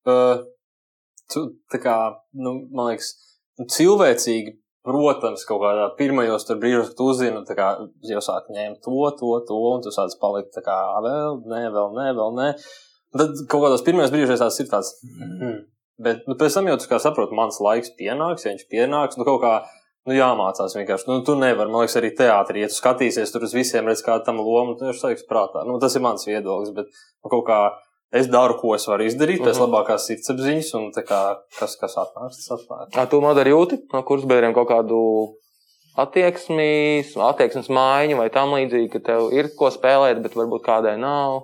Uh, 0.08 0.40
tu, 1.28 1.44
tā 1.72 1.80
kā, 1.82 1.96
nu, 2.32 2.54
man 2.72 2.92
liekas, 2.92 3.12
nu, 3.60 3.68
cilvēcīgi, 3.68 4.56
protams, 4.86 5.44
kaut 5.46 5.62
kādā 5.62 5.88
pirmajos 5.98 6.48
brīžos, 6.58 6.94
kad 6.98 7.34
nu, 7.34 7.42
tā 7.46 7.56
kā 7.58 7.68
jau 8.08 8.22
sāk 8.24 8.48
ņemt 8.52 8.80
to, 8.84 9.02
to, 9.18 9.34
to, 9.48 9.58
un 9.74 9.84
tu 9.84 9.92
sāc 9.94 10.14
palikt 10.22 10.54
tā 10.56 10.64
kā 10.66 10.78
vēl, 11.04 11.42
nē, 11.46 11.66
vēl, 11.74 11.92
nē, 11.98 12.08
vēl, 12.18 12.32
nē. 12.38 12.48
Tad 13.12 13.44
kaut 13.52 13.66
kādos 13.66 13.84
pirmajos 13.86 14.14
brīžos 14.14 14.42
tās 14.42 14.58
ir 14.62 14.70
tāds, 14.72 14.94
mm. 15.04 15.60
bet, 16.02 16.24
nu, 16.26 16.36
pēc 16.40 16.58
tam 16.58 16.70
jau 16.70 16.80
tu 16.80 16.90
kā 16.90 16.98
saproti, 17.02 17.36
mans 17.36 17.60
laiks 17.62 17.94
pienāks, 17.98 18.46
ja 18.46 18.54
viņš 18.54 18.66
pienāks, 18.72 19.20
nu, 19.20 19.26
kaut 19.28 19.42
kā, 19.44 19.52
nu, 20.08 20.16
jāmācās 20.16 20.74
vienkārši. 20.78 21.08
Nu, 21.10 21.20
tu 21.26 21.36
nevari, 21.38 21.70
man 21.70 21.84
liekas, 21.84 21.98
arī 22.00 22.10
teātrī, 22.18 22.64
ja 22.64 22.72
tu 22.72 22.78
skatīsies 22.80 23.34
tur 23.34 23.46
uz 23.46 23.54
visiem, 23.54 23.86
redz 23.86 24.02
kādu 24.06 24.26
tam 24.26 24.42
lomu, 24.42 24.74
tu 24.78 24.88
jau 24.88 24.96
saiks 24.96 25.28
prātā. 25.28 25.66
Nu, 25.68 25.78
tas 25.82 25.94
ir 25.94 26.02
mans 26.02 26.26
viedoklis, 26.26 26.72
bet, 26.74 26.90
nu, 27.22 27.30
kaut 27.30 27.44
kā, 27.46 27.60
es 28.12 28.26
daru, 28.28 28.58
ko 28.60 28.74
es 28.74 28.86
varu 28.86 29.04
izdarīt, 29.08 29.40
pēc 29.40 29.56
Mhm. 29.56 29.64
labākās 29.66 30.06
sirdsapziņas, 30.08 30.74
un 30.78 30.90
tā 30.92 31.04
kā, 31.04 31.20
kas, 31.58 31.76
kas 31.76 31.94
atnāks, 31.96 32.42
tas 32.46 32.58
atnāk. 32.58 32.90
Kā 32.92 33.08
tu 33.08 33.20
Madara 33.20 33.50
jūti 33.50 33.80
no 33.92 34.02
kursa 34.02 34.26
biedriem 34.26 34.54
kaut 34.54 34.68
kādu 34.68 35.34
attieksmi, 35.96 37.04
attieksmes 37.16 37.68
maiņu 37.68 38.16
vai 38.16 38.28
tam 38.32 38.54
līdzīgi, 38.56 38.90
ka 38.92 38.98
tev 39.00 39.32
ir 39.32 39.50
ko 39.58 39.68
spēlēt, 39.70 40.22
bet 40.22 40.34
varbūt 40.38 40.64
kādai 40.64 40.98
nav? 40.98 41.42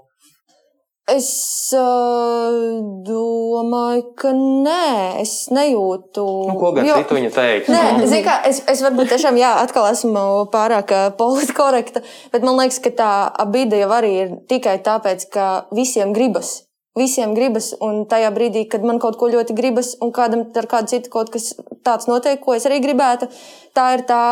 Es 1.09 1.28
uh, 1.72 2.82
domāju, 3.06 4.02
ka 4.18 4.32
nē, 4.36 5.22
es 5.22 5.48
nejūtu. 5.48 6.24
Nu, 6.50 6.56
ko 6.61 6.74
gan 6.76 6.84
Jo- 6.84 6.98
citu 7.00 7.16
viņa 7.16 7.30
teiks? 7.32 7.70
Nē, 7.72 7.82
nu? 7.96 8.06
zini, 8.11 8.20
kā, 8.26 8.34
es, 8.44 8.61
es 8.68 8.84
varbūt 8.84 9.14
tiešām, 9.14 9.40
jā, 9.40 9.54
atkal 9.62 9.88
esmu 9.88 10.24
pārāk 10.52 10.92
ā, 10.92 11.02
politkorekta, 11.16 12.04
bet 12.34 12.44
man 12.44 12.61
liekas, 12.61 12.82
ka 12.84 12.92
tā 13.00 13.11
abīda 13.40 13.80
jau 13.80 13.90
arī 13.96 14.12
ir 14.26 14.34
tikai 14.52 14.76
tāpēc, 14.84 15.28
ka 15.32 15.48
visiem 15.72 16.12
gribas. 16.12 16.68
Visiem 16.99 17.34
gribas, 17.36 17.72
un 17.84 18.05
tajā 18.11 18.32
brīdī, 18.34 18.66
kad 18.70 18.84
man 18.86 19.01
kaut 19.03 19.18
ko 19.20 19.30
ļoti 19.32 19.57
gribas, 19.57 19.94
un 20.05 20.12
kādam 20.14 20.44
ar 20.59 20.68
kādu 20.70 20.94
citu 20.94 21.12
kaut 21.12 21.32
kas 21.34 21.53
tāds 21.86 22.09
notiek, 22.11 22.40
ko 22.42 22.55
es 22.57 22.66
arī 22.68 22.80
gribētu, 22.84 23.28
tā 23.76 23.86
ir 23.96 24.03
tā, 24.09 24.22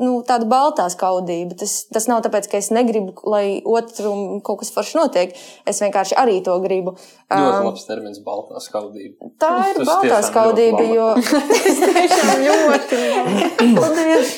nu, 0.00 0.18
tāda 0.26 0.48
baltā 0.50 0.88
skaudība. 0.92 1.56
Tas, 1.60 1.74
tas 1.92 2.08
nav 2.10 2.22
tāpēc, 2.26 2.48
ka 2.50 2.60
es 2.60 2.70
negribu, 2.74 3.14
lai 3.30 3.60
otram 3.66 4.40
kaut 4.44 4.62
kas 4.62 4.72
forši 4.74 4.98
notiek. 4.98 5.36
Es 5.68 5.80
vienkārši 5.84 6.18
arī 6.18 6.40
to 6.46 6.56
gribu. 6.64 6.96
Ļoti 7.30 7.68
labs 7.68 7.86
termins, 7.88 8.22
baltā 8.24 8.62
skaudība. 8.64 9.30
Tā 9.40 9.52
ir 9.70 9.80
Tas 9.80 9.90
baltā 9.92 10.22
skaudība, 10.26 10.82
jo. 10.92 11.12
Tas 11.62 11.84
tiešām 11.84 12.34
ļoti. 12.46 13.02
Paldies. 13.78 14.34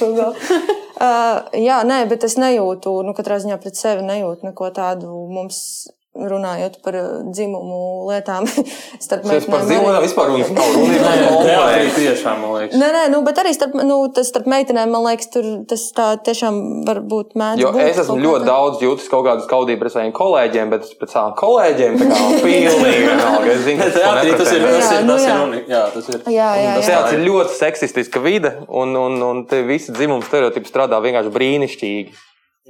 Uh, 1.00 1.48
jā, 1.56 1.80
nē, 1.88 2.02
bet 2.10 2.26
es 2.28 2.36
nejūtu, 2.40 2.98
nu, 3.06 3.16
katrā 3.16 3.40
ziņā 3.40 3.56
pret 3.62 3.78
sevi 3.78 4.04
nejūtu 4.04 4.50
neko 4.50 4.68
tādu 4.76 5.24
mums. 5.32 5.62
Runājot 6.10 6.80
par 6.82 6.96
uh, 6.98 7.02
dzimumu 7.30 8.08
lietām, 8.10 8.42
starp 9.04 9.22
Tas 9.30 9.44
par 9.46 9.60
dzīvumu 9.62 9.92
arī- 9.92 10.00
vispār 10.08 10.26
runas 10.32 10.48
nav. 10.50 10.70
Runa 10.74 11.12
ir 11.20 11.28
teātrī 11.46 11.84
tiešām, 11.94 12.40
man 12.42 12.54
liekas. 12.56 12.74
Nē, 12.80 12.88
nē, 12.96 13.02
nu, 13.12 13.20
bet 13.22 13.38
arī 13.38 13.52
starp, 13.54 13.76
nu, 13.86 13.98
tas 14.16 14.26
starp 14.32 14.48
meitenēm, 14.50 14.90
man 14.90 15.04
liekas, 15.06 15.28
tur 15.30 15.46
tas 15.70 15.84
tā 15.94 16.08
tiešām 16.26 16.58
var 16.88 16.98
būt 17.12 17.36
mēdz. 17.38 17.62
Jo 17.62 17.70
būt 17.76 17.84
es 17.92 18.00
esmu 18.02 18.16
ļoti 18.24 18.42
tā. 18.42 18.48
daudz 18.50 18.82
jūtis 18.82 19.06
kaut 19.12 19.22
kādu 19.28 19.44
skaudību 19.46 19.84
pret 19.84 19.94
saviem 19.94 20.10
kolēģiem, 20.18 20.72
bet 20.74 20.88
pēc 20.98 21.14
savām 21.14 21.36
kolēģiem 21.38 22.00
tā 22.02 22.08
kā 22.10 22.18
pilnīgi 22.42 23.04
vienalga. 23.06 23.52
Es 23.54 23.62
zinu, 23.68 23.78
ka 23.78 23.86
tas 23.86 24.00
teātrī 24.00 24.32
tas 24.34 24.50
ir, 24.58 24.66
tas 24.66 24.90
ir, 24.90 25.04
nu 25.06 25.14
tas 25.14 25.22
ir, 25.22 25.30
jā. 25.30 25.36
uni- 25.46 25.62
jā, 25.70 25.84
tas 25.94 26.08
ir. 26.10 26.18
Jā, 26.26 26.48
jā, 26.58 26.72
Tas 26.80 26.88
jā. 26.90 26.96
teātris 26.96 27.20
ir 27.20 27.22
ļoti 27.30 27.54
seksistiska 27.62 28.24
vide, 28.26 28.52
un, 28.66 28.98
un, 28.98 29.16
un 29.30 29.44
te 29.46 29.62
visi 29.70 29.94
dzimuma 29.94 30.26
stereotipi 30.26 30.66
strādā 30.74 30.98
vienkārši 31.06 31.32
brīnišķīgi. 31.38 32.18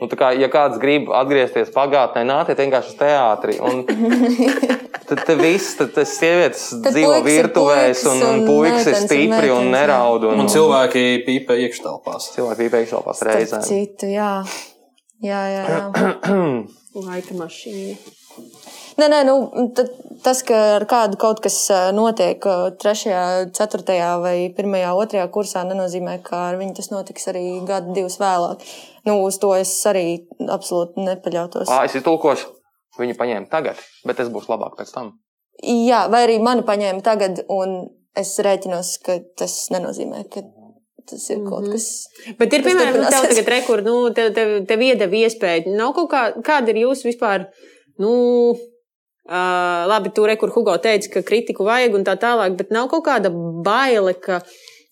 Nu, 0.01 0.09
tā 0.09 0.17
kā, 0.17 0.31
ja 0.33 0.49
kāds 0.49 0.79
grib 0.81 1.11
atgriezties 1.13 1.73
pagātnē, 1.75 2.23
nāciet 2.25 2.61
vienkārši 2.63 2.95
uz 2.95 2.99
teātri. 3.01 3.59
Un 3.61 3.83
tad 5.11 5.25
te 5.29 5.37
viss, 5.37 5.75
tad 5.77 5.93
tas 5.97 6.15
sievietes 6.17 6.67
Tad 6.85 6.95
dzīvo 6.97 7.19
virtuvēs, 7.27 8.05
un, 8.09 8.23
un 8.25 8.39
un 8.41 8.47
puikas 8.49 8.89
ir 8.89 8.99
stipri 9.03 9.53
un 9.53 9.69
jā. 9.69 9.75
neraud. 9.77 10.25
Un, 10.31 10.45
Un 10.45 10.49
cilvēki 10.53 11.05
pīpē 11.27 11.59
iekštelpās. 11.67 12.31
cilvēki 12.37 12.71
pēkšņās 12.77 13.21
Starp 13.21 13.35
reizēm. 13.35 13.67
citu, 13.69 14.09
jā. 14.15 14.33
Jā, 15.21 15.43
jā, 15.53 15.65
jā. 15.69 15.83
Laika 17.07 17.37
mašīna. 17.37 18.20
Nē, 19.01 19.07
nē, 19.09 19.21
nu, 19.25 19.35
tas, 20.25 20.43
ka 20.45 20.57
ar 20.77 20.85
kādu 20.91 21.17
kaut 21.21 21.39
kas 21.45 21.57
notiek 21.97 22.45
trešajā, 22.83 23.23
ceturtajā 23.57 24.11
vai 24.21 24.35
pirmajā, 24.57 24.91
otrajā 24.99 25.27
kursā, 25.33 25.63
nenozīmē, 25.69 26.19
ka 26.27 26.41
ar 26.51 26.59
viņu 26.61 26.75
tas 26.77 26.91
notiks 26.93 27.29
arī 27.33 27.45
gadu, 27.69 27.95
divus 27.97 28.19
vēlāk. 28.21 28.65
Nu, 29.09 29.15
uz 29.25 29.39
to 29.41 29.55
es 29.57 29.73
arī 29.89 30.05
absolūti 30.53 31.07
nepaļautos. 31.07 31.71
Ā, 31.73 31.85
es 31.89 31.97
iztulkošu, 31.97 32.51
viņu 33.01 33.17
paņēmu 33.21 33.49
tagad, 33.53 33.81
bet 34.05 34.21
es 34.21 34.29
būšu 34.35 34.53
labāk 34.53 34.77
pēc 34.81 34.93
tam. 34.97 35.15
Jā, 35.65 36.03
vai 36.13 36.25
arī 36.27 36.37
mani 36.45 36.65
paņēma 36.69 37.05
tagad, 37.07 37.45
un 37.53 37.89
es 38.17 38.35
rēķinos, 38.45 38.95
ka 39.07 39.19
tas 39.41 39.55
nenozīmē, 39.73 40.27
ka 40.33 40.45
tas 41.09 41.25
ir 41.33 41.41
kaut 41.47 41.65
Mhm. 41.65 41.73
kas. 41.73 41.87
Bet 42.39 42.53
ir, 42.53 42.63
piemēram, 42.67 43.01
nu, 43.01 43.09
tev 43.09 43.25
tagad 43.31 43.49
rekur, 43.55 43.83
nu, 43.87 43.97
tev, 44.15 44.35
tev, 44.37 44.53
tev 44.69 44.85
iedeva 44.85 45.23
iespēju. 45.25 45.73
Nav 45.77 45.95
kaut 45.97 46.11
kā, 46.13 46.23
kāda 46.45 46.75
ir 46.75 46.85
jūsu 46.85 47.09
vispār, 47.09 47.47
nu, 47.99 48.13
uh, 49.29 49.87
labi, 49.91 50.13
tu 50.15 50.27
rekur 50.29 50.53
Hugo 50.55 50.77
teica, 50.83 51.11
ka 51.17 51.27
kritiku 51.27 51.67
vajag 51.69 51.97
un 51.99 52.07
tā 52.07 52.17
tālāk, 52.21 52.57
bet 52.59 52.75
nav 52.75 52.91
kaut 52.93 53.05
kāda 53.09 53.31
baile, 53.31 54.15
ka, 54.19 54.41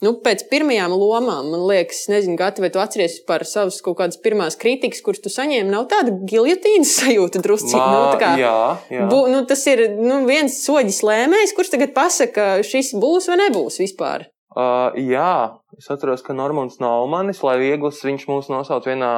nu, 0.05 0.15
pēc 0.25 0.47
pirmajām 0.51 0.95
lomām, 0.95 1.51
man 1.53 1.67
liekas, 1.71 2.05
nezinu, 2.13 2.37
Gati, 2.39 2.63
vai 2.65 2.71
tu 2.75 2.83
atceries 2.83 3.19
par 3.29 3.47
savas 3.49 3.81
kaut 3.85 3.99
kādas 4.01 4.21
pirmās 4.23 4.59
kritikas, 4.61 5.03
kuras 5.05 5.23
tu 5.25 5.33
saņēmi, 5.33 5.71
nav 5.73 5.89
tāda 5.93 6.15
giljotīnas 6.29 6.97
sajūta 7.01 7.43
druscīgi. 7.45 7.83
Nu, 7.83 8.09
tā 8.15 8.23
kā, 8.23 8.33
jā, 8.41 8.57
jā. 8.95 9.11
Bu, 9.11 9.25
nu, 9.33 9.45
tas 9.49 9.67
ir 9.71 9.87
nu, 9.99 10.25
viens 10.29 10.63
soļis 10.65 11.05
lēmējs, 11.07 11.55
kurš 11.57 11.77
tagad 11.77 11.95
pasaka, 11.97 12.51
šis 12.67 12.95
būs 12.99 13.31
vai 13.33 13.41
nebūs 13.47 13.81
vispār. 13.83 14.29
Uh, 14.59 14.97
jā, 14.97 15.61
es 15.79 15.87
atceros, 15.93 16.25
ka 16.27 16.35
Normons 16.35 16.81
Naumanis, 16.83 17.45
lai 17.47 17.59
viegls, 17.61 18.01
viņš 18.03 18.25
mūs 18.31 18.49
nosauc 18.51 18.89
vienā, 18.89 19.13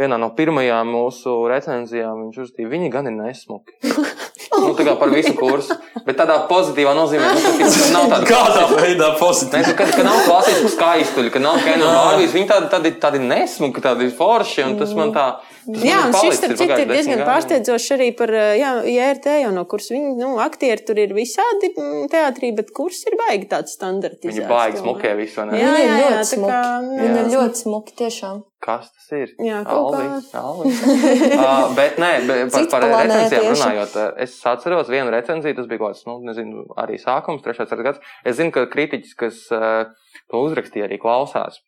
vienā 0.00 0.18
no 0.20 0.30
pirmajām 0.36 0.90
mūsu 0.92 1.34
recenzijām. 1.50 2.26
Viņš 2.26 2.38
uzrakstīja, 2.38 2.70
viņi 2.72 2.90
gan 2.92 3.08
ir 3.10 3.16
nesmuki. 3.16 3.76
nu, 4.62 4.72
tā 4.76 4.86
kā 4.86 4.94
par 5.00 5.12
visu 5.12 5.32
kursu. 5.38 5.76
Bet 6.06 6.18
tādā 6.20 6.38
pozitīvā 6.50 6.92
nozīmē, 6.96 7.32
nu, 7.34 7.42
ka 7.42 7.54
tas 7.64 7.90
nav 7.96 8.08
tāds 8.12 8.30
Kādā 8.30 8.64
veidā 8.74 9.10
Nē, 9.10 9.18
pozitīvi? 9.20 9.74
ka, 9.78 9.88
ka 9.96 10.06
nav 10.06 10.22
klasisku 10.28 10.72
skaistuļu, 10.76 11.32
ka 11.34 11.42
nav 11.42 11.60
kino 11.64 11.90
bārbijas. 11.90 12.34
Viņi 12.36 12.50
tādi, 12.52 12.70
tādi, 12.74 12.94
tādi 13.02 13.22
nesmuki, 13.24 13.84
tādi 13.84 14.10
forši, 14.14 14.64
un 14.68 14.80
tas 14.80 14.94
man 14.98 15.14
tā. 15.16 15.28
Jā, 15.66 15.98
un 16.06 16.14
šis 16.14 16.38
starp 16.38 16.52
ir 16.54 16.58
citu 16.60 16.76
ir 16.84 16.90
diezgan 16.90 17.22
pārsteidzošs 17.26 17.94
arī 17.96 18.08
par 18.18 18.30
jā, 18.30 18.72
JRT, 18.86 19.32
jau 19.42 19.52
no 19.54 19.64
kuras 19.66 19.88
viņi, 19.90 20.12
nu, 20.20 20.36
aktieri 20.42 20.84
tur 20.86 21.00
ir 21.02 21.14
visādi 21.16 21.72
teātrī, 22.12 22.52
bet 22.56 22.70
kurs 22.76 23.02
ir 23.08 23.16
baigi 23.18 23.48
tāds 23.50 23.74
standartizēts. 23.74 24.38
Viņi 24.38 24.50
baigi 24.50 24.82
smukē 24.84 25.14
visu, 25.18 25.42
ne? 25.48 25.58
Jā, 25.58 25.74
jā, 25.82 25.98
jā, 25.98 26.12
ļoti 26.14 26.30
tā 26.36 26.40
kā, 26.44 26.62
Viņi 26.86 27.08
jā. 27.08 27.24
ir 27.24 27.30
ļoti 27.34 27.62
smuki, 27.64 27.96
tiešām. 28.02 28.42
Kas 28.66 28.88
tas 28.88 29.12
ir? 29.18 29.34
Jā, 29.42 29.60
kaut 29.66 29.92
kā. 29.94 30.00
Alvis, 30.06 30.32
Alvis. 30.40 30.80
uh, 31.36 31.68
bet 31.76 32.00
nē, 32.02 32.12
bet 32.30 32.54
par, 32.54 32.68
par 32.72 32.86
recenzijām 33.04 33.50
runājot, 33.52 33.96
es 34.24 34.34
atceros 34.48 34.90
vienu 34.90 35.12
recenziju, 35.14 35.58
tas 35.58 35.68
bija 35.70 35.82
kaut 35.82 35.94
kāds, 35.94 36.06
nu, 36.08 36.18
nezinu, 36.26 36.66
arī 36.80 36.98
sākums, 37.02 37.44
trešais 37.44 37.68
ceturtais 37.68 37.90
gads. 37.90 38.12
Es 38.26 38.38
zinu, 38.40 38.54
ka 38.54 38.66
kritiķis, 38.72 39.16
kas 39.18 39.46
uh, 39.54 39.86
to 40.32 40.46
uzrakstīja, 40.48 40.88
arī 40.88 40.98
klausās 41.02 41.60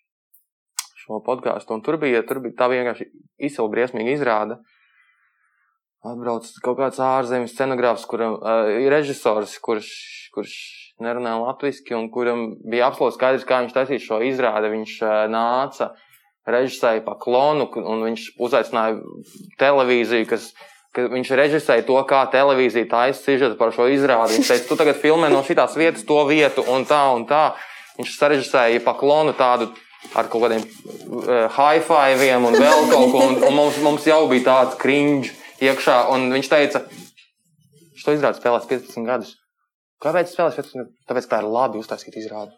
šo 1.09 1.23
podkāstu, 1.25 1.73
un 1.73 1.85
tur 1.85 1.97
bija, 2.01 2.21
tur 2.29 2.43
bija 2.45 2.57
tā 2.59 2.69
vienkārši 2.69 3.09
izcila 3.49 3.71
briesmīga 3.73 4.13
izrāda. 4.13 4.59
Atbrauc 6.07 6.47
kaut 6.63 6.79
kāds 6.79 7.01
ārzemes 7.03 7.55
scenogrāfs, 7.57 8.05
kuram 8.09 8.37
uh, 8.39 8.69
ir 8.71 8.93
režisors, 8.93 9.57
kurš, 9.65 9.89
kurš 10.35 10.53
nerunā 11.03 11.35
latviešu, 11.41 11.97
un 11.99 12.11
kuram 12.15 12.45
bija 12.69 12.91
absolūti 12.91 13.17
skaidrs, 13.17 13.47
kā 13.49 13.63
viņš 13.65 13.75
taisīs 13.75 14.05
šo 14.05 14.21
izrādi. 14.29 14.71
Viņš 14.77 14.95
uh, 15.03 15.17
nāca 15.33 15.91
režisēja 16.49 17.03
pa 17.07 17.17
klonu, 17.21 17.67
un 17.83 18.05
viņš 18.07 18.29
uzaicināja 18.41 19.01
televīziju, 19.61 20.29
kas, 20.31 20.53
ka 20.95 21.09
viņš 21.11 21.35
režisēja 21.41 21.89
to, 21.89 21.99
kā 22.09 22.23
televīzija 22.33 22.89
taisa 22.93 23.25
sižetu 23.25 23.59
par 23.59 23.75
šo 23.75 23.89
izrādi. 23.91 24.39
Viņš 24.39 24.55
teica, 24.55 24.69
tu 24.71 24.79
tagad 24.79 25.03
filmē 25.03 25.33
no 25.33 25.43
šīs 25.45 25.77
vietas 25.81 26.07
to 26.09 26.23
vietu, 26.31 26.65
un 26.71 26.87
tā, 26.89 27.03
un 27.17 27.27
tā. 27.29 27.51
Viņš 27.99 28.15
sarežisēja 28.15 28.87
pa 28.87 28.95
klonu 28.95 29.35
tādu 29.35 29.73
ar 30.19 30.31
kaut 30.31 30.47
kādiem 30.47 30.63
uh, 30.65 31.49
high-fiviem 31.57 32.47
un 32.49 32.57
vēl 32.59 32.87
kaut 32.93 33.13
ko, 33.13 33.25
un, 33.27 33.37
un 33.49 33.57
mums, 33.57 33.81
mums 33.85 34.07
jau 34.09 34.23
bija 34.31 34.47
tāds 34.51 34.79
cringe 34.81 35.35
iekšā, 35.65 36.01
un 36.15 36.31
viņš 36.33 36.51
teica, 36.53 36.85
to 38.09 38.15
izrādi 38.17 38.41
spēlēs 38.41 38.71
15 38.71 39.09
gadus. 39.09 39.35
Kāpēc 40.03 40.31
spēlēs 40.33 40.57
15 40.57 40.81
gadus? 40.81 40.97
Tāpēc, 41.11 41.27
ka 41.27 41.37
tā 41.37 41.43
ir 41.43 41.53
labi 41.53 41.83
uztaisīta 41.83 42.21
izrāde. 42.23 42.55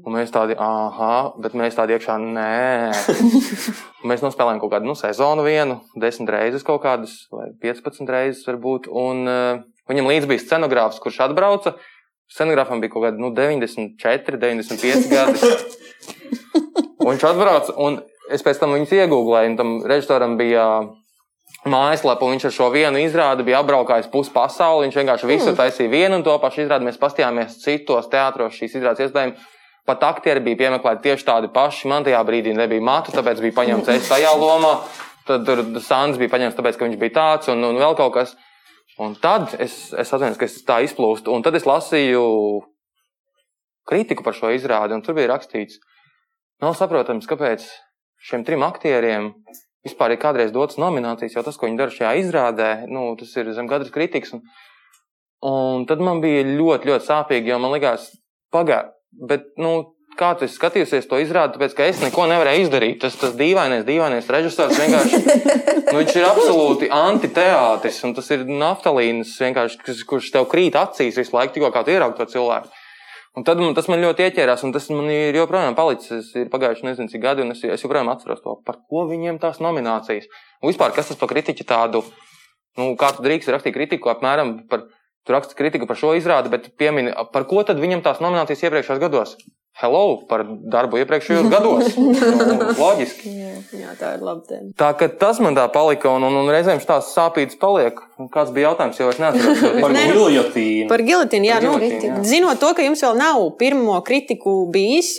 Un 0.00 0.14
mēs 0.14 0.30
tādi, 0.32 0.54
ah, 0.56 1.34
bet 1.42 1.52
mēs 1.58 1.76
tādi 1.76 1.92
iekšā, 1.92 2.16
nē. 2.22 2.92
Mēs 4.08 4.22
nospēlējām 4.24 4.60
kaut 4.62 4.70
kādu 4.72 4.88
nu, 4.88 4.94
sezonu, 4.96 5.44
vienu, 5.44 5.76
desmit 6.00 6.32
reizes, 6.32 6.64
kaut 6.64 6.80
kādas, 6.86 7.26
vai 7.34 7.50
15 7.60 8.08
reizes, 8.08 8.46
varbūt. 8.48 8.88
Un 8.88 9.28
uh, 9.28 9.60
viņam 9.90 10.08
līdzi 10.08 10.30
bija 10.30 10.44
scenogrāfs, 10.46 11.02
kurš 11.04 11.20
atbrauca. 11.26 11.74
Scenogrāfam 12.32 12.80
bija 12.80 12.94
kaut 12.94 13.10
kādi 13.10 13.20
nu, 13.20 13.34
94, 13.36 14.40
95 14.40 15.12
gadi. 15.12 15.52
Un 17.00 17.14
viņš 17.14 17.26
atbrauca, 17.30 17.76
un 17.80 18.00
es 18.30 18.44
pēc 18.44 18.60
tam 18.60 18.74
viņus 18.76 18.96
iegūlēju, 18.96 19.52
un 19.52 19.56
tam 19.58 19.76
režisoram 19.88 20.36
bija 20.40 20.64
mājaslapa, 21.68 22.24
un 22.24 22.36
viņš 22.36 22.46
ar 22.48 22.54
šo 22.54 22.68
vienu 22.72 23.00
izrādi 23.02 23.44
bija 23.44 23.60
apbraukājis 23.60 24.10
pusi 24.12 24.32
pasauli. 24.34 24.86
Viņš 24.86 24.98
vienkārši 25.00 25.28
visu 25.28 25.54
taisīja 25.56 25.92
vienu 25.92 26.20
un 26.20 26.26
to 26.26 26.36
pašu 26.40 26.64
izrādi. 26.64 26.86
Mēs 26.88 27.00
paskatījāmies 27.00 27.58
citos 27.64 28.08
teātros 28.12 28.56
šīs 28.56 28.78
izrādes 28.80 29.08
iespējami. 29.08 29.36
Pat 29.88 30.04
aktieri 30.06 30.42
bija 30.44 30.60
piemeklēti 30.60 31.08
tieši 31.08 31.26
tādi 31.26 31.50
paši. 31.52 31.88
Man 31.90 32.06
tajā 32.06 32.20
brīdī 32.28 32.54
nebija 32.56 32.84
matu, 32.84 33.12
tāpēc 33.16 33.40
bija 33.44 33.56
paņemts 33.56 33.92
es 33.96 34.08
tajā 34.08 34.32
lomā. 34.38 34.76
Tad 35.28 35.44
tur 35.48 35.64
Sāns 35.84 36.20
bija 36.20 36.32
paņemts, 36.32 36.56
tāpēc 36.56 36.78
ka 36.78 36.86
viņš 36.86 37.00
bija 37.00 37.16
tāds 37.16 37.52
un, 37.52 37.64
un 37.64 37.80
vēl 37.80 37.96
kaut 37.98 38.14
kas. 38.16 38.36
Un 39.00 39.14
tad 39.20 39.54
es, 39.56 39.92
es 39.96 40.12
atceros, 40.12 40.36
ka 40.36 40.48
es 40.48 40.58
tā 40.68 40.80
izplūstu. 40.84 41.32
Un 41.32 41.44
tad 41.44 41.56
es 41.56 41.68
lasīju 41.68 42.24
kritiku 43.88 44.24
par 44.26 44.36
šo 44.36 44.52
izrādi, 44.54 44.94
un 44.94 45.04
tur 45.04 45.16
bija 45.16 45.32
rakstīts, 45.32 45.80
nav 46.62 46.76
saprotams, 46.78 47.28
kāpēc 47.30 47.66
šiem 48.30 48.44
trim 48.46 48.64
aktieriem 48.66 49.32
vispār 49.86 50.14
ir 50.14 50.20
kādreiz 50.20 50.52
dotas 50.52 50.80
nominācijas, 50.80 51.36
jo 51.36 51.44
tas, 51.44 51.56
ko 51.56 51.68
viņi 51.68 51.80
dara 51.80 51.94
šajā 51.94 52.10
izrādē, 52.20 52.70
nu, 52.92 53.14
tas 53.20 53.32
ir 53.40 53.52
zem 53.56 53.68
katras 53.70 53.92
kritikas. 53.94 54.34
Un, 54.36 54.42
un 55.46 55.86
tad 55.88 56.02
man 56.04 56.20
bija 56.24 56.44
ļoti, 56.44 56.90
ļoti 56.90 57.08
sāpīgi, 57.08 57.52
jo 57.52 57.60
man 57.62 57.72
likās, 57.76 58.10
pagaidi, 58.52 58.92
bet, 59.30 59.48
nu, 59.60 59.94
kā 60.20 60.34
tu 60.36 60.48
skatījusies 60.50 61.08
to 61.08 61.20
izrādi, 61.22 61.54
tāpēc, 61.54 61.74
ka 61.76 61.86
es 61.88 62.00
neko 62.02 62.26
nevarēju 62.28 62.66
izdarīt. 62.66 62.98
Tas, 63.00 63.16
tas 63.16 63.32
dīvainais, 63.38 63.86
dīvainais 63.86 64.28
režisors 64.34 64.76
vienkārši, 64.76 65.20
nu, 65.94 66.02
ir 66.02 66.28
absolūti 66.28 66.90
antiteātris, 66.92 68.02
tas 68.18 68.30
ir 68.36 68.44
naftalīns, 68.50 69.38
kurš 70.10 70.32
tev 70.34 70.48
krīt 70.50 70.76
acīs 70.76 71.20
visu 71.22 71.36
laiku, 71.36 71.56
tikko 71.56 71.72
kā 71.72 71.86
tu 71.86 71.94
ieraugi 71.94 72.20
to 72.20 72.28
cilvēku. 72.34 72.79
Un 73.38 73.44
tad 73.46 73.60
man, 73.62 73.76
tas 73.76 73.86
man 73.86 74.00
ļoti 74.02 74.26
ieķērās, 74.26 74.64
un 74.66 74.72
tas 74.74 74.88
man 74.90 75.06
ir 75.12 75.36
joprojām 75.38 75.76
palicis. 75.78 76.32
Ir 76.34 76.48
pagājuši 76.50 76.88
nezinu, 76.88 77.12
cik 77.12 77.22
gadi, 77.22 77.44
un 77.44 77.54
es, 77.54 77.62
es 77.62 77.84
joprojām 77.84 78.10
atceros 78.10 78.42
to, 78.42 78.56
par 78.66 78.80
ko 78.90 79.04
viņiem 79.10 79.38
tās 79.42 79.62
nominācijas. 79.62 80.26
Un 80.64 80.72
vispār, 80.72 80.90
kas 80.96 81.12
tas 81.12 81.20
par 81.20 81.30
kritiķu 81.30 81.68
tādu 81.68 82.02
Nu, 82.78 82.92
kā 82.98 83.10
tu 83.14 83.24
drīkst 83.24 83.50
rakstīt 83.50 83.74
kritiku 83.74 84.12
apmēram 84.12 84.54
par, 84.70 84.86
tu 85.26 85.34
raksti 85.34 85.56
kritiku 85.58 85.88
par 85.90 85.98
šo 85.98 86.12
izrādi, 86.18 86.52
bet 86.52 86.70
piemini, 86.78 87.12
par 87.34 87.46
ko 87.50 87.64
tad 87.66 87.82
viņam 87.82 88.04
tās 88.04 88.22
nominācijas 88.22 88.62
iepriekšējos 88.68 89.02
gados? 89.02 89.34
Hello, 89.80 90.20
par 90.28 90.42
darbu 90.44 90.98
iepriekšējos 91.00 91.46
gados. 91.48 91.94
nu, 91.96 92.56
loģiski. 92.76 93.30
Jā, 93.32 93.52
jā, 93.80 93.92
tā 93.96 94.10
ir 94.18 94.24
laba 94.26 94.42
tēma. 94.44 94.74
Tā 94.76 94.90
ka 95.00 95.06
tas 95.22 95.38
man 95.40 95.54
tā 95.56 95.64
palika, 95.72 96.10
un, 96.12 96.26
un, 96.28 96.34
un 96.42 96.50
reizēm 96.52 96.82
tās 96.84 97.14
sāpītas 97.14 97.56
paliek. 97.60 98.02
Un 98.20 98.28
Kāds 98.32 98.52
bija 98.52 98.68
jautājums, 98.68 98.98
jau 99.00 99.06
es 99.08 99.20
neatceros. 99.22 99.62
Par 99.84 99.94
nu- 99.94 100.02
giljotīnu. 100.10 100.88
Par 100.90 101.04
gilotīnu, 101.06 101.48
jā, 101.48 101.56
Par 101.56 101.64
nu, 101.64 101.78
gilotīnu, 101.78 102.10
jā. 102.10 102.24
zinot 102.28 102.60
to, 102.60 102.74
ka 102.76 102.84
jums 102.84 103.00
vēl 103.06 103.16
nav 103.22 103.44
pirmo 103.62 103.96
kritiku 104.04 104.52
bijis, 104.74 105.14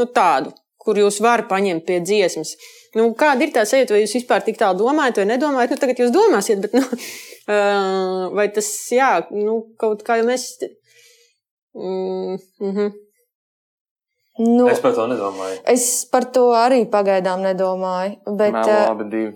nu, 0.00 0.06
tādu, 0.16 0.54
kur 0.80 1.00
jūs 1.02 1.18
varat 1.24 1.50
paņemt 1.50 1.84
pie 1.84 1.98
dziesmas. 2.00 2.54
Nu, 2.96 3.10
kāda 3.18 3.44
ir 3.44 3.52
tā 3.52 3.66
sajūta, 3.68 3.92
vai 3.92 4.06
jūs 4.06 4.14
vispār 4.16 4.46
tik 4.46 4.56
tālu 4.56 4.86
domājat, 4.86 5.20
vai 5.20 5.26
nedomājat? 5.34 5.74
Nu, 5.74 5.80
tagad 5.82 6.00
jūs 6.00 6.14
domāsiet, 6.14 6.64
bet 6.64 6.78
nu, 6.78 6.80
uh, 7.52 8.24
vai 8.32 8.48
tas, 8.56 8.72
jā, 8.88 9.10
nu, 9.36 9.58
kaut 9.76 10.00
kā 10.08 10.16
jau 10.22 10.30
mēs. 10.30 10.48
Mm, 11.76 12.40
mm 12.64 12.72
-hmm. 12.72 12.96
Nu, 14.38 14.68
Es 14.70 14.78
par 14.80 14.92
to 14.94 15.06
nedomāju. 15.10 15.58
es 15.66 16.04
par 16.04 16.24
to 16.30 16.50
arī 16.54 16.84
pagaidām 16.90 17.40
nedomāju. 17.42 18.16
Bet, 18.36 18.54
Nē, 18.54 18.62
eh, 18.68 18.88
labi, 18.88 19.04
divi. 19.10 19.32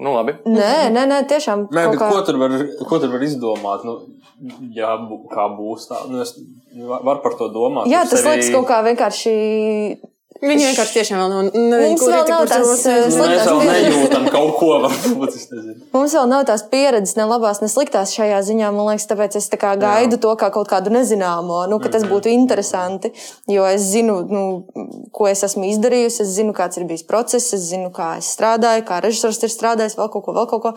Nu, 0.00 0.12
labi. 0.14 0.32
nē, 0.46 0.88
nē, 0.92 1.02
nē, 1.08 1.18
tiešām. 1.28 1.68
Nē, 1.68 1.82
kā- 1.96 2.10
ko 2.10 2.22
tur 2.22 2.36
var, 2.38 2.50
ko 2.88 2.98
tur 2.98 3.08
var 3.12 3.20
izdomāt? 3.20 3.84
Nu, 3.84 3.94
jā, 4.74 4.90
kā 5.32 5.44
būs 5.58 5.88
tā. 5.90 6.08
Nu, 6.10 6.20
es 6.20 6.34
varu 6.76 7.22
par 7.22 7.32
to 7.38 7.48
domāt. 7.52 7.86
Jā, 7.86 8.02
tas 8.08 8.20
sevi- 8.22 8.36
liekas 8.40 8.52
kaut 8.52 8.66
kā 8.68 8.82
vienkārši. 8.84 9.36
Viņi 10.42 10.64
vienkārši 10.68 10.92
tiešām 10.98 11.20
vēl 11.20 11.30
nav. 11.32 11.40
Mums 11.56 12.02
vēl 12.04 12.24
nav 12.28 12.42
tās, 12.50 12.80
eh, 12.84 12.90
Mēs 13.06 13.14
sliktās 13.14 13.46
vēl 13.48 13.60
pieredzes. 13.64 13.96
Mums 15.94 16.12
vēl 16.18 16.26
nav 16.28 16.42
tās 16.48 16.62
pieredzes, 16.72 17.14
ne 17.16 17.24
labās, 17.30 17.58
ne 17.62 17.68
sliktās 17.72 18.12
šajā 18.12 18.38
ziņā. 18.44 18.66
Man 18.76 18.84
liekas, 18.90 19.08
tāpēc 19.08 19.32
es 19.40 19.46
tā 19.48 19.56
kā 19.60 19.70
gaidu 19.80 20.16
to 20.20 20.32
kā 20.36 20.48
kaut 20.52 20.68
kādu 20.68 20.90
nezināmo, 20.92 21.68
nu, 21.70 21.78
ka 21.80 21.88
tas 21.88 22.04
būtu 22.04 22.26
interesanti. 22.32 23.12
Jo 23.48 23.64
es 23.64 23.80
zinu, 23.80 24.28
nu, 24.28 24.64
ko 25.12 25.26
es 25.30 25.42
esmu 25.46 25.64
izdarījusi, 25.72 26.20
es 26.26 26.30
zinu, 26.36 26.52
kāds 26.52 26.76
ir 26.76 26.84
bijis 26.84 27.06
process, 27.06 27.54
es 27.56 27.62
zinu, 27.70 27.90
kā 27.90 28.18
es 28.18 28.26
strādāju, 28.36 28.84
kā 28.84 29.00
režisors 29.00 29.42
ir 29.42 29.50
strādājis, 29.54 29.96
vēl 29.96 30.10
kaut 30.12 30.24
ko, 30.26 30.32
vēl 30.36 30.46
kaut 30.52 30.62
ko. 30.62 30.74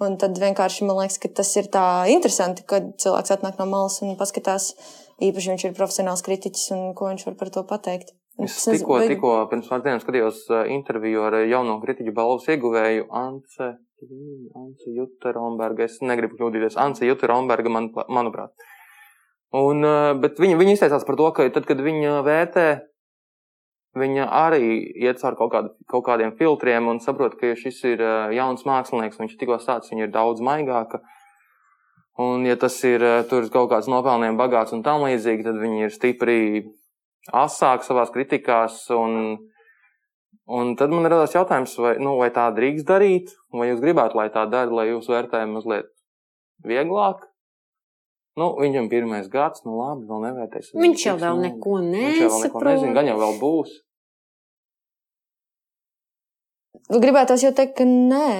Un 0.00 0.16
tad 0.16 0.38
vienkārši 0.38 0.86
man 0.86 1.02
liekas, 1.02 1.18
ka 1.18 1.28
tas 1.42 1.50
ir 1.56 1.66
tā 1.66 2.06
interesanti, 2.08 2.62
kad 2.62 2.94
cilvēks 2.96 3.34
atnāk 3.34 3.58
no 3.58 3.66
malas 3.66 4.00
un 4.06 4.16
paskatās, 4.16 4.74
īpaši 5.20 5.52
viņš 5.52 5.64
ir 5.66 5.76
profesionāls 5.76 6.24
kritiķis 6.24 6.70
un 6.76 6.94
ko 6.94 7.10
viņš 7.10 7.26
var 7.26 7.34
par 7.42 7.50
to 7.50 7.66
pateikt. 7.66 8.14
Es 8.44 8.56
tikko, 8.64 8.96
vai- 8.98 9.08
tikko 9.10 9.30
pirms 9.50 9.68
pāris 9.68 9.84
dienām 9.84 10.00
skatījos 10.02 10.42
uh, 10.50 10.64
interviju 10.72 11.24
ar 11.26 11.36
uh, 11.40 11.46
jauno 11.50 11.78
kritiķu 11.82 12.14
balvas 12.16 12.48
ieguvēju 12.48 13.08
Ance, 13.20 13.70
Ance 14.56 14.94
Juteromberga. 14.96 15.84
Es 15.84 15.98
negribu 16.00 16.38
kļūdīties. 16.38 16.78
Ance 16.80 17.04
Juteromberga, 17.08 17.72
man, 17.72 17.90
manuprāt. 18.08 18.54
Un, 19.56 19.84
uh, 19.84 20.14
bet 20.22 20.40
viņa, 20.40 20.56
viņa 20.60 20.76
izteicās 20.78 21.04
par 21.08 21.18
to, 21.20 21.28
ka 21.36 21.48
tad, 21.52 21.66
kad 21.68 21.82
viņa 21.84 22.20
vērtē, 22.24 22.66
viņa 24.00 24.28
arī 24.40 24.64
iet 25.02 25.18
cauri 25.20 25.36
kaut, 25.36 25.52
kādu, 25.52 25.72
kaut 25.90 26.06
kādiem 26.06 26.36
filtriem 26.38 26.88
un 26.88 27.00
saprot, 27.02 27.34
ka 27.40 27.56
šis 27.58 27.80
ir 27.90 28.04
jauns 28.36 28.62
mākslinieks, 28.68 29.18
viņš 29.18 29.34
tikko 29.40 29.58
stāsts, 29.58 29.90
viņa 29.90 30.06
ir 30.06 30.12
daudz 30.14 30.40
maigāka. 30.46 31.02
Un, 32.20 32.44
ja 32.46 32.54
tas 32.60 32.76
ir 32.86 33.02
tur 33.30 33.48
kaut 33.50 33.70
kāds 33.72 33.88
nopelniem 33.90 34.38
bagāts 34.38 34.74
un 34.76 34.84
tam 34.86 35.02
līdzīgi, 35.06 35.46
tad 35.46 35.58
viņi 35.58 35.86
ir 35.86 35.94
stipri 35.94 36.38
asāk 37.28 37.84
savā 37.86 38.06
kritikās. 38.14 38.82
Un, 38.94 39.38
un 40.50 40.74
tad 40.78 40.92
man 40.94 41.08
radās 41.10 41.36
jautājums, 41.36 41.76
vai, 41.82 41.96
nu, 42.02 42.16
vai 42.20 42.30
tā 42.34 42.48
drīkst 42.56 42.88
darīt, 42.88 43.34
vai 43.54 43.70
jūs 43.70 43.82
gribētu, 43.84 44.18
lai 44.20 44.30
tā 44.34 44.46
dara, 44.50 44.70
lai 44.80 44.88
jūs 44.90 45.10
vērtējumi 45.10 45.58
mazliet 45.58 45.90
vieglāk. 46.66 47.26
Nu, 48.38 48.54
viņam 48.56 48.86
ir 48.86 48.92
pirmais 48.92 49.26
gads, 49.28 49.64
nu 49.66 49.74
labi, 49.76 50.06
vēl 50.08 50.22
nevērtēs. 50.28 50.70
Viņš 50.78 51.06
jau 51.06 51.16
vēl 51.20 51.36
Nu, 51.36 51.44
neko 51.48 51.76
jau 51.76 52.30
vēl 52.30 52.44
neko 52.46 52.62
nesaprot. 52.62 52.94
gan 52.96 53.10
jau 53.10 53.18
vēl 53.20 53.38
būs. 53.42 53.72
Gribētos 56.90 57.42
jau 57.44 57.52
teikt, 57.54 57.76
ka 57.78 57.84
nē. 57.86 58.30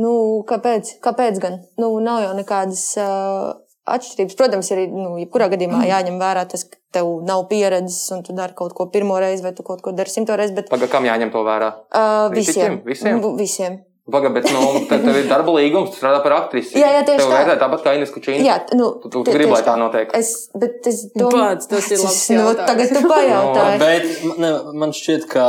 Nu, 0.00 0.12
kāpēc? 0.48 0.94
kāpēc 1.04 1.40
gan? 1.42 1.58
Nu, 1.80 1.90
nav 2.00 2.22
jau 2.24 2.32
nekādas 2.36 2.84
uh, 3.00 3.52
atšķirības. 3.88 4.36
Protams, 4.38 4.68
arī 4.74 4.86
nu, 4.92 5.16
jebkurā 5.18 5.48
gadījumā 5.52 5.84
jāņem 5.88 6.18
vērā 6.22 6.44
tas, 6.50 6.64
ka 6.70 6.78
tev 6.94 7.08
nav 7.26 7.46
pieredzes 7.50 8.02
un 8.14 8.22
tu 8.26 8.34
dari 8.36 8.54
kaut 8.58 8.74
ko 8.78 8.86
pirmo 8.92 9.16
reizi 9.18 9.42
vai 9.42 9.54
tu 9.56 9.62
kaut 9.66 9.80
ko 9.82 9.92
dari 9.96 10.10
simto 10.12 10.36
reizi. 10.38 10.54
Bet 10.54 10.68
Pagaidām, 10.70 10.92
kam 10.92 11.08
jāņem 11.08 11.32
to 11.34 11.42
vērā? 11.46 11.70
uh, 11.90 12.28
Kritiķiem? 12.30 12.36
visiem. 12.36 12.76
Visiem? 12.86 13.18
Nu, 13.24 13.32
visiem. 13.38 13.80
Pagaidām, 14.12 14.34
bet 14.34 14.48
nu, 14.50 14.62
te- 14.90 14.98
tev 15.02 15.18
ir 15.18 15.28
darba 15.30 15.52
līgums, 15.56 15.92
tu 15.94 16.00
strādā 16.02 16.22
par 16.24 16.32
aktrisi. 16.40 16.74
Jā, 16.78 16.88
jā, 16.98 17.02
tieši 17.06 17.22
Tev 17.22 17.30
tā. 17.30 17.36
vērtē 17.38 17.58
tāpat 17.60 17.84
kā 17.86 17.92
Ines 17.98 18.10
Kučīna. 18.14 18.42
Jā, 18.46 18.56
nu, 18.78 18.88
Tu, 19.02 19.10
tu, 19.14 19.22
tie- 19.26 19.34
gribi, 19.36 19.52
lai 19.54 19.62
tā 19.66 19.76
notiek. 19.78 20.10
Es, 20.18 20.32
bet 20.58 20.86
es 20.90 21.04
domāju, 21.14 21.38
Pats, 21.60 21.70
tas 21.70 21.90
ir 21.94 22.02
labs 22.02 22.24
nu, 22.34 22.48
tagad 22.66 22.96
tu 22.96 23.02
pajautāji. 23.14 23.78
Bet 23.82 24.10
ne, 24.42 24.50
man 24.82 24.90
šķiet, 24.98 25.26
ka 25.30 25.46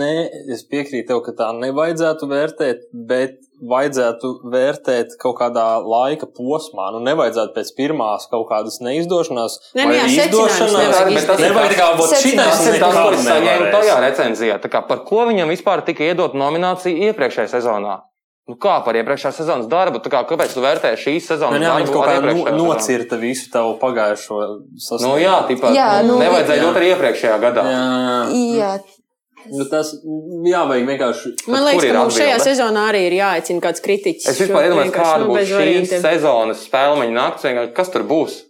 ne, 0.00 0.12
es 0.54 0.62
piekrītu 0.70 1.10
tev, 1.12 1.20
ka 1.26 1.34
tā 1.36 1.50
nevajadzētu 1.60 2.28
vērtēt, 2.30 2.86
bet 3.10 3.36
vajadzētu 3.60 4.28
vērtēt 4.52 5.16
kaut 5.20 5.36
kādā 5.40 5.64
laika 5.84 6.26
posmā. 6.26 6.90
Nu, 6.94 7.00
nevajadzētu 7.04 7.52
pēc 7.56 7.72
pirmās 7.76 8.26
kaut 8.32 8.46
kādas 8.50 8.80
neizdošanās. 8.84 9.58
Nē, 9.76 9.84
vai 9.86 9.96
nu 9.96 10.04
arī 10.04 10.18
izdošanās. 10.24 11.00
nevajag 11.40 11.74
kā, 11.76 11.88
Tas 12.00 12.24
ir 12.26 12.36
tas, 12.36 12.60
ko 12.64 12.70
nekad 12.72 13.14
es 13.14 13.26
saņēmu 13.26 13.64
nevarēs. 13.66 13.74
tajā 13.76 13.96
recenzijā. 14.06 14.60
Tā 14.64 14.68
kā, 14.72 14.84
par 14.88 15.04
ko 15.08 15.26
viņam 15.28 15.48
vispār 15.52 15.82
tika 15.84 16.04
iedot 16.08 16.34
nominācija 16.34 17.10
iepriekšējā 17.10 17.52
sezonā? 17.58 17.98
Nu, 18.50 18.56
kā 18.58 18.80
par 18.82 18.96
iepriekšējā 18.98 19.30
sezonas 19.36 19.68
darbu? 19.70 20.00
Tā 20.02 20.10
Kā, 20.10 20.24
kāpēc 20.26 20.54
tu 20.56 20.62
vērtē 20.64 20.94
šīs 20.98 21.22
Nu, 21.22 21.26
sezonas 21.28 21.60
jā, 21.62 21.74
viņš 21.76 21.90
darbu? 21.90 21.92
kaut 21.94 22.08
ar 22.08 22.08
kā 22.08 22.20
nu, 22.20 22.30
iepriekšējo 22.30 22.56
sezonu? 22.56 22.72
nocirta 22.72 23.16
visu 23.20 23.50
tavu 23.52 23.76
pagājušo 23.78 24.38
Nu, 24.40 24.80
sasniegumu. 24.86 25.20
jā, 25.22 25.36
tipā, 25.46 25.70
Jā, 25.76 25.90
nu, 26.02 26.16
nu, 26.16 26.22
nevajadzēja 26.24 26.62
dot 26.64 26.76
arī 26.80 26.88
iepriekšējā 26.96 27.36
gadā. 27.44 27.62
jā, 27.70 27.84
jā. 28.58 28.72
Jā, 29.46 29.56
Nu, 29.56 29.64
tas 29.70 29.94
jāvajag 30.50 30.86
vienkārši. 30.90 31.32
Man 31.48 31.64
liekas, 31.64 31.86
ka 31.86 31.96
mums 31.96 32.18
šajā 32.20 32.36
sezonā 32.44 32.84
arī 32.92 33.06
ir 33.08 33.16
jāaicina 33.20 33.64
kāds 33.64 33.82
kritiķis. 33.84 34.28
Es 34.30 34.40
vispār 34.42 34.68
iedomājos, 34.68 34.94
kāda 34.94 35.28
būs 35.30 35.50
šīs 35.50 35.94
sezonas 36.04 36.64
spēļu 36.68 37.10
nakts. 37.16 37.46
vienkārši 37.48 37.74
Kas 37.76 37.92
tur 37.94 38.04
būs? 38.08 38.49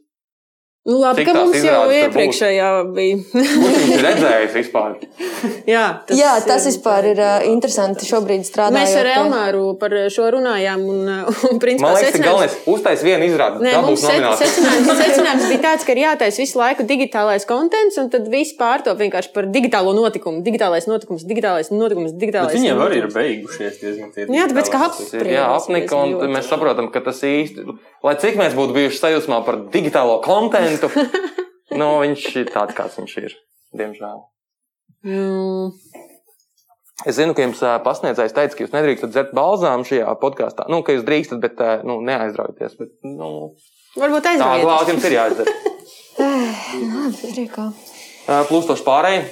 Nu, 0.88 0.96
labi, 0.96 1.20
Cik 1.20 1.26
ka 1.28 1.32
mums 1.36 1.60
jau 1.60 1.80
iepriekšējā 1.92 2.68
bija. 2.96 3.16
Viņš 3.36 3.90
ir 3.92 4.00
redzējis 4.00 4.54
vispār? 4.54 4.94
jā, 5.74 5.82
tas, 6.08 6.16
jā, 6.16 6.30
tas 6.46 6.64
vispār 6.64 7.08
ir 7.10 7.18
uh, 7.20 7.42
interesanti 7.50 8.06
šobrīd 8.08 8.46
strādāt. 8.48 8.78
Mēs 8.78 8.94
ar 8.96 9.10
Elmāru 9.12 9.74
par 9.76 9.92
šo 10.08 10.30
runājām, 10.32 10.86
un, 10.88 11.10
un 11.50 11.60
principā 11.60 11.84
Man 11.84 11.98
liekas, 11.98 12.14
ka 12.14 12.16
secinājums- 12.16 12.24
galvenais 12.24 12.70
uztais 12.72 13.04
vienu 13.04 13.28
izrādi. 13.28 13.60
Nē, 13.66 13.74
mums 13.84 14.06
secinājums, 14.06 14.88
secinājums 15.02 15.44
bija 15.52 15.62
tāds, 15.66 15.84
ka 15.84 15.92
ir 15.92 16.00
jātaisa 16.06 16.42
visu 16.46 16.62
laiku 16.62 16.88
digitālais 16.88 17.44
kontents, 17.52 18.00
un 18.00 18.08
tad 18.16 18.32
viss 18.32 18.56
pārtop 18.56 19.04
vienkārši 19.04 19.34
par 19.36 19.50
digitālo 19.52 19.92
notikumu. 19.98 20.40
Digitālais 20.48 20.88
notikums, 20.88 21.28
digitālais 21.28 21.68
notikums, 21.74 22.16
Bet 22.16 22.24
digitālais 22.24 22.56
viņiem 22.56 22.80
arī 22.86 23.02
ir 23.02 23.10
beigušies 23.12 23.76
diezgan 23.84 24.16
tie. 24.16 24.24
Jā, 24.32 24.48
tāpēc. 24.48 24.72
Tas 24.72 25.12
ir, 25.12 25.28
jā, 25.36 25.44
apnika, 25.60 26.00
un 26.08 26.32
mēs 26.38 26.48
saprotam, 26.48 26.88
ka 26.88 27.04
tas 27.04 27.20
īsti, 27.26 27.68
lai 28.06 28.16
cik 28.24 28.40
mēs 28.40 28.56
būtu 28.56 28.78
bijuši 28.80 29.02
sajūsmā 29.04 29.42
par 29.44 29.60
digitālo 29.74 30.16
kontentu, 30.24 30.69
nu, 31.80 31.88
viņš 32.04 32.28
ir 32.42 32.52
tāds, 32.52 32.76
kāds 32.76 32.98
viņš 33.00 33.16
ir, 33.24 33.34
diemžēl. 33.80 34.22
Mm. 35.06 35.74
Es 37.08 37.16
zinu, 37.16 37.32
ka 37.32 37.44
jums 37.46 37.60
pasniedzējs 37.84 38.34
teica, 38.36 38.56
ka 38.56 38.64
jūs 38.66 38.74
nedrīkstat 38.74 39.12
dzert 39.14 39.30
balzāmu 39.36 39.86
šajā 39.88 40.12
podkāstā. 40.20 40.66
Nu, 40.68 40.82
ka 40.84 40.92
jūs 40.92 41.06
drīkstat, 41.06 41.40
bet 41.40 41.60
nu, 41.88 41.96
neaizraujieties. 42.04 42.76
Bet, 42.76 42.92
nu, 43.08 43.54
Varbūt 43.96 44.26
tā 44.26 44.34
aizraujiet. 44.34 44.66
glāzi 44.66 44.92
jums 44.92 45.06
ir 45.08 45.16
jāizdzer. 45.16 45.52
Labi, 46.90 47.30
ir 47.32 47.48
kā. 47.54 47.70
Ā, 48.28 48.42
Plūstoši 48.50 48.84
pārējai. 48.84 49.22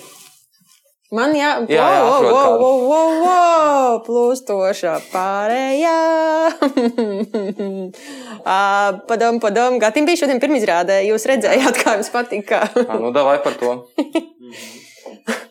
Man 1.09 1.33
jā, 1.33 1.55
Jā, 1.73 1.85
jā, 1.89 2.01
wow, 2.05 2.25
wow, 2.29 2.57
wow, 2.61 2.81
wow, 2.85 3.13
wow, 3.25 3.93
plūstošā 4.05 4.99
pārējā. 5.09 5.95
Ā, 8.57 8.59
padom, 9.09 9.39
padom. 9.41 9.79
Gatim 9.81 10.05
bija 10.05 10.21
šodien 10.21 10.43
pirmizrādē. 10.43 11.01
Jūs 11.09 11.25
redzējāt, 11.33 11.81
kā 11.81 11.97
jums 11.97 12.13
patika. 12.13 12.61
Nu, 13.01 13.09
davai 13.17 13.39
par 13.41 13.57
to. 13.57 13.73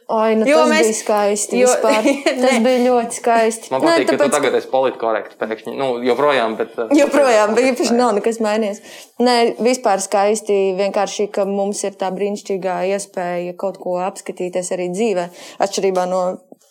Ai, 0.08 0.36
nu, 0.40 0.46
Jo 0.48 0.62
tas 0.64 0.70
mēs- 0.72 0.86
bija 0.88 0.96
skaisti. 1.02 1.58
jo- 1.60 1.68
vispār. 1.68 2.06
Tas 2.24 2.54
Nē. 2.54 2.60
bija 2.64 2.80
ļoti 2.86 3.18
skaisti. 3.18 3.72
Man 3.74 3.82
Nē, 3.82 3.88
patīk, 3.88 4.06
ka 4.08 4.12
tu 4.16 4.20
tāpēc, 4.24 4.32
tagad 4.38 4.56
esi 4.56 4.70
politkorekts 4.72 5.36
pēkšņi. 5.42 5.74
Nu, 5.78 5.88
joprojām, 6.08 6.56
bet. 6.58 6.76
ā, 6.80 6.86
Joprojām 6.96 7.56
bija 7.58 7.74
īpaši 7.74 7.98
nav 7.98 8.14
nekas 8.16 8.40
mainījies. 8.40 8.80
Nē, 9.20 9.36
vispār 9.60 10.00
skaisti. 10.00 10.56
Vienkārši, 10.80 11.28
ka 11.36 11.44
mums 11.46 11.84
ir 11.84 11.98
tā 12.00 12.08
brīnišķīgā 12.16 12.78
iespēja 12.94 13.58
kaut 13.60 13.82
ko 13.84 13.98
apskatīties 14.08 14.72
arī 14.78 14.88
dzīvē, 14.96 15.28
atšķirībā 15.60 16.08
no 16.08 16.22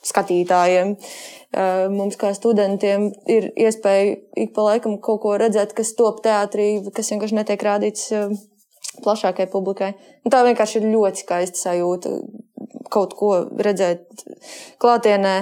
skatītājiem. 0.07 0.97
Eh, 1.57 1.89
Mums, 1.93 2.17
kā 2.21 2.33
studentiem, 2.37 3.11
ir 3.31 3.51
iespēja 3.57 4.17
ik 4.37 4.53
pa 4.57 4.65
laikam 4.71 4.97
kaut 5.01 5.21
ko 5.23 5.37
redzēt, 5.41 5.73
kas 5.77 5.93
top 5.97 6.23
teātrī, 6.25 6.81
kas 6.93 7.11
vienkārši 7.13 7.37
netiek 7.39 7.63
rādīts 7.69 8.09
eh, 8.13 8.29
plašākai 9.05 9.47
publikai. 9.53 9.93
Un 10.25 10.33
tā 10.33 10.41
vienkārši 10.49 10.81
ir 10.81 10.89
ļoti 10.97 11.23
skaista 11.25 11.69
sajūta. 11.69 12.17
Kaut 12.93 13.15
ko 13.19 13.31
redzēt 13.67 14.25
klātienē, 14.83 15.35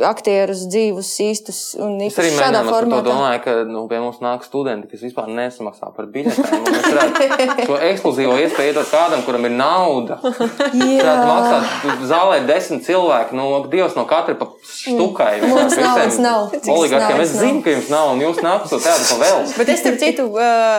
aktierus 0.00 0.62
dzīvus, 0.72 1.08
īstus 1.20 1.58
un 1.76 1.98
Es 2.00 2.14
arī 2.16 2.30
šādā 2.32 2.62
to 2.64 2.70
formātā. 2.72 3.04
domāju, 3.04 3.40
ka 3.44 3.54
nu, 3.68 3.82
pie 3.90 3.98
mums 4.00 4.20
nāk 4.24 4.44
studenti, 4.46 4.88
kas 4.88 5.02
vispār 5.04 5.28
nesamaksā 5.28 5.90
par 5.92 6.06
biļetēm. 6.14 6.62
Mēs 6.64 6.86
varētu 6.86 7.66
šo 7.68 7.76
ekskluzīvo 7.90 8.36
iespēju 8.46 8.72
iedot 8.72 8.88
kādam, 8.88 9.24
kuram 9.26 9.44
ir 9.44 9.52
nauda. 9.58 10.16
Varētu 10.24 11.26
maksāt 11.28 12.06
zālē 12.08 12.38
desmit 12.48 12.86
cilvēku, 12.86 13.36
no 13.36 13.48
Dievs 13.68 13.96
no 13.98 14.06
katra 14.08 14.38
pa 14.40 14.48
štukai. 14.64 15.34
Mm. 15.42 15.52
Mums 15.52 15.76
naudas 15.82 16.18
nav. 16.22 16.56
Oligarkiem 16.72 17.20
es 17.26 17.36
zinu, 17.36 17.60
ka 17.66 17.74
jums 17.74 17.92
nav, 17.92 18.14
un 18.14 18.24
jūs 18.24 18.40
nākat 18.44 18.72
to 18.72 18.80
tādu 18.86 19.04
pa 19.10 19.20
vēl. 19.20 19.44
Bet 19.60 19.74
es, 19.74 19.82
starp 19.84 20.00
citu, 20.00 20.26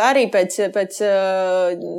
arī 0.09 0.25
pēc, 0.33 0.57
pēc 0.73 0.99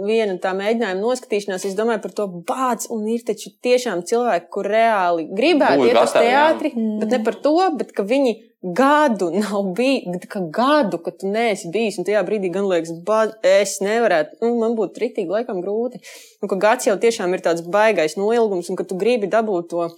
viena 0.08 0.36
tā 0.42 0.56
mēģinājuma 0.58 1.04
noskatīšanās, 1.04 1.68
es 1.70 1.78
domāju 1.78 2.02
par 2.08 2.16
to 2.18 2.26
bāds, 2.50 2.90
un 2.90 3.06
ir 3.14 3.22
taču 3.30 3.54
tiešām 3.62 4.02
cilvēki, 4.10 4.50
kur 4.50 4.66
reāli 4.74 5.28
gribētu 5.30 5.86
iet 5.86 5.94
uz 5.94 6.18
gatavi, 6.18 6.79
teātri, 6.80 7.00
bet 7.00 7.10
ne 7.14 7.20
par 7.24 7.34
to, 7.44 7.52
bet 7.78 7.92
ka 7.96 8.02
viņi 8.02 8.32
gadu 8.76 9.30
nav 9.32 9.70
bijis, 9.76 10.26
ka 10.28 10.40
gadu, 10.52 10.98
ka 11.00 11.10
tu 11.16 11.28
neesi 11.32 11.70
bijis, 11.72 11.96
un 12.00 12.04
tajā 12.04 12.20
brīdī 12.28 12.50
gan 12.52 12.66
liekas, 12.68 12.90
bād, 13.06 13.32
es 13.46 13.78
nevarētu, 13.80 14.36
nu, 14.42 14.50
man 14.60 14.74
būtu 14.76 15.00
ritīgi 15.00 15.32
laikam 15.32 15.62
grūti. 15.64 16.00
Un 16.42 16.48
ka 16.52 16.56
gads 16.60 16.86
jau 16.90 16.96
tiešām 17.00 17.32
ir 17.36 17.40
tāds 17.46 17.62
baigais 17.64 18.16
noilgums, 18.20 18.68
un 18.68 18.76
ka 18.76 18.84
tu 18.84 18.98
gribi 19.00 19.30
dabūt 19.32 19.70
to, 19.72 19.88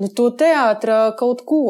nu, 0.00 0.08
to 0.08 0.30
teātra 0.36 1.12
kaut 1.16 1.44
ko, 1.48 1.62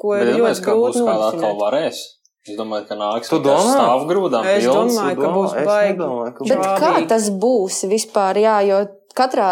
ko 0.00 0.12
Bet 0.16 0.28
ir 0.32 0.40
ļoti 0.40 0.52
būs 0.52 0.64
grūti 0.66 1.00
kādā 1.06 1.30
atkal 1.30 1.40
nodrošināt. 1.40 1.62
varēs. 1.62 2.02
Es 2.46 2.54
domāju, 2.54 2.84
ka 2.86 2.94
nāks 2.94 3.26
Tu 3.30 3.38
domā? 3.42 3.62
stāvgrūdām 3.74 4.44
Es 4.46 4.62
pilns. 4.62 4.94
domāju, 4.94 5.16
ka 5.18 5.30
būs 5.34 5.54
Es 5.58 5.66
baigi. 5.66 6.04
Bet 6.46 6.58
būs. 6.60 6.76
kā 6.82 6.92
tas 7.10 7.24
būs 7.42 7.78
vispār? 7.90 8.38
Jā, 8.38 8.60
jo 8.68 8.76
katrā 9.16 9.48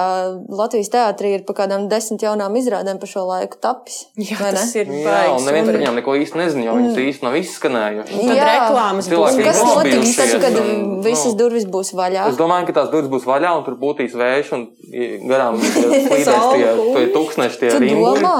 Latvijas 0.52 0.90
teātrī 0.92 1.32
ir 1.38 1.44
pa 1.48 1.56
kādām 1.60 1.86
desmit 1.90 2.22
jaunām 2.24 2.54
izrādēm 2.60 3.00
pa 3.02 3.08
šo 3.08 3.24
laiku 3.28 3.58
tapis. 3.62 4.04
Jā, 4.20 4.38
vai 4.40 4.52
ne? 4.52 4.60
tas 4.60 4.74
ir 4.76 4.90
Jā, 4.90 5.02
baigs. 5.06 5.34
un 5.38 5.48
neviens 5.48 5.68
par 5.70 5.78
viņiem 5.78 5.98
neko 6.00 6.16
īsti 6.20 6.40
nezina, 6.40 6.64
jo 6.68 6.76
viņas 6.78 7.00
īsti 7.04 7.26
nav 7.26 7.38
izskanējušas. 7.40 8.14
Tad 8.14 8.38
Jā. 8.38 8.48
reklāmas 8.50 9.10
būs 9.12 9.38
Kas 9.44 9.60
notiks 9.64 10.16
tad, 10.20 10.34
kad 10.44 10.58
un, 10.62 10.72
visas 11.04 11.32
nu, 11.32 11.38
durvis 11.42 11.68
būs 11.76 11.94
vaļā? 11.96 12.28
Es 12.32 12.40
domāju, 12.40 12.68
ka 12.70 12.78
tās 12.80 12.90
durvis 12.92 13.12
būs 13.12 13.28
vaļā 13.28 13.52
un 13.58 13.66
tur 13.66 13.78
būtīs 13.80 14.16
vējš 14.20 14.52
un 14.58 14.66
garām 15.28 15.60
slīdēs 15.64 16.26
tie, 16.26 16.74
tie 16.94 17.06
tūkstneši, 17.16 17.62
tie 17.64 17.72
domā? 17.80 18.36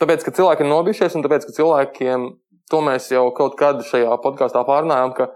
Tāpēc, 0.00 0.26
ka 0.26 0.34
cilvēki 0.34 0.64
ir 0.64 0.70
nobijušies 0.72 1.14
un 1.14 1.24
tāpēc, 1.24 1.46
ka 1.46 1.54
cilvēkiem, 1.54 2.26
to 2.70 2.80
mēs 2.84 3.08
jau 3.14 3.28
kaut 3.36 3.54
kad 3.60 3.82
šajā 3.86 4.18
podkāstā 4.24 4.64
pārnājām, 4.66 5.14
ka, 5.16 5.30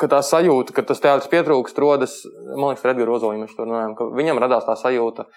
ka 0.00 0.08
tā 0.10 0.20
sajūta, 0.26 0.74
ka 0.76 0.84
tas 0.88 1.02
teātris 1.02 1.30
pietrūkst, 1.32 1.78
rodas, 1.82 2.20
man 2.54 2.72
liekas, 2.72 2.84
Redgars 2.88 3.18
Ozoliņš 3.18 3.44
mēs 3.44 3.56
to 3.56 3.66
runājām, 3.66 3.96
ka 3.98 4.08
viņam 4.18 4.40
radās 4.42 4.66
tā 4.66 4.76
sajūta 4.80 5.28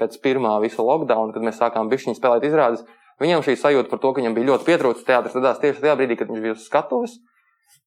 pēc 0.00 0.16
pirmā 0.24 0.56
visa 0.64 0.84
lockdown, 0.84 1.34
kad 1.34 1.44
mēs 1.44 1.60
sākām 1.60 1.90
bišķiņu 1.92 2.18
spēlēt 2.18 2.46
izrādes. 2.48 2.86
Viņam 3.20 3.44
šī 3.44 3.56
sajūta 3.60 3.92
par 3.92 4.00
to, 4.00 4.12
ka 4.14 4.22
viņam 4.22 4.36
bija 4.38 4.48
ļoti 4.52 4.66
pietrūksts 4.70 5.06
teātris, 5.06 5.36
radās 5.36 5.60
tieši 5.60 5.82
tajā 5.82 5.96
brīdī, 5.98 6.16
kad 6.16 6.30
viņš 6.32 6.44
bija 6.46 6.56
uz 6.56 6.64
skatuves. 6.64 7.18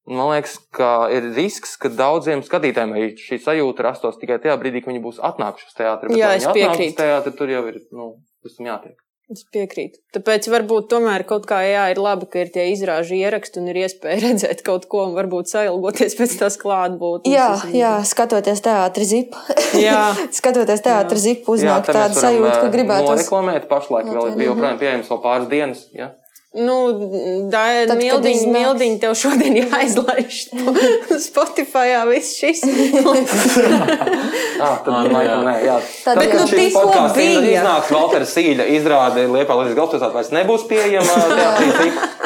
Man 0.03 0.30
liekas, 0.34 0.57
ka 0.76 1.07
ir 1.15 1.30
risks, 1.34 1.78
ka 1.80 1.89
daudziem 1.91 2.43
skatītājiem 2.43 3.15
šī 3.19 3.39
sajūta 3.41 3.88
rastos 3.88 4.19
tikai 4.21 4.38
tajā 4.43 4.57
brīdī, 4.61 4.84
kad 4.84 4.91
viņi 4.91 5.01
būs 5.03 5.21
atnākuši 5.24 5.69
uz 5.69 5.78
teātri. 5.80 6.11
Bet, 6.11 6.19
Jā, 6.19 6.34
es 6.38 6.47
piekrītu. 6.47 6.97
Teātri, 6.99 7.34
tur 7.39 7.51
jau 7.51 7.63
ir, 7.71 7.80
nu, 7.95 8.09
visam 8.45 8.67
jātiek. 8.67 8.99
Es 9.32 9.45
piekrītu. 9.55 10.01
Tāpēc 10.13 10.49
varbūt 10.51 10.89
tomēr 10.91 11.24
kaut 11.28 11.45
kā 11.47 11.61
jā, 11.63 11.86
ir 11.93 11.99
labi, 12.03 12.28
ka 12.30 12.41
ir 12.43 12.49
tie 12.51 12.65
izrāžu 12.74 13.15
ieraksti 13.15 13.61
un 13.61 13.69
ir 13.71 13.80
iespēja 13.86 14.19
redzēt 14.26 14.63
kaut 14.67 14.89
ko 14.91 15.05
un 15.07 15.15
varbūt 15.15 15.51
sailgoties 15.51 16.17
pēc 16.19 16.36
tās 16.41 16.59
klātbūtnes. 16.59 17.32
Jā, 17.32 17.47
jā, 17.71 17.93
skatoties 18.07 18.63
teātris 18.65 19.13
zipu. 19.13 19.45
Jā. 19.80 20.11
skatoties 20.39 20.84
teātris 20.84 21.24
zipu, 21.24 21.55
uznāk 21.55 21.88
tad 21.88 22.01
tāda 22.01 22.19
sajūta, 22.19 22.57
ka 22.65 22.74
gribētu. 22.76 23.13
Noreklamēt 23.13 23.69
pašlaik 23.71 24.11
vēl 24.11 24.34
ir 24.34 24.45
joprojām 24.49 24.84
pieejams 24.84 25.13
vēl 25.13 25.24
pāris 25.24 25.49
dienas. 25.55 25.88
Ja? 25.95 26.11
Nu, 26.54 26.76
tā 27.49 27.62
kad 27.89 27.97
mildiņa, 27.97 28.49
mildiņa 28.54 28.97
tev 29.01 29.16
šodien 29.18 29.56
jāizlaiž. 29.64 30.36
Spotify 31.28 31.95
viss 32.12 32.36
šis. 32.38 32.62
Ah, 34.64 34.78
tad, 34.86 34.93
Ah, 34.93 35.01
nu, 35.04 35.10
laikam, 35.12 35.41
jā. 35.41 35.45
nē, 35.47 35.54
jā. 35.66 35.78
Tad, 36.06 36.20
kad 36.30 36.43
šis 36.47 36.60
tikko 36.60 36.84
bija. 37.18 37.39
iznāks, 37.58 37.89
Valtera 37.91 38.28
Sīļa 38.30 38.68
izrāde 38.78 39.26
Liepā 39.28 39.58
Latvijas 39.58 39.76
galvaspilsētā 39.80 40.14
vairs 40.14 40.30
nebūs 40.36 40.64
pieejama. 40.70 41.16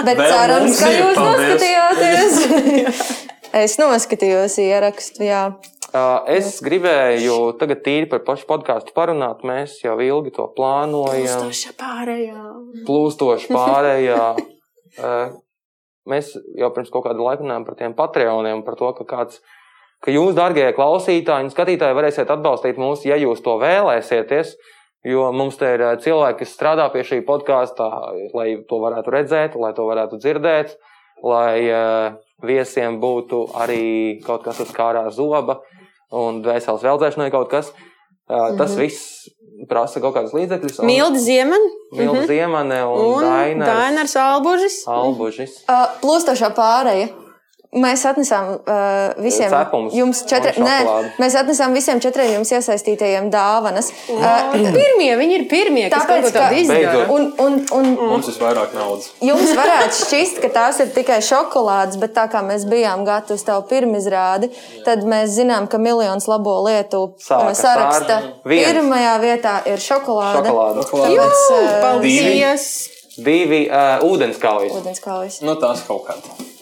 Bet 0.06 0.22
cerams, 0.22 0.82
ka 0.84 0.92
ir, 0.92 1.00
jūs 1.02 1.18
noskatījāties. 1.24 3.02
es 3.64 3.78
noskatījos 3.82 4.60
ierakstu, 4.68 5.26
jā. 5.32 5.42
Uh, 5.98 6.28
Es 6.28 6.58
gribēju 6.64 7.54
tagad 7.60 7.82
tīri 7.86 8.08
par 8.12 8.22
pašu 8.28 8.48
podkāstu 8.50 8.94
parunāt. 8.96 9.44
Mēs 9.48 9.78
jau 9.84 9.96
ilgi 10.04 10.34
to 10.36 10.48
plānojam. 10.58 11.48
Stoša 11.48 11.74
pārējā. 11.80 12.46
plūstoši 12.88 13.54
pārējā. 13.54 14.24
Mēs 16.12 16.34
jau 16.56 16.70
pirms 16.76 16.92
kaut 16.92 17.06
kāda 17.08 17.24
laika 17.24 17.44
runājām 17.44 17.66
par 17.68 17.78
tiem 17.80 17.96
patroniem, 17.96 18.64
par 18.64 18.78
to, 18.80 18.92
ka, 18.96 19.06
kāds, 19.08 19.42
ka 20.04 20.14
jūs, 20.14 20.36
darbie 20.38 20.66
klausītāji 20.76 21.48
un 21.48 21.52
skatītāji, 21.52 21.98
varēsiet 21.98 22.32
atbalstīt 22.32 22.80
mūs, 22.80 23.04
ja 23.08 23.18
jūs 23.20 23.44
to 23.44 23.58
vēlēsieties. 23.60 24.56
Jo 25.08 25.30
mums 25.36 25.60
te 25.60 25.70
ir 25.76 25.84
cilvēki, 26.04 26.42
kas 26.42 26.54
strādā 26.56 26.88
pie 26.92 27.04
šī 27.08 27.22
podkāstā, 27.28 27.88
lai 28.36 28.48
to 28.68 28.80
varētu 28.84 29.14
redzēt, 29.14 29.56
lai 29.60 29.74
to 29.78 29.86
varētu 29.88 30.20
dzirdēt, 30.24 30.74
lai 31.24 32.16
viesiem 32.44 32.98
būtu 33.04 33.44
arī 33.56 33.84
kaut 34.26 34.48
kas 34.48 34.60
uz 34.64 34.72
kārā 34.76 35.06
zoba 35.14 35.62
un 36.16 36.42
dvēseles 36.46 36.86
veldzēšanai 36.88 37.32
kaut 37.34 37.52
kas. 37.52 37.74
Tas 38.28 38.74
viss 38.76 39.30
prasa 39.70 40.02
kaut 40.04 40.16
kādus 40.18 40.34
līdzekļus. 40.36 40.82
Milda 40.86 41.20
Ziemana 41.22 41.70
Milda 41.96 42.26
Ziemane 42.28 42.82
un, 42.84 43.00
un 43.00 43.14
un 43.16 43.24
Dainars 43.24 43.72
Dainars 43.72 44.16
Albužis. 44.20 44.82
Albužis. 44.92 45.62
Uh, 45.64 45.88
plūstošā 46.04 46.52
pārēja. 46.58 47.08
Mēs 47.76 48.00
atnesām 48.08 48.54
uh, 48.56 49.18
visiem 49.20 49.52
Cepumus 49.52 49.92
jums 49.92 50.22
četri, 50.30 50.54
un 50.62 50.70
nē, 50.70 51.02
mēs 51.20 51.34
atnesām 51.36 51.74
visiem 51.76 52.00
četriem 52.00 52.38
jums 52.38 52.54
iesaistītajiem 52.56 53.28
dāvanas. 53.34 53.90
Uh, 54.08 54.56
Pirmie, 54.72 55.10
viņi 55.20 55.36
ir 55.36 55.44
pirmie, 55.52 55.84
kas 55.92 56.06
Tāpēc, 56.08 56.08
kaut 56.08 56.30
ko 56.30 56.32
tādu 56.38 56.62
izdara. 56.62 57.04
Un, 57.12 57.28
un, 57.44 57.60
un 57.76 57.92
Mums 58.14 58.32
ir 58.32 58.40
vairāk 58.40 58.72
naudas. 58.78 59.12
Jums 59.20 59.52
varētu 59.60 60.00
šķist, 60.00 60.40
ka 60.46 60.52
tās 60.56 60.80
ir 60.86 60.96
tikai 60.96 61.20
šokolādes, 61.28 62.00
bet 62.00 62.16
tā 62.16 62.30
kā 62.32 62.40
mēs 62.48 62.64
bijām 62.72 63.04
gatavi 63.08 63.36
uz 63.36 63.44
tavu 63.52 63.68
pirmizrādi, 63.68 64.50
tad 64.88 65.04
mēs 65.04 65.36
zinām, 65.36 65.68
ka 65.68 65.76
miljons 65.82 66.32
labo 66.32 66.62
lietu 66.70 67.04
uh, 67.12 67.52
saraksta 67.52 68.22
ar 68.22 68.30
viens. 68.48 68.72
pirmajā 68.72 69.16
vietā 69.28 69.58
ir 69.68 69.84
šokolāde. 69.84 70.48
Šokolāde. 70.48 70.88
Tāpēc, 70.96 71.48
uh, 71.52 71.72
Paldies! 71.84 72.70
Divi 73.18 73.66
uh, 73.68 73.98
ūdenskaujas. 74.08 74.78
ūdenskaujas. 74.80 75.42
Nu, 75.44 75.60
tās 75.60 75.84
kaut 75.84 76.08
kāda. 76.08 76.56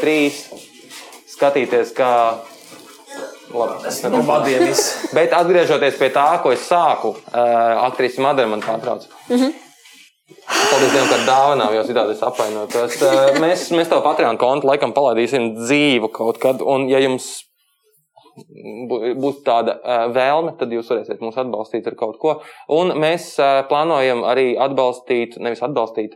Trīs. 0.00 0.44
Skatīties, 1.30 1.92
kā. 1.96 2.10
Labi, 3.50 3.80
es 3.90 3.96
nevaru 4.04 4.22
Vadienis. 4.28 4.80
Bet 5.16 5.32
atgriežoties 5.34 5.96
pie 5.98 6.10
tā, 6.14 6.26
ko 6.44 6.52
es 6.54 6.62
sāku, 6.68 7.16
uh, 7.16 7.80
aktrise 7.88 8.22
Madara 8.22 8.46
man 8.52 8.62
pārtrauc. 8.62 9.08
Paldies 10.70 10.92
Dievam, 10.94 11.08
ka 11.10 11.18
dāvanā, 11.26 11.66
jo 11.74 11.82
citādi 11.88 12.14
es 12.14 12.22
apvainojos. 12.22 12.98
Uh, 13.02 13.38
mēs, 13.42 13.64
mēs 13.74 13.90
tev 13.90 14.04
Patreon 14.06 14.38
kontu 14.38 14.70
laikam 14.70 14.94
palaidīsim 14.94 15.48
dzīvu 15.58 16.12
kaut 16.14 16.38
kad, 16.42 16.62
un 16.62 16.86
ja 16.90 17.00
jums 17.02 17.26
bū- 18.90 19.14
būs 19.18 19.40
tāda 19.46 19.74
uh, 19.82 20.04
vēlme, 20.14 20.54
tad 20.60 20.70
jūs 20.74 20.90
varēsiet 20.92 21.22
mūs 21.24 21.38
atbalstīt 21.42 21.90
ar 21.90 21.98
kaut 21.98 22.20
ko. 22.22 22.36
Un 22.70 22.94
mēs 23.02 23.32
uh, 23.42 23.64
plānojam 23.70 24.22
arī 24.30 24.52
atbalstīt, 24.62 25.40
nevis 25.42 25.62
atbalstīt, 25.66 26.14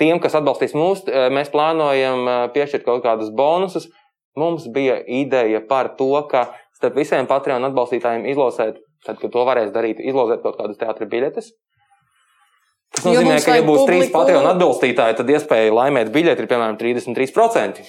tiem, 0.00 0.18
kas 0.22 0.36
atbalstīs 0.38 0.74
mūs, 0.78 1.04
uh, 1.10 1.28
mēs 1.34 1.52
plānojam 1.54 2.24
uh, 2.24 2.40
piešķirt 2.54 2.86
kaut 2.88 3.04
kādus 3.06 3.30
bonusus. 3.34 3.90
Mums 4.38 4.68
bija 4.70 5.00
ideja 5.02 5.58
par 5.66 5.94
to, 5.98 6.12
ka 6.30 6.46
starp 6.78 6.98
visiem 7.00 7.26
Patreon 7.26 7.64
atbalstītājiem 7.70 8.28
izlozēt, 8.30 8.76
tad, 9.06 9.18
kad 9.18 9.32
to 9.34 9.46
varēs 9.48 9.72
darīt, 9.74 9.98
izlozēt 9.98 10.44
kaut 10.44 10.60
kādas 10.60 10.78
teātris 10.78 11.10
biļetes. 11.10 11.48
Tas 12.88 13.04
nozīmē, 13.04 13.34
ka, 13.44 13.56
ja 13.58 13.64
būs 13.66 13.82
trīs 13.84 14.06
publiku. 14.06 14.14
Patreon 14.14 14.46
atbalstītāji, 14.48 15.16
tad 15.18 15.28
iespēja 15.34 15.74
laimēt 15.76 16.08
biļeti 16.14 16.40
ir 16.40 16.48
piemēram 16.48 16.78
33%. 16.80 17.82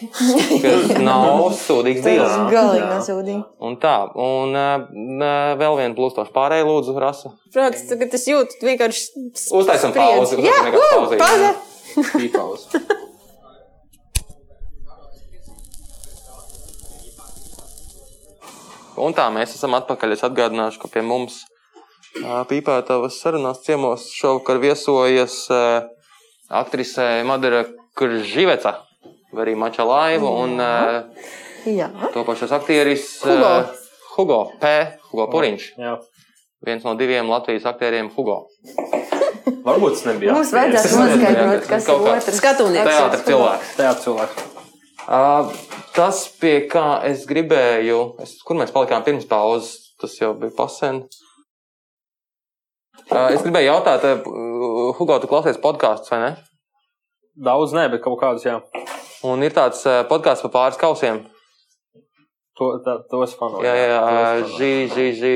Kas 0.66 0.91
nav 1.07 1.45
sūdīgs 1.55 2.01
Tas 2.03 2.10
deals. 2.10 2.34
ir 2.36 2.51
galīgi 2.57 2.89
nesūdīgi. 2.89 3.39
Un 3.70 3.78
tā, 3.80 3.95
un 4.20 4.60
uh, 4.60 5.55
vēl 5.62 5.80
viena 5.80 5.95
plūstoša 5.97 6.36
pārējā 6.36 6.68
lūdzu, 6.68 6.97
rasa. 6.99 7.32
Protams, 7.53 7.86
tagad 7.93 8.20
es 8.20 8.28
jūtu 8.28 8.60
vienkārši. 8.68 9.07
Uztaisam 9.62 9.95
pauzi, 9.95 10.41
Jā, 10.43 10.60
uztaisam 10.99 11.62
Pīpaus. 12.14 12.68
Un 19.00 19.16
tā 19.16 19.30
mēs 19.32 19.54
esam 19.56 19.78
atpakaļ. 19.78 20.16
Es 20.18 20.26
atgādināšu, 20.28 20.82
ka 20.82 20.91
pie 20.91 21.04
mums 21.06 21.45
Pīpētavas 22.20 23.20
sarunās 23.22 23.62
ciemos 23.64 24.10
šovakar 24.12 24.60
viesojas 24.60 25.45
aktrise 26.50 27.06
Madara 27.28 27.64
Kržīveca, 28.00 28.74
vai 29.32 29.45
arī 29.45 29.56
Mača 29.60 29.86
Laiva 29.88 30.32
un 30.41 30.58
Jā. 31.70 31.89
to 32.16 32.26
pašas 32.28 32.52
aktieris 32.56 33.06
Hugo. 33.24 33.54
Hugo 34.16 34.39
P. 34.60 34.72
Hugo 35.12 35.30
Puriņš. 35.32 35.68
Jā. 35.80 35.95
Viens 36.66 36.84
no 36.84 36.95
diviem 37.00 37.30
Latvijas 37.32 37.70
aktieriem 37.70 38.10
Hugo. 38.16 38.41
Varbūt 39.66 39.98
tas 39.98 40.06
nebija. 40.10 40.36
Mums 40.36 40.54
nebija 40.56 40.82
noskaidrot, 40.84 41.68
kas 41.70 41.88
ir 41.88 42.08
otrs. 42.14 42.38
skatunieks. 42.40 42.90
Teātris 42.90 43.26
cilvēks. 43.28 43.72
Teātris 43.80 44.06
cilvēks. 44.08 44.46
Uh, 45.10 45.54
tas, 45.96 46.22
pie 46.42 46.54
kā 46.70 47.00
es 47.10 47.24
gribēju, 47.30 48.00
es, 48.22 48.36
kur 48.46 48.60
mēs 48.60 48.74
palikām 48.76 49.06
pirms 49.08 49.26
pauzes, 49.30 49.96
tas 50.02 50.14
jau 50.20 50.36
bija 50.38 50.54
pasen. 50.58 51.02
Uh, 53.10 53.32
es 53.34 53.42
gribēju 53.42 53.72
jautāt, 53.72 54.06
uh, 54.06 54.94
Hugo, 55.00 55.18
tu 55.18 55.32
klausies 55.32 55.58
podkāstus 55.64 56.14
vai 56.14 56.22
ne? 56.28 56.32
Daudz 57.40 57.74
nē, 57.74 57.88
bet 57.94 58.04
kaut 58.04 58.20
kādus, 58.22 58.46
jā. 58.46 58.60
Un 59.26 59.42
ir 59.46 59.56
tāds 59.56 59.82
uh, 59.88 60.04
podkāsts 60.10 60.46
par 60.46 60.54
pāris 60.58 60.80
kausiem. 60.82 61.24
To, 62.60 62.70
tā, 62.84 62.97
tos 63.07 63.34
fanoju. 63.39 63.64
Jā, 63.64 63.72
jā, 63.80 63.88
jā, 63.88 64.32
žī, 64.57 64.72
žī, 64.91 65.05
žī. 65.16 65.34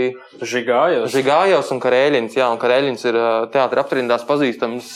Žigājos. 0.53 1.05
Žigājos 1.13 1.69
un 1.71 1.79
Karēļins. 1.79 2.35
Jā, 2.35 2.49
un 2.51 2.59
Karēļins 2.59 3.05
ir 3.07 3.15
teātris 3.53 3.83
aptrindās 3.85 4.25
pazīstams 4.27 4.89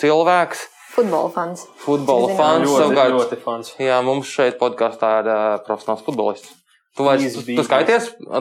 cilvēks, 0.00 0.64
Futbola 0.92 1.30
fans. 1.32 1.62
futbola 1.80 2.34
fans. 2.36 2.66
Ļoti, 2.68 2.80
Savukārt, 2.82 3.14
ļoti 3.14 3.38
fans. 3.40 3.70
jā, 3.80 4.00
mums 4.04 4.28
šeit 4.28 4.58
podkāstā 4.60 5.12
ir 5.22 5.30
uh, 5.32 5.44
profesionāls 5.64 6.02
futbolists. 6.04 6.50
Tu, 6.92 7.04
vairs, 7.06 7.22
tu, 7.24 7.40
Izbijis. 7.40 7.68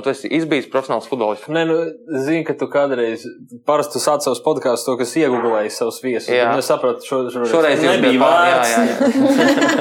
tu 0.04 0.10
esi 0.12 0.28
izbijis 0.28 0.66
profesionāls 0.68 1.06
futbolists. 1.08 1.48
Nē, 1.48 1.62
nu, 1.70 1.78
zinu, 2.26 2.44
ka 2.44 2.52
tu 2.60 2.68
kādreiz 2.68 3.24
parasti 3.66 3.96
tu 3.96 4.02
sāc 4.04 4.26
savus 4.26 4.42
podkāstus, 4.44 4.84
to, 4.90 4.98
kas 5.00 5.14
iegūlēji 5.22 5.72
savus 5.72 6.02
viesus. 6.04 6.28
Jā. 6.36 6.50
Un 6.52 6.60
Es 6.60 6.68
sapratu, 6.68 7.00
šo, 7.08 7.22
šoreiz, 7.32 7.48
Šoreiz 7.54 7.80
nebija 7.86 8.12
bija 8.12 8.26
pār- 8.26 8.50
vērts. 8.50 8.74
jā, 8.76 8.82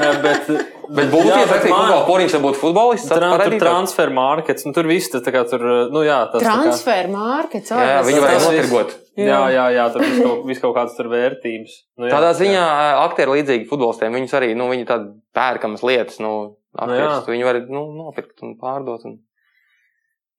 jā, 0.07 0.13
bet, 0.27 0.53
Bet 0.91 1.07
būtu 1.07 1.29
Jā, 1.29 1.35
ja 1.39 1.47
bet 1.47 1.65
man- 1.71 1.87
ka 1.87 1.99
Poriņš 2.03 2.33
būtu 2.43 2.59
futbolists. 2.59 3.07
Tran, 3.07 3.37
tur 3.39 3.53
transfer 3.61 4.09
markets, 4.11 4.65
nu, 4.67 4.73
tur 4.75 4.89
viss 4.89 5.07
tas 5.13 5.21
tā 5.23 5.31
kā 5.31 5.45
tur, 5.47 5.61
nu 5.91 6.01
jā, 6.03 6.17
tas 6.33 6.41
tā 6.41 6.47
kā- 6.49 6.55
Transfer 6.65 7.07
markets. 7.13 7.71
Jā, 7.71 7.85
jā, 7.93 8.01
viņu 8.09 8.23
vajag 8.25 8.35
tas 8.35 8.47
notirgot. 8.49 8.95
Jā, 9.27 9.41
jā, 9.53 9.65
jā, 9.75 9.85
tur 9.93 10.03
viss 10.05 10.21
kaut, 10.23 10.43
vis 10.49 10.61
kaut 10.63 10.75
kādas 10.77 10.97
tur 10.97 11.09
vērtības. 11.11 11.77
Nu, 11.99 12.07
jā, 12.07 12.13
Tādā 12.13 12.31
jā. 12.33 12.37
ziņā 12.41 12.61
ā, 12.65 12.85
aktieri 13.05 13.37
līdzīgi 13.37 13.67
futbolistiem. 13.69 14.17
Viņus 14.17 14.35
arī, 14.39 14.51
nu, 14.57 14.67
viņi 14.71 14.87
tādi 14.89 15.11
pērkamas 15.37 15.83
lietas, 15.87 16.19
nu, 16.23 16.33
aktieris, 16.75 17.21
jā. 17.21 17.33
viņi 17.33 17.47
var, 17.47 17.59
nu, 17.71 17.85
nopirkt 17.99 18.43
un 18.45 18.55
pārdot. 18.59 19.07
Un... 19.09 19.17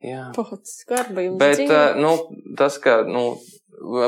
Jā. 0.03 0.29
Pats 0.37 0.79
skarba 0.83 1.25
jums 1.27 1.41
Bet, 1.43 1.63
ā, 1.67 1.83
nu, 1.99 2.15
tas, 2.59 2.79
ka, 2.83 3.01
nu, 3.07 3.37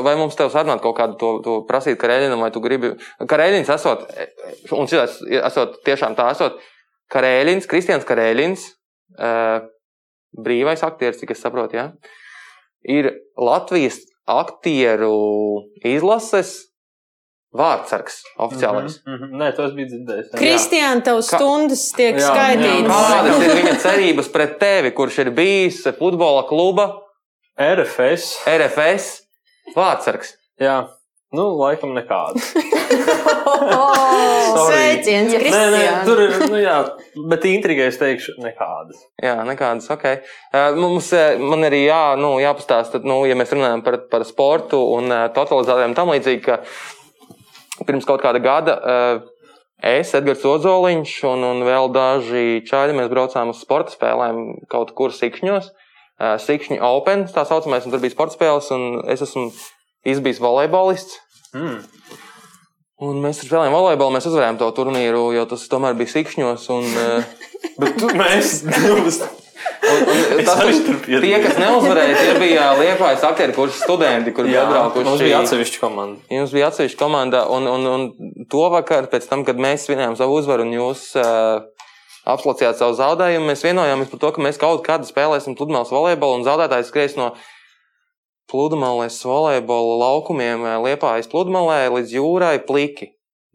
vai 0.05 0.15
mums 0.19 0.37
tev 0.37 0.51
sarunāt 0.53 0.81
kaut 0.83 0.97
kādu 0.97 1.19
to, 1.19 1.29
to 1.45 1.55
prasīt 1.69 1.99
Karēļinam, 2.01 2.41
vai 2.43 2.51
tu 2.53 2.63
gribi, 2.63 2.93
Karēļins 3.21 3.71
esot, 3.75 4.05
un 4.75 4.89
šis 4.91 5.21
esot 5.41 5.79
tiešām 5.87 6.17
tā 6.17 6.29
esot, 6.33 6.59
Karēļins, 7.13 7.67
Kristians 7.71 8.07
Karēļins, 8.07 8.67
ā, 9.19 9.31
brīvais 10.45 10.83
aktieris, 10.85 11.19
cik 11.21 11.35
es 11.35 11.43
saprotu, 11.43 11.79
jā, 11.79 11.87
ir 12.91 13.11
Latvijas 13.39 14.01
aktieru 14.27 15.13
izlases 15.85 16.55
vārdsargs 17.55 18.17
oficiālais. 18.43 18.97
Mhm, 19.05 19.15
mhm. 19.29 19.37
Nē, 19.39 19.51
to 19.55 19.65
es 19.69 19.73
biju 19.77 19.87
dzirdējis. 19.93 20.31
jā. 20.33 20.39
Kristiāna, 20.41 21.03
tev 21.05 21.21
Ka- 21.21 21.37
stundas 21.39 21.83
tiek 21.95 22.17
Jā, 22.19 22.27
skaitītas. 22.33 22.91
Kādas 22.91 23.45
ir 23.45 23.53
viņa 23.61 23.75
cerības 23.85 24.31
pret 24.33 24.57
tevi, 24.59 24.91
kurš 24.91 25.19
ir 25.23 25.31
bijis 25.31 25.83
futbola 25.99 26.43
kluba 26.49 26.89
RFS. 27.57 28.41
RFS 28.49 29.21
vārdsargs? 29.75 30.33
Jā, 30.59 30.89
nu, 31.33 31.47
laikam 31.61 31.95
nekādas. 31.97 32.53
Oh, 33.75 34.69
Sveiciens, 34.69 35.33
Yes. 35.33 35.51
Nē, 35.51 35.61
nē, 35.73 35.83
tur 36.05 36.19
ir, 36.21 36.33
nu 36.51 36.59
jā, 36.61 36.75
bet 37.31 37.45
intrigai 37.49 37.87
es 37.89 37.97
teikšu 37.99 38.35
nekādas. 38.43 38.99
Jā, 39.21 39.33
nekādas. 39.47 39.89
Uh, 39.89 40.75
Mums, 40.77 41.09
man 41.41 41.65
arī 41.67 41.81
jā, 41.87 42.15
nu, 42.19 42.35
jāpastāsta, 42.43 43.01
nu, 43.03 43.23
ja 43.27 43.35
mēs 43.37 43.53
runājam 43.55 43.83
par, 43.85 43.97
par 44.11 44.25
sportu 44.27 44.79
un 44.95 45.09
un 45.11 45.97
tam 45.97 46.13
līdzīgi, 46.13 46.43
ka 46.45 46.59
pirms 47.87 48.07
kaut 48.07 48.23
kāda 48.23 48.39
gada 48.43 48.77
es, 49.85 50.13
Edgars 50.15 50.45
Ozoliņš 50.47 51.15
un, 51.29 51.43
un 51.49 51.63
vēl 51.67 51.89
daži 51.93 52.61
čaļi, 52.67 52.95
mēs 52.97 53.11
braucām 53.11 53.51
uz 53.53 53.61
sporta 53.65 53.93
spēlēm 53.95 54.67
kaut 54.71 54.93
kur 54.97 55.13
Sikšņos. 55.15 55.71
Sikšņu 56.45 56.79
Open, 56.85 57.25
tā 57.27 57.43
saucamais, 57.47 57.83
un 57.85 57.91
tur 57.91 58.03
bija 58.03 58.15
sporta 58.15 58.37
spēles, 58.37 58.69
un 58.71 59.01
es 59.11 59.25
esmu 59.25 59.49
izbijis 60.05 60.41
volejbolists. 60.43 61.21
Mm. 61.55 61.79
Un 63.05 63.17
mēs 63.23 63.41
spēlējām 63.43 63.75
volejbolu, 63.75 64.15
mēs 64.15 64.27
uzvarējām 64.29 64.59
to 64.61 64.69
turnīru, 64.77 65.25
jo 65.35 65.43
tas 65.51 65.65
tomēr 65.71 65.97
bija 65.99 66.13
Sikšņos. 66.13 66.69
Un, 66.71 66.85
uh, 66.95 67.33
Bet 67.81 67.97
tu, 67.99 68.11
mēs. 68.15 68.61
Un, 69.85 70.01
un 70.05 70.45
tas, 70.45 70.59
piedalījos. 70.61 71.23
tie, 71.23 71.35
kas 71.43 71.57
neuzvarēja, 71.61 72.15
tie 72.17 72.33
bija 72.41 72.69
Liepājas 72.79 73.25
aktieru 73.27 73.55
kursa 73.57 73.83
studenti, 73.83 74.33
kur 74.35 74.47
bija 74.47 74.63
atbraukuši. 74.65 75.07
mums 75.07 75.23
bija 75.25 75.41
atsevišķa 75.43 75.81
komanda. 75.81 76.21
Jums 76.33 76.53
bija 76.55 76.69
atsevišķa 76.71 76.99
komanda, 77.01 77.43
un, 77.53 77.67
un, 77.69 77.87
un 77.91 78.45
to 78.51 78.65
vakar, 78.73 79.09
pēc 79.11 79.27
tam, 79.29 79.45
kad 79.47 79.59
mēs 79.61 79.87
svinējām 79.87 80.17
savu 80.19 80.39
uzvaru, 80.39 80.65
un 80.65 80.73
jūs 80.77 81.07
uh, 81.19 81.65
apslacījāt 82.29 82.79
savu 82.81 82.97
zaudējumu, 82.97 83.49
mēs 83.51 83.65
vienojāmies 83.65 84.09
par 84.13 84.23
to, 84.23 84.31
ka 84.35 84.45
mēs 84.47 84.61
kaut 84.61 84.85
kādā 84.85 85.07
spēlēsim 85.07 85.57
pludmales 85.57 85.93
volejbolu, 85.93 86.39
un 86.39 86.47
zaudētājs 86.47 86.89
skries 86.89 87.17
no 87.19 87.33
pludmales 88.51 89.17
volejbola 89.25 89.97
laukumiem 90.05 90.65
eh, 90.65 90.77
Liepājas 90.89 91.27
pludmalē 91.31 91.89
līdz 91.97 92.15
jūrai 92.19 92.57
pliki. 92.65 93.11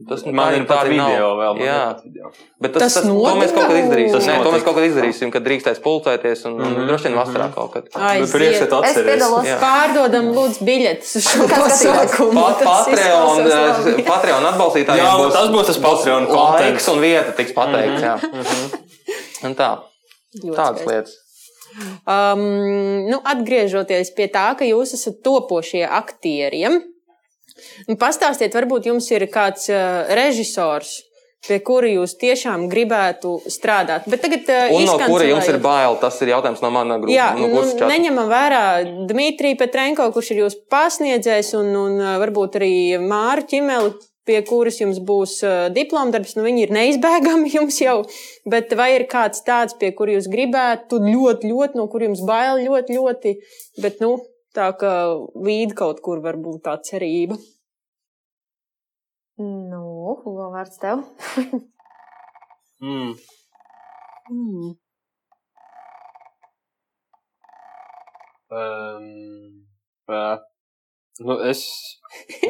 Tas 0.09 0.23
Man 0.25 0.55
ir 0.57 0.63
tā 0.65 0.79
pat 0.79 0.87
arī 0.89 0.95
nav. 0.97 1.11
video 1.13 1.31
vēl. 1.37 1.51
man 1.59 1.61
ir 1.61 1.67
Jā. 1.69 1.81
pat 1.93 2.05
video. 2.07 2.29
Bet 2.65 2.71
tas, 2.73 2.81
Tas 2.81 2.95
tas, 2.95 3.05
to 3.05 3.33
mēs 3.37 3.51
kaut 3.53 3.67
kad 3.69 3.77
izdarīsim. 3.83 4.15
Tas 4.17 4.29
Nē, 4.31 4.37
to 4.47 4.53
mēs 4.55 4.63
kaut 4.65 4.77
kad 4.79 4.87
izdarīsim, 4.89 5.33
kad 5.35 5.45
drīkstēs 5.45 5.81
pulcēties 5.85 6.45
un, 6.49 6.55
un 6.57 6.71
Mhm, 6.73 6.87
droši 6.89 7.05
vien 7.11 7.17
vasarā 7.19 7.49
mhm. 7.51 7.53
kaut 7.59 7.75
kad. 7.75 7.91
Bet 7.93 8.33
prieks, 8.33 8.63
ka 8.63 8.67
tu 8.71 8.79
Es 8.81 8.89
atceries. 8.95 9.11
piedalos. 9.11 9.45
Jā. 9.51 9.59
Pārdodam, 9.61 10.31
lūdzu, 10.39 10.65
biļetes 10.71 11.13
uz 11.21 11.29
šo 11.29 11.45
pasākumu. 11.53 12.33
Pat 12.33 12.65
Patreon, 12.65 13.45
eh, 13.45 14.01
Patreon 14.15 14.49
atbalstītājiem 14.55 15.05
Jā, 15.05 15.13
nu, 15.21 15.29
tas 15.37 15.53
būs 15.53 15.69
tas 15.69 15.83
Patreon 15.85 16.25
laiks 16.33 16.39
contents. 16.41 16.89
un 16.95 17.05
vieta 17.05 17.37
tiks 17.37 17.53
pateikts. 17.61 18.01
jā. 18.09 18.17
Un 19.45 19.55
tā, 19.61 19.71
Ļoti 20.41 20.57
tādas 20.57 20.81
skaisti. 20.81 20.89
lietas. 20.95 21.13
Um, 22.05 22.41
nu, 23.07 23.21
atgriežoties 23.25 24.15
pie 24.17 24.27
tā, 24.33 24.51
ka 24.59 24.67
jūs 24.67 24.97
esat 24.97 25.21
topošie 25.27 25.85
aktieriem, 25.87 26.81
nu, 27.87 27.99
pastāstiet, 28.01 28.57
varbūt 28.57 28.91
jums 28.91 29.07
ir 29.15 29.29
kāds 29.31 29.71
uh, 29.71 30.11
režisors, 30.19 30.99
pie 31.47 31.61
kura 31.65 31.89
jūs 31.89 32.17
tiešām 32.21 32.67
gribētu 32.73 33.39
strādāt. 33.49 34.05
Bet 34.11 34.25
tagad, 34.25 34.51
Un 34.75 34.85
no 34.89 34.99
kura 35.07 35.29
jums 35.29 35.49
ir 35.49 35.61
bail, 35.63 35.97
tas 36.03 36.19
ir 36.21 36.35
jautājums 36.35 36.61
no 36.65 36.73
mana 36.75 36.99
grupas. 37.01 37.17
Jā, 37.17 37.31
no 37.39 37.49
nu, 37.49 37.65
neņemam 37.89 38.29
vērā 38.29 38.65
Dmitriju 39.09 39.61
Petrenko, 39.61 40.11
kurš 40.13 40.35
ir 40.35 40.45
jūsu 40.45 40.65
pasniedzējs, 40.73 41.55
un, 41.61 41.73
un 41.81 42.05
varbūt 42.21 42.61
arī 42.61 42.75
Māru 43.01 43.47
Čimeli, 43.49 43.95
pie 44.29 44.41
kuras 44.47 44.81
jums 44.81 45.01
būs 45.07 45.39
diplomdarbs. 45.77 46.37
Nu, 46.37 46.45
viņi 46.47 46.67
ir 46.67 46.75
neizbēgami 46.77 47.53
jums 47.57 47.81
jau, 47.83 48.01
bet 48.51 48.75
vai 48.79 48.93
ir 48.99 49.07
kāds 49.11 49.45
tāds, 49.47 49.77
pie 49.81 49.93
kura 49.97 50.17
jūs 50.17 50.29
gribētu 50.33 51.01
ļoti, 51.05 51.51
ļoti, 51.53 51.81
no 51.81 51.89
kur 51.93 52.07
jums 52.07 52.25
bail 52.27 52.63
ļoti, 52.65 52.99
ļoti, 52.99 53.35
bet, 53.85 54.03
nu, 54.05 54.17
tā 54.57 54.71
ka 54.79 54.93
līdz 55.39 55.77
kaut 55.79 56.05
kur 56.05 56.23
var 56.25 56.39
būt 56.41 56.65
tā 56.67 56.77
cerība. 56.87 57.39
Nu, 59.41 60.17
Hugo, 60.21 60.51
vārds 60.53 60.81
tev. 60.81 61.05
Mm. 62.81 63.15
Mm. 64.31 64.75
Um, 68.51 69.67
uh, 70.09 70.39
nu 71.21 71.37
es, 71.49 71.65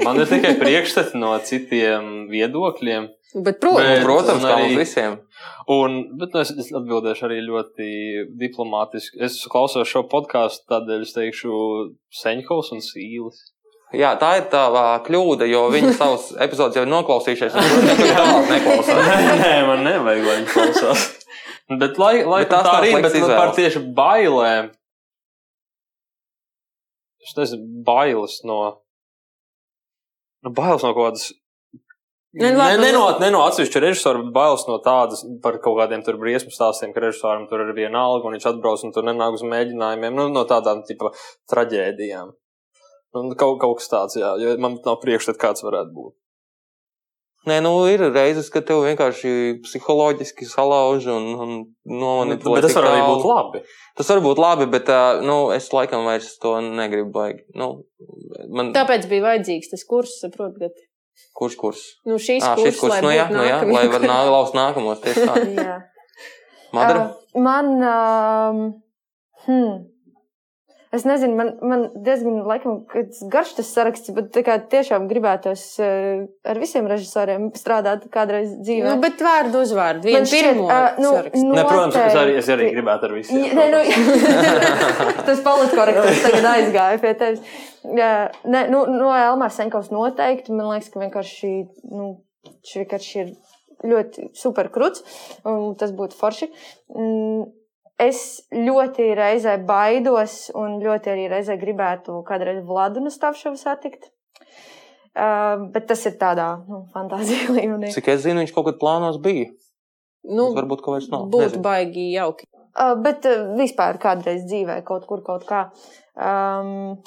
man 0.04 0.20
ir 0.22 0.28
tikai 0.30 0.54
priekšstati 0.60 1.18
no 1.20 1.32
citiem 1.44 2.28
viedokļiem. 2.32 3.08
Bet, 3.46 3.60
protams, 3.62 3.86
Bet- 3.86 4.02
Protams, 4.02 4.42
kā 4.42 4.54
arī- 4.56 4.62
mums 4.72 4.80
visiem. 4.80 5.12
Un, 5.70 5.92
bet 6.18 6.32
nu, 6.34 6.40
es, 6.42 6.50
es 6.58 6.72
atbildēšu 6.74 7.22
arī 7.28 7.36
ļoti 7.46 7.90
diplomātiski. 8.40 9.20
Es 9.22 9.36
klausos 9.52 9.86
šo 9.88 10.02
podkāstu, 10.10 10.66
tādēļ 10.72 11.04
es 11.06 11.14
teikšu 11.14 11.52
Seņkovs 12.22 12.72
un 12.74 12.82
Sīlis. 12.82 13.38
Jā, 13.94 14.12
tā 14.18 14.32
ir 14.38 14.44
tā 14.50 14.64
kļūda, 15.06 15.46
jo 15.50 15.62
viņi 15.70 15.92
savus 16.00 16.32
epizodus 16.42 16.76
jau 16.78 16.84
ir 16.86 16.90
noklausījušies. 16.90 17.54
un 17.54 17.62
viņi 17.90 18.10
tālāk 18.18 18.50
neklausās. 18.56 19.08
nē, 19.44 19.54
man 19.70 19.86
nevajag, 19.86 20.26
lai 20.26 20.36
viņi 20.40 20.50
klausās. 20.56 21.06
bet, 21.78 21.98
lai, 22.02 22.12
lai 22.26 22.42
Bet 22.44 22.50
tā 22.56 22.60
arī, 22.80 22.92
bet 23.02 23.14
nu, 23.22 23.30
par 23.30 23.54
tieši 23.54 23.82
bailēm. 23.94 24.70
Es 27.24 27.36
nezinu, 27.36 27.82
bailes 27.84 28.40
no. 28.48 28.60
Nu, 30.44 30.52
bailes 30.56 30.84
no 30.86 30.94
kaut 30.96 31.10
kādas. 31.10 31.30
Ne, 31.30 31.40
Ne, 32.32 32.50
labi, 32.54 32.78
ne, 32.78 32.92
no, 32.94 33.02
ne 33.18 33.28
no 33.34 33.40
atsevišķa 33.42 33.80
režisora, 33.82 34.20
bet 34.22 34.34
bailes 34.36 34.62
no 34.68 34.76
tādas 34.84 35.24
par 35.42 35.56
kaut 35.64 35.80
kādiem 35.80 36.04
tur 36.06 36.14
briesmu 36.20 36.52
stāstiem, 36.54 36.92
ka 36.94 37.02
režisoram 37.02 37.48
tur 37.50 37.64
ir 37.64 37.72
viena 37.74 38.04
alga 38.06 38.30
un 38.30 38.36
viņš 38.36 38.46
atbrauc 38.52 38.84
un 38.86 38.94
tur 38.94 39.08
nenāk 39.08 39.34
uz 39.34 39.42
mēģinājumiem. 39.50 40.14
Nu, 40.14 40.28
no 40.30 40.44
tādām 40.46 40.84
tipa 40.86 41.10
traģēdijām. 41.50 42.30
Un 43.18 43.34
kaut, 43.34 43.58
kaut 43.58 43.80
kas 43.80 43.90
tāds, 43.90 44.20
jā, 44.22 44.30
jo 44.38 44.54
man 44.62 44.78
nav 44.86 45.00
priekšstat, 45.02 45.40
kāds 45.42 45.66
varētu 45.66 45.90
būt. 45.96 46.14
Nē, 47.48 47.56
nu 47.64 47.72
ir 47.88 48.02
reizes, 48.12 48.50
kad 48.52 48.66
tev 48.68 48.82
vienkārši 48.84 49.30
psiholoģiski 49.64 50.44
salauž 50.44 51.06
un, 51.08 51.30
un 51.40 51.54
nomanipulē. 51.88 52.58
Bet 52.58 52.66
tas 52.68 52.76
var 52.76 52.90
arī 52.90 53.06
būt 53.06 53.24
labi. 53.30 53.62
Tas 53.96 54.12
var 54.12 54.20
būt 54.26 54.42
labi, 54.42 54.66
bet 54.74 54.92
uh, 54.92 55.22
nu, 55.24 55.38
es 55.56 55.70
laikam 55.72 56.04
vairs 56.04 56.34
to 56.42 56.58
negribu 56.66 57.08
baigi. 57.14 57.46
Nu, 57.56 57.72
man, 58.52 58.74
Tāpēc 58.76 59.08
bija 59.08 59.30
vajadzīgs 59.30 59.72
tas 59.72 59.88
kurs, 59.88 60.18
saprotat? 60.20 60.76
kurš 61.36 61.56
kurs? 61.60 61.80
Nu, 62.08 62.18
šīs 62.20 62.44
Ā, 62.44 62.54
šis 62.60 62.78
kurs, 62.80 62.92
lai 62.92 63.00
nu 63.04 63.12
jā, 63.14 63.26
būtu 63.28 63.38
nu 63.38 63.46
jā, 63.46 63.58
lai 63.74 63.86
var 63.92 64.04
nā, 64.04 64.18
laust 64.30 64.56
nākamos 64.56 65.00
tieši 65.04 65.26
tā. 65.28 65.36
Jā. 65.70 65.78
Madara? 66.76 67.06
Uh, 67.06 67.40
man, 67.42 67.70
um, 67.80 68.60
hmm. 69.46 69.72
Es 70.96 71.04
nezinu, 71.06 71.36
man, 71.38 71.50
man 71.62 71.82
diezgan 72.04 72.40
laikam, 72.48 72.80
garš 73.32 73.52
tas 73.58 73.68
saraksts, 73.74 74.10
bet 74.16 74.36
kā 74.46 74.56
tiešām 74.72 75.06
gribētos 75.10 75.64
uh, 75.82 76.24
ar 76.50 76.60
visiem 76.62 76.88
režisoriem 76.90 77.50
strādāt 77.58 78.08
kādreiz 78.12 78.56
dzīvē. 78.58 78.88
Nu, 78.88 78.96
bet 79.02 79.22
vārdu 79.24 79.62
uzvārdu. 79.64 80.08
Vienu 80.10 80.30
pirmo. 80.30 80.66
ā, 80.66 80.80
nu, 81.02 81.12
nu, 81.36 81.54
Ne, 81.54 81.66
protams, 81.68 81.98
es 82.00 82.18
arī, 82.18 82.34
es 82.40 82.50
arī 82.52 82.70
gribētu 82.74 83.08
ar 83.10 83.14
visiem. 83.18 83.44
Ja, 83.44 83.52
ne, 83.60 83.68
nu, 83.74 83.84
tas 85.28 85.44
politkorekts 85.46 86.24
tagad 86.26 86.50
aizgāja 86.54 87.02
pie 87.04 87.14
tevis. 87.22 87.62
Jā, 87.86 88.10
ne, 88.44 88.66
nu, 88.72 88.82
no 88.90 89.12
Elmāra 89.14 89.54
Senkovs 89.54 89.92
noteikti. 89.94 90.52
Man 90.54 90.72
liekas, 90.72 90.90
ka 90.92 91.04
vienkārši, 91.04 91.54
nu, 91.94 92.10
viņš 92.50 92.76
vienkārši 92.82 93.22
ir 93.22 93.32
ļoti 93.86 94.30
super 94.36 94.68
krūts, 94.72 95.04
un 95.48 95.72
tas 95.80 95.94
būtu 95.96 96.18
forši. 96.18 96.50
Mm, 96.92 97.48
Es 98.00 98.20
ļoti 98.54 99.10
reizē 99.18 99.58
baidos, 99.68 100.46
un 100.56 100.78
ļoti 100.80 101.10
arī 101.12 101.26
reizē 101.32 101.58
gribētu 101.60 102.22
kādreiz 102.28 102.62
Vladu 102.64 103.02
Nustavšovu 103.04 103.58
satikt. 103.60 104.08
Uh, 105.10 105.66
bet 105.74 105.88
tas 105.90 106.04
ir 106.06 106.14
tādā 106.20 106.46
nu, 106.68 106.84
fantāzija 106.94 107.50
līmenī. 107.56 107.90
Cik 107.92 108.12
es 108.12 108.22
zinu, 108.24 108.40
viņš 108.44 108.54
kaut 108.56 108.68
kad 108.70 108.78
plānos 108.80 109.18
bija. 109.22 109.50
Nu, 110.22 110.36
Nu, 110.36 110.46
varbūt 110.56 110.82
kaut 110.84 110.98
kas 111.00 111.08
nav. 111.12 111.26
būtu 111.32 111.48
Nezinu. 111.48 111.62
baigi 111.64 112.06
jauki. 112.14 112.46
Uh, 112.70 112.94
bet 113.02 113.26
uh, 113.26 113.50
vispār 113.58 113.98
kādreiz 114.00 114.44
dzīvē, 114.46 114.78
kaut 114.86 115.06
kur, 115.08 115.24
kaut 115.26 115.46
kā. 115.48 115.64
Um, 116.14 117.00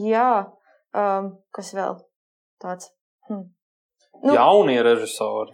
jā, 0.00 0.28
um, 0.96 1.32
kas 1.54 1.72
vēl 1.76 1.98
tāds? 2.62 2.88
Hm. 3.28 3.42
Nu, 4.22 4.36
Jaunie 4.38 4.78
režisori. 4.86 5.52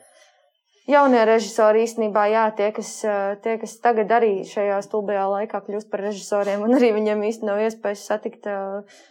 Jaunie 0.88 1.20
režisori 1.28 1.82
īstenībā, 1.84 2.24
jā, 2.32 2.46
tie 2.56 2.70
kas, 2.72 2.94
uh, 3.04 3.36
tie, 3.44 3.58
kas 3.60 3.76
tagad 3.84 4.12
arī 4.16 4.40
šajā 4.48 4.80
stulbajā 4.86 5.26
laikā 5.34 5.60
kļūst 5.66 5.90
par 5.92 6.06
režisoriem, 6.06 6.64
un 6.64 6.78
arī 6.78 6.94
viņiem 6.96 7.24
īstenībā 7.28 7.54
nav 7.58 7.64
iespējas 7.66 8.06
satikt. 8.08 8.48
Uh, 8.48 9.06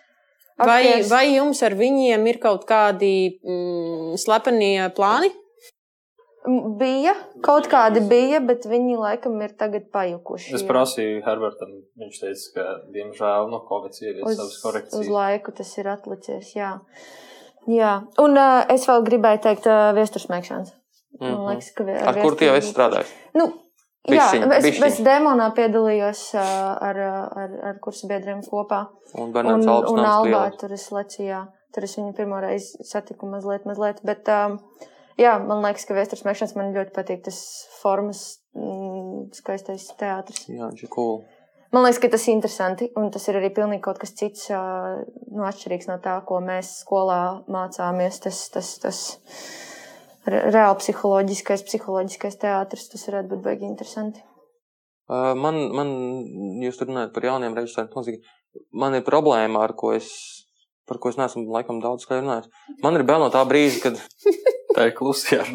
Vai, 0.58 0.88
aktierus. 0.88 1.10
vai 1.12 1.26
jums 1.36 1.60
ar 1.62 1.76
viņiem 1.78 2.24
ir 2.32 2.40
kaut 2.42 2.64
kādi 2.66 3.12
mm, 3.46 4.16
slepenie 4.18 4.88
plāni? 4.98 5.30
Bija, 6.80 7.12
kaut 7.44 7.68
kādi 7.70 8.02
bija, 8.08 8.40
bet 8.42 8.66
viņi 8.66 8.96
laikam 8.98 9.36
ir 9.44 9.54
tagad 9.60 9.90
pajukuši. 9.94 10.56
Es 10.56 10.64
prasīju 10.66 11.20
Herbertam, 11.26 11.76
viņš 12.00 12.22
teica, 12.24 12.48
ka, 12.56 12.66
diemžēl, 12.96 13.50
no 13.52 13.60
Covid 13.68 14.00
ievies 14.00 14.24
savas 14.24 14.40
uz, 14.40 14.56
uz 14.56 14.64
korekcijas. 14.64 15.12
laiku 15.12 15.54
tas 15.60 15.76
ir 15.78 15.92
atlicies. 15.92 16.54
Jā, 16.56 16.72
jā. 17.70 17.94
un 18.24 18.40
uh, 18.40 18.64
es 18.74 18.88
vēl 18.90 19.06
gribēju 19.12 19.44
teikt, 19.44 19.68
uh, 19.70 19.92
viestures 19.98 20.30
mēgšanas. 20.32 20.77
Man 21.20 21.32
Mhm. 21.32 21.46
liekas, 21.50 21.72
ka 21.76 21.84
vi- 21.84 21.98
Ar 22.12 22.22
kur 22.22 22.36
tie 22.36 22.50
esi 22.58 22.74
strādājis? 22.74 23.12
Nu, 23.34 23.46
jā, 24.08 24.22
Bišķiņ, 24.32 24.52
es, 24.58 24.66
bišķiņ. 24.66 24.86
es 24.88 25.00
demonā 25.02 25.48
piedalījos 25.56 26.34
uh, 26.36 26.78
ar, 26.82 26.96
uh, 26.96 27.30
ar, 27.44 27.56
ar 27.72 27.80
kursu 27.82 28.08
biedriem 28.08 28.42
kopā. 28.46 28.88
Un 29.16 29.24
Un, 29.28 29.32
Bernards 29.32 29.66
Alps 29.68 29.92
un 29.92 29.98
nāca 30.00 30.14
Albā 30.22 30.26
lielais. 30.28 30.58
tur 30.60 30.74
es 30.74 30.90
lecu, 30.92 31.24
jā. 31.24 31.48
Tur 31.74 31.84
es 31.84 31.96
viņu 31.98 32.16
pirmo 32.16 32.40
reizi 32.42 32.78
satiku 32.84 33.26
mazliet, 33.30 33.66
mazliet. 33.66 34.00
Bet, 34.04 34.28
um, 34.30 34.60
jā, 35.18 35.34
man 35.46 35.62
liekas, 35.64 35.86
ka 35.88 35.94
viestures 35.94 36.24
mēgšanas 36.24 36.56
man 36.56 36.74
ļoti 36.74 36.92
patīk 36.94 37.24
tas 37.24 37.68
formas, 37.82 38.38
mm, 38.56 39.32
skaistais 39.34 39.90
teātris. 39.98 40.46
Jā, 40.48 40.70
viņš 40.72 40.84
ir 40.84 40.90
cool. 40.90 41.24
Man 41.74 41.84
liekas, 41.84 42.00
ka 42.00 42.08
tas 42.10 42.26
ir 42.28 42.36
interesanti, 42.36 42.92
un 42.96 43.12
tas 43.12 43.28
ir 43.28 43.36
arī 43.36 43.50
pilnīgi 43.54 43.82
kaut 43.82 44.00
kas 44.00 44.14
cits, 44.14 44.48
ā, 44.50 45.04
nu, 45.32 45.44
atšķirīgs 45.44 45.88
no 45.90 45.98
tā, 45.98 46.24
ko 46.26 46.40
mēs 46.40 46.86
skolā 46.86 47.44
mācāmies. 47.50 48.22
Tas, 48.22 48.50
tas, 48.50 48.78
tas 48.80 49.18
re- 49.28 49.67
reāli 50.32 50.80
psiholoģiskais, 50.82 51.64
psiholoģiskais 51.68 52.40
teātris, 52.42 52.90
tas 52.92 53.08
varētu 53.10 53.36
būt 53.36 53.46
baigi 53.46 53.68
interesanti. 53.70 54.24
Uh, 54.24 54.34
Man, 55.08 55.60
man, 55.72 55.92
jūs 56.60 56.82
runājat 56.84 57.14
par 57.16 57.24
jauniem 57.30 57.56
režisoriem. 57.56 57.92
Konzīgi. 57.94 58.20
Man 58.76 58.98
ir 58.98 59.06
problēma, 59.08 59.62
ar 59.64 59.72
ko 59.78 59.94
es, 59.96 60.10
par 60.90 61.00
ko 61.00 61.12
es 61.14 61.20
neesmu 61.20 61.46
laikam 61.54 61.80
daudz 61.84 62.04
skaidrs 62.04 62.26
runājis. 62.26 62.50
Man 62.84 63.00
ir 63.00 63.06
bail 63.08 63.24
no 63.24 63.30
tā 63.32 63.44
brīža, 63.48 63.80
kad. 63.88 64.02
Tā 64.78 64.90
ir 64.90 64.94
klusajā. 64.98 65.46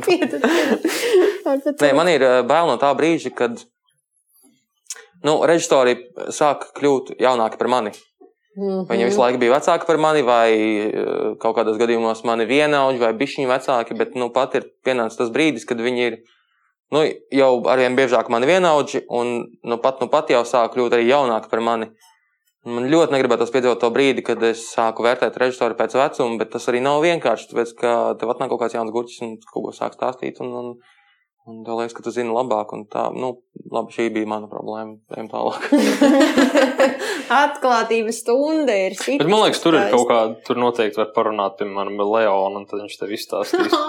Nē, 1.82 1.90
man 1.94 2.08
ir 2.10 2.24
bail 2.48 2.66
no 2.66 2.78
tā 2.80 2.88
brīža, 2.96 3.30
kad. 3.36 3.60
Nu, 5.22 5.36
režisori 5.46 5.94
sāk 6.34 6.72
kļūt 6.78 7.12
jaunāki 7.22 7.60
par 7.60 7.70
mani. 7.70 7.92
Mhm. 8.52 8.84
Vai 8.88 8.98
viņi 8.98 9.08
visu 9.08 9.20
laiku 9.22 9.40
bija 9.40 9.54
vecāki 9.54 9.88
par 9.88 9.96
mani, 10.00 10.22
vai 10.28 10.52
eh, 10.52 10.92
kaut 11.40 11.56
kādos 11.56 11.78
gadījumos 11.80 12.20
mani 12.28 12.44
vienaudži, 12.48 13.00
vai 13.00 13.14
bišķiņi 13.16 13.48
vecāki, 13.48 13.96
bet 13.96 14.16
nu, 14.18 14.28
pat 14.34 14.58
ir 14.58 14.68
pienācis 14.84 15.20
tas 15.22 15.32
brīdis, 15.32 15.64
kad 15.68 15.80
viņi 15.80 16.04
ir 16.10 16.18
nu, 16.92 17.06
jau 17.32 17.52
arvien 17.72 17.96
biežāk 17.96 18.28
mani 18.32 18.50
vienaudži, 18.50 19.06
un 19.08 19.38
nu, 19.64 19.78
pat, 19.80 20.02
nu, 20.04 20.10
pat 20.12 20.32
jau 20.34 20.44
sāk 20.44 20.74
kļūt 20.76 20.98
arī 20.98 21.08
jaunāki 21.08 21.48
par 21.52 21.64
mani. 21.64 21.92
Man 22.68 22.86
ļoti 22.86 23.16
negribētos 23.16 23.50
piedzīvot 23.50 23.80
to 23.82 23.88
brīdi, 23.90 24.22
kad 24.22 24.42
es 24.46 24.68
sāku 24.70 25.02
vērtēt 25.02 25.34
režisoru 25.40 25.74
pēc 25.74 25.96
vecuma, 25.98 26.36
bet 26.38 26.52
tas 26.52 26.68
arī 26.70 26.78
nav 26.84 27.00
vienkārši. 27.02 27.48
Tāpēc, 27.50 27.72
ka 27.80 27.94
tev 28.20 28.30
atnāk 28.30 28.52
kaut 28.52 28.60
kāds 28.60 28.76
jauns 28.76 28.92
gurķis 28.94 29.24
un 29.26 29.32
kaut 29.48 29.64
ko 29.64 29.72
sāk 29.74 29.96
stāstīt, 29.96 30.38
un, 30.44 30.52
un, 30.60 30.68
un 31.50 31.64
tev 31.66 31.80
liekas, 31.80 31.96
ka 31.96 32.04
tu 32.06 32.12
zini 32.14 32.30
labāk. 32.30 32.70
Un 32.76 32.84
tā, 32.92 33.08
nu, 33.16 33.32
labi, 33.66 33.96
šī 33.96 34.06
bija 34.14 34.30
mana 34.30 34.46
problēma. 34.52 34.94
Ejam 35.16 35.32
tālāk. 35.32 35.66
Atklātības 37.32 38.20
stunda 38.24 38.76
ir 38.86 38.96
šī. 38.98 39.18
Bet 39.22 39.30
man 39.32 39.44
liekas, 39.46 39.62
tur 39.64 39.78
ir 39.78 39.88
kaut 39.92 40.08
kāda, 40.10 40.36
tur 40.46 40.60
noteikti 40.60 41.00
var 41.00 41.12
parunāt, 41.16 41.58
piemēram, 41.60 41.98
ar 42.04 42.12
Leonu, 42.16 42.62
un 42.62 42.68
tad 42.70 42.84
viņš 42.84 42.98
tev 43.02 43.16
izstāstīs. 43.18 43.76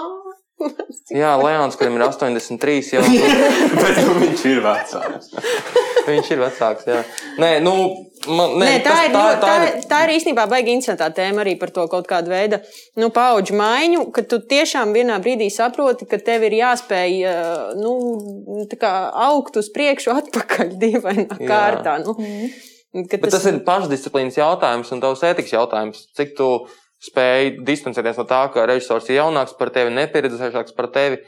Jā, 1.12 1.34
Leons, 1.36 1.74
kurim 1.76 1.96
ir 1.98 2.04
83, 2.06 2.94
jau 2.94 3.02
Bet 3.82 3.98
nu, 4.06 4.12
viņš 4.22 4.44
ir 4.48 4.60
vecāks. 4.64 5.26
viņš 6.06 6.30
ir 6.32 6.40
vecāks. 6.40 6.86
Jā. 6.88 7.00
Nē, 7.42 7.50
nu, 7.64 7.72
man, 8.30 8.54
nē, 8.62 8.68
Nē, 8.70 8.76
tā, 8.86 8.94
tas- 8.94 9.02
ir, 9.04 9.12
tā, 9.12 9.24
tā, 9.42 9.54
ir, 9.66 9.74
tā 9.90 9.98
ir 10.06 10.12
īstenībā 10.14 10.46
baigi 10.48 10.72
interesanta 10.72 11.10
tēma 11.18 11.42
arī 11.44 11.56
par 11.60 11.74
to 11.74 11.84
kaut 11.92 12.08
kādu 12.08 12.32
veidu 12.32 12.60
nu, 13.02 13.10
paudžu 13.14 13.58
maiņu, 13.60 14.06
ka 14.16 14.24
tu 14.30 14.38
tiešām 14.54 14.94
vienā 14.96 15.18
brīdī 15.24 15.50
saproti, 15.52 16.08
ka 16.08 16.22
tev 16.22 16.46
ir 16.48 16.56
jāspēj 16.62 17.18
eh, 17.28 17.42
nu, 17.82 17.96
tā 18.70 18.78
kā 18.80 18.94
augt 19.26 19.58
uz 19.60 19.68
priekšu, 19.74 20.14
atpakaļ 20.22 20.72
dīvainā 20.86 21.28
Jā. 21.34 21.50
kārtā. 21.50 21.98
Nu, 22.06 22.16
ka 22.16 22.73
Bet 22.94 23.30
tas 23.34 23.44
ir 23.50 23.60
pašdisciplīnas 23.66 24.38
jautājums 24.38 24.92
un 24.94 25.00
tavs 25.02 25.24
ētikas 25.26 25.54
jautājums. 25.56 26.04
Cik 26.14 26.36
tu 26.38 26.48
spēj 27.02 27.56
distancēties 27.66 28.20
no 28.20 28.26
tā, 28.30 28.44
ka 28.54 28.66
režisors 28.70 29.08
ir 29.10 29.18
jaunāks 29.18 29.56
par 29.58 29.72
tevi, 29.74 29.90
nepieredzējušāks 29.96 30.76
par 30.76 30.92
tevi. 30.94 31.18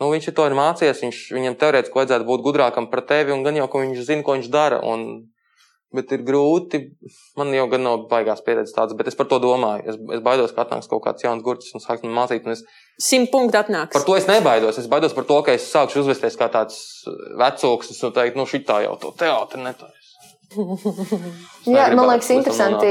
Nu, 0.00 0.08
viņš 0.14 0.30
to 0.32 0.46
ir 0.48 0.56
mācījies, 0.56 1.02
viņš, 1.04 1.18
viņam 1.36 1.58
teorētiski 1.60 2.00
vajadzētu 2.00 2.24
būt 2.24 2.46
gudrākam 2.46 2.88
par 2.88 3.04
tevi, 3.04 3.34
un 3.34 3.44
gan 3.44 3.58
jau, 3.58 3.68
ka 3.68 3.82
viņš 3.82 4.00
zina, 4.08 4.24
ko 4.24 4.38
viņš 4.38 4.48
dara. 4.54 4.80
Un, 4.80 5.04
bet 5.94 6.12
ir 6.14 6.22
grūti. 6.26 6.82
Man 7.38 7.52
jau 7.54 7.66
gan 7.70 7.82
nav 7.84 8.04
baigās 8.10 8.42
pieredzes 8.46 8.74
tādas, 8.76 8.96
bet 8.98 9.10
es 9.10 9.18
par 9.18 9.28
to 9.30 9.40
domāju. 9.42 9.84
Es, 9.90 9.98
es 10.16 10.22
baidos, 10.24 10.54
ka 10.54 10.64
atnāks 10.64 10.90
kaut 10.90 11.02
kāds 11.06 11.24
jauns 11.24 11.44
gurķis 11.46 11.74
un 11.76 11.84
sāks 11.84 12.04
man 12.06 12.14
mācīt. 12.20 12.46
Un 12.46 12.54
es, 12.54 12.62
simt 13.02 13.32
punktu 13.34 13.58
atnāks. 13.60 13.94
par 13.96 14.06
to 14.06 14.16
es 14.18 14.28
nebaidos. 14.30 14.78
Es 14.80 14.88
baidos 14.90 15.16
par 15.16 15.26
to, 15.28 15.40
ka 15.46 15.56
es 15.58 15.66
sākšu 15.72 16.04
uzvesties 16.04 16.38
kā 16.40 16.50
tāds 16.52 16.78
vecāks 17.40 17.90
un 17.92 18.14
teikt, 18.16 18.38
nu, 18.38 18.46
šī 18.48 18.62
tā 18.68 18.84
jau 18.86 18.96
to 19.02 19.12
teātris 19.20 19.66
netājas. 19.66 19.99
Jā, 21.70 21.84
man 21.94 22.08
liekas, 22.08 22.30
interesanti. 22.34 22.90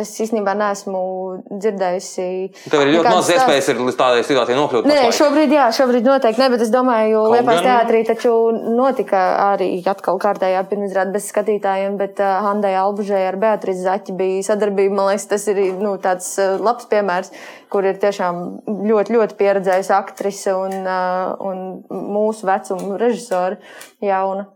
Es 0.00 0.10
īstenībā 0.20 0.52
neesmu 0.58 1.00
dzirdējusi. 1.48 2.26
Tev 2.72 2.82
ir 2.84 2.90
ļoti 2.96 3.12
maz 3.14 3.30
iespējas 3.32 3.70
līdz 3.78 3.96
tādai 3.96 4.24
situācijai 4.26 4.58
nokļūt. 4.58 4.88
Nē, 4.90 4.98
šobrīd, 5.16 5.54
jā, 5.54 5.68
šobrīd 5.76 6.08
noteikti 6.08 6.42
ne, 6.42 6.48
bet 6.52 6.64
es 6.66 6.72
domāju, 6.74 7.22
Kaut 7.24 7.36
Liepājas 7.36 7.62
gan- 7.62 7.68
teātrī 7.70 8.02
taču 8.08 8.32
notika 8.76 9.22
arī 9.46 9.70
atkal 9.88 10.20
kārtējā 10.20 10.60
pirmizrāde 10.68 11.14
bez 11.14 11.28
skatītājiem, 11.32 11.96
bet 12.00 12.20
uh, 12.20 12.40
Handai 12.44 12.74
Albužai 12.82 13.22
ar 13.30 13.38
Beatrizi 13.40 13.86
Zaķi 13.86 14.16
bija 14.18 14.44
sadarbība. 14.50 14.98
Man 15.00 15.12
liekas, 15.12 15.28
tas 15.30 15.46
ir 15.52 15.62
nu, 15.80 15.94
tāds 16.02 16.28
uh, 16.42 16.58
labs 16.60 16.88
piemērs, 16.90 17.32
kur 17.72 17.86
ir 17.88 17.96
tiešām 18.02 18.42
ļoti, 18.90 19.16
ļoti 19.16 19.38
pieredzējusi 19.40 19.94
aktrise 19.96 20.56
un, 20.58 20.76
uh, 20.84 21.32
un 21.40 21.64
mūsu 22.12 22.48
vecuma 22.50 23.00
režisori 23.00 23.56
jauna. 24.04 24.50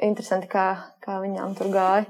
Interesanti, 0.00 0.48
kā, 0.48 0.89
kā 1.04 1.20
viņām 1.22 1.56
tur 1.58 1.68
gāja. 1.74 2.06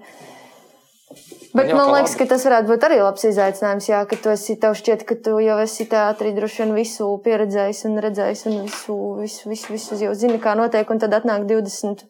Bet 1.50 1.66
man 1.74 1.88
kā 1.88 1.94
liekas, 1.96 2.12
labi. 2.14 2.18
ka 2.20 2.26
tas 2.30 2.44
varētu 2.46 2.70
būt 2.70 2.84
arī 2.86 2.98
labs 3.02 3.24
izaicinājums. 3.26 3.86
Jā, 3.90 4.04
ka 4.06 4.14
tu 4.22 4.30
esi, 4.30 4.54
tev 4.62 4.76
šķiet, 4.78 5.00
ka 5.08 5.16
tu 5.18 5.40
jau 5.42 5.56
esi 5.58 5.86
teātrī 5.90 6.30
droši 6.36 6.62
vien 6.62 6.74
visu 6.76 7.08
pieredzējis 7.24 7.80
un 7.88 7.96
redzējis, 8.04 8.44
un 8.46 8.60
visu, 8.68 8.98
visu, 9.18 9.48
visu, 9.50 9.72
visu 9.74 9.98
jau 10.04 10.12
zini, 10.14 10.38
kā 10.42 10.54
notiek. 10.58 10.86
Un 10.94 11.02
tad 11.02 11.16
atnāk 11.18 11.48
20, 11.50 12.04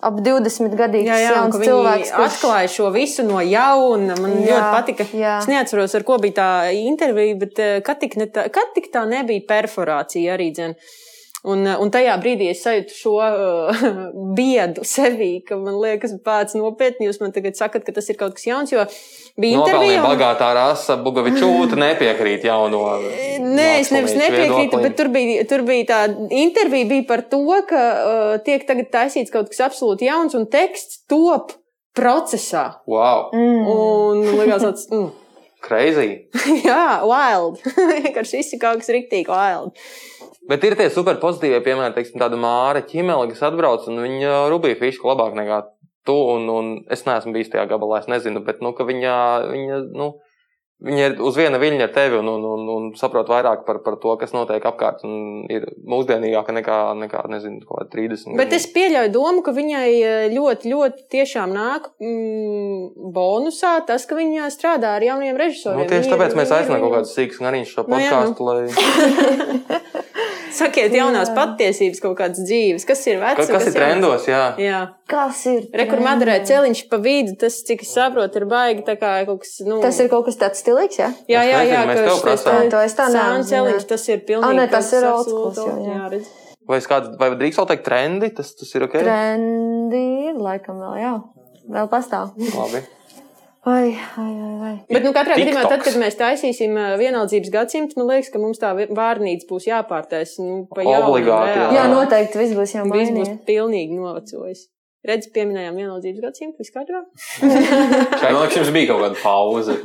ap 0.00 0.22
20 0.24 0.78
gadīgs 0.80 1.10
Jā, 1.12 1.18
jā, 1.20 1.34
un 1.44 1.52
jauns 1.52 1.60
cilvēks. 1.66 2.14
kurš- 2.16 2.30
atklāja 2.30 2.72
šo 2.78 2.88
visu 2.96 3.26
no 3.28 3.42
jauna. 3.44 4.16
Man 4.16 4.38
Jā, 4.40 4.48
ļoti 4.56 4.72
patika. 4.78 5.08
jā. 5.12 5.34
Es 5.42 5.50
neatceros, 5.52 5.94
ar 6.00 6.02
ko 6.08 6.16
bija 6.24 6.38
tā 6.40 6.48
intervija, 6.80 7.36
bet 7.44 7.58
eh, 7.60 7.80
kad 7.84 8.00
tik, 8.00 8.16
ne 8.16 8.30
tā, 8.32 8.48
kad 8.48 8.72
tik 8.74 8.88
tā 8.94 9.04
nebija 9.04 9.44
perforācija 9.44 10.38
arī. 10.38 10.48
Dzen. 10.56 10.74
Un, 11.48 11.62
uh, 11.64 11.78
un 11.80 11.88
tajā 11.88 12.12
brīdī 12.20 12.50
es 12.52 12.58
sajūtu 12.66 12.92
šo 12.92 13.12
uh, 13.16 13.78
biedu 14.38 14.82
sevī, 14.84 15.38
ka 15.46 15.56
man 15.56 15.78
liekas, 15.80 16.12
pats 16.24 16.52
nopietni 16.58 17.06
jūs 17.08 17.20
man 17.22 17.32
tagad 17.32 17.56
sakat, 17.56 17.86
ka 17.86 17.94
tas 17.96 18.10
ir 18.12 18.18
kaut 18.20 18.34
kas 18.36 18.44
jauns, 18.44 18.72
jo 18.74 18.82
bija 19.40 19.56
intervija. 19.62 20.02
un- 20.02 20.10
bagātā 20.10 20.50
rasa, 20.58 20.98
Bugavičūta 21.00 21.78
nepiekrīt 21.80 22.44
jauno. 22.44 22.82
Nē, 23.40 23.68
es 23.80 23.88
nevis 23.94 24.12
nepiekrītu, 24.20 24.58
viedoklim. 24.58 24.84
bet 24.84 24.98
tur 25.00 25.08
bija, 25.14 25.46
tur 25.48 25.64
bija 25.64 25.86
tā 25.94 26.00
intervija 26.42 26.90
bija 26.92 27.06
par 27.08 27.22
to, 27.32 27.40
ka 27.70 27.80
uh, 27.80 28.34
tiek 28.44 28.66
tagad 28.68 28.90
taisīts 28.92 29.32
kaut 29.32 29.48
kas 29.48 29.64
absolūti 29.70 30.10
jauns 30.10 30.36
un 30.36 30.44
teksts 30.52 31.06
top 31.08 31.56
procesā. 31.96 32.66
Wow, 32.86 33.30
Mm. 33.32 33.64
Un 33.72 34.20
liekas, 34.42 34.62
tāds, 34.68 34.84
mm, 34.92 35.08
crazy. 35.64 36.10
jā, 36.68 36.84
wild. 37.08 37.64
Vienkārši 38.04 38.42
viss 38.42 38.52
ir 38.54 38.60
kaut 38.62 38.84
kas 38.84 38.92
riktīgi 38.92 39.32
wild. 39.32 39.72
Bet 40.48 40.64
ir 40.64 40.74
tie 40.78 40.88
super 40.90 41.18
pozitīvie 41.20 41.60
piemēri, 41.62 41.94
teiksim, 41.98 42.18
tāda 42.22 42.38
Māra 42.40 42.80
Čimela, 42.88 43.28
kas 43.28 43.42
atbrauc 43.50 43.84
un 43.92 44.00
viņa 44.06 44.46
rubīja 44.50 44.78
fišku 44.80 45.10
labāk 45.12 45.36
nekā 45.36 45.60
tu. 46.08 46.16
Un, 46.16 46.48
un 46.48 46.72
es 46.90 47.04
neesmu 47.06 47.34
bijis 47.36 47.52
tajā 47.52 47.68
gabalā, 47.70 48.00
es 48.00 48.08
nezinu, 48.10 48.40
bet 48.46 48.62
nu, 48.64 48.72
viņa, 48.72 49.14
viņa, 49.52 49.78
nu, 50.00 50.06
viņa 50.80 51.04
ir 51.10 51.18
uz 51.20 51.36
viena 51.36 51.58
viļņa 51.60 51.84
ar 51.84 51.92
tevi 51.92 52.16
un, 52.22 52.30
un, 52.32 52.46
un, 52.54 52.62
un 52.72 52.86
saprot 52.96 53.28
vairāk 53.28 53.66
par, 53.68 53.82
par 53.84 53.98
to, 54.00 54.14
kas 54.16 54.32
notiek 54.32 54.64
apkārt. 54.64 55.04
Un 55.04 55.44
ir 55.52 55.68
mūsdienīgāka 55.92 56.56
nekā, 56.56 56.78
nekā 57.04 57.20
nezinu, 57.36 57.60
kaut 57.68 57.82
kāda 57.84 57.92
30. 58.00 58.32
Bet 58.40 58.56
es 58.56 58.64
pieļauju 58.72 59.12
domu, 59.12 59.44
ka 59.46 59.52
viņai 59.54 59.86
eh, 60.00 60.26
ļoti, 60.32 60.72
ļoti 60.72 61.04
tiešām 61.18 61.52
nāk 61.52 61.92
mm, 62.00 63.12
bonusā 63.12 63.76
tas, 63.86 64.08
ka 64.08 64.16
viņa 64.18 64.48
strādā 64.56 64.96
ar 64.96 65.04
jauniem 65.04 65.36
režisoriem. 65.36 65.84
Nu, 65.84 65.86
tieši 65.92 66.08
Viņa 66.08 66.10
ir- 66.10 66.16
tāpēc 66.16 66.38
mēs 66.40 66.48
ir- 66.48 66.58
aicinām 66.62 66.80
kaut 66.88 66.96
kādus 66.96 67.14
sīkus 67.20 67.44
ngariņus 67.44 67.76
šo 67.76 67.86
Nu, 67.92 68.00
jā, 68.00 68.24
nu. 68.24 68.32
podkāstu, 68.32 68.48
lai. 68.48 69.99
Sakiet, 70.54 70.94
jaunās 70.96 71.30
patiesības 71.36 72.00
kaut 72.02 72.16
kādas 72.18 72.42
dzīves, 72.46 72.86
kas 72.88 73.04
ir 73.06 73.20
Ka- 73.20 73.28
vecas. 73.28 73.50
Kas 73.54 73.66
ir 73.70 73.76
trendos, 73.76 74.26
jā. 74.30 74.42
Jā, 74.60 74.80
Kas 75.10 75.44
ir? 75.50 75.68
rekur 75.74 76.02
Madarē 76.04 76.40
celiņš 76.48 76.82
pa 76.90 76.98
vidu, 77.02 77.36
tas, 77.38 77.60
cik 77.66 77.82
es 77.86 77.92
saprotu, 77.94 78.42
ir 78.42 78.46
baigi 78.50 78.84
tā 78.86 78.96
kā 79.00 79.12
kaut 79.28 79.40
kas, 79.44 79.56
nu. 79.66 79.80
Tas 79.84 79.98
ir 80.02 80.10
kaut 80.12 80.26
kas 80.26 80.36
tāds 80.40 80.62
stilīgs, 80.62 80.98
jā? 80.98 81.10
Jā, 81.30 81.42
jā, 81.46 81.62
nezinu, 81.62 81.74
jā, 81.74 81.82
mēs 81.86 82.00
ka 82.00 82.04
tev 82.08 82.22
prasām. 82.26 82.70
To 82.74 82.82
es 82.84 82.94
tā 82.98 83.08
sāņu 83.08 83.16
neapzināju. 83.16 83.48
celiņš, 83.54 83.88
tas 83.94 84.08
ir 84.08 84.22
pilnīgi. 84.28 84.50
Ā, 84.50 84.60
nē, 84.60 84.68
tas 84.70 84.92
ir 84.92 85.02
kas 85.06 85.10
old 85.14 85.26
school, 85.28 85.50
absolūti, 85.50 85.88
jā, 85.88 85.96
jā. 85.96 86.10
redz. 86.14 86.30
Vai, 86.70 86.78
kāds, 86.92 87.10
vai 87.18 87.28
drīkst 87.34 87.58
vēl 87.58 87.68
teikt 87.72 87.84
trendi? 87.88 88.30
Tas, 88.36 88.54
tas 88.54 88.74
ir 88.74 88.86
ok. 88.86 88.96
Trendi 89.00 90.32
laikam 90.38 90.78
vēl, 90.82 90.96
jā. 91.02 91.14
Vēl 91.70 91.88
pastāv. 91.90 92.34
Labi. 92.54 92.82
Vai, 93.64 93.92
vai. 94.16 94.32
vai. 94.60 94.72
Bet, 94.88 95.04
nu, 95.04 95.12
katrā 95.12 95.36
gadījumā, 95.36 95.66
tad, 95.68 95.82
kad 95.84 95.96
mēs 96.00 96.16
taisīsim 96.16 96.78
vienaldzības 96.96 97.50
gadsimtu, 97.52 97.98
man 98.00 98.08
liekas, 98.14 98.30
ka 98.32 98.40
mums 98.40 98.60
tā 98.62 98.72
vārnīca 98.72 99.48
būs 99.50 99.68
jāpārtais. 99.68 100.32
Nu, 100.40 100.62
Obligāti, 100.70 101.58
reāli. 101.58 101.76
Jā, 101.76 101.84
noteikti 101.92 102.40
viss 102.40 102.56
būs 102.56 102.74
jau 102.78 102.86
Viss 102.88 103.12
būs 103.12 103.34
pilnīgi 103.48 103.98
novecojis. 103.98 104.64
Redz, 105.10 105.28
pieminējām 105.32 105.76
vienaldzības 105.80 106.24
gadsimtu, 106.24 106.60
viss 106.60 106.72
kārtībā? 106.74 107.04
Man 107.44 108.40
liekas, 108.40 108.58
jums 108.58 108.72
bija 108.74 108.90
kaut 108.90 109.04
kāda 109.04 109.20
pauze. 109.20 109.76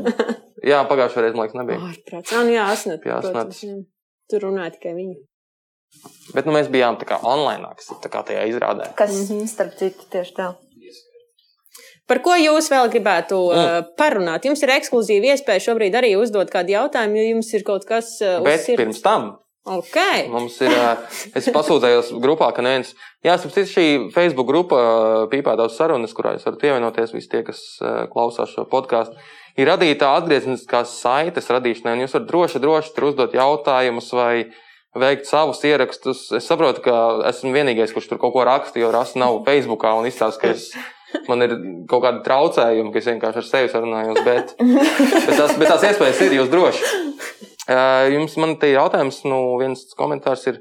Jā, 0.65 0.81
pagājušajā 0.89 1.23
reizē, 1.23 1.37
man 1.37 1.45
liekas, 1.45 1.59
nebija. 1.59 1.79
Ārprāts. 1.91 2.33
Ah, 2.35 2.43
nu 2.47 2.55
jā, 2.55 2.65
asnet. 2.73 3.07
Jā, 3.07 3.21
jā. 3.23 3.77
Tur 4.31 4.47
runāja 4.47 4.73
tikai 4.75 4.95
viņi. 4.97 5.15
Bet 6.35 6.47
nu, 6.47 6.55
mēs 6.55 6.67
bijām 6.71 6.97
tā 6.99 7.07
kā 7.07 7.19
online, 7.23 7.69
tā 8.03 8.11
kā 8.11 8.23
tajā 8.27 8.47
izrādē. 8.49 8.89
Kas, 8.99 9.15
starp 9.51 9.75
citu, 9.79 10.07
tieši 10.11 10.35
tā. 10.35 10.49
Par 12.07 12.19
ko 12.21 12.35
jūs 12.37 12.67
vēl 12.69 12.89
gribētu 12.93 13.37
Mm. 13.49 13.63
uh, 13.63 13.87
parunāt? 13.97 14.45
Jums 14.45 14.61
ir 14.63 14.69
ekskluzīva 14.75 15.33
iespēja 15.33 15.63
šobrīd 15.71 15.95
arī 15.97 16.11
uzdot 16.21 16.51
kādu 16.53 16.75
jautājumu, 16.75 17.15
ja 17.17 17.31
jums 17.33 17.49
ir 17.57 17.63
kaut 17.65 17.85
kas 17.89 18.19
uh, 18.21 18.43
Bet 18.45 18.59
uz 18.59 18.65
sirds. 18.67 18.77
pirms 18.83 19.01
tam 19.01 19.31
Ok. 19.65 19.95
mums 20.29 20.59
ir. 20.61 20.69
ā, 20.69 20.91
Es 21.35 21.47
pasūdzējos 21.49 22.11
grupā, 22.21 22.51
ka 22.53 22.61
neviens. 22.61 22.91
Jā, 23.25 23.39
sapratu, 23.41 23.63
šī 23.65 23.85
Facebook 24.13 24.45
grupa 24.45 24.75
ā, 24.77 25.27
Pīpētās 25.31 25.73
sarunas, 25.79 26.13
kurā 26.13 26.35
jūs 26.35 26.45
varat 26.45 26.61
pievienoties, 26.61 27.13
visi 27.17 27.29
tie, 27.31 27.41
kas 27.41 27.63
klausās 28.13 28.53
šo 28.53 28.67
podkāstu. 28.69 29.17
Ir 29.57 29.65
radīta 29.71 30.11
atgriezniskās 30.19 30.93
saites 31.01 31.49
radīšanai, 31.49 31.95
un 31.97 32.03
jūs 32.05 32.13
varat 32.13 32.27
droši, 32.29 32.59
droši 32.61 32.93
tur 32.93 33.09
uzdot 33.09 33.33
jautājumus 33.33 34.11
vai 34.13 34.51
veikt 34.95 35.25
savus 35.25 35.63
ierakstus. 35.65 36.27
Es 36.37 36.45
saprotu, 36.45 36.83
ka 36.85 37.23
esmu 37.31 37.49
vienīgais, 37.55 37.91
kurš 37.95 38.09
tur 38.11 38.19
kaut 38.21 38.33
ko 38.37 38.43
raksta, 38.45 38.77
jo 38.79 38.91
rasu 38.93 39.17
nav 39.17 39.41
Facebookā 39.47 39.95
un 39.97 40.05
izstāsta, 40.05 40.41
ka 40.45 40.47
es, 40.53 40.69
man 41.29 41.45
ir 41.45 41.55
kaut 41.89 42.03
kādi 42.05 42.23
traucējumi, 42.25 42.93
ka 42.93 43.01
es 43.01 43.09
vienkārši 43.11 43.41
ar 43.41 43.47
sevi 43.49 43.71
sarunājos. 43.73 44.21
Bet, 44.25 44.55
bet, 44.59 45.35
tās, 45.35 45.53
bet 45.59 45.69
tās 45.69 45.85
iespējas 45.91 46.23
ir, 46.25 46.39
jūs 46.39 46.49
droši. 46.53 46.95
Jums 48.13 48.35
man 48.41 48.57
te 48.61 48.69
ir 48.69 48.79
jautājums, 48.79 49.23
nu, 49.29 49.39
viens 49.61 49.87
komentārs 49.97 50.45
ir. 50.51 50.59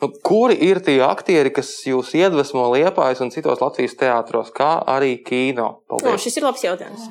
Nu, 0.00 0.08
kuri 0.24 0.54
ir 0.64 0.78
tie 0.80 0.96
aktieri, 1.04 1.50
kas 1.52 1.74
jūs 1.84 2.14
iedvesmo 2.16 2.70
Liepājas 2.72 3.20
un 3.20 3.32
citos 3.34 3.60
Latvijas 3.60 3.98
teātros, 4.00 4.48
kā 4.56 4.78
arī 4.88 5.18
kino? 5.26 5.82
Paldies! 5.90 6.24
šis 6.24 6.40
ir 6.40 6.46
labs 6.46 6.64
jautājums. 6.64 7.04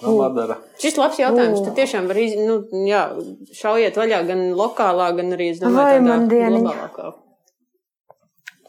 Nu, 0.00 0.14
Madara. 0.16 0.56
Šis 0.80 0.96
ir 0.96 1.02
labs 1.02 1.18
jautājums. 1.20 1.60
U. 1.60 1.64
Tad 1.66 1.76
tiešām 1.76 2.08
var 2.08 2.20
iz, 2.20 2.32
nu, 2.40 2.62
jā, 2.88 3.02
šaujiet 3.58 3.98
vaļā 4.00 4.22
gan 4.30 4.46
lokālā, 4.56 5.10
gan 5.18 5.36
arī, 5.36 5.50
es 5.52 5.60
Vai 5.60 5.68
domāju, 5.68 6.06
man 6.06 6.24
tādā 6.30 6.48
globālākā. 6.54 7.10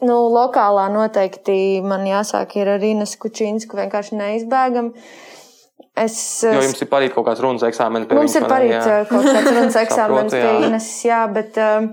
Nu, 0.02 0.16
lokālā 0.34 0.88
noteikti 0.90 1.82
man 1.86 2.06
jāsāk 2.08 2.56
ir 2.58 2.72
ar 2.74 2.82
Ines 2.82 3.14
Kučīnsku 3.22 3.78
vienkārši 3.78 4.18
neizbēgam. 4.18 4.92
Es, 5.98 6.16
Jo 6.42 6.62
jums 6.64 6.80
ir 6.80 6.88
parīt 6.90 7.12
kaut 7.14 7.28
kāds 7.28 7.42
runas 7.44 7.62
eksāmenis. 7.68 8.08
Mums 8.16 8.34
ir 8.38 8.48
parīt 8.48 8.72
Jā. 8.72 9.02
uh, 9.02 9.06
kaut 9.10 9.28
kāds 9.28 9.50
runas 9.52 9.78
eksāmenis 9.84 10.34
pie 10.34 10.42
jā. 10.42 10.56
Ines, 10.66 10.88
jā, 11.06 11.20
bet 11.32 11.60
uh, 11.60 11.86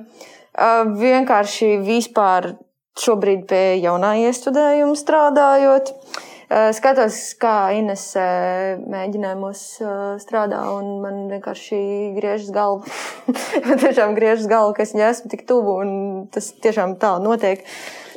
vienkārši 0.98 1.76
vispār 1.86 2.54
šobrīd 3.00 3.46
pie 3.52 3.64
jaunā 3.84 4.16
iestudējuma 4.24 4.98
strādājot. 4.98 5.94
Uh, 5.94 6.26
skatos, 6.50 7.18
kā 7.38 7.70
Ines 7.78 8.04
uh, 8.18 8.80
mēģinājumos 8.90 9.62
uh, 9.84 9.92
strādā, 10.22 10.64
un 10.74 10.96
man 11.04 11.20
vienkārši 11.30 11.80
griežas 12.16 12.50
galva. 12.56 12.90
Man 13.68 13.78
tiešām 13.78 14.16
griežas 14.18 14.48
galva, 14.50 14.74
ka 14.74 14.82
es 14.82 14.96
viņai 14.96 15.10
esmu 15.12 15.30
tik 15.30 15.44
tuvu, 15.50 15.76
un 15.84 15.92
tas 16.34 16.48
tiešām 16.64 16.96
tā 17.02 17.12
notiek. 17.22 17.62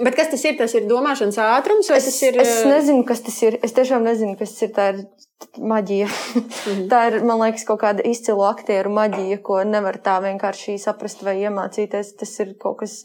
Bet 0.00 0.16
kas 0.16 0.30
tas 0.32 0.44
ir? 0.48 0.56
Tas 0.56 0.72
ir 0.78 0.86
domāšanas 0.88 1.36
ātrums, 1.44 1.90
vai 1.92 1.98
Es, 2.00 2.06
tas 2.08 2.20
ir? 2.24 2.38
es 2.40 2.52
eh, 2.62 2.70
nezinu, 2.70 3.04
kas 3.08 3.20
tas 3.26 3.36
ir. 3.44 3.58
Es 3.62 3.76
tiešām 3.76 4.06
nezinu, 4.08 4.38
kas 4.40 4.54
tas 4.54 4.64
ir. 4.64 4.72
Tā 4.76 4.86
ir 4.94 5.02
maģija. 5.72 6.08
tā 6.92 7.02
ir, 7.10 7.18
man 7.28 7.42
liekas, 7.42 7.66
kaut 7.68 7.82
kāda 7.82 8.04
izcila 8.08 8.48
aktieru 8.54 8.94
maģija, 8.96 9.42
ko 9.44 9.60
nevar 9.68 9.98
tā 10.00 10.16
vienkārši 10.24 10.78
saprast 10.80 11.24
vai 11.26 11.36
iemācīties. 11.42 12.14
Tas 12.22 12.32
ir 12.44 12.56
kaut 12.62 12.80
kas. 12.80 13.02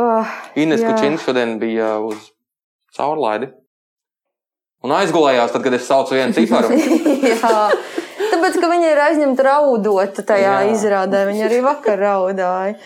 Uh, 0.00 0.28
Ines. 0.60 0.84
Kučins 0.84 1.24
šodien 1.24 1.56
bija 1.62 1.96
uz 2.04 2.30
caurlaidi. 2.96 3.52
Un 4.80 4.94
aizgulējās, 4.96 5.52
tad, 5.52 5.62
kad 5.66 5.74
es 5.76 5.84
saucu 5.88 6.16
vienu 6.16 6.32
ciparu. 6.36 6.72
jā. 7.34 7.54
Tāpēc, 8.30 8.56
ka 8.62 8.68
viņa 8.70 8.90
ir 8.94 9.00
aizņemta 9.04 9.44
raudot 9.44 10.20
tajā 10.24 10.52
Jā. 10.62 10.68
izrādē, 10.72 11.24
viņa 11.28 11.46
arī 11.50 11.58
vakar 11.64 11.98
raudāja. 12.00 12.76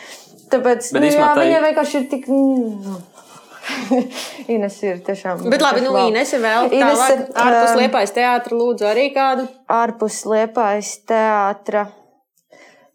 Tāpēc, 0.50 0.88
Bet 0.94 1.02
nu, 1.04 1.10
jā, 1.12 1.28
tā 1.36 1.44
viņa 1.44 1.58
ir- 1.60 1.66
vienkārši 1.68 2.00
ir 2.00 2.06
tik. 2.10 2.26
mm, 2.30 2.96
Ines 4.52 4.74
ir 4.84 4.98
tiešām. 5.06 5.44
Bet 5.48 5.62
labi, 5.64 5.80
nu, 5.84 5.94
wow. 5.94 6.08
Inese 6.10 6.36
vēl 6.42 6.66
Inese, 6.74 7.14
tālāk. 7.30 7.30
Ārpus 7.44 7.70
um, 7.72 7.78
liepājas 7.80 8.12
teātra 8.16 8.58
lūdzu 8.58 8.86
arī 8.90 9.06
kādu. 9.14 9.46
ārpus 9.72 10.18
liepājas 10.28 10.90
teātra. 11.08 11.86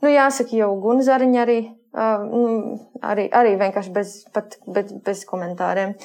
Nu, 0.04 0.12
jāsaka, 0.14 0.54
jau 0.60 0.70
Gunzariņa 0.84 1.42
arī, 1.42 1.58
uh, 1.98 2.22
nu, 2.30 2.78
arī, 3.02 3.26
arī 3.36 3.56
vienkārši 3.60 3.96
bez, 3.96 4.14
pat, 4.36 4.60
bez, 4.68 4.94
bez 5.08 5.24
komentāriem. 5.28 5.96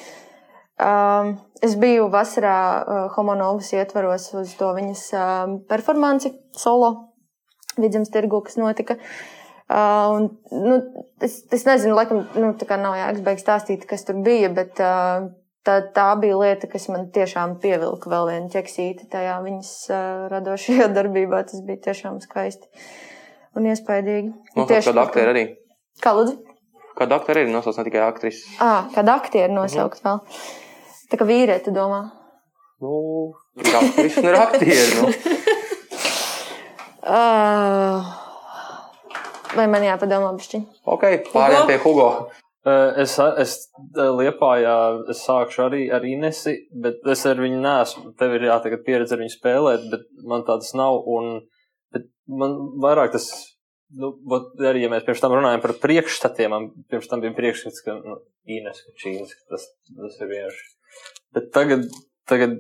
Um, 0.75 1.37
es 1.62 1.77
biju 1.79 2.09
vasarā 2.11 2.59
uh, 2.59 3.05
Homonovas 3.14 3.70
ietvaros 3.77 4.33
uz 4.35 4.57
to 4.59 4.72
viņas 4.75 5.05
um, 5.14 5.55
performanci 5.70 6.33
solo 6.59 6.91
vidzemes 7.79 8.11
tirgu, 8.14 8.41
kas 8.43 8.59
notika. 8.59 8.99
Uh, 9.64 10.16
un, 10.16 10.27
nu, 10.51 10.81
es, 11.25 11.39
es 11.55 11.62
nezinu, 11.64 11.95
laikam, 11.97 12.25
nu, 12.37 12.51
tā 12.59 12.66
kā 12.68 12.77
nav 12.81 12.99
jēgas 12.99 13.22
beigt 13.25 13.43
stāstīt, 13.45 13.87
kas 13.89 14.03
tur 14.05 14.18
bija, 14.27 14.51
bet 14.53 14.83
uh, 14.83 15.31
tā, 15.64 15.79
tā 15.95 16.09
bija 16.20 16.41
lieta, 16.43 16.68
kas 16.70 16.89
man 16.93 17.07
tiešām 17.14 17.57
pievilka 17.62 18.11
vēl 18.12 18.33
vienu 18.33 18.51
ķeksīti 18.53 19.09
tajā 19.12 19.39
viņas 19.47 19.70
uh, 19.93 20.27
radošajā 20.33 20.91
darbībā. 20.99 21.45
Tas 21.51 21.62
bija 21.66 21.85
tiešām 21.89 22.18
skaisti 22.25 22.68
un 23.55 23.70
iespaidīgi. 23.70 24.35
No, 24.59 24.66
Tieši 24.66 24.91
kāda 24.91 25.07
aktiera 25.07 25.33
arī. 25.37 25.47
Kā 26.03 26.12
lūdzu? 26.18 26.37
Kāda 26.99 27.18
aktiera 27.18 27.43
arī 27.43 27.55
nosauc 27.55 27.79
ne 27.81 27.89
tikai 27.89 28.05
aktrises. 28.05 28.45
Ah, 28.62 28.91
kāda 28.95 29.16
aktiera 29.22 29.51
nosaukt 29.55 30.05
vēl. 30.05 30.20
Tā 31.11 31.21
kā 31.21 31.27
vīrieti 31.29 31.75
domā. 31.75 32.03
Nu, 32.85 32.95
aktrises 33.61 34.21
un 34.21 34.31
ir 34.31 34.39
aktieri. 34.41 35.01
Nu. 35.01 35.11
Uh, 37.05 38.07
vai 39.53 39.67
man 39.69 39.85
jāpadomā 39.85 40.31
bišķiņ? 40.39 40.65
Ok, 40.89 41.05
pārējām 41.35 41.69
pie 41.69 41.79
Hugo. 41.83 42.09
Eh, 42.65 43.01
Es, 43.03 43.19
es 43.21 43.57
liepājā, 43.93 44.77
es 45.13 45.21
sākšu 45.27 45.67
arī 45.67 45.83
ar 45.93 46.05
Inesi, 46.09 46.55
bet 46.73 47.05
es 47.13 47.25
ar 47.29 47.41
viņu 47.45 47.59
neesmu. 47.61 48.15
Tev 48.21 48.39
ir 48.39 48.47
jā, 48.49 48.57
tagad 48.65 48.87
pieredze 48.87 49.17
ar 49.17 49.21
viņu 49.21 49.35
spēlēt, 49.35 49.85
bet 49.93 50.07
man 50.25 50.47
tādas 50.49 50.73
nav. 50.79 51.03
Un, 51.05 51.43
bet 51.93 52.09
man 52.24 52.57
vairāk 52.81 53.12
tas 53.12 53.28
nu, 54.01 54.15
arī, 54.65 54.87
ja 54.87 54.93
mēs 54.93 55.05
pirms 55.05 55.20
tam 55.20 55.37
runājam 55.37 55.61
par 55.65 55.77
priekšstatiem, 55.83 56.55
man 56.55 56.70
pirms 56.89 57.11
tam 57.11 57.20
bija 57.24 57.37
priekšstats, 57.37 57.85
ka 57.85 57.99
nu, 58.01 58.16
Ines 58.49 58.81
Kačīns, 58.89 59.37
ka 59.37 59.55
tas, 59.55 59.69
tas 60.01 60.19
ir 60.24 60.33
vienkārši. 60.33 60.74
Bet 61.35 61.51
tagad, 61.55 61.86
tagad, 62.31 62.56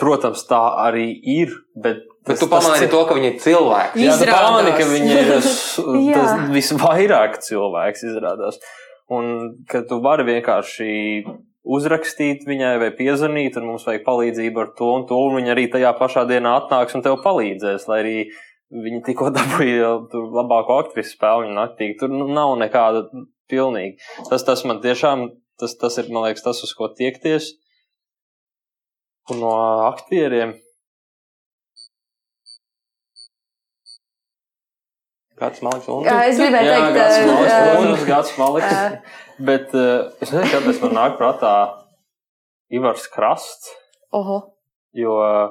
protams, 0.00 0.44
tā 0.48 0.60
arī 0.86 1.08
ir, 1.36 1.54
bet. 1.76 2.02
Bet 2.24 2.38
tas- 2.38 2.40
tu 2.40 2.48
pamanīji 2.48 2.88
to, 2.90 3.02
ka 3.04 3.14
viņi 3.18 3.28
ir 3.34 3.40
cilvēki. 3.44 4.00
Jā, 4.00 4.14
tu 4.16 4.28
pamani, 4.32 4.70
ka 4.78 4.86
viņi 4.88 5.10
ir 5.12 5.32
tas 6.16 6.30
visvairāk 6.54 7.36
cilvēks 7.44 8.06
izrādās. 8.08 8.56
Un 9.12 9.26
ka 9.68 9.82
tu 9.84 9.98
vari 10.00 10.24
vienkārši 10.24 10.94
uzrakstīt 11.64 12.46
viņai 12.48 12.74
vai 12.80 12.90
piezvanīt, 12.96 13.56
un 13.60 13.68
mums 13.70 13.84
vajag 13.88 14.04
palīdzību 14.06 14.62
ar 14.62 14.72
to 14.78 14.88
un 14.98 15.06
to, 15.08 15.18
un 15.28 15.38
viņa 15.38 15.52
arī 15.54 15.66
tajā 15.72 15.92
pašā 16.00 16.24
dienā 16.28 16.56
atnāks 16.62 16.96
un 16.96 17.04
tev 17.04 17.18
palīdzēs, 17.24 17.86
lai 17.88 18.00
arī 18.02 18.16
viņa 18.84 19.02
tikko 19.06 19.30
dabūja 19.36 19.92
labāko 20.38 20.80
aktrisu 20.82 21.16
spēļu 21.16 21.52
naktī. 21.56 21.92
Tur 22.00 22.12
nu, 22.12 22.28
nav 22.32 22.56
nekāda 22.60 23.04
pilnīgi. 23.52 23.98
Tas, 24.30 24.44
tas 24.48 24.64
man 24.68 24.80
tiešām, 24.84 25.28
tas, 25.60 25.76
tas 25.80 26.00
ir, 26.00 26.08
man 26.12 26.28
liekas, 26.28 26.44
tas, 26.46 26.62
uz 26.64 26.72
ko 26.76 26.88
tiekties. 26.96 27.52
Un 29.32 29.40
no 29.40 29.52
aktieriem. 29.88 30.52
Kāds 35.40 35.62
maliks 35.64 35.88
un 35.90 36.04
Jā, 36.06 36.18
es 36.28 36.38
gribēju 36.38 36.68
Jā, 36.68 36.74
teikt, 36.78 36.98
gads 36.98 37.16
eh, 37.16 37.24
maliks, 37.26 37.54
eh, 37.54 37.70
protams, 37.70 38.04
gads 38.10 38.34
maliks. 38.38 39.16
Bet 39.48 39.72
uh, 39.74 40.12
es 40.22 40.30
nezinu, 40.30 40.50
kāpēc 40.52 40.82
man 40.84 40.94
nāk 41.00 41.16
prātā 41.18 41.54
Ivars 42.70 43.08
Krasts, 43.10 43.72
Oho. 44.14 44.53
Jo 44.94 45.14
uh, 45.18 45.50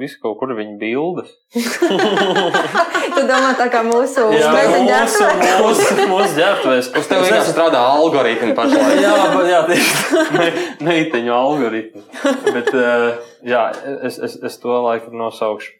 visu 0.00 0.18
kaut 0.22 0.40
kur 0.40 0.50
viņa 0.56 0.74
bildes. 0.80 1.30
Tu 1.54 3.22
domā, 3.28 3.52
tā 3.58 3.68
kā 3.70 3.84
mūsu 3.86 4.26
meiteņu 4.32 4.88
mūsu, 4.90 5.28
mūsu, 5.62 6.06
mūsu 6.10 6.32
ģērbtuvēs. 6.40 6.90
Uz 6.98 7.10
tevi 7.10 7.28
vienkārši 7.28 7.54
strādā 7.54 7.84
algoritmi 7.94 8.56
pašlaik. 8.58 8.98
Jā, 9.04 9.14
jā, 9.50 9.60
tieši 9.68 9.94
tā. 9.94 10.48
Meiteņu 10.88 11.34
algoritmi. 11.36 12.02
Bet, 12.50 12.72
uh, 12.74 13.08
jā, 13.46 13.64
es, 14.10 14.18
es, 14.18 14.36
es 14.50 14.58
to 14.62 14.80
laikam 14.82 15.14
nosaukšu. 15.22 15.76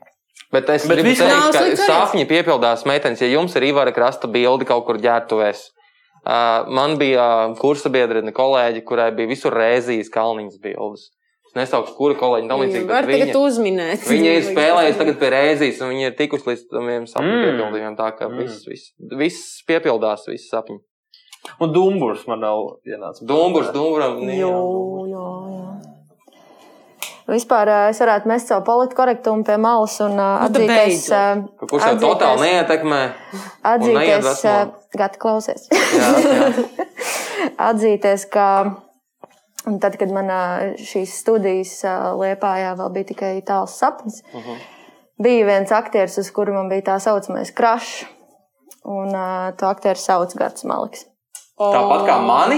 Bet 0.55 0.71
es 0.71 0.87
Bet 0.87 1.01
gribu 1.01 1.17
teikt, 1.19 1.59
ka 1.59 1.89
sapņi 1.89 2.29
piepildās 2.31 2.87
meitenes. 2.87 3.23
Ja 3.25 3.33
jums 3.33 3.57
ir 3.59 3.67
Ivara 3.73 3.95
krasta 3.95 4.31
bildi 4.31 4.69
kaut 4.69 4.87
kur 4.87 5.01
ģērbtuvēs, 5.03 5.67
uh, 6.23 6.71
man 6.71 6.95
bija 7.01 7.27
kursa 7.59 7.91
biedrene, 7.91 8.31
kolēģi, 8.37 8.87
kurai 8.87 9.11
bija 9.17 9.35
visur 9.35 9.57
rēzijas 9.59 10.13
kalniņas 10.15 10.63
bildes. 10.63 11.11
Es 11.55 11.71
nesaukšu, 11.71 11.95
kura 11.95 12.15
kolēģi 12.19 12.49
tam 12.51 12.61
līdzīgi. 12.65 12.87
Var 12.91 13.07
bet 13.07 13.15
tagad 13.15 13.29
Viņa, 13.31 13.43
uzminēt. 13.47 14.07
viņa 14.11 14.31
ir 14.39 14.43
spēlējusi 14.51 14.99
tagad 14.99 15.19
pie 15.21 15.29
rēzijas, 15.31 15.81
un 15.87 15.93
viņa 15.95 16.07
ir 16.11 16.17
tikusi 16.19 16.49
līdz 16.51 16.65
tam 16.73 16.89
sapņu 17.13 17.31
Mm. 17.31 17.45
piepildījumiem. 17.45 17.97
Tā 18.01 18.09
kā 18.19 18.27
Mm. 18.29 18.39
viss, 18.43 18.65
viss, 18.67 18.91
viss 19.23 19.63
piepildās, 19.69 20.27
viss 20.27 20.51
sapņi. 20.51 20.81
Un 21.61 21.73
Dumburs 21.73 22.27
man 22.27 22.41
nav 22.41 22.59
ienācis. 22.89 23.23
Dumburs, 23.29 23.71
dumburam. 23.71 24.19
Jā, 24.27 24.49
jā, 24.51 25.27
jā. 25.55 25.93
Vispār 27.29 27.69
ā, 27.73 27.89
es 27.89 28.01
varētu 28.03 28.27
mest 28.29 28.49
savu 28.51 28.65
politkorektumu 28.67 29.45
pie 29.47 29.55
malas 29.57 29.95
un 30.05 30.13
ā, 30.21 30.43
Nu, 30.43 30.49
tu 30.53 30.61
atzīt, 30.61 30.69
ka 30.69 30.75
es, 30.83 31.07
beidzot. 31.09 31.15
ā, 31.17 31.59
Ka 31.61 31.67
Kurš 31.71 31.87
jau 31.87 31.95
totāli 32.03 32.41
neietekmē. 32.51 32.99
atzīties, 33.65 34.43
gata 34.99 35.19
klausies. 35.23 35.69
Jā, 35.73 36.11
jā. 36.21 36.51
atzīties, 37.71 38.27
ka 38.29 38.49
un 39.71 39.79
tad, 39.83 39.99
kad 40.01 40.13
man 40.15 40.31
šīs 40.81 41.17
studijas 41.23 41.79
Liepājā 42.21 42.75
vēl 42.81 42.93
bija 42.97 43.11
tikai 43.13 43.33
tāls 43.47 43.79
sapnis, 43.81 44.21
bija 45.23 45.49
viens 45.49 45.73
aktieris, 45.75 46.19
uz 46.21 46.31
kuru 46.35 46.57
man 46.57 46.71
bija 46.73 46.91
tā 46.93 47.01
saucamais 47.03 47.55
krašs. 47.55 48.05
Un 48.85 49.15
uh, 49.17 49.49
to 49.57 49.65
aktieru 49.65 49.97
sauc 49.97 50.35
Gārts 50.37 50.67
Maliks. 50.69 51.07
Tāpat 51.55 52.01
kā 52.09 52.15
mani. 52.19 52.57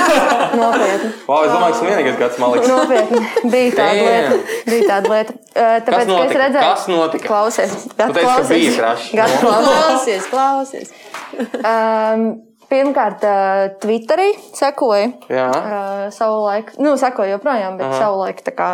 Nopietni. 0.60 1.08
Wow, 1.26 1.42
es 1.42 1.50
domāju, 1.50 1.58
ka 1.58 1.70
esmu 1.72 1.88
vienīgais 1.88 2.18
gads 2.20 2.36
maliks. 2.38 2.68
Nopietni. 2.70 3.22
Bija 3.50 3.72
tāda 3.74 4.04
lieta. 4.06 4.36
Bija 4.68 4.84
tāda 4.92 5.10
lieta. 5.10 5.34
Uh, 5.48 5.72
tāpēc, 5.88 6.12
ka 6.12 6.20
es 6.22 6.36
redzēju, 6.44 6.68
Kas 6.68 6.84
notika? 6.92 7.26
Klausies. 7.26 7.74
Bija 7.98 8.76
krašs. 8.76 9.08
Gats 9.18 9.40
klausies. 9.42 10.28
Klausies, 10.30 10.30
klausies. 10.30 10.94
Um, 11.58 12.28
pirmkārt, 12.70 13.24
uh, 13.26 13.66
Twitterī 13.82 14.30
sekoju 14.56 15.12
Jā. 15.32 15.48
uh, 15.50 16.06
savu 16.14 16.42
laiku. 16.46 16.78
Nu, 16.82 16.96
sekoju 17.00 17.36
joprojām, 17.36 17.76
bet 17.80 17.88
Aha. 17.90 18.00
savu 18.04 18.22
laiku 18.24 18.44
tā 18.46 18.54
kā. 18.56 18.70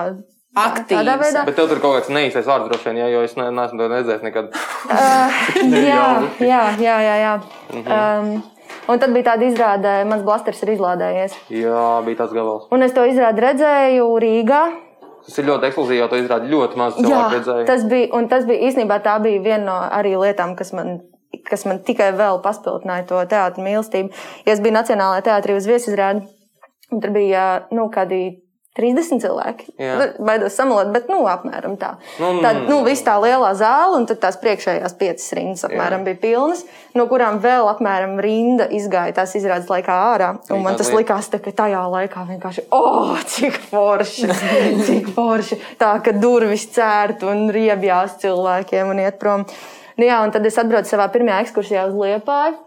Aktīvs. 0.55 1.01
Tādā 1.01 1.15
veidā. 1.19 1.41
Bet 1.49 1.57
tev 1.59 1.67
tur 1.67 1.81
kaut 1.83 1.97
kāds 1.99 2.11
neīstais 2.15 2.47
vārds 2.47 2.69
droši 2.71 2.93
vien, 2.93 3.01
jā, 3.03 3.09
jo 3.11 3.23
es 3.27 3.33
ne, 3.35 3.49
neesmu 3.51 3.81
to 3.81 3.89
redzējis 3.91 4.23
nekad. 4.23 4.53
Uh, 4.87 5.39
jā, 5.91 6.05
jā, 6.39 6.61
jā, 6.79 6.99
jā. 7.03 7.17
jā. 7.25 7.33
Mhm. 7.73 7.89
Um, 7.91 8.69
un 8.95 9.03
tad 9.03 9.15
bija 9.17 9.33
tāda 9.33 9.49
izrāde, 9.49 9.95
mans 10.07 10.23
blasters 10.23 10.63
ir 10.63 10.77
izlādējies. 10.77 11.35
Jā, 11.51 11.85
bija 12.07 12.23
tāds 12.23 12.37
gabals. 12.37 12.69
Un 12.71 12.87
es 12.87 12.95
to 12.95 13.03
izrādi 13.11 13.43
redzēju 13.49 14.07
Rīgā. 14.23 14.63
Tas 15.25 15.41
ir 15.41 15.47
ļoti 15.49 15.71
ekskluzīvi, 15.71 15.99
jo 16.03 16.07
to 16.13 16.21
izrāda 16.21 16.47
ļoti 16.53 16.79
maz 16.79 16.99
Jā, 16.99 17.07
cilvēku 17.07 17.35
redzēju. 17.39 17.67
tas 17.73 17.85
bija, 17.89 18.09
un 18.15 18.27
tas 18.29 18.45
bija 18.45 18.69
īstenībā 18.69 18.99
tā 19.03 19.17
bija 19.25 19.41
viena 19.41 19.65
no 19.65 19.77
arī 19.89 20.15
lietām, 20.21 20.53
kas 20.59 20.75
man, 20.77 20.99
kas 21.47 21.67
man 21.69 21.83
tikai 21.87 22.13
vēl 22.17 22.41
paspildināja 22.45 23.09
to 23.11 23.25
teātru 23.31 23.65
mīlestību. 23.67 24.15
Ja 24.47 24.55
es 24.55 24.63
biju 24.65 24.77
Nacionālajā 24.79 25.27
teātrī 25.31 25.59
uz 25.59 25.69
viesizrādi, 25.71 26.25
un 26.93 27.03
tur 27.03 27.15
bija 27.15 27.45
nu, 27.75 27.89
kādi 27.95 28.25
30 28.75 29.23
cilvēki. 29.23 29.69
Jā. 29.79 29.95
Nu, 30.01 30.07
Baidos 30.27 30.57
samalot, 30.59 30.89
bet 30.95 31.07
nu, 31.07 31.21
apmēram 31.31 31.77
tā. 31.79 31.93
Nu, 32.19 32.33
nu, 32.35 32.41
Tad 32.43 32.57
nu, 32.59 32.65
nu, 32.65 32.79
nu. 32.81 32.87
viss 32.89 33.05
tā 33.07 33.15
lielā 33.23 33.53
zāle, 33.55 34.01
un 34.01 34.09
tās 34.09 34.39
priekšējās 34.43 34.97
piecas 34.99 35.29
rindas 35.39 35.63
apmēram 35.69 36.03
Jā. 36.03 36.07
bija 36.09 36.19
pilnas, 36.25 36.65
no 36.99 37.07
kurām 37.11 37.39
vēl 37.45 37.71
apmēram 37.71 38.19
rinda 38.25 38.67
izgāja 38.75 39.15
tās 39.21 39.37
izrādes 39.39 39.71
laikā 39.71 39.99
ārā. 40.09 40.33
Un 40.51 40.67
man 40.67 40.75
tas 40.81 40.91
likās, 40.95 41.31
tā, 41.31 41.39
ka 41.45 41.55
tajā 41.55 41.85
laikā 41.95 42.27
vienkārši, 42.33 42.67
oh, 42.75 43.15
cik 43.37 43.61
forši! 43.71 44.33
Cik 44.89 45.15
forši! 45.15 45.61
Tā, 45.79 45.95
ka 46.03 46.17
durvis 46.19 46.67
cērt 46.75 47.23
un 47.31 47.47
riebjās 47.55 48.19
cilvēkiem 48.27 48.91
un 48.91 49.07
iet 49.07 49.23
prom. 49.23 49.47
Nu, 49.99 50.07
jā, 50.09 50.19
un 50.27 50.35
tad 50.35 50.47
es 50.49 50.59
atbraucu 50.61 50.91
savā 50.91 51.09
pirmajā 51.15 51.45
ekskursijā 51.47 51.87
uz 51.89 51.97
Liepāju. 51.99 52.61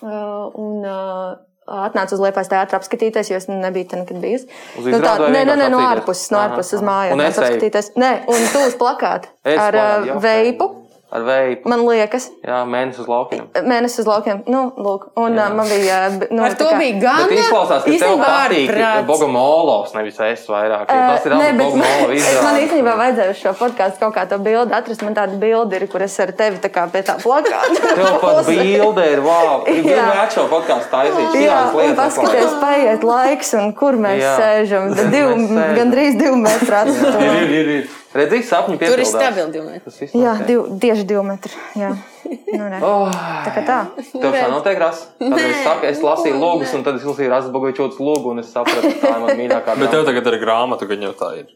Uh, 0.00 0.50
un, 0.54 0.84
uh, 0.86 1.38
Atnācu 1.70 2.16
uz 2.16 2.22
Liepājas 2.24 2.48
teātru 2.50 2.78
apskatīties, 2.80 3.28
jo 3.30 3.38
es 3.38 3.46
nebiju 3.50 3.90
tur 3.90 4.00
nekad 4.00 4.18
bijusi. 4.22 4.48
Nu, 4.80 4.98
tā, 4.98 5.12
vai 5.20 5.28
nē, 5.34 5.44
nē, 5.46 5.54
nē, 5.60 5.68
no 5.70 5.82
ārpuses, 5.86 6.30
no 6.34 6.40
ārpuses 6.42 6.78
uz 6.80 6.82
mājām. 6.86 7.20
Nē, 8.00 8.12
un 8.32 8.46
tu 8.50 8.62
uz 8.66 8.74
plakāta 8.80 9.30
ar 9.46 9.78
uh, 9.78 10.14
veipu. 10.24 10.70
Ar 11.10 11.24
veipu. 11.26 11.66
Man 11.66 11.80
liekas, 11.88 12.28
Jā, 12.46 12.60
mēnesis 12.70 13.00
uz 13.02 13.08
laukiem. 13.10 13.48
mēnesis 13.66 13.98
uz 13.98 14.06
laukiem. 14.06 14.44
Nu, 14.46 14.60
lūk, 14.78 15.08
un 15.18 15.34
Jā. 15.34 15.48
man 15.52 15.66
bija. 15.66 15.96
Nu, 16.30 16.44
Ar 16.46 16.54
to 16.54 16.68
kā- 16.70 16.78
bija 16.78 17.00
gan. 17.02 17.24
Bet 17.28 17.38
izklausās, 17.42 17.82
ka 17.82 17.90
tev 17.90 18.20
patīk. 18.22 19.06
Bogomolovs, 19.08 19.94
nevis 19.94 20.20
es 20.20 20.46
vairāk. 20.46 20.86
jo 20.86 20.86
Tas 20.86 21.26
ir 21.26 21.32
abas 21.34 21.42
bet 21.46 21.58
Bogomolova 21.58 22.06
man, 22.06 22.14
izrādes. 22.16 22.60
īstenībā 22.62 22.94
vajadzēja 23.02 23.30
uz 23.34 23.40
šo 23.42 23.52
podkāstu 23.58 23.98
kaut 24.04 24.14
kā 24.14 24.28
to 24.28 24.38
bildi 24.38 24.72
atrast. 24.78 25.02
Man 25.02 25.14
tāda 25.18 25.38
bilde 25.42 25.80
ir, 25.80 25.86
kur 25.88 26.00
es 26.06 26.14
ar 26.20 26.30
tevi 26.32 26.58
tā 26.62 26.70
kā 26.70 26.86
pie 26.92 27.02
tā 27.02 27.16
plakāta. 27.18 27.94
Tev 27.98 28.20
pat 28.22 28.46
bilde 28.54 29.06
ir, 29.12 29.20
wow. 29.26 29.64
Ir 29.66 29.82
Jā. 29.90 30.06
vērts 30.14 30.34
šo 30.38 30.46
podkāstu 30.48 30.90
taisīt. 30.94 31.34
Jā, 31.42 31.58
un 31.72 31.80
lietas 31.80 31.96
paskaties, 31.96 32.54
paiet 32.62 33.02
laiks, 33.02 33.54
un 33.58 33.72
kur 33.74 33.92
mēs 33.98 34.22
Jā. 34.22 34.36
sēžam. 34.38 34.94
Divu, 35.10 35.34
gandrīz 35.74 36.18
divu 36.22 36.36
metru 36.36 36.70
atstumā. 36.84 37.32
Ir, 37.42 37.50
ir, 37.50 37.68
ir. 37.80 37.88
Redzi, 38.10 38.40
sapņi 38.42 38.74
Tur 38.74 38.88
ir 38.88 39.04
piepildās. 39.04 39.12
stabili 39.12 39.52
divi 39.54 39.66
metri. 39.70 40.06
Jā, 40.18 40.32
div, 40.42 40.64
tieši 40.82 41.04
divu 41.06 41.22
metru. 41.28 41.52
Jā. 41.78 41.92
Nu. 42.50 42.66
Oh, 42.82 43.06
tā 43.46 43.52
kā 43.54 43.62
tā. 43.66 43.78
tev 44.10 44.34
tā 44.34 44.48
notiek, 44.50 44.78
Ras? 44.82 45.04
Tad 45.20 45.38
es 45.38 45.62
saku, 45.62 45.86
es 45.86 46.02
lasīju 46.02 46.40
lūgus, 46.42 46.74
un 46.74 46.82
tad 46.86 46.98
es 46.98 47.06
lasīju 47.06 47.30
Rasas 47.30 47.54
Bogovičotas 47.54 48.02
lūgu, 48.02 48.34
un 48.34 48.42
es 48.42 48.50
sapratu, 48.50 48.90
ka 48.96 48.98
tā 48.98 49.14
ir 49.14 49.22
mana 49.22 49.36
mīļākā. 49.38 49.78
Bet 49.78 49.94
tev 49.94 50.04
tagad 50.08 50.30
ir 50.32 50.38
grāmata, 50.42 50.90
ka 50.90 50.98
jau 51.06 51.14
tā 51.22 51.30
ir. 51.38 51.48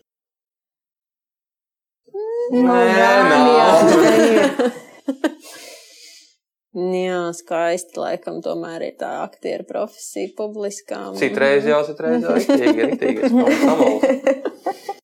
Nu, 2.55 2.63
Nē, 2.69 2.81
jā, 2.93 3.13
nav. 3.33 3.47
jā, 3.59 3.69
ir. 4.31 4.75
Skaisti 7.35 7.99
laikam 7.99 8.39
tomēr 8.45 8.89
ir 8.89 8.97
tā 8.99 9.11
aktieru 9.25 9.67
profesija 9.67 10.31
publiskā. 10.39 11.01
Citreiz 11.19 11.67
jau, 11.67 11.83
citreiz 11.87 12.23
jau. 12.23 12.35
Es 12.39 12.47
kaut 12.47 13.43
kā 13.43 13.59
samaldu. 13.63 15.01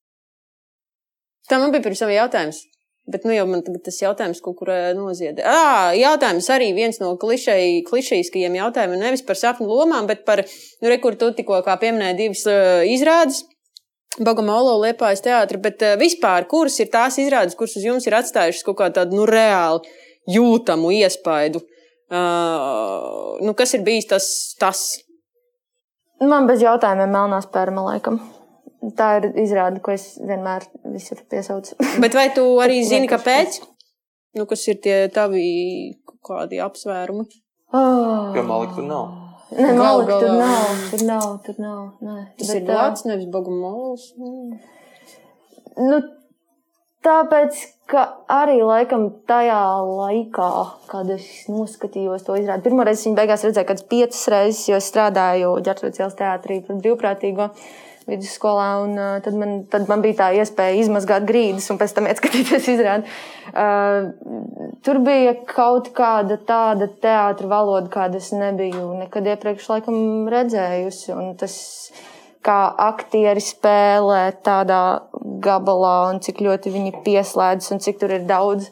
Tā 1.51 1.59
man 1.59 1.73
bija 1.75 1.83
pirms 1.89 2.03
tam 2.03 2.13
jautājums. 2.15 2.63
Bet 3.11 3.25
nu 3.27 3.33
jau 3.35 3.47
man 3.49 3.63
tas 3.65 3.97
jautājums 3.99 4.43
kaut 4.45 4.59
kur 4.61 4.71
ē, 4.71 4.93
noziedē. 4.95 5.43
Ah, 5.49 5.91
jautājums 5.97 6.47
arī 6.53 6.69
viens 6.77 7.01
no 7.01 7.15
klišej, 7.19 7.81
klišejiskajiem 7.89 8.59
jautājumiem. 8.61 9.01
Nevis 9.03 9.25
par 9.27 9.39
sapņu 9.41 9.67
lomām, 9.67 10.07
bet 10.11 10.23
par, 10.29 10.45
nu, 10.45 10.91
re, 10.91 11.01
kur 11.03 11.17
tu 11.19 11.33
tikko 11.35 11.63
kā 11.67 11.75
pieminēji 11.81 12.19
divas 12.21 12.45
uh, 12.51 12.85
izrādes. 12.87 13.43
Bogomolo 14.21 14.77
liepājas 14.85 15.25
teātri, 15.27 15.59
bet 15.65 15.83
uh, 15.87 15.97
vispār, 15.99 16.47
kuras 16.51 16.77
ir 16.83 16.91
tās 16.93 17.19
izrādes, 17.23 17.57
kuras 17.59 17.75
uz 17.81 17.87
jums 17.89 18.07
ir 18.07 18.19
atstājušas 18.21 18.67
kaut 18.69 18.79
kā 18.83 18.91
tādu, 18.95 19.19
nu, 19.19 19.27
reāli 19.27 19.91
jūtamu 20.31 20.93
iespaidu? 21.01 21.65
Uh, 22.11 23.39
nu, 23.43 23.55
kas 23.59 23.75
ir 23.79 23.87
bijis 23.87 24.11
tas, 24.11 24.27
tas? 24.61 24.85
Man 26.21 26.47
bez 26.51 26.63
jautājumiem 26.63 27.17
melnā 27.17 27.41
spērma 27.43 27.87
laikam. 27.87 28.21
Tā 28.97 29.11
ir 29.19 29.27
izrāde, 29.43 29.83
ko 29.85 29.93
es 29.93 30.15
vienmēr 30.25 30.65
visur 30.95 31.21
piesaucu. 31.29 31.77
Bet 32.03 32.17
vai 32.17 32.31
tu 32.33 32.45
arī 32.65 32.81
zini, 32.89 33.09
kāpēc? 33.11 33.61
Nu, 34.39 34.47
kas 34.49 34.63
ir 34.71 34.79
tie 34.81 35.03
tavi 35.13 35.43
kādi 36.25 36.61
apsvērumi. 36.65 37.27
Oh. 37.75 38.31
Jo 38.35 38.45
Malika 38.47 38.79
tur 38.79 38.87
nav. 38.87 39.11
Nē, 39.51 39.73
Malika 39.77 40.21
tur 40.23 40.33
nav. 40.39 40.71
Tur 40.93 41.05
nav, 41.07 41.27
tur 41.45 41.59
nav. 41.59 41.83
Nē. 42.07 42.17
Tas 42.39 42.53
Bet, 42.53 42.63
ir 42.63 42.71
Latvijas, 42.71 43.05
nevis 43.11 43.29
Bogumols. 43.35 44.07
Nu, 45.77 46.01
tāpēc, 47.05 47.61
ka 47.91 48.07
arī 48.31 48.61
laikam 48.63 49.09
tajā 49.29 49.61
laikā, 49.91 50.51
kad 50.91 51.11
es 51.13 51.29
noskatījos 51.51 52.25
to 52.27 52.39
izrādi, 52.39 52.65
pirmā 52.69 52.87
reize 52.87 53.09
viņa 53.09 53.19
beigās 53.19 53.47
redzēja, 53.47 53.69
kad 53.69 53.85
piecas 53.91 54.25
reizes, 54.33 54.65
jo 54.71 54.81
es 54.81 54.91
strādāju 54.91 55.57
ielas 55.67 56.19
teātrī 56.19 56.61
par 56.67 56.83
brīvprātīgo 56.83 57.51
vidusskolā, 58.11 58.69
un 58.85 58.99
uh, 58.99 59.17
tad, 59.25 59.37
man, 59.39 59.57
tad 59.71 59.89
man 59.91 60.05
bija 60.05 60.19
tā 60.23 60.29
iespēja 60.41 60.83
izmazgāt 60.83 61.27
grīdas 61.29 61.71
un 61.73 61.81
pēc 61.81 61.97
tam 61.97 62.11
ieskatīties 62.11 62.69
izrādi. 62.75 63.17
Uh, 63.51 64.13
tur 64.87 65.01
bija 65.07 65.35
kaut 65.49 65.91
kāda 65.97 66.39
tāda 66.47 66.91
teātra 67.03 67.51
valoda, 67.51 67.89
kādu 67.93 68.21
es 68.21 68.31
nebiju 68.35 68.93
nekad 69.01 69.27
iepriekš 69.33 69.73
laikam 69.73 70.29
redzējusi, 70.31 71.11
un 71.17 71.35
tas 71.41 71.57
kā 72.47 72.61
aktieri 72.89 73.43
spēlē 73.45 74.23
tādā 74.45 74.83
gabalā, 75.45 75.97
un 76.13 76.23
cik 76.25 76.41
ļoti 76.45 76.73
viņi 76.73 76.95
pieslēdzas, 77.05 77.75
un 77.75 77.83
cik 77.85 78.01
tur 78.01 78.15
ir 78.17 78.25
daudz 78.29 78.71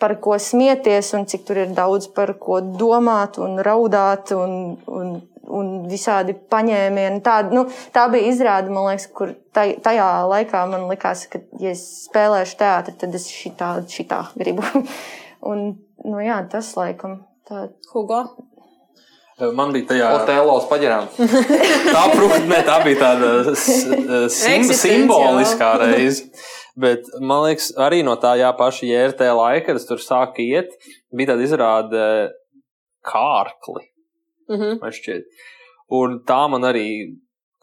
par 0.00 0.16
ko 0.24 0.38
smieties, 0.40 1.12
un 1.16 1.26
cik 1.28 1.44
tur 1.46 1.60
ir 1.64 1.74
daudz 1.76 2.08
par 2.16 2.34
ko 2.40 2.60
domāt, 2.64 3.38
un 3.42 3.60
raudāt, 3.62 4.32
un, 4.34 4.74
un, 4.88 5.14
un 5.48 5.72
visādi 5.90 6.34
paņēmieni. 6.52 7.20
Tā, 7.24 7.40
nu, 7.52 7.66
tā 7.94 8.06
bija 8.12 8.30
izrāde, 8.30 8.72
man 8.72 8.88
liekas, 8.90 9.08
kur 9.16 9.34
taj, 9.56 9.76
tajā 9.84 10.08
laikā 10.30 10.64
man 10.70 10.88
likās, 10.90 11.26
ka, 11.32 11.42
ja 11.60 11.74
es 11.74 11.84
spēlēšu 12.06 12.58
teātri, 12.60 12.96
tad 13.00 13.14
es 13.18 13.28
šitā, 13.32 13.76
šitā 13.90 14.24
gribu. 14.38 14.64
un, 15.50 15.70
nu, 16.04 16.18
jā, 16.24 16.40
tas 16.50 16.74
laikam. 16.78 17.22
Tā, 17.48 17.68
Hugo. 17.92 18.24
Man 19.34 19.72
bija 19.74 19.88
tajā 19.90 20.10
Otelos 20.14 20.68
paģirām. 20.70 21.08
tā, 21.94 22.02
protams, 22.14 22.44
ne, 22.46 22.60
tā 22.66 22.76
bija 22.84 23.00
tāda 23.00 23.54
sim, 24.30 24.68
simboliskā 24.70 25.72
reize. 25.82 26.28
Bet 26.78 27.06
man 27.22 27.44
liekas, 27.48 27.72
arī 27.78 28.02
no 28.06 28.14
tā 28.18 28.36
jā, 28.38 28.50
paša 28.58 28.86
JRT 28.86 29.26
laika, 29.34 29.66
kad 29.68 29.78
es 29.78 29.86
tur 29.90 30.02
sāku 30.02 30.42
iet, 30.42 30.74
bija 31.14 31.32
tāda 31.32 31.46
izrāde 31.46 32.06
kārkli. 33.06 33.84
Mhm. 34.50 34.80
man 34.80 34.94
šķiet. 34.94 35.28
Un 35.94 36.20
tā 36.26 36.40
man 36.50 36.62
arī 36.62 36.88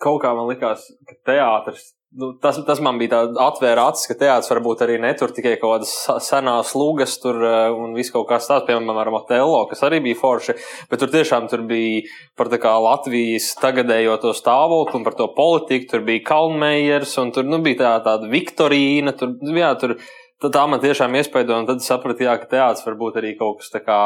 kaut 0.02 0.22
kā 0.24 0.36
man 0.36 0.50
likās, 0.52 0.86
ka 1.08 1.18
teātris. 1.32 1.92
Nu, 2.12 2.34
tas, 2.44 2.58
tas 2.68 2.82
man 2.84 2.98
bija 3.00 3.14
tāds 3.14 3.38
atvēra 3.40 3.86
acis, 3.88 4.10
ka 4.10 4.18
teātris 4.20 4.52
varbūt 4.52 4.82
arī 4.84 4.98
netur 5.00 5.32
tikai 5.32 5.54
kaut 5.62 5.78
kādas 5.78 6.26
senās 6.26 6.74
lūgas 6.76 7.14
tur 7.24 7.40
eh, 7.48 7.72
un 7.72 7.94
viss 7.96 8.12
kaut 8.12 8.26
kas 8.28 8.50
tāds, 8.50 8.66
piemēram, 8.68 9.16
Otello, 9.16 9.62
kas 9.70 9.86
arī 9.88 10.02
bija 10.04 10.20
forši, 10.20 10.58
bet 10.92 11.00
tur 11.00 11.14
tiešām 11.14 11.48
tur 11.48 11.64
bija 11.70 12.02
par 12.36 12.52
kā 12.52 12.74
Latvijas 12.84 13.54
tagadējo 13.62 14.18
to 14.26 14.34
stāvokli 14.36 15.00
un 15.00 15.08
par 15.08 15.16
to 15.16 15.30
politiku, 15.38 15.88
tur 15.94 16.04
bija 16.10 16.26
Kalmējers 16.34 17.16
un 17.24 17.32
tur, 17.32 17.48
nu, 17.48 17.62
bija 17.64 17.80
tā, 17.80 17.94
tāda 18.10 18.28
Viktorīna, 18.34 19.16
tur, 19.16 19.32
nu, 19.40 19.56
jā, 19.64 19.72
tur, 19.80 19.96
tā, 20.44 20.52
tā 20.52 20.68
man 20.68 20.84
tiešām 20.84 21.16
iespaidoja 21.16 21.64
un 21.64 21.72
tad 21.72 21.80
jā, 21.80 22.36
ka 22.44 22.52
teātris 22.58 22.84
varbūt 22.92 23.24
arī 23.24 23.38
kaut 23.40 23.64
kas 23.64 23.72
tā 23.72 23.86
kā 23.88 24.02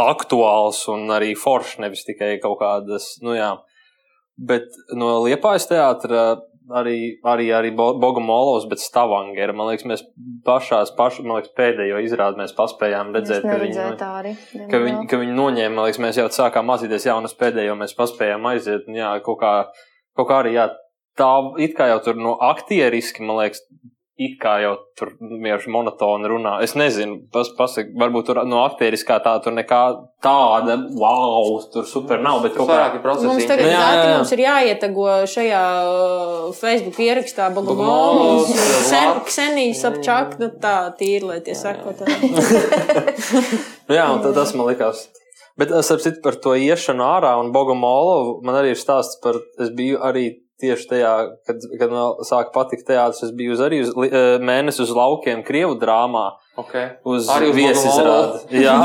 aktuāls 0.00 0.82
un 0.92 1.06
arī 1.14 1.34
foršs, 1.38 1.78
nevis 1.84 2.04
tikai 2.06 2.36
kaut 2.42 2.58
kādas, 2.62 3.14
nu 3.22 3.36
jā. 3.36 3.52
Bet 4.34 4.74
no 4.98 5.20
Liepājas 5.22 5.68
teātra 5.70 6.24
arī, 6.70 7.20
arī, 7.24 7.48
arī 7.54 7.70
Bo- 7.76 7.94
Bogumolovs, 8.00 8.66
bet 8.68 8.82
Stavangera. 8.82 9.54
Man 9.54 9.68
liekas, 9.70 9.86
mēs 9.86 10.02
pašās, 10.46 10.94
paš, 10.96 11.20
man 11.22 11.38
liekas, 11.38 11.52
pēdējo 11.58 12.00
izrādi 12.04 12.40
mēs 12.40 12.54
paspējām 12.56 13.12
redzēt, 13.14 13.44
ka 13.44 13.58
viņi, 13.60 13.80
tā 14.00 14.10
arī. 14.22 14.34
ka 14.70 14.80
viņi, 14.82 15.08
ka 15.10 15.20
viņi 15.22 15.36
noņēma, 15.38 15.74
man 15.76 15.88
liekas, 15.88 16.02
mēs 16.02 16.18
jau 16.18 16.28
sākām 16.34 16.66
mācīties 16.70 17.06
jaunas 17.10 17.36
pēdējo, 17.38 17.76
mēs 17.78 17.94
paspējām 17.98 18.50
aiziet, 18.50 18.88
un 18.88 18.98
jā, 18.98 19.12
kaut 19.26 19.40
kā, 19.42 19.54
kaut 20.18 20.30
kā 20.30 20.40
arī, 20.42 20.56
jā, 20.58 20.68
tā 21.20 21.30
it 21.62 21.76
kā 21.78 21.90
jau 21.92 22.00
tur 22.08 22.18
no 22.18 22.34
aktieriski, 22.42 23.22
man 23.22 23.44
liekas, 23.44 23.62
it 24.14 24.36
kā 24.38 24.54
jau 24.62 24.74
tur 24.94 25.10
vienkārši 25.18 25.70
monotoni 25.74 26.28
runā. 26.30 26.52
Es 26.62 26.76
nezinu, 26.78 27.16
pas, 27.34 27.48
pasak, 27.58 27.90
varbūt 27.98 28.28
tur 28.28 28.40
no 28.46 28.60
aktieriskā 28.62 29.16
tā 29.24 29.32
tur 29.42 29.56
nekā 29.56 29.80
tāda, 30.22 30.76
wow, 31.00 31.56
tur 31.72 31.88
super 31.90 32.22
nav, 32.22 32.38
bet 32.44 32.54
kaut 32.54 32.68
kā. 32.68 32.76
vairāk 32.76 32.98
ir 32.98 33.02
procesi. 33.02 33.30
Mums 33.32 33.48
tagad 33.50 33.66
jā, 33.66 33.80
jā, 33.80 34.04
jā. 34.04 34.12
mums 34.20 34.34
ir 34.36 34.44
jāietago 34.44 35.08
šajā 35.34 35.64
uh, 35.88 36.46
Facebook 36.60 37.02
ierakstā 37.02 37.50
Bogumolovs, 37.56 38.54
Bogumolovs, 38.54 38.94
Laps. 38.94 39.26
Ksenija 39.32 39.80
Sapčak, 39.82 40.38
nu 40.42 40.52
tā 40.62 40.76
tīri, 41.00 41.26
lai 41.32 41.40
tie 41.42 41.58
sekotāji. 41.58 42.30
Nu 43.88 43.98
Jā, 43.98 44.08
un 44.14 44.22
tad 44.22 44.38
tas 44.38 44.54
man 44.54 44.70
likās. 44.70 45.08
Bet 45.58 45.70
es 45.70 45.86
saprotu 45.90 46.22
par 46.22 46.38
to 46.42 46.54
iešanu 46.58 47.04
ārā 47.06 47.34
un 47.38 47.52
Bogomolovu. 47.54 48.40
Man 48.46 48.56
arī 48.58 48.72
ir 48.74 48.80
stāsts 48.80 49.20
par, 49.22 49.38
es 49.62 49.70
biju 49.74 50.00
arī 50.02 50.30
tieši 50.64 50.88
tajā, 50.90 51.12
kad, 51.46 51.68
kad 51.78 51.92
man 51.92 52.24
sāka 52.26 52.50
patikt 52.54 52.88
teātris, 52.88 53.22
es 53.28 53.34
biju 53.36 53.54
uz, 53.54 53.62
arī 53.64 53.84
uz 53.84 53.92
eh, 54.08 54.36
mēnesi 54.42 54.82
uz 54.84 54.94
laukiem 54.96 55.44
Krievu 55.46 55.76
drāmā. 55.80 56.26
Okay. 56.58 56.92
Uz 57.10 57.28
viesizrādi. 57.54 58.62
Jā, 58.62 58.76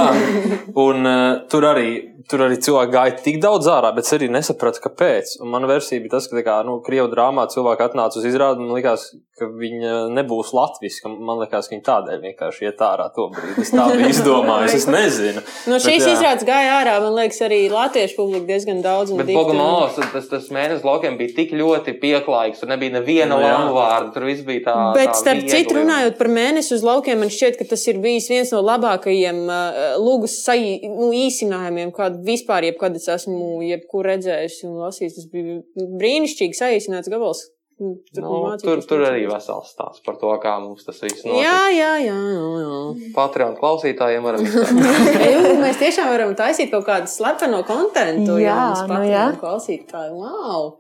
un 0.86 1.06
uh, 1.06 1.26
tur 1.52 1.68
arī, 1.70 1.92
tur 2.28 2.44
arī 2.48 2.58
cilvēki 2.60 2.92
gāja 2.94 3.16
tik 3.24 3.38
daudz 3.44 3.68
ārā, 3.72 3.94
bet 3.96 4.04
es 4.08 4.14
arī 4.18 4.28
nesapratu, 4.34 4.82
kāpēc. 4.84 5.38
Un 5.44 5.52
mana 5.54 5.70
versija 5.70 6.02
bija 6.04 6.18
tas, 6.18 6.28
ka, 6.28 6.42
kā, 6.44 6.58
nu, 6.68 6.80
Krievu 6.86 7.08
drāmā 7.14 7.46
cilvēki 7.54 7.86
atnāca 7.86 8.20
uz 8.20 8.26
izrādi 8.28 8.60
un 8.60 8.68
man 8.72 8.80
likās, 8.82 9.06
ka 9.40 9.48
viņi 9.48 9.94
nebūs 10.18 10.50
latviski. 10.58 11.08
Man 11.16 11.40
likās, 11.40 11.70
ka 11.70 11.76
viņi 11.78 11.86
tādēļ 11.88 12.20
vienkārši 12.26 12.66
iet 12.68 12.82
ārā 12.84 13.06
to 13.16 13.30
brīdi. 13.32 13.64
Es 13.64 13.72
tā 13.72 13.86
biju 13.94 14.10
izdomājis, 14.16 14.76
es 14.82 14.88
nezinu. 14.92 15.44
No 15.72 15.78
Bet 15.80 15.86
šīs 15.86 16.04
jā. 16.10 16.16
izrādes 16.18 16.48
gāja 16.50 16.74
ārā, 16.82 16.98
man 17.06 17.16
liekas, 17.22 17.40
arī 17.48 17.62
latviešu 17.72 18.18
publika 18.20 18.50
diezgan 18.52 18.82
daudz. 18.84 19.14
un 19.16 19.22
Bet 19.22 19.30
dikti, 19.32 19.56
un- 19.56 20.12
tas, 20.12 20.28
tas 20.34 20.50
mēnesis 20.52 20.84
laukiem 20.84 21.16
bija 21.22 21.36
tik 21.40 21.54
ļoti 21.56 21.96
pieklājīgs. 22.04 22.60
Tur 22.60 22.74
nebija 22.74 22.98
neviena 22.98 23.38
Nu, 23.38 23.40
jā. 23.46 23.54
lamu 23.56 23.78
vārda. 23.78 24.12
Tur 24.18 24.28
viss 24.28 24.44
bija 24.44 24.66
tā. 24.68 24.76
Bet, 24.98 25.14
tā 25.14 25.20
starp 25.22 25.40
viegli 25.46 25.54
citu, 25.56 25.78
un- 25.78 25.86
runājot 25.86 26.18
par 26.20 26.28
mēnesi 26.36 26.74
uz 26.76 26.84
laukiem, 26.84 27.20
man 27.24 27.32
šķiet, 27.32 27.58
ka 27.62 27.70
tas 27.72 27.88
ir 27.88 28.02
bijis 28.04 28.28
viens 28.34 28.52
no 28.52 28.60
labākajiem 28.66 29.40
uh, 29.48 29.80
lūgas 30.02 30.36
saī, 30.44 30.80
nu, 30.90 31.12
īsinājumiem, 31.16 31.94
kādu 32.10 32.26
vispār 32.26 32.68
jebkad 32.70 32.98
es 33.00 33.08
esmu 33.14 33.62
jebkur 33.68 34.10
redzējis 34.10 34.60
un 34.68 34.82
lasījis. 34.82 35.16
Tas 35.20 35.32
bija 35.32 35.62
brīnišķīgi 35.78 36.60
saīsināts 36.60 37.12
gabals. 37.12 37.46
Nu, 37.80 37.94
tur 38.12 38.26
Nu, 38.26 38.40
tur, 38.60 38.82
tur 38.84 39.02
arī 39.08 39.22
vesels 39.30 39.70
stāsts 39.72 40.04
par 40.04 40.18
to, 40.20 40.34
kā 40.44 40.58
mums 40.60 40.84
tas 40.84 40.98
viss 41.00 41.24
notiek. 41.24 41.46
Jā, 41.46 41.60
jā, 41.72 41.92
jā. 42.04 42.16
jā, 42.36 42.48
jā. 42.60 43.12
Patreon 43.16 43.56
klausītājiem 43.56 44.26
varam. 44.26 44.44
Jū, 45.32 45.54
mēs 45.62 45.80
tiešām 45.80 46.12
varam 46.12 46.34
taisīt 46.36 46.74
kaut 46.74 46.84
kādu 46.90 47.08
slepeno 47.08 47.62
kontentu. 47.68 48.36
Jā, 48.42 48.52
jaunas 48.52 48.84
nu 48.92 49.00
jā. 49.08 49.28
Klausītāji, 49.40 50.12
wow! 50.12 50.74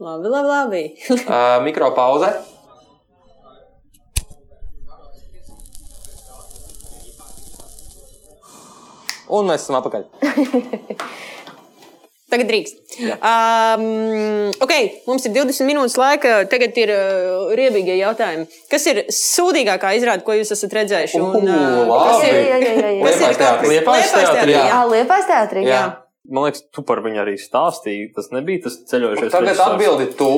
Labi, 0.00 0.32
labi, 0.32 0.48
labi. 0.48 0.82
Uh, 1.30 1.60
Mikropauze. 1.62 2.32
Un 9.30 9.50
mēs 9.50 9.66
esam 9.66 9.78
atpakaļ. 9.80 10.06
Tagad 12.30 12.46
drīkst. 12.46 12.76
Um, 13.26 14.52
ok, 14.62 14.72
mums 15.08 15.24
ir 15.26 15.32
20 15.34 15.66
minūtes 15.66 15.96
laika. 15.98 16.44
Tagad 16.50 16.76
ir 16.78 16.92
uh, 16.94 17.48
riebīgie 17.58 17.96
jautājumi. 17.98 18.44
Kas 18.70 18.86
ir 18.86 19.00
sūdīgākā 19.10 19.90
izrāde, 19.98 20.22
ko 20.26 20.36
jūs 20.38 20.52
esat 20.54 20.76
redzējuši? 20.78 21.22
Un, 21.26 21.50
uh, 21.50 21.90
kas 21.90 22.22
ir? 22.28 22.38
Liepājas 23.66 24.14
teātrī. 24.14 24.54
Jā. 24.54 24.78
Liepājas 24.92 25.26
teātrī. 25.30 25.66
Man 26.30 26.44
liekas, 26.46 26.62
tu 26.70 26.84
par 26.86 27.00
viņu 27.02 27.18
arī 27.24 27.34
stāstīji. 27.40 28.10
Tas 28.14 28.28
nebija 28.30 28.62
tas 28.68 28.76
ceļojošais. 28.92 29.32
Tagad 29.32 29.48
režisors. 29.50 29.72
atbildi 29.74 30.06
tu. 30.14 30.30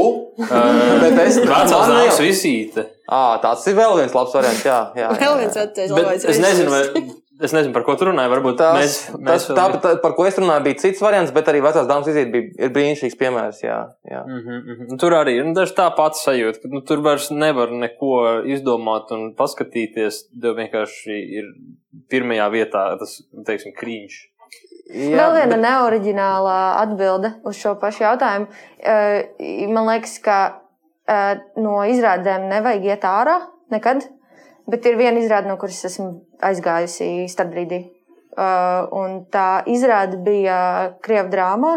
Bet 1.02 1.18
es 1.26 1.40
dāmas 1.42 1.74
jau- 1.74 2.22
visīte. 2.24 2.86
Ā, 3.12 3.36
tāds 3.42 3.66
ir 3.68 3.76
vēl 3.76 3.98
viens 3.98 4.14
labs 4.16 4.32
variants. 4.32 4.62
Jā, 4.64 4.78
jā, 4.96 5.10
jā, 5.10 5.18
Vēl 5.20 5.36
viens 5.42 5.58
atceļ, 5.60 5.92
Bet 5.98 6.24
es 6.32 6.40
nezinu, 6.40 6.72
vai, 6.72 7.02
es 7.44 7.52
nezinu, 7.54 7.72
par 7.74 7.84
ko 7.86 7.94
tu 7.98 8.06
runāji. 8.08 8.30
Varbūt 8.32 8.56
Tas, 8.60 8.76
mēs, 8.78 8.96
tas, 9.12 9.20
mēs 9.28 9.46
tā, 9.58 9.66
tā, 9.84 9.92
par 10.02 10.14
ko 10.16 10.26
es 10.28 10.38
runāju, 10.40 10.64
bija 10.66 10.80
cits 10.82 11.02
variants, 11.04 11.32
bet 11.34 11.48
arī 11.52 11.60
vecās 11.64 11.86
dāmas 11.90 12.08
vizīte 12.10 12.30
bija 12.32 12.66
ir 12.66 12.72
brīnišķīgs 12.74 13.18
piemērs. 13.20 13.62
Jā, 13.64 13.78
jā. 14.10 14.22
Mm 14.26 14.42
-hmm. 14.48 14.98
Tur 15.00 15.12
arī 15.18 15.36
ir 15.40 15.44
nu, 15.46 15.54
tā 15.54 15.88
pati 15.96 16.18
sajūta, 16.22 16.62
ka 16.62 16.68
nu, 16.72 16.80
tur 16.80 17.02
vairs 17.04 17.30
nevar 17.30 17.70
neko 17.70 18.42
izdomāt 18.44 19.10
un 19.10 19.34
paskatīties. 19.34 20.24
Tev 20.42 20.56
vienkārši 20.56 21.18
ir 21.38 21.44
pirmajā 22.10 22.50
vietā 22.50 22.98
tas, 22.98 23.22
teiksim, 23.46 23.72
krīņš. 23.82 24.20
Jā, 24.92 25.16
Vēl 25.16 25.32
viena 25.38 25.56
bet- 25.56 25.64
neoriģināla 25.64 26.56
atbilde 26.82 27.34
uz 27.44 27.56
šo 27.56 27.74
pašu 27.80 28.02
jautājumu. 28.04 28.46
Eh, 28.78 29.68
Man 29.68 29.86
liekas, 29.86 30.18
ka 30.22 30.58
eh, 31.08 31.36
no 31.56 31.78
izrādēm 31.88 32.48
nevajag 32.48 32.84
iet 32.84 33.02
ārā 33.08 33.38
nekad, 33.70 34.04
bet 34.68 34.86
ir 34.86 34.96
viena 34.96 35.18
izrāde, 35.20 35.48
no 35.48 35.56
kuras 35.56 35.84
esmu 35.84 36.20
aizgājusi 36.42 37.28
starpbrīdī. 37.32 37.82
Un 38.36 39.18
tā 39.32 39.48
izrāde 39.68 40.16
bija 40.24 40.58
Krievijas 41.04 41.32
drāmā, 41.34 41.72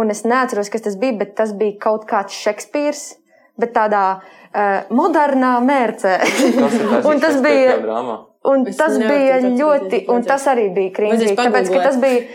un 0.00 0.12
es 0.14 0.24
neatceros, 0.24 0.70
kas 0.72 0.86
tas 0.86 0.96
bija, 1.00 1.18
bet 1.20 1.34
tas 1.38 1.52
bija 1.56 1.76
kaut 1.82 2.06
kāds 2.08 2.36
Šekspīrs, 2.40 3.04
bet 3.60 3.74
tādā 3.76 4.04
uh, 4.16 4.86
modernā 4.90 5.58
mērcē. 5.62 6.16
Un 7.10 7.20
tas 7.22 7.36
bija-. 7.44 7.76
Un 8.44 8.66
Es 8.68 8.76
tas 8.76 8.98
bija 9.00 9.38
ļoti, 9.40 10.02
un 10.12 10.24
tas 10.26 10.42
arī 10.52 10.66
bija 10.74 10.92
krīzīgi. 10.92 11.32
Tāpēc, 11.38 11.70
ka 11.72 11.84
tas 11.86 11.94
bija, 11.96 12.26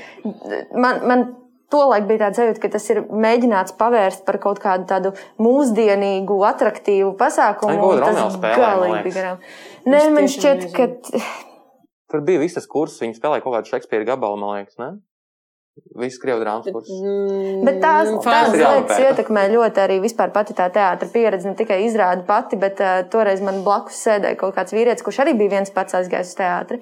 man, 0.74 1.04
man 1.06 1.26
tolaik 1.70 2.08
bija 2.10 2.24
tāds 2.24 2.40
sajūta, 2.42 2.62
ka 2.64 2.72
tas 2.74 2.88
ir 2.90 3.04
mēģināts 3.14 3.76
pavērst 3.78 4.24
par 4.26 4.40
kaut 4.42 4.58
kādu 4.64 4.88
tādu 4.90 5.12
mūsdienīgu, 5.38 6.40
attraktīvu 6.50 7.12
pasākumu. 7.20 7.92
Tas 8.02 8.40
galīgi 8.42 9.04
bija 9.06 9.18
garām. 9.20 9.46
Nē, 9.86 10.02
man 10.16 10.32
šķiet, 10.34 10.66
ka 10.74 10.90
Tur 12.10 12.24
bija 12.26 12.42
viss 12.42 12.58
tas 12.58 12.66
kurs, 12.70 12.98
viņi 13.04 13.20
spēlēja 13.20 13.46
kaut 13.46 13.56
kādu 13.58 13.70
Šekspīra 13.70 14.08
gabalu, 14.14 14.40
man 14.42 14.58
liekas, 14.58 14.80
ne? 14.82 14.96
Viss 16.00 16.20
krievu 16.20 16.42
drāmas 16.42 16.68
kurs. 16.74 16.90
Mm, 16.92 17.62
Bet 17.68 17.78
tās, 17.84 18.10
tās 18.26 18.56
lietas 18.56 19.00
ietekmē 19.00 19.46
ļoti 19.54 19.84
arī 19.84 20.00
vispār 20.04 20.34
pati 20.36 20.56
tā 20.58 20.68
teātris 20.74 21.14
pieredze. 21.14 21.48
Ne 21.48 21.56
tikai 21.60 21.80
izrāda 21.86 22.26
pati, 22.28 22.60
bet 22.60 22.82
uh, 22.84 23.00
toreiz 23.12 23.44
man 23.46 23.62
blakus 23.64 24.02
sēdēja 24.08 24.40
kaut 24.42 24.58
kāds 24.58 24.76
vīrietis, 24.76 25.06
kurš 25.06 25.22
arī 25.24 25.38
bija 25.40 25.56
viens 25.58 25.72
pats 25.76 25.96
aizgājis 26.02 26.34
uz 26.34 26.40
teātri. 26.42 26.82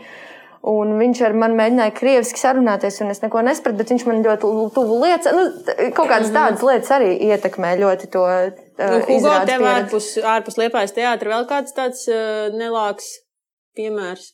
Un 0.68 0.96
viņš 1.00 1.22
ar 1.28 1.36
mani 1.38 1.56
mēģināja 1.60 1.94
krieviski 1.96 2.42
sarunāties, 2.42 2.98
un 3.04 3.14
es 3.14 3.22
neko 3.22 3.44
nesapratu, 3.46 3.78
bet 3.78 3.94
viņš 3.94 4.08
man 4.08 4.24
ļoti 4.26 4.50
tuvu 4.76 4.98
lietas, 5.04 5.30
nu, 5.38 5.46
kaut 5.96 6.10
kādas 6.10 6.34
tādas 6.34 6.66
lietas 6.66 6.90
arī 6.98 7.14
ietekmē 7.30 7.76
ļoti 7.84 8.10
to 8.16 8.26
uh, 8.26 8.66
Nu, 8.78 8.98
Hugo, 9.06 9.32
tev 9.50 9.64
ārpus, 9.66 10.10
ārpus 10.22 10.60
liepājas 10.60 10.94
teātra 10.98 11.32
vēl 11.36 11.48
kāds 11.50 11.78
tāds 11.78 12.04
uh, 12.12 12.50
nelāks 12.54 13.14
piemērs. 13.78 14.34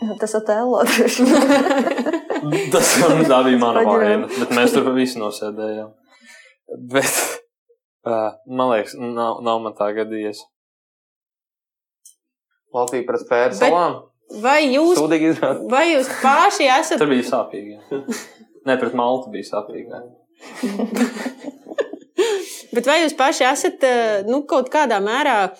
Tas 0.00 0.32
otēlo 0.38 0.80
droši. 0.88 1.26
Tas 2.72 2.92
tā 3.28 3.40
bija 3.44 3.58
mana 3.60 3.82
vaina, 3.84 4.28
bet 4.32 4.54
mēs 4.56 4.72
tur 4.72 4.88
visi 4.96 5.20
nosēdējām. 5.20 5.90
Bet, 6.92 7.10
uh, 8.08 8.30
man 8.48 8.72
liekas, 8.72 8.96
nav, 8.96 9.42
nav 9.44 9.60
man 9.64 9.76
tā 9.76 9.90
gadījies. 9.98 10.40
Latvija 12.72 13.04
pret 13.08 13.26
spēru 13.26 13.52
Bet- 13.56 13.60
salām. 13.60 13.98
Vai 14.40 14.60
jūs, 14.70 14.94
vai 15.66 15.88
jūs 15.90 16.08
paši 16.22 16.68
esat 16.70 17.00
Tur 17.02 17.10
bija 17.10 17.24
sāpīgi. 17.26 17.80
Nē, 18.62 18.76
pret 18.78 18.94
Maltu 18.94 19.32
bija 19.32 19.48
sāpīgi. 19.48 19.90
Bet 22.76 22.86
vai 22.86 23.00
jūs 23.02 23.16
paši 23.18 23.48
esat 23.48 23.82
nu, 24.28 24.44
kaut 24.46 24.70
kādā 24.70 25.00
mērā? 25.02 25.50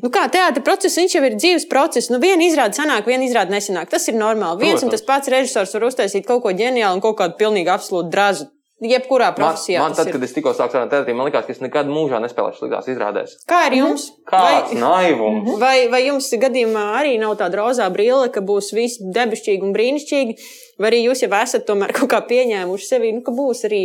Nu 0.00 0.08
kā 0.08 0.22
teātris 0.32 0.64
process, 0.64 0.96
viņš 0.96 1.14
jau 1.18 1.24
ir 1.28 1.34
dzīves 1.36 1.66
process. 1.68 2.08
Nu, 2.08 2.16
viena 2.22 2.46
izrāda 2.46 2.72
sanāk, 2.78 3.04
viena 3.10 3.26
izrāda 3.28 3.52
nesanāk. 3.52 3.90
Tas 3.92 4.08
ir 4.08 4.16
normāli. 4.16 4.62
Viens 4.64 4.80
Protams. 4.80 4.88
un 4.88 4.94
tas 4.96 5.04
pats 5.04 5.28
režisors 5.28 5.74
var 5.76 5.84
uztaisīt 5.90 6.24
kaut 6.24 6.40
ko 6.46 6.54
ģeniālu 6.56 6.96
un 6.96 7.04
kaut 7.04 7.18
kādu 7.20 7.36
pilnīgi 7.36 7.68
absolūtu 7.74 8.08
drazu. 8.14 8.48
Jebkurā 8.82 9.28
Man, 9.30 9.34
profesijā. 9.36 9.78
man 9.78 9.92
tas 9.94 10.00
tad, 10.00 10.08
ir. 10.08 10.14
kad 10.16 10.22
es 10.26 10.32
tikko 10.34 10.50
sāku 10.58 10.72
strādāt 10.74 10.90
teātrī, 10.90 11.12
man 11.14 11.28
liekas, 11.28 11.44
ka 11.46 11.52
es 11.54 11.60
nekad 11.62 11.86
mūžā 11.86 12.18
nespēlēšu 12.24 12.64
sliktās 12.64 12.88
izrādēs. 12.90 13.36
Kā 13.46 13.60
ar 13.68 13.76
jums? 13.76 14.08
Kāds 14.26 14.72
Vai, 14.72 14.80
naivums! 14.80 15.52
vai, 15.60 15.76
vai 15.92 16.00
jums 16.08 16.26
gadījumā 16.42 16.82
arī 16.98 17.12
nav 17.22 17.36
tāda 17.38 17.60
rozā 17.60 17.86
brīle, 17.94 18.26
ka 18.34 18.42
būs 18.42 18.72
viss 18.74 18.98
debešķīgi 19.14 19.62
un 19.68 19.76
brīnišķīgi, 19.76 20.34
vai 20.82 20.90
arī 20.90 21.04
jūs 21.04 21.22
jau 21.22 21.30
esat 21.38 21.68
tomēr 21.68 21.94
kaut 22.00 22.10
kā 22.10 22.24
pieņēmuši 22.26 22.88
sevi, 22.90 23.12
nu, 23.14 23.22
ka 23.22 23.30
būs 23.38 23.62
arī 23.70 23.84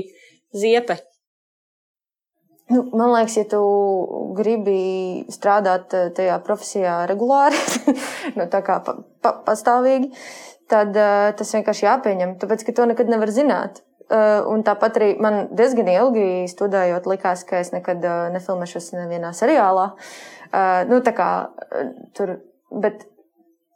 ziepe? 0.58 0.98
Nu, 2.68 2.84
man 2.91 3.14
liekas, 3.14 3.38
ja 3.39 3.45
tu 3.48 3.61
gribi 4.35 5.23
strādāt 5.31 5.94
eh, 5.95 6.10
tajā 6.15 6.35
profesijā 6.44 6.99
regulāri, 7.07 7.60
nu, 8.38 8.48
tā 8.52 8.60
kā 8.65 8.81
pa, 8.84 8.98
pa, 9.23 9.31
pastāvīgi, 9.48 10.11
tad 10.68 10.91
uh, 10.99 11.30
tas 11.39 11.53
vienkārši 11.56 11.85
jāpieņem, 11.85 12.34
tāpēc 12.41 12.65
ka 12.68 12.76
to 12.76 12.88
nekad 12.89 13.07
nevar 13.07 13.31
zināt. 13.31 13.80
Uh, 14.07 14.44
un 14.52 14.65
tāpat 14.68 14.99
arī 14.99 15.07
man 15.19 15.48
diezgan 15.56 15.88
ilgi 15.91 16.48
studējot, 16.52 17.07
likās, 17.07 17.45
ka 17.48 17.61
es 17.64 17.72
nekad 17.72 18.03
uh, 18.03 18.27
nefilmēšos 18.35 18.94
nevienā 18.95 19.31
seriālā. 19.35 19.89
Uh, 20.48 20.84
nu, 20.91 20.99
tā 21.03 21.15
kā 21.15 21.30
uh, 21.48 21.89
tur, 22.15 22.35
bet 22.84 23.07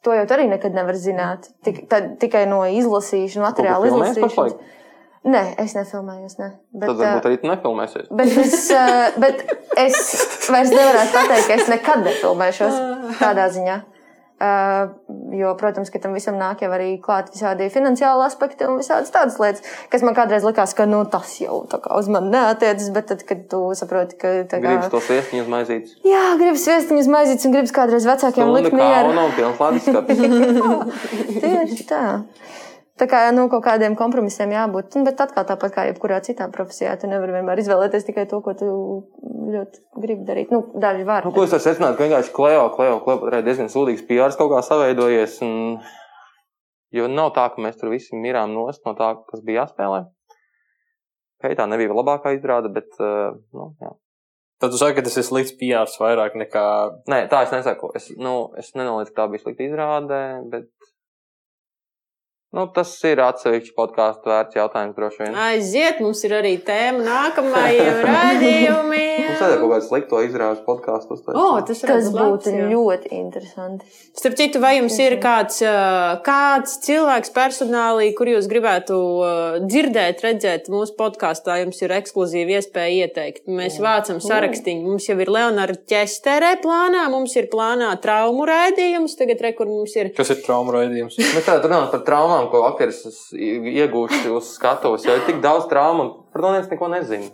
to 0.03 0.15
jau 0.15 0.27
arī 0.35 0.49
nekad 0.51 0.76
nevar 0.76 0.99
zināt. 0.99 1.47
Tik, 1.63 1.84
tad, 1.91 2.15
tikai 2.19 2.43
no 2.49 2.63
izlasīšanas, 2.68 3.47
materiāla 3.47 3.88
izlasīšanas. 3.91 4.23
pašlaik? 4.27 4.80
Nē, 5.22 5.41
es 5.61 5.76
nefilmējos. 5.77 6.39
Ne. 6.41 6.49
Bet, 6.73 6.89
Tad 6.89 6.98
varbūt 6.98 7.30
arī 7.30 7.35
nefilmēsies. 7.45 8.07
Bet 8.10 8.31
es, 8.41 8.56
bet 9.22 9.43
es 9.77 9.99
vairs 10.49 10.73
nevarētu 10.73 11.14
pateikt, 11.14 11.48
ka 11.48 11.57
es 11.60 11.69
nekad 11.69 12.06
nefilmēšos 12.07 12.80
tādā 13.22 13.45
ziņā. 13.53 13.81
Jo, 15.38 15.52
protams, 15.53 15.91
ka 15.93 15.99
tam 16.02 16.15
visam 16.18 16.39
nāk 16.39 16.64
jau 16.65 16.72
arī 16.73 16.95
klāt 17.03 17.27
visādi 17.30 17.68
finansiāli 17.69 18.23
aspekti 18.26 18.65
un 18.65 18.80
visādas 18.80 19.14
tādas 19.14 19.35
lietas, 19.38 19.61
kas 19.93 20.02
man 20.02 20.15
kādreiz 20.18 20.41
likās, 20.48 20.73
ka 20.73 20.88
nu, 20.89 21.03
tas 21.06 21.35
jau 21.38 21.60
tā 21.69 21.77
kā 21.84 21.93
uz 21.99 22.10
mani 22.10 22.34
neatiecas, 22.34 22.89
bet 22.95 23.11
tad, 23.11 23.22
kad 23.30 23.43
tu 23.52 23.60
saproti, 23.77 24.18
ka 24.18 24.31
tā 24.49 24.57
kā. 24.57 24.65
Gribas 24.65 24.89
to 24.89 25.03
sviestiņu 25.06 25.45
uz 25.45 25.52
maizītes. 25.53 25.93
Jā, 26.10 26.23
gribas 26.41 26.65
viestiņas 26.72 27.11
maizītes 27.14 27.45
un 27.45 27.53
gribas 27.53 27.76
kādreiz 27.77 28.10
vecākiem 28.10 28.49
likt 28.57 28.73
mieru. 28.73 29.14
pilns 29.38 29.61
lādis 29.61 29.85
skats. 29.85 30.26
Tieši 31.45 31.88
tā. 31.93 32.03
Tā 33.02 33.07
kā 33.10 33.19
nu, 33.34 33.48
kaut 33.49 33.64
kādiem 33.65 33.95
kompromisiem 33.98 34.52
jābūt. 34.53 34.94
Un, 34.99 35.06
Bet 35.07 35.22
atkal 35.23 35.48
tāpat 35.49 35.73
kā 35.73 35.86
jebkurā 35.88 36.19
citā 36.22 36.45
profesijā, 36.53 36.94
tu 37.02 37.10
nevari 37.10 37.34
vienmēr 37.34 37.61
izvēlēties 37.64 38.06
tikai 38.06 38.28
to, 38.30 38.44
ko 38.45 38.53
tu 38.60 38.68
ļoti 39.56 39.82
gribi 40.03 40.28
darīt. 40.28 40.53
Nu, 40.53 40.68
daži 40.84 41.07
var. 41.07 41.26
Nu, 41.26 41.34
ko 41.34 41.48
es 41.48 41.56
varu 41.56 41.65
secināt, 41.65 41.98
ka 41.98 42.06
vienkārši 42.06 42.34
Kleo, 42.36 42.68
Kleo, 42.76 42.99
Kleo 43.02 43.18
pat 43.23 43.32
arī 43.32 43.41
diezgan 43.48 43.72
sūdīgs 43.73 44.06
PR 44.06 44.38
kaut 44.38 44.53
kā 44.53 44.61
saveidojies. 44.68 45.40
Un... 45.48 45.82
Jo 46.94 47.07
nav 47.07 47.32
tā, 47.34 47.48
ka 47.49 47.64
mēs 47.64 47.80
tur 47.80 47.90
visi 47.90 48.19
mirām 48.19 48.53
nost 48.53 48.86
no 48.86 48.94
tā, 48.99 49.15
kas 49.32 49.41
bija 49.48 49.64
jāspēlē. 49.64 50.03
Hei, 51.41 51.57
tā 51.57 51.65
nebija 51.72 51.95
labākā 51.95 52.36
izrāde, 52.36 52.69
bet, 52.76 52.91
uh, 53.02 53.32
nu, 53.56 53.72
jā. 53.82 53.95
Tad 54.61 54.76
tu 54.76 54.78
saki, 54.78 54.99
ka 54.99 55.07
tas 55.07 55.15
ir 55.18 55.26
slikts 55.26 55.56
PRs 55.57 55.98
vairāk 55.98 56.36
nekā. 56.38 56.65
Nē, 57.10 57.23
tā 57.32 57.40
es 57.48 57.56
nesaku. 57.56 57.90
Es, 57.98 58.11
nu, 58.22 58.52
es 58.61 58.76
nenoliedzu, 58.78 59.15
ka 59.15 59.23
tā 59.23 59.32
bija 59.32 59.41
slikta 59.48 59.65
izrāde, 59.65 60.19
bet 60.52 60.69
nu, 62.52 62.65
tas 62.76 62.91
ir 63.07 63.22
atsevišķi 63.23 63.73
podkāstu 63.78 64.32
vērts 64.32 64.57
jautājums 64.60 64.95
droši 64.98 65.23
vien. 65.23 65.36
Aiziet, 65.48 66.02
mums 66.03 66.22
ir 66.28 66.36
arī 66.40 66.53
tēma 66.68 67.03
nākamajiem 67.06 68.02
raidījumiem. 68.10 69.28
Mums 69.32 69.41
vajag 69.41 69.61
kaut 69.61 69.72
kādu 69.72 69.86
slikto 69.88 70.22
izrādes 70.26 70.64
podkāstu 70.65 71.15
uztaisīt. 71.15 71.40
O, 71.40 71.61
tas 71.68 71.82
Tas 71.82 72.10
labs, 72.11 72.18
būtu 72.18 72.53
jā. 72.56 72.65
ļoti 72.72 73.11
interesanti. 73.15 73.88
Starp 74.18 74.36
citu, 74.40 74.60
vai 74.64 74.73
jums 74.78 74.98
ir 75.02 75.15
kāds, 75.23 75.61
kāds 76.26 76.76
cilvēks 76.86 77.32
personālī, 77.36 78.10
kur 78.18 78.30
jūs 78.30 78.49
gribētu 78.52 78.98
dzirdēt, 79.65 80.22
redzēt 80.26 80.68
mūsu 80.72 80.95
podkāstā? 80.99 81.57
Jums 81.64 81.80
ir 81.86 81.94
ekskluzīva 81.95 82.57
iespēja 82.60 83.07
ieteikt. 83.07 83.45
Mēs 83.48 83.80
vācam 83.84 84.19
sarakstīnu. 84.23 84.91
Mums 84.91 85.07
jau 85.10 85.18
ir 85.23 85.32
Leonarda 85.32 85.80
ķesterē 85.91 86.53
plānā, 86.64 87.07
mums 87.14 87.36
ir 87.40 87.48
plānā 87.52 87.91
traumu 88.03 88.45
raidījums. 88.49 89.15
Tagad, 89.19 89.41
re, 89.45 89.53
kur 89.57 89.69
mums 89.72 89.95
ir. 89.99 90.11
Kas 90.18 90.32
ir 90.36 90.41
traumu 90.45 90.76
raidījums? 90.76 91.18
Mēs 91.22 91.48
tādā 91.48 91.69
runājam 91.69 91.90
par 91.95 92.06
traumām, 92.07 92.40
ko 92.49 92.63
aktieris 92.69 93.03
iegūst 93.35 94.26
uz 94.34 94.49
skatuves. 94.55 95.05
Jo 95.05 95.19
ir 95.19 95.23
tik 95.27 95.41
daudz 95.43 95.68
traumu, 95.72 96.03
un 96.07 96.11
par 96.34 96.41
to 96.45 96.51
neviens 96.55 96.72
neko 96.73 96.89
nezina. 96.95 97.30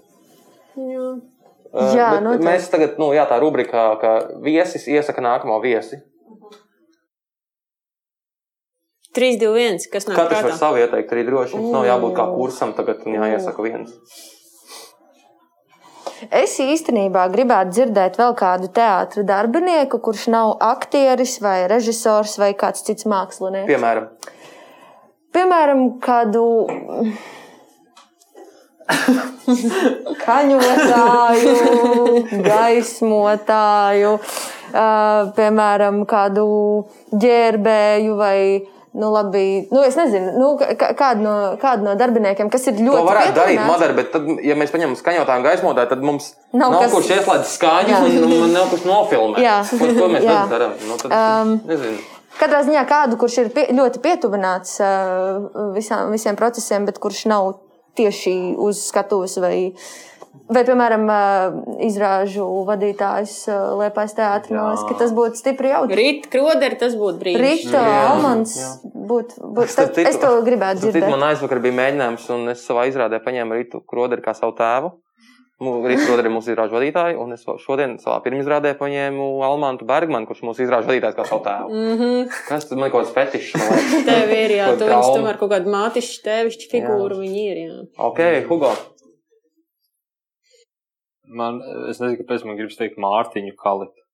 Jā. 0.78 1.08
Uh, 1.68 1.90
Jā, 1.94 2.12
bet 2.16 2.24
noteikti. 2.24 2.46
mēs 2.48 2.70
tagad, 2.72 2.94
nu, 3.02 3.10
jā, 3.14 3.26
tā 3.28 3.38
rubrikā, 3.44 3.82
ka 4.02 4.12
viesis 4.44 4.86
iesaka 4.88 5.22
nākamo 5.22 5.58
viesi. 5.64 6.00
3, 9.18 9.38
2, 9.42 9.52
1. 9.58 9.88
Kas 9.92 10.06
nāk 10.08 10.16
Katrs 10.20 10.38
var 10.38 10.48
prātā? 10.52 10.58
savu 10.62 10.80
ieteikt 10.80 11.12
arī 11.16 11.24
droši. 11.28 11.58
Mums 11.58 11.74
nav 11.74 11.88
jābūt 11.90 12.16
kā 12.20 12.26
kursam 12.36 12.74
tagad 12.78 13.02
un 13.08 13.18
jāiesaka 13.18 13.66
viens. 13.66 13.94
Es 16.34 16.56
īstenībā 16.62 17.28
gribētu 17.34 17.76
dzirdēt 17.76 18.16
vēl 18.18 18.34
kādu 18.38 18.70
teātra 18.74 19.22
darbinieku, 19.28 20.00
kurš 20.02 20.28
nav 20.34 20.56
aktieris 20.66 21.36
vai 21.44 21.68
režisors 21.70 22.38
vai 22.42 22.54
kāds 22.58 22.86
cits 22.88 23.06
mākslinieks. 23.10 23.68
Piemēram, 23.70 24.08
Piemēram, 25.38 25.82
kādu 26.02 26.44
kaņotāju, 30.26 31.52
gaismotāju, 32.48 34.14
ā, 34.74 34.88
piemēram, 35.38 36.02
kādu 36.10 36.48
ģērbēju 37.14 38.18
vai. 38.20 38.40
Nu, 38.98 39.12
labi, 39.14 39.68
nu, 39.70 39.82
es 39.86 39.94
nezinu, 39.94 40.32
nu, 40.42 40.46
kā- 40.58 40.88
kādu, 40.98 41.22
no, 41.22 41.34
kādu 41.62 41.84
no 41.86 41.92
darbiniekiem, 42.00 42.48
kas 42.50 42.64
ir 42.72 42.80
to 42.80 42.86
ļoti 42.88 43.04
varētu 43.06 43.36
darīt 43.36 43.60
pietuvināts. 43.60 43.70
Madara, 43.70 43.94
bet 43.94 44.08
tad, 44.16 44.26
ja 44.42 44.56
mēs 44.58 44.72
paņemam 44.74 44.96
skaņotāju 44.98 45.38
un 45.38 45.46
gaismotāju, 45.46 45.90
tad 45.92 46.02
mums 46.08 46.32
Nav 46.58 46.72
nav, 46.74 46.82
kas- 46.82 46.96
kurš 46.96 47.12
ieslēdz 47.20 47.52
skaņu 47.60 48.00
un, 48.08 48.34
un 48.48 48.56
nav 48.56 48.72
kurš 48.72 48.88
nofilmēt. 48.90 49.44
Jā. 49.44 49.60
Ko, 49.70 49.92
ko 50.00 50.08
mēs 50.16 50.26
darām? 50.50 50.74
Nu, 50.88 50.98
tad, 50.98 51.14
Um, 51.14 51.52
nezinu. 51.70 52.00
Katrā 52.38 52.62
ziņā 52.66 52.84
kādu, 52.90 53.18
kurš 53.20 53.40
ir 53.44 53.54
pie, 53.54 53.64
ļoti 53.74 54.02
pietuvināts 54.04 54.78
uh, 54.84 55.72
visām, 55.74 56.12
visiem 56.14 56.38
procesiem, 56.38 56.86
bet 56.86 57.00
kurš 57.02 57.26
nav 57.32 57.56
tieši 57.98 58.34
uz 58.62 58.84
skatuves 58.92 59.40
vai, 59.42 59.56
vai 60.46 60.64
piemēram, 60.68 61.08
uh, 61.10 61.58
izrāžu 61.88 62.46
vadītājs 62.68 63.34
uh, 63.50 63.64
Liepais 63.82 64.14
liekas, 64.20 64.86
ka 64.86 65.00
tas 65.02 65.16
būtu 65.18 65.42
stipri 65.42 65.74
jautri. 65.74 65.98
Rīt, 65.98 66.30
kroderi, 66.34 66.78
tas 66.78 66.94
būtu 67.00 67.24
brīnums. 67.24 67.48
Rīta, 67.48 67.82
Jā, 67.90 68.06
Almans 68.12 68.56
būtu. 68.86 69.42
Būt, 69.58 69.74
Starp 69.74 69.98
tad, 69.98 70.12
es 70.12 70.22
to 70.22 70.36
gribētu 70.46 70.86
dzirdēt. 70.86 71.10
Man 71.10 71.26
aizvakar 71.32 71.64
bija 71.64 71.80
mēģinājums, 71.82 72.30
un 72.38 72.54
es 72.54 72.62
savā 72.70 72.86
izrādē 72.92 73.24
paņēmu 73.26 73.62
Rītu 73.62 73.82
Kroderi 73.90 74.26
kā 74.26 74.38
savu 74.38 74.54
tēvu. 74.62 74.94
Rīgas 75.58 76.06
Rodri 76.06 76.30
ir 76.30 76.34
mūsu 76.36 76.52
izrāžu 76.54 76.76
vadītāji, 76.78 77.16
un 77.18 77.34
es 77.34 77.42
šodien 77.64 77.96
savā 77.98 78.20
pirmizrādē 78.22 78.76
paņēmu 78.78 79.26
Almantu 79.48 79.88
Bergmanu, 79.90 80.30
kurš 80.30 80.44
mūsu 80.46 80.62
izrāžu 80.68 80.92
vadītājs 80.92 81.16
kā 81.18 81.26
savu 81.26 81.42
tēvu. 81.48 81.72
Mm 81.74 81.96
-hmm. 82.02 82.28
Kas 82.46 82.70
tad 82.70 82.78
man 82.78 82.92
kaut 82.94 83.08
kāds 83.08 83.16
fetišs? 83.16 83.56
Tev 84.10 84.34
ir, 84.36 84.54
jā, 84.54 84.68
tu 84.78 84.86
trauma. 84.86 85.16
tomēr 85.18 85.40
kaut 85.42 85.52
kādu 85.56 85.74
mātišķu, 85.74 86.22
tēvišķu 86.30 86.70
figūru 86.76 87.18
viņi 87.24 87.42
ir, 87.50 87.58
jā. 87.64 87.80
Ok, 87.98 88.22
Hugo. 88.52 88.72
Man, 91.28 91.62
es 91.90 92.00
nezinu, 92.00 92.22
kāpēc 92.22 92.46
man 92.46 92.56
gribas 92.56 92.78
teikt 92.78 93.02
Mārtiņu 93.02 93.58
Kalipu. 93.58 94.06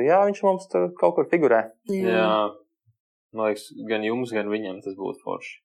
Jā, 0.00 0.24
viņš 0.24 0.42
mums 0.42 0.68
tur 0.72 0.92
kaut 0.96 1.14
kur 1.14 1.28
figurē. 1.28 1.64
Jā. 1.92 2.14
jā. 2.16 2.34
Man 3.36 3.50
liekas, 3.50 3.68
gan 3.86 4.02
jums, 4.02 4.32
gan 4.32 4.48
viņam 4.48 4.80
tas 4.80 4.96
būtu 4.96 5.20
forši. 5.26 5.58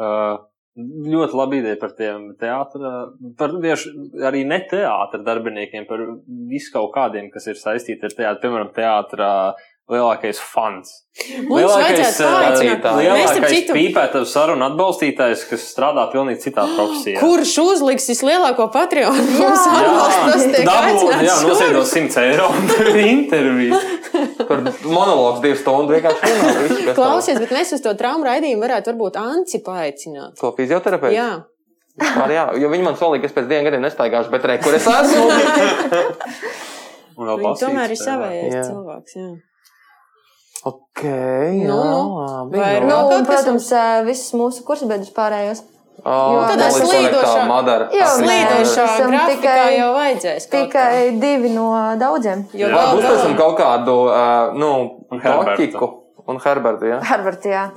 Uh, 0.00 0.42
ļoti 0.76 1.36
labi 1.36 1.58
ideja 1.60 1.76
par 1.80 1.92
tiem 1.96 2.30
teātriem, 2.40 3.34
par 3.36 3.52
tieši 3.60 3.90
arī 4.24 4.44
ne 4.48 4.58
teātra 4.70 5.20
darbiniekiem, 5.26 5.84
par 5.88 6.00
visu 6.48 6.72
kaut 6.72 6.94
kādiem, 6.94 7.28
kas 7.32 7.50
ir 7.52 7.60
saistīti 7.60 8.08
ar 8.08 8.16
teātru. 8.16 8.40
Piemēram, 8.46 8.72
teātrā 8.76 9.32
lielākais 9.92 10.38
fans. 10.40 10.88
Mums 11.44 11.60
lielākais 11.60 12.16
citu, 13.52 13.74
pīpētavs 13.76 14.30
sarunu 14.32 14.64
atbalstītājs, 14.70 15.40
kas 15.50 15.60
strādā 15.74 16.02
pilnīgi 16.12 16.40
citā 16.46 16.62
profesijā. 16.76 17.18
kurš 17.20 17.52
uzliks 17.62 18.06
vislielāko 18.12 18.64
Patreon 18.72 19.18
Jā. 19.20 19.24
mums 19.36 19.64
atbalstu, 19.68 20.24
tas 20.32 20.44
tiek 20.48 20.64
aicināts 20.72 21.28
jā, 21.28 21.34
šur. 21.36 21.46
nosēdot 21.52 21.86
100 21.92 22.24
eiro 22.30 22.46
un 22.56 22.62
interviju. 23.02 23.74
Tur 24.48 24.58
monologs 24.88 25.40
divas 25.44 25.60
stundas 25.62 25.92
vienkārši 25.98 26.20
runā. 26.32 26.48
Klausies, 26.96 27.38
bet 27.44 27.50
mēs 27.54 27.68
uz 27.76 27.80
to 27.84 27.90
traumu 28.00 28.24
raidījumu 28.28 28.62
varētu 28.64 28.86
varbūt 28.92 29.14
Anci 29.20 29.58
paaicināt. 29.64 30.32
Ko 30.40 30.48
fizioterapeits? 30.56 31.16
Jā. 31.16 31.30
Vispār, 32.00 32.28
jā, 32.32 32.44
jo 32.56 32.68
viņi 32.72 32.84
man 32.88 32.96
solīja, 32.96 33.20
ka 33.20 33.26
es 33.28 33.34
pēc 33.36 33.44
diviem 33.50 33.64
gadiem 33.68 33.82
nestaigāšu, 33.84 34.32
bet 34.32 34.42
re, 34.48 34.56
kur 34.64 34.72
es 34.78 34.86
esmu? 34.88 35.28
Tomēr 37.60 37.92
ir 37.92 38.00
savējais 38.00 38.56
cilvēks. 38.70 39.12
Jā. 39.20 39.28
Ok, 40.64 41.02
jā, 41.02 41.66
Nu, 41.68 41.78
nu. 41.84 42.00
labi. 42.22 42.58
Vai 42.58 42.80
Nu, 42.80 42.86
vēl 42.86 43.04
un, 43.04 43.10
kaut 43.10 43.26
kas 43.26 43.42
protams, 43.44 43.68
ā, 43.72 43.84
visus 44.06 44.32
mūsu 44.38 44.64
kursabiedrus 44.66 45.12
pārējos. 45.16 45.62
Oh, 46.04 46.48
Jo 46.50 46.68
slīdošā- 46.72 47.22
konektā 47.22 47.46
Madara. 47.46 47.84
Jā, 47.94 48.06
grafikā 49.06 49.28
tikai- 49.28 49.76
jau 49.78 49.90
vajadzēs. 49.94 50.46
kaut 50.50 50.70
kā. 50.72 50.86
Tikai 50.90 51.20
divi 51.20 51.50
no 51.54 51.66
daudziem. 52.00 52.46
Jo 52.52 52.66
Jā, 52.66 52.72
Jā, 52.72 52.76
vēl- 52.76 52.94
būs 52.96 53.04
pēc 53.10 53.22
tam 53.22 53.36
kaut 53.36 53.58
kādu, 53.58 53.96
uh, 54.08 54.54
nu, 54.58 54.70
Un 55.12 55.20
Herbertu. 55.20 55.62
Toķiku 55.62 55.92
un 56.28 56.38
Herbertu, 56.38 56.84
jā. 56.90 57.02
Harvard, 57.04 57.42
jā. 57.42 57.70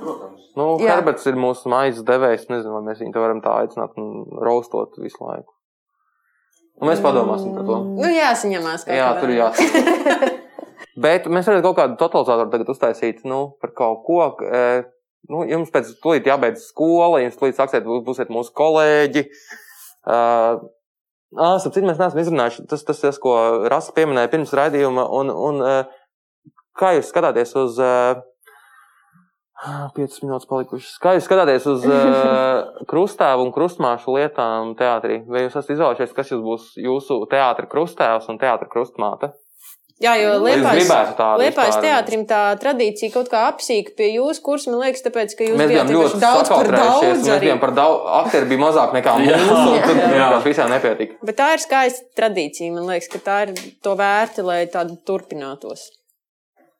Nu, 0.56 0.78
Jā. 0.80 0.88
Herberts 0.96 1.26
ir 1.26 1.34
mūsu 1.34 1.66
maizes 1.68 2.02
devējs, 2.02 2.46
nezinu, 2.48 2.72
vai 2.72 2.82
mēs 2.94 2.98
viņu 3.02 3.12
varam 3.14 3.42
tā 3.42 3.52
aicināt 3.62 3.90
un 3.98 4.24
roastot 4.40 4.96
visu 4.98 5.18
laiku. 5.20 5.52
Un 6.80 6.88
mēs 6.88 7.00
padomāsim 7.00 7.54
par 7.54 7.64
to. 7.64 7.76
Nu, 7.84 8.08
jāsaņemās. 8.08 8.86
Jā, 8.88 9.20
tur 9.20 9.28
jāsaka. 9.28 10.32
Bet 10.96 11.26
mēs 11.28 11.48
varētu 11.48 11.66
kaut 11.66 11.78
kādu 11.80 11.98
totalizatoru 12.00 12.52
tagad 12.52 12.70
uztaisīt, 12.72 13.24
nu, 13.28 13.56
par 13.60 13.74
kaut 13.76 14.04
ko. 14.06 14.20
e, 14.44 14.84
Nu, 15.26 15.40
jums 15.42 15.72
pēc 15.74 15.88
tam 16.04 16.22
jābeidz 16.22 16.68
skola, 16.68 17.18
jums 17.18 17.34
tūlīt 17.34 17.56
sāksiet, 17.58 17.82
būs- 17.82 18.04
būsiet 18.06 18.28
mūsu 18.30 18.52
kolēģi. 18.54 19.24
Uh, 20.06 20.60
Ah, 21.34 21.56
sapratu, 21.58 21.82
mēs 21.84 21.98
neesam 21.98 22.20
izrunājuši. 22.22 22.64
Tas, 22.70 22.84
tas, 22.86 23.00
tas 23.02 23.18
ko 23.20 23.34
Rasa 23.68 23.92
pieminēja 23.96 24.30
pirms 24.32 24.54
raidījuma. 24.56 25.04
Un, 25.18 25.32
un, 25.34 25.60
kā 26.78 26.94
jūs 26.96 27.10
skatāties 27.12 27.52
uz. 27.58 27.80
5 29.96 30.18
minūtes 30.22 30.46
palikušas. 30.50 30.98
Kā 31.00 31.14
jūs 31.16 31.24
skatāties 31.26 31.64
uz 31.70 31.84
krustāvu 32.90 33.46
un 33.46 33.52
krustmāšu 33.54 34.12
lietām 34.18 34.74
teātrī? 34.78 35.22
Vai 35.26 35.46
jūs 35.46 35.56
esat 35.56 35.72
izvēlējušies, 35.74 36.12
kas 36.14 36.32
jūs 36.34 36.42
būs 36.44 36.66
jūsu 36.76 37.22
teātris 37.32 37.70
krustāvs 37.72 38.28
un 38.30 38.38
teātris 38.38 38.70
krustmāte? 38.70 39.32
Jā, 39.96 40.12
jo 40.20 40.32
vispār? 40.44 41.70
teātrim 41.80 42.26
tā 42.28 42.40
tradīcija 42.60 43.14
kaut 43.14 43.30
kā 43.32 43.46
apsīka 43.48 43.94
pie 43.96 44.10
jūsu 44.18 44.42
kursa, 44.44 44.68
man 44.68 44.82
liekas, 44.84 45.00
tāpēc, 45.06 45.32
ka 45.38 45.46
jūs 45.46 45.56
bijāt 45.56 45.92
ļoti 45.94 46.20
daudz 46.20 46.50
par 46.52 46.68
daudz 46.68 47.06
Mēs 47.06 47.30
arī. 47.32 47.46
bijām 47.46 47.62
par 47.62 47.72
daudz. 47.78 48.02
Aktieri 48.18 48.50
bija 48.50 48.60
mazāk 48.60 48.92
nekā 48.92 49.14
mūsu, 49.22 49.54
un 49.56 49.78
tad 49.86 49.96
Jā. 49.96 50.10
vienkārši 50.12 50.50
visiem 50.50 50.74
nepietika. 50.74 51.16
Bet 51.30 51.38
tā 51.40 51.46
ir 51.56 51.64
skaista 51.64 52.04
tradīcija. 52.20 52.74
Man 52.76 52.90
liekas, 52.90 53.08
ka 53.14 53.22
tā 53.24 53.38
ir 53.46 53.54
to 53.86 53.96
vērti, 53.96 54.44
lai 54.44 54.58
tāda 54.68 54.98
turpinātos. 55.08 55.86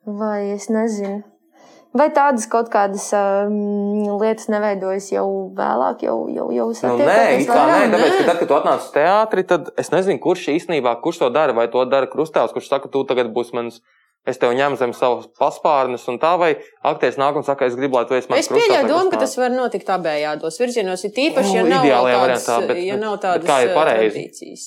Vai 0.05 0.53
es 0.53 0.69
nezinu. 0.69 1.25
Vai 1.97 2.07
tādas 2.13 2.45
kaut 2.51 2.69
kādas 2.73 3.07
um, 3.17 4.19
lietas 4.21 4.49
neveidojas 4.53 5.07
jau 5.15 5.27
vēlāk, 5.57 6.03
jau, 6.05 6.17
jau, 6.35 6.47
jau 6.53 6.67
Nu, 6.69 6.77
satiekamies 6.77 7.09
nē, 7.09 7.41
it 7.41 7.51
kā 7.51 7.63
nē, 7.71 7.77
tāpēc, 7.95 8.15
ka 8.19 8.25
tad, 8.31 8.41
kad 8.43 8.49
tu 8.51 8.57
atnāc 8.59 8.83
uz 8.85 8.89
teātri, 8.95 9.45
tad 9.49 9.71
es 9.81 9.93
nezinu, 9.95 10.21
kurš 10.23 10.49
īstenībā, 10.57 10.97
kurš 11.05 11.23
to 11.25 11.31
dara, 11.33 11.55
vai 11.57 11.69
to 11.73 11.85
dara 11.89 12.09
krustāvs, 12.11 12.53
kurš 12.57 12.69
saka, 12.73 12.91
tu 12.93 13.05
tagad 13.09 13.31
būsi 13.37 13.57
mans, 13.57 13.81
es 14.27 14.41
tev 14.43 14.53
ņemu 14.59 14.77
zem 14.81 14.93
savas 14.99 15.29
paspārnes 15.39 16.05
un 16.11 16.19
tā, 16.23 16.33
vai 16.41 16.53
aktieris 16.83 17.17
nāk 17.23 17.39
un 17.39 17.47
saka, 17.47 17.69
es 17.71 17.77
gribu, 17.79 17.97
lai 18.01 18.07
tu 18.11 18.19
esi 18.19 18.29
mans 18.33 18.43
Es 18.45 18.51
pieļauju 18.51 18.89
domu, 18.91 19.13
ka 19.15 19.23
tas 19.23 19.37
var 19.39 19.55
notikt 19.55 19.93
abējādos 19.97 20.59
virzienos, 20.61 21.05
ir 21.07 21.15
tīpaši, 21.17 21.55
ja 21.55 21.63
Nu, 21.63 21.71
nav 21.77 21.87
ideālajā 21.87 22.19
tādas, 22.19 22.49
variantā, 22.51 22.73
bet- 22.75 22.83
ja 22.85 22.97
nav 23.01 23.21
tādas 23.23 23.47
kā 23.49 23.61
ir 23.63 23.71
eh, 23.71 23.77
pareizi? 23.79 24.11
tradīcijas. 24.19 24.67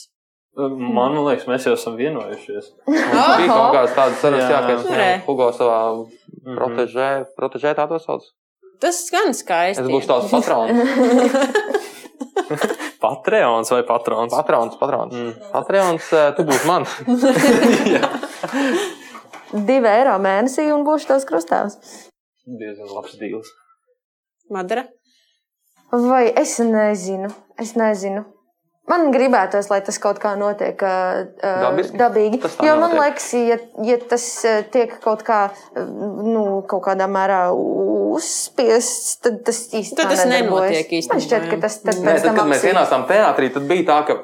Man 0.60 1.14
liekas, 1.24 1.46
mēs 1.48 1.68
jau 1.68 1.74
esam 1.78 1.94
vienojušies. 1.96 2.66
Bija 2.90 3.46
kaut 3.48 3.76
kādas 3.76 3.94
tādas 3.96 4.18
sarunas, 4.20 4.50
jā, 4.50 4.58
Jā. 4.58 4.64
ka 4.66 4.96
Nu, 4.98 5.22
Hugo 5.28 5.52
savā 5.56 5.78
Mhm. 6.44 6.56
protežē, 6.58 7.10
protežē 7.38 7.76
tā 7.76 7.88
to 7.90 8.00
sauc. 8.00 8.24
Tas 8.80 8.96
skan 9.08 9.34
skaisti. 9.36 9.84
Es 9.84 9.90
būšu 9.92 10.08
tavs 10.08 10.32
patrons. 10.36 10.72
Patreons 13.00 13.70
vai 13.72 13.84
patrons? 13.88 14.34
Patrons, 14.34 14.76
patrons. 14.80 15.14
Mm. 15.16 15.34
Patrons, 15.54 16.12
eh, 16.14 16.32
tu 16.36 16.44
būsi 16.48 16.68
man. 16.68 16.86
Divi 19.70 19.90
eiro 19.90 20.16
mēnesī 20.22 20.68
un 20.74 20.84
būšu 20.88 21.06
tavs 21.12 21.26
krustāvs. 21.30 21.74
Diezgan 22.60 22.90
labs 22.96 23.14
dīls. 23.22 23.48
Madara. 24.52 24.84
Vai 25.92 26.26
es 26.38 26.58
nezinu, 26.62 27.30
es 27.58 27.74
nezinu. 27.80 28.26
Man 28.90 29.12
gribētos, 29.14 29.70
lai 29.70 29.80
tas 29.86 30.00
kaut 30.02 30.18
kā 30.22 30.34
notiek 30.40 30.82
uh, 30.82 31.28
Dabiski? 31.40 32.00
dabīgi. 32.00 32.42
Jo 32.66 32.74
man 32.80 32.96
notiek. 32.96 33.04
liekas, 33.04 33.28
ja, 33.38 33.60
ja 33.86 34.00
tas 34.10 34.26
tiek 34.74 34.96
kaut, 35.04 35.22
kā, 35.28 35.44
nu, 35.78 36.64
kaut 36.70 36.84
kādā 36.88 37.06
mērā 37.12 37.44
uzspiests, 37.54 39.20
tad 39.24 39.44
tas 39.48 39.62
īstenībā 39.70 40.10
Tad 40.10 40.16
tas 40.16 40.26
nenotiek 40.30 40.98
īstenībā, 41.00 41.20
Man 41.20 41.24
šķiet, 41.28 41.46
jā. 41.46 41.54
ka 41.54 41.62
tas 41.68 41.80
tad 41.86 42.02
Nē, 42.02 42.18
tad, 42.18 42.28
tam 42.32 42.42
kad 42.42 42.52
mēs 42.56 42.68
ienācām 42.72 43.08
teātrī, 43.10 43.54
tad 43.54 43.70
bija 43.70 43.88
tā, 43.92 44.02
ka 44.10 44.18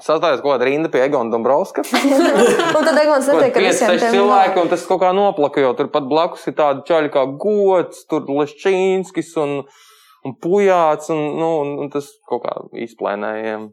sastājās 0.00 0.40
kaut 0.40 0.54
kāda 0.54 0.68
rinda 0.68 0.90
pie 0.92 1.02
Egona 1.04 1.32
Dombrovska. 1.32 1.84
Un 2.76 2.86
tad 2.86 2.98
Egons 3.02 3.28
bija 3.28 3.50
visiem 3.52 3.92
5 3.92 4.00
tiem 4.00 4.14
cilvēki, 4.16 4.60
un 4.62 4.72
tas 4.72 4.84
kaut 4.88 5.02
kā 5.02 5.12
noplaka, 5.16 5.62
jo 5.64 5.72
tur 5.78 5.90
pat 5.92 6.08
blakus 6.08 6.46
ir 6.48 6.56
tādi 6.58 6.86
čaļi 6.88 7.12
kā 7.12 7.26
gods, 7.42 8.06
tur 8.10 8.24
Leščīnskis 8.30 9.34
un, 9.42 9.58
un 10.26 10.34
Pujāts, 10.38 11.12
un, 11.14 11.22
nu, 11.38 11.52
un, 11.62 11.78
un 11.84 11.92
tas 11.92 12.10
kaut 12.28 12.44
kā 12.46 12.58
izplēnējiem. 12.86 13.70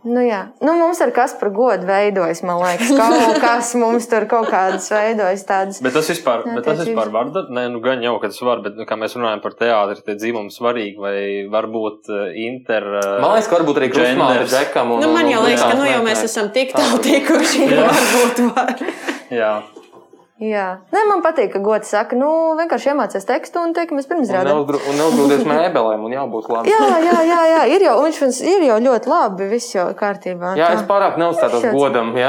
Nu, 0.00 0.22
jā, 0.24 0.38
nu, 0.64 0.72
mums 0.80 0.96
ar 1.04 1.10
kas 1.12 1.34
par 1.36 1.50
godu 1.52 1.84
veidojas, 1.84 2.38
man 2.48 2.62
liekas, 2.62 2.88
kaut 2.96 3.36
kas 3.42 3.74
mums 3.76 4.06
tur 4.08 4.24
kaut 4.30 4.46
kādas 4.48 4.86
veidojas 4.88 5.42
tādas. 5.44 5.80
Bet 5.84 5.92
tas 5.92 6.06
vispār, 6.08 6.46
Jā, 6.48 6.54
bet 6.56 6.64
tas 6.64 6.80
vispār 6.80 7.10
var. 7.12 7.28
Nē, 7.52 7.66
nu 7.74 7.82
gan 7.84 8.00
jau, 8.00 8.14
ka 8.22 8.30
tas 8.32 8.40
var, 8.40 8.62
bet, 8.64 8.78
nu, 8.80 8.86
kā 8.88 8.96
mēs 8.96 9.18
runājam 9.18 9.42
par 9.44 9.58
teātri, 9.58 10.00
tie 10.06 10.16
dzīvumi 10.16 10.54
svarīgi, 10.54 10.96
vai 11.04 11.18
varbūt 11.52 12.08
uh, 12.14 12.22
inter. 12.46 12.86
Man 13.20 13.34
liekas, 13.34 13.50
ka 13.52 13.58
varbūt 13.58 13.82
arī 13.82 13.90
Krusmāra 13.92 14.38
genders. 14.40 14.54
Džekam. 14.56 14.94
Un, 14.96 15.04
Nu, 15.04 15.12
man 15.12 15.28
jau 15.28 15.44
liekas, 15.44 15.66
ka 15.66 15.76
nu, 15.76 15.84
jau 15.90 16.00
mēs 16.08 16.24
esam 16.30 16.48
tik 16.56 16.72
tālu 16.78 17.02
tikuši, 17.04 17.68
ka 17.68 17.84
varbūt 17.90 18.42
var. 18.56 18.82
Jā, 19.36 19.52
Jā, 20.40 20.80
Nē, 20.88 21.02
man 21.04 21.20
patīk, 21.20 21.50
ka 21.52 21.60
gods 21.60 21.90
saka, 21.92 22.16
nu, 22.16 22.56
vienkārši 22.56 22.94
iemācies 22.94 23.26
tekstu 23.28 23.60
un 23.60 23.74
tiekamies 23.76 24.06
pirms 24.08 24.30
Un 24.30 24.36
rādām. 24.38 24.62
un 24.64 24.96
neuzgrūdies 24.96 25.42
mēbelēm, 25.44 26.06
un 26.06 26.14
jābūt 26.16 26.48
labi. 26.48 26.72
Jā, 26.72 26.86
jā, 27.04 27.18
jā, 27.28 27.40
jā, 27.50 27.62
ir 27.74 27.84
jau, 27.84 27.96
viņš 28.06 28.20
mums 28.24 28.38
ir 28.48 28.64
jau 28.64 28.78
ļoti 28.86 29.12
labi, 29.12 29.48
viss 29.50 29.74
jau 29.74 29.84
kārtībā. 29.98 30.54
Jā, 30.56 30.70
tā. 30.72 30.78
es 30.80 30.88
pārāk 30.88 31.20
neuzstātos 31.20 31.66
godam. 31.76 32.16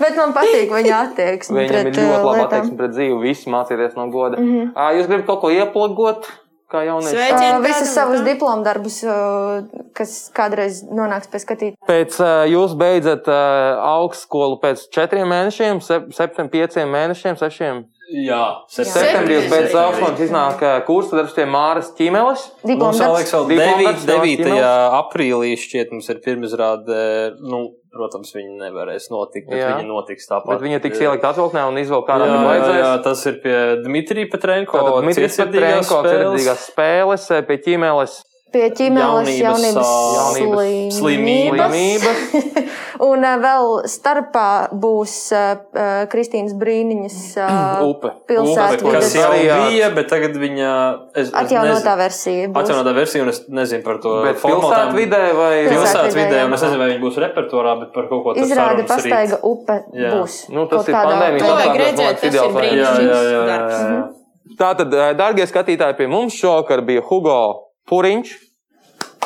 Bet 0.00 0.16
man 0.16 0.34
patīk 0.34 0.70
viņa 0.72 0.98
attieksme 1.04 1.60
Viņam 1.60 1.66
ir 1.68 1.74
pret 1.76 1.98
ļoti 2.00 2.06
uh, 2.08 2.12
laba 2.24 2.44
attieksme 2.48 2.76
pret 2.78 2.94
dzīvi. 2.96 3.16
Visi 3.22 3.50
mācīties 3.52 3.98
no 3.98 4.08
goda. 4.10 4.40
Mm 4.40 4.50
-hmm. 4.50 4.96
Jūs 4.98 5.10
gribat 5.10 5.26
kaut 5.28 5.40
ko 5.44 5.50
ieplagot, 5.54 6.26
kā 6.70 6.84
jaunieši? 6.86 7.14
Sveicieni 7.16 7.52
Uh, 7.58 7.64
Visus 7.64 7.92
savus 7.94 8.22
diplomu 8.26 8.64
darbus, 8.66 9.00
uh, 9.04 9.64
kas 9.96 10.30
kādreiz 10.36 10.82
nonāks 10.86 11.30
pie 11.32 11.40
skatīt. 11.42 11.74
Pēc 11.88 12.18
uh, 12.22 12.44
jūs 12.50 12.76
beidzat 12.78 13.26
uh, 13.30 13.80
augstskolu 13.98 14.60
pēc 14.62 14.86
četriem 14.94 15.28
mēnešiem, 15.30 15.80
sep 15.84 16.10
septiņiem, 16.16 16.50
pieciem 16.52 16.94
mēnešiem, 16.94 17.38
sešiem. 17.40 17.82
jā. 18.26 18.42
Septembrī 18.70 19.36
jūs 19.40 19.50
beidzat 19.50 19.70
Septembrī. 19.70 19.84
augstskolas, 19.84 20.24
iznāk 20.28 20.64
uh, 20.66 20.76
kursa 20.86 21.18
darbs 21.20 21.34
pie 21.36 21.46
Māras 21.50 21.90
Ķīmeles. 21.98 22.46
Diplomu 22.62 22.86
Mums 22.86 23.02
darbs. 23.02 23.18
liekas, 23.18 23.34
vēl 23.34 23.50
Diplomāts 23.50 24.06
9. 24.06 24.06
savās 24.06 24.32
ķīmeles? 24.40 24.96
aprīlī 25.02 25.52
šķiet, 25.66 25.92
mums 25.94 26.08
ir 26.14 26.22
pirmizrāde. 26.24 27.02
Nu, 27.42 27.62
protams, 27.94 28.32
viņi 28.36 28.56
nevarēs 28.60 29.10
notikt, 29.12 29.48
bet 29.50 29.60
Jā. 29.60 29.70
viņi 29.78 29.88
notiks 29.88 30.28
tāpat. 30.30 30.54
Bet 30.54 30.64
viņa 30.64 30.80
tiks 30.84 31.02
ielikt 31.02 31.26
atvilknē 31.26 31.66
un 31.68 31.78
izvēl 31.82 32.04
kādam 32.06 32.30
jā, 32.30 32.34
ir 32.34 32.40
jā, 32.40 32.48
vajadzēs. 32.50 33.04
tas 33.06 33.24
ir 33.30 33.38
pie 33.44 33.56
Dmitrija 33.84 34.30
Petrenko. 34.32 34.82
Cietsirdīgās 35.10 35.38
Petrenko, 35.40 36.00
spēles. 36.00 36.10
cietsirdīgās 36.10 36.66
spēles 36.70 37.30
eh, 37.34 37.42
pie 37.48 37.58
Ķīmeles. 37.66 38.20
Pie 38.52 38.66
ķīmeles 38.76 39.28
jaunības, 39.40 39.90
jaunības 40.16 40.98
slimības. 40.98 41.68
slimības. 41.70 42.14
Un 43.10 43.22
vēl 43.42 43.68
starpā 43.88 44.46
būs 44.76 45.14
uh, 45.32 46.04
Kristīnas 46.12 46.52
Brīniņas 46.60 47.18
uh, 47.40 47.80
Upe. 47.90 48.10
pilsētvidas. 48.28 48.82
Upe, 48.84 48.92
Kas 48.98 49.14
jau 49.16 49.30
bija, 49.70 49.88
bet 49.96 50.10
tagad 50.12 50.36
viņa. 50.36 50.72
Es, 51.14 51.30
es 51.30 51.32
Atjaunotā 51.32 51.78
nezinu- 51.78 51.96
versija. 52.02 52.50
būs. 52.50 52.60
Atjaunotā 52.64 52.94
versija, 52.98 53.24
un 53.24 53.32
es 53.32 53.40
nezinu 53.48 53.86
par 53.86 54.02
to. 54.04 54.14
Bet 54.26 54.42
formātām. 54.42 54.92
pilsētvidē 54.92 55.22
vai 55.38 55.54
Pilsētvidē, 55.70 56.26
vidē, 56.28 56.44
un 56.44 56.58
es 56.58 56.66
nezinu, 56.66 56.82
vai 56.82 56.90
viņi 56.92 57.02
būs 57.06 57.20
repertuārā, 57.24 57.74
bet 57.84 57.94
par 57.96 58.10
kaut 58.12 58.24
ko 58.26 58.34
tādu 58.36 58.44
Izrāda 58.50 58.86
pastaiga 58.90 59.40
upe 59.48 59.78
Jā. 59.96 60.12
būs. 60.18 60.38
Nu, 60.52 60.66
tas 60.68 60.88
ir 60.88 60.94
To 60.94 61.00
vajag 61.00 61.40
apstākļos, 61.40 61.80
redzēt, 61.80 62.20
tas 62.20 62.34
ir 62.34 62.80
jā, 62.82 63.42
darbs. 63.48 64.16
Tātad, 64.60 64.94
darbie 65.16 65.46
skatītāji, 65.46 65.96
pie 65.96 66.06
mums 66.10 66.34
šovakar 66.36 66.82
bija 66.84 67.00
Hugo 67.06 67.69
Puriņš, 67.90 68.28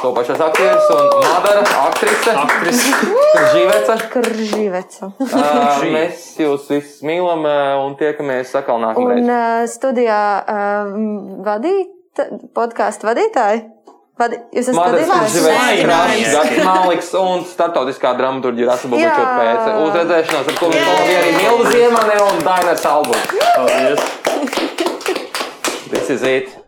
to 0.00 0.12
pašas 0.16 0.40
aktieris 0.40 0.86
un 0.94 1.02
Madara 1.20 1.64
aktrise. 1.84 2.32
Aktrise. 2.32 2.96
Živeca. 3.52 3.96
Kržīveca. 4.12 5.10
Uh, 5.20 5.84
mēs 5.96 6.26
jūs 6.40 6.70
visus 6.72 7.04
mīlam 7.04 7.44
uh, 7.44 7.84
un 7.84 7.96
tiekamies 8.00 8.54
Un 8.56 8.84
nākamreiz. 8.86 9.20
uh, 9.24 9.64
studijā 9.68 10.22
uh, 10.40 10.96
vadīt, 11.44 12.24
podkāstu 12.56 13.08
vadītāji. 13.10 13.66
Vadi, 14.14 14.38
jūs 14.54 14.68
esat. 14.70 14.96
Gats 16.30 16.58
Maliks 16.62 17.08
un 17.18 17.44
startautiskā 17.50 18.12
dramaturģija 18.16 18.68
Rasa 18.70 18.90
Bubačot 18.92 19.24
Jā. 19.26 19.38
pēc 19.40 19.80
uzredzēšanās, 19.88 20.50
ar 20.52 20.60
ko 20.60 20.68
mēs 20.70 20.84
kolabija 20.86 21.22
arī 21.22 21.32
Milda 21.40 21.72
Ziemane 21.74 22.20
un 22.28 22.44
Dainers 22.46 22.84
Albums. 22.86 23.26
Paldies! 23.56 24.00
This 25.90 26.10
is 26.14 26.22
it. 26.22 26.63